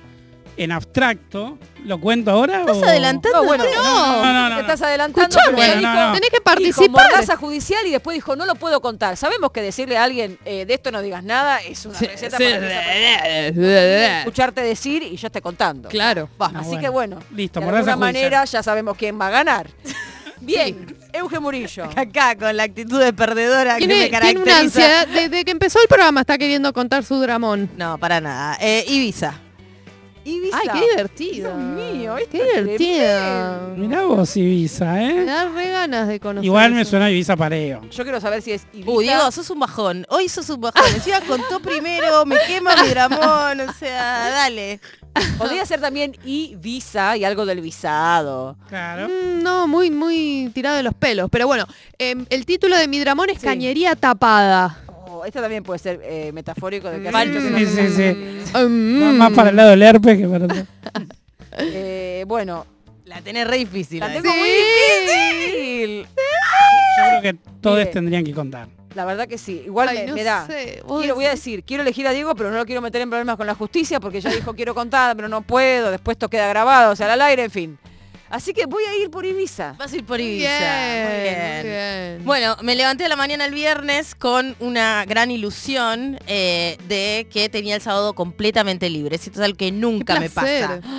en 0.64 0.72
abstracto, 0.73 1.57
¿lo 1.86 1.99
cuento 2.02 2.31
ahora? 2.31 2.60
¿Estás 2.61 2.77
o- 2.77 2.86
adelantando? 2.86 3.38
No, 3.41 3.48
bueno, 3.48 3.64
No, 3.64 4.23
no, 4.26 4.34
no, 4.34 4.49
no. 4.49 4.60
estás 4.60 4.81
adelantando. 4.81 5.36
Bueno, 5.53 5.76
dijo- 5.76 5.81
no, 5.81 6.07
no. 6.07 6.14
Tenés 6.14 6.30
que 6.30 6.36
Dijo 6.38 6.44
participar. 6.44 6.90
mordaza 7.11 7.38
judicial 7.38 7.86
y 7.88 7.91
después 7.91 8.15
dijo, 8.15 8.36
no 8.36 8.45
lo 8.45 8.56
puedo 8.56 8.81
contar. 8.81 9.15
Sabemos 9.18 9.52
que 9.52 9.61
decirle 9.61 9.98
a 9.98 10.03
alguien, 10.03 10.38
eh, 10.45 10.65
de 10.65 10.73
esto 10.73 10.91
no 10.91 11.02
digas 11.02 11.23
nada, 11.23 11.60
es 11.61 11.86
una 11.86 11.98
receta 11.98 12.38
para 12.38 12.60
que 12.60 12.68
esa 12.68 13.53
persona 13.53 14.18
escucharte 14.19 14.61
decir 14.61 15.03
y 15.03 15.15
yo 15.15 15.27
esté 15.27 15.41
contando. 15.41 15.90
Claro, 15.90 16.30
va. 16.41 16.48
Así 16.48 16.68
bueno. 16.69 16.81
que 16.81 16.90
bueno, 16.90 17.19
Listo, 17.34 17.60
de 17.61 17.65
alguna 17.69 17.95
manera 17.95 18.44
ya 18.45 18.61
sabemos 18.61 18.98
quién 18.98 19.19
va 19.19 19.27
a 19.27 19.31
ganar. 19.31 19.68
Bien, 20.41 20.95
Euge 21.11 21.40
Murillo. 21.40 21.84
Acá, 21.95 22.36
con 22.38 22.56
la 22.56 22.64
actitud 22.64 22.99
de 22.99 23.11
perdedora 23.14 23.73
que 23.77 23.80
Tiene, 23.88 23.94
me 23.95 24.10
tiene 24.10 24.18
una 24.19 24.19
caracteriza. 24.44 24.60
ansiedad. 24.60 25.07
Desde 25.07 25.44
que 25.45 25.52
empezó 25.52 25.81
el 25.81 25.88
programa 25.88 26.22
está 26.22 26.38
queriendo 26.38 26.72
contar 26.73 27.03
su 27.03 27.19
dramón. 27.19 27.69
No, 27.77 27.98
para 27.98 28.22
nada. 28.22 28.57
Eh, 28.61 28.86
Ibiza. 28.88 29.34
Ibiza. 30.30 30.57
Ay, 30.61 30.69
qué 30.73 30.89
divertido. 30.91 31.57
Dios 31.57 31.60
mío, 31.93 32.18
esto 32.18 32.31
qué 32.31 32.38
es 32.49 32.56
divertida. 32.64 33.60
Mirá 33.76 34.01
vos, 34.03 34.35
Ibiza, 34.38 34.85
Me 34.93 35.22
¿eh? 35.22 35.26
da 35.26 35.49
re 35.49 35.69
ganas 35.72 36.07
de 36.07 36.19
conocer. 36.19 36.45
Igual 36.45 36.73
me 36.73 36.81
eso. 36.81 36.91
suena 36.91 37.10
Ibiza 37.11 37.35
Pareo. 37.35 37.81
Yo 37.89 38.03
quiero 38.03 38.19
saber 38.22 38.41
si 38.41 38.51
es 38.51 38.65
Ibiza. 38.73 38.91
Uy, 38.91 39.03
Diego, 39.06 39.31
sos 39.31 39.49
un 39.49 39.60
bajón. 39.60 40.06
Hoy 40.10 40.30
sos 40.30 40.49
un 40.49 40.61
bajón. 40.61 40.84
Encima 40.95 41.22
contó 41.22 41.60
primero, 41.60 42.26
me 42.26 42.38
quema 42.47 42.76
mi 42.84 42.89
dramón. 42.89 43.61
O 43.61 43.73
sea, 43.73 44.30
dale. 44.30 44.80
Podría 45.38 45.65
ser 45.65 45.81
también 45.81 46.15
Ibiza 46.23 47.18
y 47.18 47.23
algo 47.26 47.45
del 47.45 47.61
visado. 47.61 48.56
Claro. 48.69 49.07
Mm, 49.10 49.43
No, 49.43 49.68
muy, 49.68 49.89
muy 49.91 50.49
tirado 50.53 50.77
de 50.77 50.84
los 50.84 50.93
pelos. 50.93 51.30
Pero 51.31 51.47
bueno, 51.47 51.65
em, 51.97 52.26
el 52.30 52.45
título 52.45 52.77
de 52.77 52.88
mi 52.88 52.99
dramón 52.99 53.30
es 53.30 53.39
Sí. 53.39 53.45
Cañería 53.47 53.95
Tapada. 53.95 54.77
Esto 55.25 55.41
también 55.41 55.63
puede 55.63 55.79
ser 55.79 55.99
eh, 56.03 56.31
metafórico 56.33 56.89
de 56.89 57.01
que 57.01 57.11
Falso, 57.11 57.37
hace 57.39 57.47
Sí, 57.47 57.53
mucho 57.53 57.75
que 57.75 57.83
no 57.83 57.89
sí, 57.89 58.43
sí. 58.53 58.57
Mm. 58.67 59.17
Más 59.17 59.31
para 59.33 59.49
el 59.51 59.55
lado 59.55 59.69
del 59.71 59.81
herpes 59.83 60.17
que 60.17 60.27
para 60.27 60.45
otro. 60.45 60.57
Eh, 61.61 62.23
bueno, 62.27 62.65
La 63.05 63.21
tenés 63.21 63.45
re 63.47 63.57
difícil. 63.57 63.99
la 63.99 64.07
la 64.07 64.13
tengo 64.21 64.33
muy 64.35 64.49
difícil. 64.49 66.03
Yo 66.05 67.19
creo 67.19 67.21
que 67.21 67.33
todos 67.61 67.91
tendrían 67.91 68.23
que 68.23 68.33
contar. 68.33 68.67
La 68.95 69.05
verdad 69.05 69.27
que 69.27 69.37
sí. 69.37 69.63
Igual 69.65 69.89
Ay, 69.89 69.97
me, 69.99 70.05
no 70.07 70.13
me 70.15 70.23
da. 70.23 70.45
sé, 70.47 70.81
vos 70.85 70.99
Quiero, 71.01 71.15
voy 71.15 71.25
a 71.25 71.29
decís- 71.29 71.35
decir, 71.35 71.63
quiero 71.63 71.83
elegir 71.83 72.07
a 72.07 72.11
Diego, 72.11 72.33
pero 72.35 72.49
no 72.51 72.57
lo 72.57 72.65
quiero 72.65 72.81
meter 72.81 73.01
en 73.01 73.09
problemas 73.09 73.35
con 73.37 73.45
la 73.47 73.55
justicia 73.55 73.99
porque 73.99 74.21
ya 74.21 74.29
dijo 74.31 74.53
quiero 74.55 74.73
contar, 74.73 75.15
pero 75.15 75.27
no 75.27 75.41
puedo. 75.41 75.91
Después 75.91 76.15
esto 76.15 76.29
queda 76.29 76.47
grabado, 76.49 76.93
o 76.93 76.95
sea, 76.95 77.11
al 77.11 77.21
aire, 77.21 77.43
en 77.43 77.51
fin. 77.51 77.77
Así 78.30 78.53
que 78.53 78.65
voy 78.65 78.84
a 78.84 78.95
ir 79.01 79.10
por 79.10 79.26
Ibiza. 79.26 79.73
Vas 79.77 79.91
a 79.91 79.95
ir 79.95 80.06
por 80.06 80.19
Ibiza. 80.22 80.47
bien, 80.49 81.07
Muy 81.07 81.22
bien. 81.23 81.56
muy 81.61 81.69
bien. 81.69 82.26
Bueno, 82.26 82.57
me 82.61 82.76
levanté 82.76 83.06
a 83.06 83.10
la 83.10 83.15
mañana 83.15 83.45
el 83.45 83.53
viernes 83.53 84.14
con 84.15 84.56
una 84.60 85.03
gran 85.06 85.31
ilusión 85.31 86.19
eh, 86.27 86.77
de 86.88 87.27
que 87.31 87.49
tenía 87.49 87.76
el 87.76 87.81
sábado 87.81 88.14
completamente 88.14 88.89
libre. 88.89 89.15
Esto 89.15 89.31
es 89.31 89.39
algo 89.39 89.57
que 89.57 89.72
nunca 89.72 90.19
me 90.19 90.30
pasa. 90.30 90.80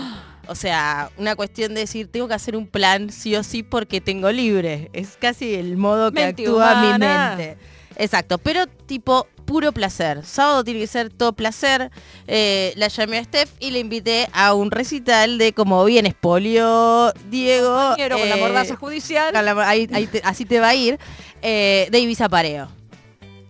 O 0.49 0.57
sea, 0.57 1.13
una 1.17 1.37
cuestión 1.37 1.75
de 1.75 1.83
decir, 1.83 2.09
tengo 2.11 2.27
que 2.27 2.35
hacer 2.35 2.57
un 2.57 2.67
plan 2.67 3.11
sí 3.11 3.37
o 3.37 3.45
sí 3.45 3.63
porque 3.63 4.01
tengo 4.01 4.33
libre. 4.33 4.91
Es 4.93 5.17
casi 5.17 5.55
el 5.55 5.77
modo 5.77 6.11
que 6.11 6.25
Mente 6.25 6.43
actúa 6.43 6.83
mi 6.83 6.99
mente. 6.99 7.57
Exacto, 7.95 8.37
pero 8.39 8.67
tipo 8.67 9.29
puro 9.51 9.73
placer. 9.73 10.25
Sábado 10.25 10.63
tiene 10.63 10.79
que 10.79 10.87
ser 10.87 11.11
todo 11.11 11.33
placer. 11.33 11.91
Eh, 12.29 12.73
la 12.77 12.87
llamé 12.87 13.19
a 13.19 13.25
Steph 13.25 13.51
y 13.59 13.73
le 13.73 13.81
invité 13.81 14.29
a 14.33 14.55
un 14.55 14.71
recital 14.71 15.39
de 15.39 15.53
como 15.53 15.85
bien 15.85 16.07
espolio 16.07 17.13
Diego. 17.29 17.95
Quiero 17.97 18.17
con 18.17 18.29
la 18.29 18.37
eh, 18.37 18.41
mordaza 18.41 18.77
judicial. 18.77 19.33
con 19.35 19.45
la- 19.45 19.69
ahí- 19.69 19.89
ahí 19.93 20.07
te- 20.07 20.23
así 20.25 20.45
te 20.45 20.61
va 20.61 20.69
a 20.69 20.75
ir. 20.77 21.01
eh, 21.43 21.89
de 21.91 21.99
Ibiza 21.99 22.29
Pareo. 22.29 22.69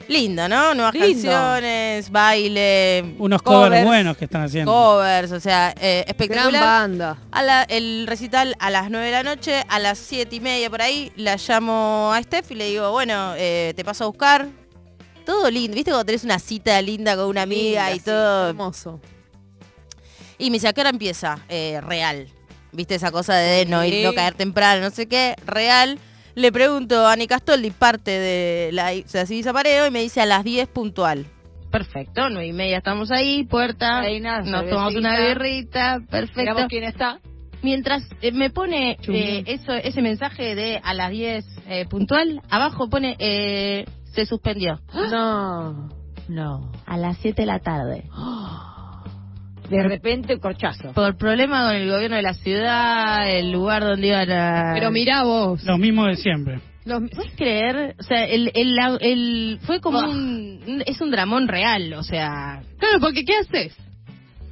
Lindo, 0.08 0.48
¿no? 0.48 0.74
Nuevas 0.74 0.94
Lindo. 0.94 1.06
canciones, 1.30 2.10
baile, 2.10 3.14
Unos 3.18 3.42
covers, 3.42 3.64
covers, 3.68 3.84
buenos 3.84 4.16
que 4.16 4.24
están 4.24 4.42
haciendo. 4.42 4.72
covers, 4.72 5.30
o 5.32 5.38
sea, 5.38 5.70
eh, 5.80 6.02
Gran 6.06 6.08
espectacular. 6.08 6.62
banda. 6.64 7.16
A 7.30 7.42
la- 7.42 7.62
el 7.64 8.06
recital 8.08 8.56
a 8.58 8.70
las 8.70 8.90
9 8.90 9.06
de 9.06 9.12
la 9.12 9.22
noche, 9.22 9.64
a 9.68 9.78
las 9.78 9.98
7 9.98 10.34
y 10.36 10.40
media 10.40 10.70
por 10.70 10.82
ahí, 10.82 11.12
la 11.16 11.36
llamo 11.36 12.10
a 12.14 12.20
Steph 12.22 12.50
y 12.52 12.54
le 12.56 12.64
digo, 12.70 12.90
bueno, 12.90 13.34
eh, 13.36 13.72
te 13.76 13.84
paso 13.84 14.04
a 14.04 14.06
buscar. 14.08 14.48
Todo 15.24 15.50
lindo, 15.50 15.74
¿viste? 15.74 15.90
Cuando 15.90 16.04
tenés 16.06 16.24
una 16.24 16.38
cita 16.38 16.80
linda 16.82 17.16
con 17.16 17.26
una 17.26 17.42
amiga 17.42 17.90
Linda, 17.90 17.94
y 17.94 17.98
sí, 17.98 18.04
todo. 18.04 18.48
Hermoso. 18.50 19.00
Y 20.38 20.50
me 20.50 20.54
dice, 20.54 20.68
¿a 20.68 20.72
qué 20.72 20.80
hora 20.80 20.90
empieza? 20.90 21.38
Eh, 21.48 21.80
real. 21.82 22.28
¿Viste 22.72 22.94
esa 22.94 23.10
cosa 23.10 23.34
de 23.34 23.66
no 23.66 23.84
ir, 23.84 23.94
Sí. 23.94 24.02
no 24.04 24.12
caer 24.14 24.34
temprano, 24.34 24.82
no 24.82 24.90
sé 24.90 25.06
qué? 25.06 25.34
Real. 25.44 25.98
Le 26.36 26.52
pregunto 26.52 27.06
a 27.06 27.12
Ani 27.12 27.26
Castoldi, 27.26 27.70
parte 27.72 28.10
de 28.12 28.70
la 28.72 28.94
I- 28.94 29.02
de 29.02 29.20
Ibiza 29.28 29.52
Pareo, 29.52 29.86
y 29.86 29.90
me 29.90 30.00
dice 30.00 30.20
a 30.20 30.26
las 30.26 30.44
10 30.44 30.68
puntual. 30.68 31.26
Perfecto, 31.70 32.28
9 32.30 32.46
y 32.46 32.52
media 32.52 32.78
estamos 32.78 33.10
ahí, 33.10 33.44
puerta. 33.44 34.00
Reina, 34.00 34.40
nos 34.40 34.68
tomamos 34.68 34.94
una 34.94 35.18
birrita, 35.20 36.00
perfecto. 36.10 36.40
Miramos 36.40 36.64
quién 36.68 36.84
está. 36.84 37.20
Mientras 37.62 38.02
eh, 38.22 38.32
me 38.32 38.48
pone 38.50 38.96
eh, 39.06 39.42
eso, 39.46 39.72
ese 39.74 40.00
mensaje 40.00 40.54
de 40.54 40.80
a 40.82 40.94
las 40.94 41.10
10 41.10 41.44
eh, 41.68 41.84
puntual, 41.86 42.40
abajo 42.48 42.88
pone 42.88 43.16
eh, 43.18 43.84
se 44.14 44.26
suspendió. 44.26 44.80
No, 45.10 45.88
no. 46.28 46.72
A 46.86 46.96
las 46.96 47.16
7 47.18 47.42
de 47.42 47.46
la 47.46 47.58
tarde. 47.60 48.04
De 49.68 49.82
repente, 49.84 50.38
corchazo. 50.40 50.92
Por 50.92 51.16
problema 51.16 51.64
con 51.66 51.76
el 51.76 51.88
gobierno 51.88 52.16
de 52.16 52.22
la 52.22 52.34
ciudad, 52.34 53.30
el 53.30 53.52
lugar 53.52 53.82
donde 53.84 54.08
iban 54.08 54.30
a... 54.32 54.72
Pero 54.74 54.90
mirá 54.90 55.22
vos. 55.22 55.62
Lo 55.64 55.78
mismo 55.78 56.06
de 56.06 56.16
siempre. 56.16 56.60
Los- 56.84 57.08
¿Puedes 57.14 57.32
creer? 57.36 57.94
O 58.00 58.02
sea, 58.02 58.24
el, 58.24 58.50
el, 58.54 58.74
el- 59.00 59.58
fue 59.62 59.80
como 59.80 60.00
un, 60.00 60.60
un- 60.66 60.82
Es 60.86 61.00
un 61.00 61.12
dramón 61.12 61.46
real, 61.46 61.92
o 61.92 62.02
sea... 62.02 62.62
Claro, 62.78 62.98
porque 63.00 63.24
¿qué 63.24 63.36
haces? 63.36 63.76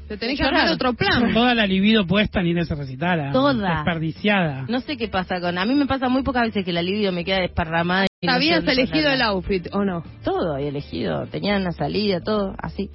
Te 0.08 0.16
tenés 0.16 0.38
que 0.38 0.44
armar 0.46 0.68
otro 0.70 0.94
plan. 0.94 1.34
Toda 1.34 1.54
la 1.54 1.66
libido 1.66 2.06
puesta 2.06 2.40
en 2.40 2.56
ese 2.56 2.74
recital. 2.74 3.30
Toda. 3.32 3.74
Desperdiciada. 3.76 4.64
No 4.68 4.80
sé 4.80 4.96
qué 4.96 5.08
pasa 5.08 5.40
con... 5.40 5.58
A 5.58 5.66
mí 5.66 5.74
me 5.74 5.86
pasa 5.86 6.08
muy 6.08 6.22
pocas 6.22 6.44
veces 6.44 6.64
que 6.64 6.72
la 6.72 6.80
libido 6.82 7.12
me 7.12 7.24
queda 7.24 7.40
desparramada. 7.40 8.06
y 8.20 8.26
no 8.26 8.32
sé 8.32 8.36
¿Habías 8.36 8.56
dónde 8.64 8.72
elegido 8.72 9.10
el 9.10 9.20
outfit 9.22 9.68
o 9.72 9.84
no? 9.84 10.02
Todo 10.24 10.54
había 10.54 10.68
elegido. 10.68 11.26
Tenía 11.26 11.56
una 11.58 11.72
salida, 11.72 12.20
todo, 12.20 12.54
así. 12.62 12.90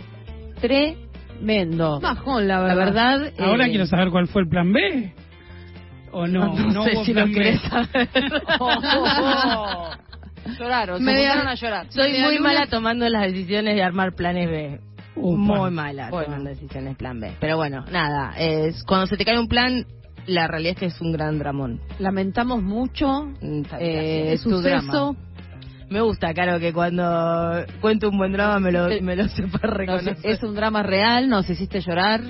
Tremendo. 0.60 2.00
Bajón, 2.00 2.48
la 2.48 2.62
La 2.62 2.76
verdad. 2.76 3.20
verdad. 3.20 3.34
Ahora 3.46 3.68
eh, 3.68 3.70
quiero 3.70 3.86
saber 3.86 4.10
cuál 4.10 4.28
fue 4.28 4.42
el 4.42 4.50
plan 4.50 4.74
B. 4.74 5.14
¿O 6.12 6.26
no? 6.28 6.54
No, 6.54 6.84
sé 6.84 6.92
hubo 6.96 7.06
si 7.06 7.14
lo 7.14 7.26
querés 7.28 7.62
saber. 7.62 8.08
Lloraron, 10.60 11.00
se 11.00 11.06
pusieron 11.06 11.48
a 11.48 11.56
llorar. 11.56 11.86
Soy 11.90 12.12
muy 12.20 12.36
luna. 12.38 12.50
mala 12.50 12.68
tomando 12.68 13.08
las 13.08 13.32
decisiones 13.32 13.76
de 13.76 13.84
armar 13.84 14.14
planes 14.14 14.50
B. 14.50 14.80
Upa. 15.16 15.38
Muy 15.38 15.72
mala 15.72 16.10
Bueno. 16.10 16.26
tomando 16.26 16.50
decisiones 16.50 16.96
plan 16.98 17.20
B. 17.20 17.32
Pero 17.40 17.58
bueno, 17.58 17.86
nada. 17.92 18.34
Es, 18.38 18.84
cuando 18.84 19.08
se 19.08 19.16
te 19.18 19.26
cae 19.26 19.40
un 19.40 19.48
plan, 19.48 19.86
la 20.26 20.48
realidad 20.48 20.74
es 20.74 20.80
que 20.80 20.86
es 20.88 21.02
un 21.02 21.12
gran 21.12 21.38
dramón. 21.40 21.80
Lamentamos 22.00 22.62
mucho 22.64 23.26
Mm, 23.42 23.62
eh, 23.80 24.38
tu 24.44 24.50
suceso. 24.50 24.62
drama. 24.62 25.16
Me 25.90 26.02
gusta, 26.02 26.34
claro, 26.34 26.60
que 26.60 26.74
cuando 26.74 27.66
cuento 27.80 28.10
un 28.10 28.18
buen 28.18 28.32
drama 28.32 28.60
me 28.60 28.72
lo, 28.72 28.90
Sí. 28.90 29.02
me 29.02 29.16
lo 29.16 29.28
sepa 29.28 29.60
reconocer. 29.62 30.18
es 30.24 30.42
un 30.42 30.56
drama 30.56 30.82
real, 30.82 31.30
nos 31.30 31.48
hiciste 31.48 31.82
llorar. 31.82 32.22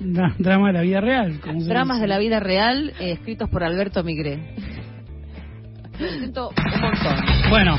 Dra- 0.00 0.34
drama 0.38 0.68
de 0.68 0.72
la 0.72 0.80
vida 0.80 1.00
real. 1.00 1.40
Dramas 1.68 2.00
de 2.00 2.08
la 2.08 2.18
vida 2.18 2.40
real 2.40 2.92
eh, 2.98 3.12
escritos 3.12 3.48
por 3.50 3.62
Alberto 3.62 4.02
Migré. 4.02 4.56
Me 6.00 6.08
siento 6.18 6.48
un 6.48 6.80
montón. 6.80 7.16
Bueno, 7.50 7.76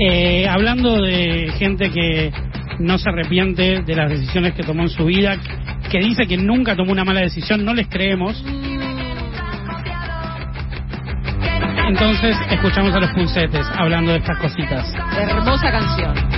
eh, 0.00 0.46
hablando 0.48 1.00
de 1.00 1.50
gente 1.58 1.90
que 1.90 2.30
no 2.78 2.98
se 2.98 3.08
arrepiente 3.08 3.82
de 3.82 3.94
las 3.94 4.10
decisiones 4.10 4.54
que 4.54 4.62
tomó 4.62 4.82
en 4.82 4.88
su 4.88 5.04
vida, 5.04 5.36
que 5.90 5.98
dice 5.98 6.26
que 6.26 6.36
nunca 6.36 6.76
tomó 6.76 6.92
una 6.92 7.04
mala 7.04 7.20
decisión, 7.20 7.64
no 7.64 7.74
les 7.74 7.88
creemos. 7.88 8.44
Entonces 11.88 12.36
escuchamos 12.50 12.94
a 12.94 13.00
los 13.00 13.10
pulsetes 13.12 13.66
hablando 13.74 14.12
de 14.12 14.18
estas 14.18 14.38
cositas. 14.38 14.94
Hermosa 15.16 15.70
canción. 15.70 16.37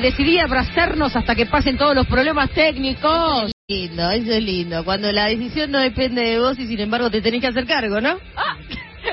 Decidí 0.00 0.38
abrazarnos 0.38 1.16
hasta 1.16 1.34
que 1.34 1.46
pasen 1.46 1.76
todos 1.76 1.94
los 1.94 2.06
problemas 2.06 2.50
técnicos. 2.50 3.52
lindo, 3.68 4.10
eso 4.10 4.32
es 4.32 4.42
lindo. 4.42 4.84
Cuando 4.84 5.10
la 5.10 5.26
decisión 5.26 5.70
no 5.70 5.78
depende 5.78 6.22
de 6.22 6.38
vos 6.38 6.58
y 6.58 6.66
sin 6.66 6.80
embargo 6.80 7.10
te 7.10 7.20
tenés 7.20 7.40
que 7.40 7.48
hacer 7.48 7.66
cargo, 7.66 8.00
¿no? 8.00 8.18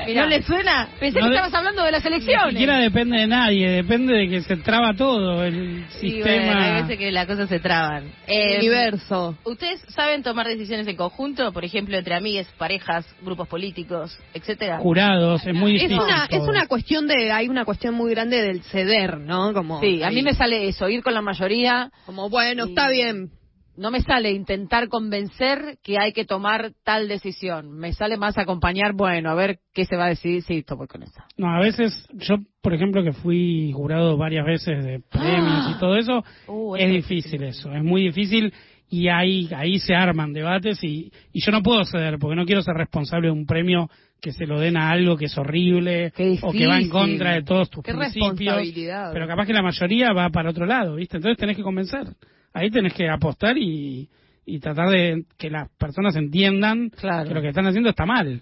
Mirá. 0.06 0.22
¿No 0.22 0.28
le 0.28 0.42
suena? 0.42 0.88
Pensé 1.00 1.18
No 1.20 1.26
que 1.26 1.30
de- 1.30 1.36
estabas 1.36 1.54
hablando 1.54 1.84
de 1.84 1.92
las 1.92 2.02
Ni 2.04 2.08
elecciones. 2.08 2.50
siquiera 2.50 2.78
depende 2.78 3.18
de 3.18 3.26
nadie, 3.26 3.68
depende 3.70 4.14
de 4.14 4.28
que 4.28 4.40
se 4.42 4.56
traba 4.56 4.94
todo 4.94 5.44
el 5.44 5.84
Sí, 6.00 6.10
sistema. 6.12 6.44
bueno, 6.46 6.60
hay 6.60 6.82
veces 6.82 6.98
que 6.98 7.12
las 7.12 7.26
cosas 7.26 7.48
se 7.48 7.60
traban. 7.60 8.10
Eh, 8.26 8.58
Universo. 8.58 9.36
¿Ustedes 9.44 9.80
saben 9.88 10.22
tomar 10.22 10.46
decisiones 10.46 10.86
en 10.86 10.96
conjunto? 10.96 11.52
Por 11.52 11.64
ejemplo, 11.64 11.96
entre 11.96 12.14
amigas, 12.14 12.46
parejas, 12.58 13.06
grupos 13.22 13.48
políticos, 13.48 14.18
etcétera. 14.32 14.78
Jurados, 14.78 15.46
es 15.46 15.54
muy 15.54 15.76
Es 15.76 15.82
difícil. 15.82 16.00
una, 16.02 16.26
es 16.30 16.40
una 16.46 16.66
cuestión 16.66 17.06
de, 17.06 17.32
hay 17.32 17.48
una 17.48 17.64
cuestión 17.64 17.94
muy 17.94 18.10
grande 18.10 18.40
del 18.42 18.62
ceder, 18.62 19.18
¿no? 19.18 19.52
Como, 19.52 19.80
Sí, 19.80 20.02
a 20.02 20.10
mí 20.10 20.22
me 20.22 20.34
sale 20.34 20.68
eso, 20.68 20.88
ir 20.88 21.02
con 21.02 21.14
la 21.14 21.22
mayoría. 21.22 21.90
como 22.06 22.28
bueno, 22.30 22.66
Y- 22.66 22.68
está 22.70 22.88
bien. 22.88 23.30
No 23.76 23.90
me 23.90 24.00
sale 24.00 24.30
intentar 24.30 24.88
convencer 24.88 25.78
que 25.82 25.98
hay 25.98 26.12
que 26.12 26.24
tomar 26.24 26.72
tal 26.84 27.08
decisión. 27.08 27.72
Me 27.72 27.92
sale 27.92 28.16
más 28.16 28.38
acompañar, 28.38 28.92
bueno, 28.94 29.30
a 29.30 29.34
ver 29.34 29.58
qué 29.72 29.84
se 29.84 29.96
va 29.96 30.06
a 30.06 30.08
decidir. 30.10 30.42
Sí, 30.42 30.58
estoy 30.58 30.86
con 30.86 31.02
esa. 31.02 31.24
No, 31.36 31.48
a 31.48 31.58
veces, 31.60 32.06
yo, 32.12 32.36
por 32.62 32.72
ejemplo, 32.74 33.02
que 33.02 33.12
fui 33.12 33.72
jurado 33.72 34.16
varias 34.16 34.46
veces 34.46 34.84
de 34.84 35.00
premios 35.10 35.74
y 35.74 35.78
todo 35.80 35.96
eso, 35.96 36.22
Uh, 36.46 36.76
es 36.76 36.82
eso 36.84 36.92
difícil 36.94 37.42
eso, 37.42 37.72
es 37.72 37.82
muy 37.82 38.02
difícil 38.02 38.52
y 38.88 39.08
ahí, 39.08 39.48
ahí 39.56 39.78
se 39.78 39.94
arman 39.94 40.32
debates 40.32 40.82
y, 40.84 41.10
y 41.32 41.40
yo 41.44 41.50
no 41.50 41.62
puedo 41.62 41.84
ceder 41.84 42.18
porque 42.18 42.36
no 42.36 42.44
quiero 42.44 42.62
ser 42.62 42.74
responsable 42.74 43.28
de 43.28 43.32
un 43.32 43.46
premio 43.46 43.88
que 44.20 44.32
se 44.32 44.46
lo 44.46 44.60
den 44.60 44.76
a 44.76 44.90
algo 44.90 45.16
que 45.16 45.24
es 45.26 45.36
horrible 45.36 46.12
o 46.42 46.52
que 46.52 46.66
va 46.66 46.78
en 46.78 46.88
contra 46.90 47.32
de 47.34 47.42
todos 47.42 47.68
tus 47.70 47.82
Qué 47.82 47.92
principios, 47.92 48.30
responsabilidad. 48.38 49.10
pero 49.12 49.26
capaz 49.26 49.46
que 49.46 49.52
la 49.52 49.62
mayoría 49.62 50.12
va 50.12 50.28
para 50.30 50.50
otro 50.50 50.64
lado, 50.66 50.94
¿viste? 50.94 51.16
Entonces 51.16 51.38
tenés 51.38 51.56
que 51.56 51.62
convencer, 51.62 52.06
ahí 52.54 52.70
tenés 52.70 52.94
que 52.94 53.08
apostar 53.10 53.58
y, 53.58 54.08
y 54.46 54.58
tratar 54.60 54.88
de 54.88 55.24
que 55.36 55.50
las 55.50 55.68
personas 55.76 56.16
entiendan 56.16 56.88
Claro. 56.90 57.28
que 57.28 57.34
lo 57.34 57.42
que 57.42 57.48
están 57.48 57.66
haciendo 57.66 57.90
está 57.90 58.06
mal. 58.06 58.40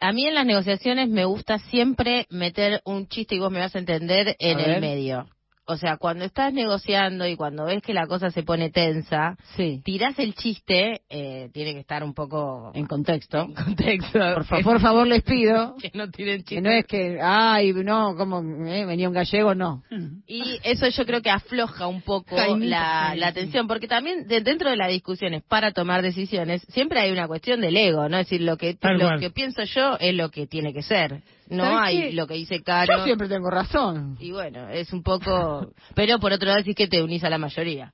A 0.00 0.12
mí 0.12 0.26
en 0.26 0.34
las 0.34 0.46
negociaciones 0.46 1.08
me 1.08 1.24
gusta 1.24 1.58
siempre 1.58 2.26
meter 2.30 2.80
un 2.84 3.08
chiste 3.08 3.34
y 3.34 3.40
vos 3.40 3.50
me 3.50 3.58
vas 3.58 3.74
a 3.74 3.80
entender 3.80 4.36
en 4.38 4.58
A 4.58 4.62
el 4.62 4.70
ver. 4.72 4.80
medio. 4.80 5.26
O 5.68 5.76
sea, 5.76 5.98
cuando 5.98 6.24
estás 6.24 6.52
negociando 6.52 7.26
y 7.26 7.36
cuando 7.36 7.66
ves 7.66 7.82
que 7.82 7.92
la 7.94 8.06
cosa 8.06 8.30
se 8.30 8.42
pone 8.42 8.70
tensa, 8.70 9.36
Sí. 9.56 9.80
tirás 9.84 10.18
el 10.18 10.34
chiste, 10.34 11.02
eh, 11.10 11.50
tiene 11.52 11.74
que 11.74 11.80
estar 11.80 12.02
un 12.02 12.14
poco 12.14 12.72
En 12.74 12.86
contexto. 12.86 13.38
en 13.42 13.54
contexto. 13.54 14.18
Por, 14.18 14.44
fa- 14.44 14.60
por 14.62 14.80
favor, 14.80 15.06
les 15.06 15.22
pido. 15.22 15.76
que 15.82 15.90
no 15.94 16.10
tiren 16.10 16.38
Que 16.38 16.56
chistes. 16.56 16.62
no 16.62 16.70
es 16.70 16.86
que, 16.86 17.18
ay, 17.22 17.72
no, 17.74 18.16
como 18.16 18.40
eh, 18.66 18.86
venía 18.86 19.08
un 19.08 19.14
gallego, 19.14 19.54
no. 19.54 19.82
Y 20.26 20.58
eso 20.64 20.88
yo 20.88 21.04
creo 21.06 21.22
que 21.22 21.30
afloja 21.30 21.86
un 21.86 22.00
poco 22.02 22.34
la, 22.58 23.14
la 23.14 23.32
tensión, 23.32 23.66
porque 23.68 23.86
también 23.88 24.26
de- 24.26 24.40
dentro 24.40 24.70
de 24.70 24.76
las 24.76 24.88
discusiones 24.88 25.42
para 25.46 25.72
tomar 25.72 26.02
decisiones 26.02 26.62
siempre 26.70 27.00
hay 27.00 27.12
una 27.12 27.28
cuestión 27.28 27.60
del 27.60 27.76
ego, 27.76 28.08
¿no? 28.08 28.18
Es 28.18 28.26
decir, 28.26 28.40
lo 28.40 28.56
que 28.56 28.74
Tal 28.74 28.94
lo 28.98 29.00
cual. 29.06 29.20
que 29.20 29.30
pienso 29.30 29.64
yo 29.64 29.96
es 30.00 30.14
lo 30.14 30.30
que 30.30 30.46
tiene 30.46 30.72
que 30.72 30.82
ser. 30.82 31.22
No 31.50 31.64
¿Sabes 31.64 31.80
hay 31.82 32.00
qué? 32.00 32.12
lo 32.12 32.26
que 32.26 32.34
dice 32.34 32.62
Caro. 32.62 32.98
Yo 32.98 33.04
siempre 33.04 33.28
tengo 33.28 33.50
razón. 33.50 34.16
Y 34.20 34.32
bueno, 34.32 34.68
es 34.68 34.92
un 34.92 35.02
poco... 35.02 35.72
Pero 35.94 36.18
por 36.18 36.32
otro 36.32 36.46
lado 36.46 36.58
decís 36.58 36.74
que 36.74 36.88
te 36.88 37.02
unís 37.02 37.24
a 37.24 37.30
la 37.30 37.38
mayoría. 37.38 37.92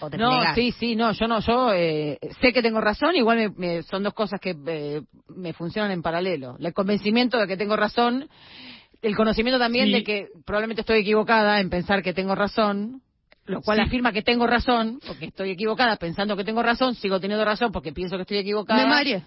O 0.00 0.10
te 0.10 0.18
No, 0.18 0.54
sí, 0.54 0.72
sí, 0.72 0.94
no, 0.96 1.12
yo 1.12 1.26
no, 1.26 1.40
yo 1.40 1.72
eh, 1.72 2.18
sé 2.40 2.52
que 2.52 2.60
tengo 2.62 2.80
razón, 2.80 3.16
igual 3.16 3.38
me- 3.38 3.48
me- 3.76 3.82
son 3.82 4.02
dos 4.02 4.12
cosas 4.12 4.38
que 4.40 4.54
eh, 4.66 5.00
me 5.34 5.52
funcionan 5.54 5.90
en 5.90 6.02
paralelo. 6.02 6.56
El 6.58 6.72
convencimiento 6.74 7.38
de 7.38 7.46
que 7.46 7.56
tengo 7.56 7.76
razón, 7.76 8.28
el 9.02 9.16
conocimiento 9.16 9.58
también 9.58 9.86
Sí. 9.86 9.92
de 9.92 10.02
que 10.02 10.28
probablemente 10.44 10.82
estoy 10.82 11.00
equivocada 11.00 11.60
en 11.60 11.70
pensar 11.70 12.02
que 12.02 12.12
tengo 12.12 12.34
razón, 12.34 13.00
lo 13.46 13.62
cual 13.62 13.78
Sí. 13.78 13.84
afirma 13.84 14.12
que 14.12 14.22
tengo 14.22 14.46
razón, 14.46 15.00
porque 15.06 15.26
estoy 15.26 15.50
equivocada 15.50 15.96
pensando 15.96 16.36
que 16.36 16.44
tengo 16.44 16.62
razón, 16.62 16.94
sigo 16.94 17.18
teniendo 17.20 17.44
razón 17.44 17.72
porque 17.72 17.92
pienso 17.92 18.16
que 18.16 18.22
estoy 18.22 18.38
equivocada. 18.38 18.82
Me 18.82 18.88
mareé. 18.88 19.22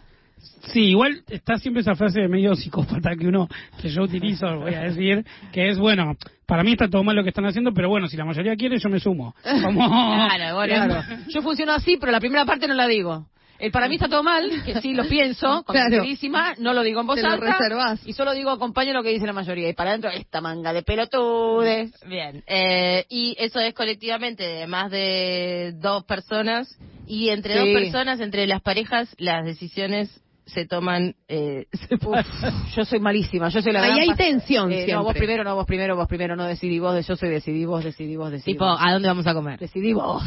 Sí, 0.74 0.82
igual 0.90 1.22
está 1.30 1.58
siempre 1.58 1.82
esa 1.82 1.96
frase 1.96 2.22
de 2.22 2.28
medio 2.28 2.56
psicópata 2.56 3.16
que 3.16 3.28
uno, 3.28 3.48
que 3.82 3.90
yo 3.90 4.04
utilizo, 4.04 4.46
voy 4.60 4.74
a 4.74 4.82
decir, 4.82 5.26
que 5.52 5.70
es, 5.70 5.78
bueno, 5.80 6.16
para 6.46 6.64
mí 6.64 6.74
está 6.74 6.88
todo 6.90 7.04
mal 7.04 7.16
lo 7.16 7.24
que 7.24 7.30
están 7.30 7.46
haciendo, 7.46 7.74
pero 7.74 7.90
bueno, 7.90 8.08
si 8.08 8.18
la 8.18 8.26
mayoría 8.26 8.56
quiere, 8.56 8.78
yo 8.78 8.90
me 8.90 9.00
sumo. 9.00 9.34
Como... 9.64 9.88
Claro, 9.90 10.56
bueno, 10.56 10.74
Claro. 10.76 11.04
Yo 11.30 11.42
funciono 11.42 11.74
así, 11.74 11.98
pero 12.00 12.12
la 12.12 12.20
primera 12.20 12.46
parte 12.46 12.68
no 12.68 12.74
la 12.74 12.88
digo. 12.88 13.28
El 13.58 13.72
para 13.72 13.90
mí 13.90 13.96
está 13.96 14.08
todo 14.08 14.24
mal, 14.24 14.50
que 14.66 14.80
sí 14.82 14.94
lo 14.94 15.06
pienso, 15.08 15.64
Claro. 15.68 15.90
convencidísima, 15.90 16.54
no 16.60 16.74
lo 16.74 16.82
digo 16.82 17.02
en 17.02 17.08
voz 17.08 17.18
Te 17.18 17.24
lo 17.24 17.30
alta. 17.32 17.98
Y 18.06 18.14
solo 18.14 18.34
digo 18.34 18.52
acompaño 18.52 18.94
lo 18.94 19.04
que 19.04 19.10
dice 19.10 19.26
la 19.26 19.34
mayoría. 19.34 19.68
Y 19.70 19.74
para 19.74 19.90
adentro, 19.90 20.10
esta 20.12 20.40
manga 20.40 20.72
de 20.72 20.82
pelotudes. 20.84 21.92
Bien, 22.08 22.42
eh, 22.48 23.06
y 23.10 23.36
eso 23.38 23.60
es 23.60 23.74
colectivamente 23.74 24.44
de 24.44 24.68
más 24.68 24.90
de 24.92 25.74
dos 25.76 26.06
personas 26.06 26.78
y 27.06 27.30
entre 27.30 27.54
Sí. 27.54 27.60
dos 27.60 27.82
personas, 27.82 28.20
entre 28.22 28.48
las 28.48 28.62
parejas, 28.62 29.14
las 29.18 29.44
decisiones 29.46 30.10
se 30.50 30.66
toman 30.66 31.16
eh, 31.28 31.68
separadas. 31.90 32.76
Yo 32.76 32.86
soy 32.86 33.00
malísima, 33.00 33.50
yo 33.50 33.62
soy 33.62 33.72
la 33.72 33.84
Ahí 33.84 34.00
hay 34.10 34.16
tensión 34.16 34.72
Eh, 34.72 34.88
No, 34.92 35.04
vos 35.04 35.14
primero, 35.14 35.44
no, 35.44 35.56
vos 35.56 35.66
primero, 35.66 35.96
vos 35.96 36.08
primero, 36.08 36.36
no 36.36 36.46
decidí 36.46 36.80
vos, 36.80 37.06
yo 37.08 37.16
soy 37.16 37.30
decidí 37.30 37.66
vos, 37.66 37.84
decidí 37.84 38.16
vos, 38.16 38.32
decidí 38.32 38.54
Tipo, 38.54 38.66
vos. 38.66 38.80
¿a 38.82 38.92
dónde 38.92 39.08
vamos 39.08 39.28
a 39.28 39.34
comer? 39.34 39.60
Decidí 39.60 39.94
vos. 39.94 40.24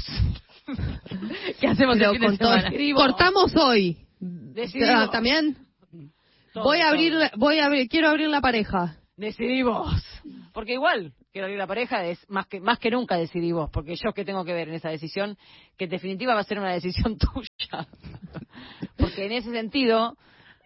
¿Qué 1.61 1.67
hacemos 1.69 1.99
Pero 1.99 2.13
el 2.13 2.19
fin 2.19 2.31
de 2.31 2.39
todo-. 2.39 2.95
Cortamos 2.97 3.55
hoy. 3.57 3.99
Decidí 4.21 4.85
vos. 4.85 5.11
También 5.11 5.57
Todo, 6.53 6.65
voy 6.65 6.79
a 6.81 6.89
abrir, 6.89 7.15
voy 7.37 7.59
a 7.59 7.67
abrir, 7.67 7.89
quiero 7.89 8.09
abrir 8.09 8.29
la 8.29 8.41
pareja. 8.41 8.97
Decidí 9.17 9.63
vos. 9.63 10.03
Porque 10.53 10.75
igual, 10.75 11.13
quiero 11.33 11.47
abrir 11.47 11.59
la 11.59 11.67
pareja, 11.67 12.05
es 12.05 12.19
más 12.29 12.47
que, 12.47 12.61
más 12.61 12.79
que 12.79 12.91
nunca 12.91 13.17
decidí 13.17 13.53
vos. 13.53 13.71
Porque 13.73 13.95
yo 13.97 14.13
que 14.13 14.25
tengo 14.25 14.45
que 14.45 14.53
ver 14.53 14.69
en 14.69 14.75
esa 14.75 14.91
decisión, 14.91 15.37
que 15.79 15.85
en 15.85 15.91
definitiva 15.91 16.35
va 16.35 16.41
a 16.41 16.45
ser 16.45 16.59
una 16.59 16.73
decisión 16.73 17.17
tuya. 17.19 17.87
Porque 18.97 19.27
en 19.27 19.33
ese 19.33 19.51
sentido, 19.51 20.17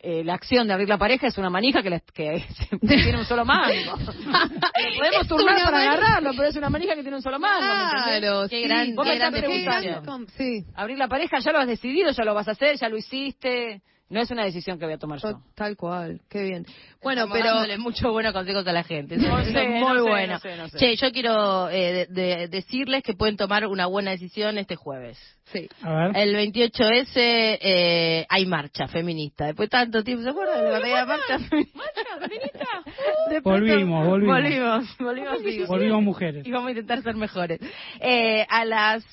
eh, 0.02 0.22
la 0.24 0.34
acción 0.34 0.66
de 0.66 0.74
abrir 0.74 0.88
la 0.88 0.98
pareja 0.98 1.26
es 1.28 1.38
una 1.38 1.50
manija 1.50 1.82
que, 1.82 1.90
la- 1.90 2.00
que 2.00 2.44
tiene 2.80 3.18
un 3.18 3.24
solo 3.24 3.44
mango. 3.44 3.96
Podemos 3.96 5.22
Es 5.22 5.28
turnar 5.28 5.56
para 5.64 5.70
manija. 5.78 5.92
agarrarlo, 5.92 6.30
pero 6.36 6.48
es 6.48 6.56
una 6.56 6.70
manija 6.70 6.94
que 6.94 7.02
tiene 7.02 7.16
un 7.16 7.22
solo 7.22 7.38
mango. 7.38 7.62
¿me? 7.62 8.20
Claro, 8.20 8.48
Qué 8.48 8.62
sí. 8.62 8.68
gran- 8.68 8.94
Vos 8.94 9.04
qué 9.06 9.12
me 9.12 9.18
gran 9.18 9.34
estás 9.34 9.48
preguntando. 9.48 9.88
definición. 9.88 10.26
Sí, 10.36 10.64
Abrir 10.74 10.98
la 10.98 11.08
pareja 11.08 11.38
ya 11.38 11.52
lo 11.52 11.58
has 11.58 11.66
decidido, 11.68 12.10
ya 12.10 12.24
lo 12.24 12.34
vas 12.34 12.48
a 12.48 12.52
hacer, 12.52 12.76
ya 12.76 12.88
lo 12.88 12.96
hiciste. 12.96 13.82
No 14.08 14.20
es 14.20 14.30
una 14.30 14.44
decisión 14.44 14.78
que 14.78 14.84
voy 14.84 14.94
a 14.94 14.98
tomar 14.98 15.18
yo. 15.20 15.40
tal 15.56 15.76
cual, 15.76 16.20
qué 16.30 16.42
bien. 16.44 16.64
Bueno, 17.02 17.22
Estamos 17.22 17.38
pero 17.38 17.54
dándole 17.54 17.76
muchos 17.78 18.12
buenos 18.12 18.32
consejos 18.32 18.64
a 18.66 18.72
la 18.72 18.84
gente. 18.84 19.16
No 19.18 19.38
es 19.40 19.48
sé, 19.48 19.68
muy 19.68 19.80
no 19.80 19.94
sé, 19.94 20.00
bueno. 20.02 20.32
no 20.34 20.38
sé, 20.38 20.56
no 20.56 20.68
sé. 20.68 20.78
Che, 20.78 20.94
yo 20.96 21.10
quiero 21.10 21.68
eh, 21.70 22.06
de- 22.08 22.22
de- 22.36 22.48
decirles 22.48 23.02
que 23.02 23.14
pueden 23.14 23.36
tomar 23.36 23.66
una 23.66 23.86
buena 23.86 24.12
decisión 24.12 24.58
este 24.58 24.76
jueves. 24.76 25.18
sí. 25.52 25.68
A 25.82 25.92
ver. 25.92 26.16
El 26.16 26.36
28S 26.36 27.10
eh, 27.16 28.26
hay 28.28 28.46
marcha 28.46 28.86
feminista. 28.86 29.46
Después 29.46 29.66
de 29.68 29.70
tanto 29.70 30.04
tiempo, 30.04 30.22
¿se 30.22 30.30
acuerdan 30.30 30.62
de 30.64 30.70
la 30.70 30.80
media 30.80 31.04
marcha 31.04 31.38
feminista? 31.40 32.66
De 33.30 33.42
pronto- 33.42 33.50
Volvimos, 33.50 34.06
volvimos. 34.06 34.36
Volvimos, 34.36 34.98
volvimos. 34.98 35.68
Volvimos 35.68 36.02
mujeres. 36.02 36.46
Y 36.46 36.52
vamos 36.52 36.68
a 36.68 36.70
intentar 36.70 37.02
ser 37.02 37.16
mejores. 37.16 37.58
Eh, 38.00 38.46
a 38.48 38.64
las 38.64 39.04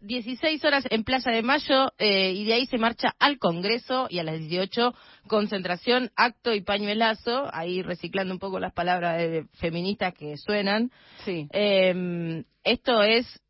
16 0.00 0.64
horas 0.64 0.84
en 0.90 1.04
Plaza 1.04 1.30
de 1.30 1.42
Mayo 1.42 1.92
eh, 1.98 2.32
y 2.32 2.44
de 2.44 2.54
ahí 2.54 2.66
se 2.66 2.78
marcha 2.78 3.14
al 3.18 3.38
Congreso 3.38 4.06
y 4.10 4.18
a 4.18 4.24
las 4.24 4.38
18 4.38 4.94
concentración, 5.26 6.10
acto 6.16 6.54
y 6.54 6.62
pañuelazo, 6.62 7.48
ahí 7.52 7.82
reciclando 7.82 8.32
un 8.32 8.40
poco 8.40 8.60
las 8.60 8.72
palabras 8.72 9.18
de 9.18 9.46
feministas 9.54 10.14
que 10.14 10.36
suenan. 10.36 10.90
Sí. 11.24 11.48
Eh, 11.52 12.44
esto 12.64 13.02
es 13.02 13.40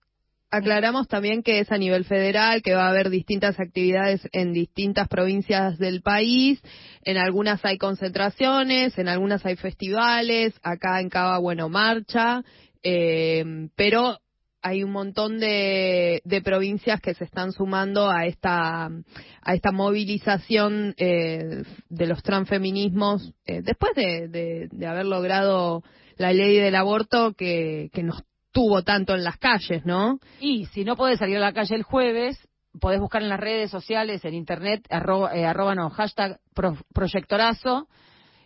Aclaramos 0.50 1.08
también 1.08 1.42
que 1.42 1.60
es 1.60 1.70
a 1.70 1.76
nivel 1.76 2.06
federal, 2.06 2.62
que 2.62 2.74
va 2.74 2.86
a 2.86 2.90
haber 2.90 3.10
distintas 3.10 3.60
actividades 3.60 4.26
en 4.32 4.54
distintas 4.54 5.06
provincias 5.06 5.76
del 5.78 6.00
país. 6.00 6.62
En 7.04 7.18
algunas 7.18 7.62
hay 7.66 7.76
concentraciones, 7.76 8.96
en 8.96 9.08
algunas 9.08 9.44
hay 9.44 9.56
festivales. 9.56 10.58
Acá 10.62 11.00
en 11.00 11.10
Cava, 11.10 11.36
bueno, 11.38 11.68
marcha. 11.68 12.42
eh, 12.82 13.44
pero 13.76 14.20
hay 14.62 14.82
un 14.82 14.90
montón 14.92 15.38
de, 15.38 16.20
de 16.24 16.42
provincias 16.42 17.00
que 17.00 17.14
se 17.14 17.24
están 17.24 17.52
sumando 17.52 18.10
a 18.10 18.26
esta 18.26 18.86
a 18.86 19.54
esta 19.54 19.72
movilización 19.72 20.94
eh, 20.96 21.62
de 21.88 22.06
los 22.06 22.22
transfeminismos 22.22 23.32
eh, 23.46 23.62
después 23.62 23.94
de, 23.94 24.28
de- 24.28 24.68
de 24.70 24.86
haber 24.86 25.06
logrado 25.06 25.82
la 26.16 26.32
ley 26.32 26.56
del 26.56 26.74
aborto 26.74 27.34
que, 27.34 27.90
que 27.92 28.02
nos 28.02 28.22
tuvo 28.50 28.82
tanto 28.82 29.14
en 29.14 29.22
las 29.24 29.36
calles, 29.38 29.84
¿no? 29.84 30.18
Y 30.40 30.66
si 30.66 30.84
no 30.84 30.96
podés 30.96 31.18
salir 31.20 31.36
a 31.36 31.40
la 31.40 31.52
calle 31.52 31.76
el 31.76 31.82
jueves, 31.84 32.36
podés 32.80 32.98
buscar 33.00 33.22
en 33.22 33.28
las 33.28 33.38
redes 33.40 33.70
sociales, 33.70 34.24
en 34.24 34.34
internet, 34.34 34.84
arroba, 34.90 35.36
eh, 35.36 35.44
arroba 35.46 35.74
no, 35.76 35.90
hashtag 35.90 36.40
pro- 36.54 36.76
proyectorazo 36.92 37.86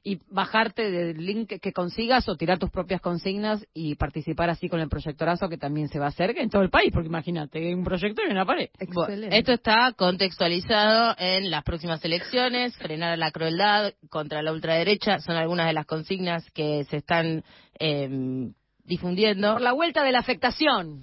y 0.05 0.21
bajarte 0.31 0.91
del 0.91 1.25
link 1.25 1.61
que 1.61 1.73
consigas 1.73 2.29
o 2.29 2.37
tirar 2.37 2.59
tus 2.59 2.71
propias 2.71 3.01
consignas 3.01 3.65
y 3.73 3.95
participar 3.95 4.51
así 4.51 4.69
con 4.69 4.81
el 4.81 4.89
proyectorazo 4.89 5.49
que 5.49 5.59
también 5.59 5.89
se 5.89 5.99
va 5.99 6.07
a 6.07 6.09
hacer 6.09 6.37
en 6.39 6.51
todo 6.51 6.63
el 6.63 6.71
país, 6.71 6.91
porque 6.93 7.09
imagínate, 7.09 7.59
hay 7.59 7.75
un 7.75 7.85
proyector 7.85 8.25
y 8.29 8.33
una 8.33 8.45
pared. 8.45 8.69
Bueno, 8.93 9.29
esto 9.31 9.53
está 9.53 9.93
contextualizado 9.97 11.15
en 11.19 11.51
las 11.51 11.63
próximas 11.63 12.05
elecciones, 12.05 12.77
frenar 12.77 13.17
la 13.19 13.31
crueldad 13.31 13.93
contra 14.11 14.43
la 14.43 14.53
ultraderecha, 14.53 15.21
son 15.21 15.37
algunas 15.37 15.67
de 15.67 15.73
las 15.73 15.87
consignas 15.87 16.51
que 16.51 16.85
se 16.91 16.97
están 16.97 17.45
eh, 17.79 18.51
difundiendo. 18.85 19.53
Por 19.53 19.63
la 19.63 19.73
vuelta 19.73 20.03
de 20.03 20.13
la 20.13 20.19
afectación. 20.19 21.03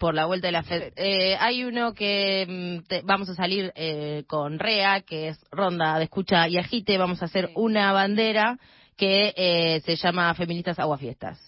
Por 0.00 0.14
la 0.14 0.24
vuelta 0.24 0.48
de 0.48 0.52
la 0.52 0.62
FED. 0.64 0.94
Eh, 0.96 1.36
hay 1.38 1.62
uno 1.62 1.92
que 1.94 2.46
mm, 2.82 2.88
te- 2.88 3.02
vamos 3.02 3.28
a 3.28 3.34
salir 3.34 3.70
eh, 3.76 4.24
con 4.26 4.58
REA, 4.58 5.02
que 5.02 5.28
es 5.28 5.38
Ronda 5.52 5.98
de 5.98 6.04
Escucha 6.04 6.48
y 6.48 6.56
Agite. 6.56 6.96
Vamos 6.98 7.20
a 7.22 7.26
hacer 7.26 7.48
Sí. 7.48 7.52
una 7.54 7.92
bandera 7.92 8.58
que 8.96 9.32
eh, 9.36 9.80
se 9.84 9.96
llama 9.96 10.34
Feministas 10.34 10.78
Aguafiestas. 10.78 11.38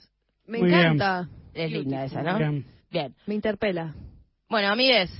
Me 0.46 0.58
Muy 0.58 0.68
bien. 0.68 0.80
encanta, 0.80 1.28
Es 1.54 1.70
linda 1.72 2.04
esa, 2.04 2.22
¿no? 2.22 2.36
Bien. 2.38 2.66
Bien. 2.90 3.14
me 3.26 3.34
interpela. 3.34 3.94
Bueno, 4.50 4.68
amigues, 4.68 5.10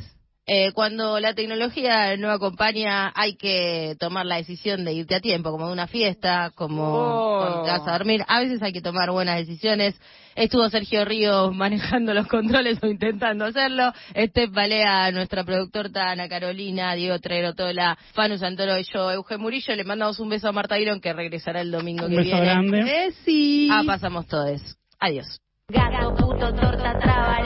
eh, 0.47 0.73
cuando 0.73 1.21
la 1.21 1.35
tecnología 1.35 2.17
no 2.17 2.31
acompaña, 2.31 3.13
hay 3.15 3.37
que 3.37 3.95
tomar 4.01 4.27
la 4.27 4.37
decisión 4.37 4.85
de 4.85 4.93
irte 4.93 5.15
a 5.15 5.21
tiempo, 5.21 5.51
como 5.53 5.69
de 5.69 5.73
una 5.73 5.87
fiesta, 5.87 6.51
como 6.55 6.83
Oh. 6.85 7.39
cuando 7.41 7.63
te 7.65 7.71
vas 7.71 7.87
a 7.89 7.93
dormir. 7.93 8.25
A 8.27 8.41
veces 8.41 8.61
hay 8.63 8.73
que 8.73 8.81
tomar 8.83 9.11
buenas 9.13 9.37
decisiones. 9.39 9.95
Estuvo 10.35 10.69
Sergio 10.69 11.05
Ríos 11.05 11.55
manejando 11.55 12.13
los 12.13 12.27
controles 12.27 12.79
o 12.83 12.87
intentando 12.89 13.45
hacerlo. 13.45 13.93
Este 14.15 14.47
Balea, 14.49 15.13
nuestra 15.13 15.45
productora 15.45 16.11
Ana 16.11 16.29
Carolina, 16.29 16.95
Diego 16.95 17.19
Trerotola, 17.21 17.97
Fanu 18.13 18.37
Santoro 18.39 18.79
y 18.79 18.85
yo, 18.93 19.13
Eugen 19.13 19.41
Murillo. 19.41 19.77
Le 19.77 19.85
mandamos 19.85 20.19
un 20.19 20.29
beso 20.29 20.49
a 20.49 20.53
Marta 20.53 20.75
Dillon, 20.75 21.01
que 21.01 21.13
regresará 21.13 21.61
el 21.61 21.71
domingo 21.71 22.07
Un 22.07 22.11
que 22.11 22.17
beso 22.17 22.31
viene. 22.31 22.45
grande. 22.45 22.81
Eh, 23.07 23.13
sí. 23.25 23.69
Ah, 23.71 23.83
pasamos 23.87 24.27
todos. 24.27 24.61
Adiós. 24.99 25.39
Gato, 25.69 26.15
puto, 26.17 26.53
torta, 26.55 26.99
traba, 26.99 27.39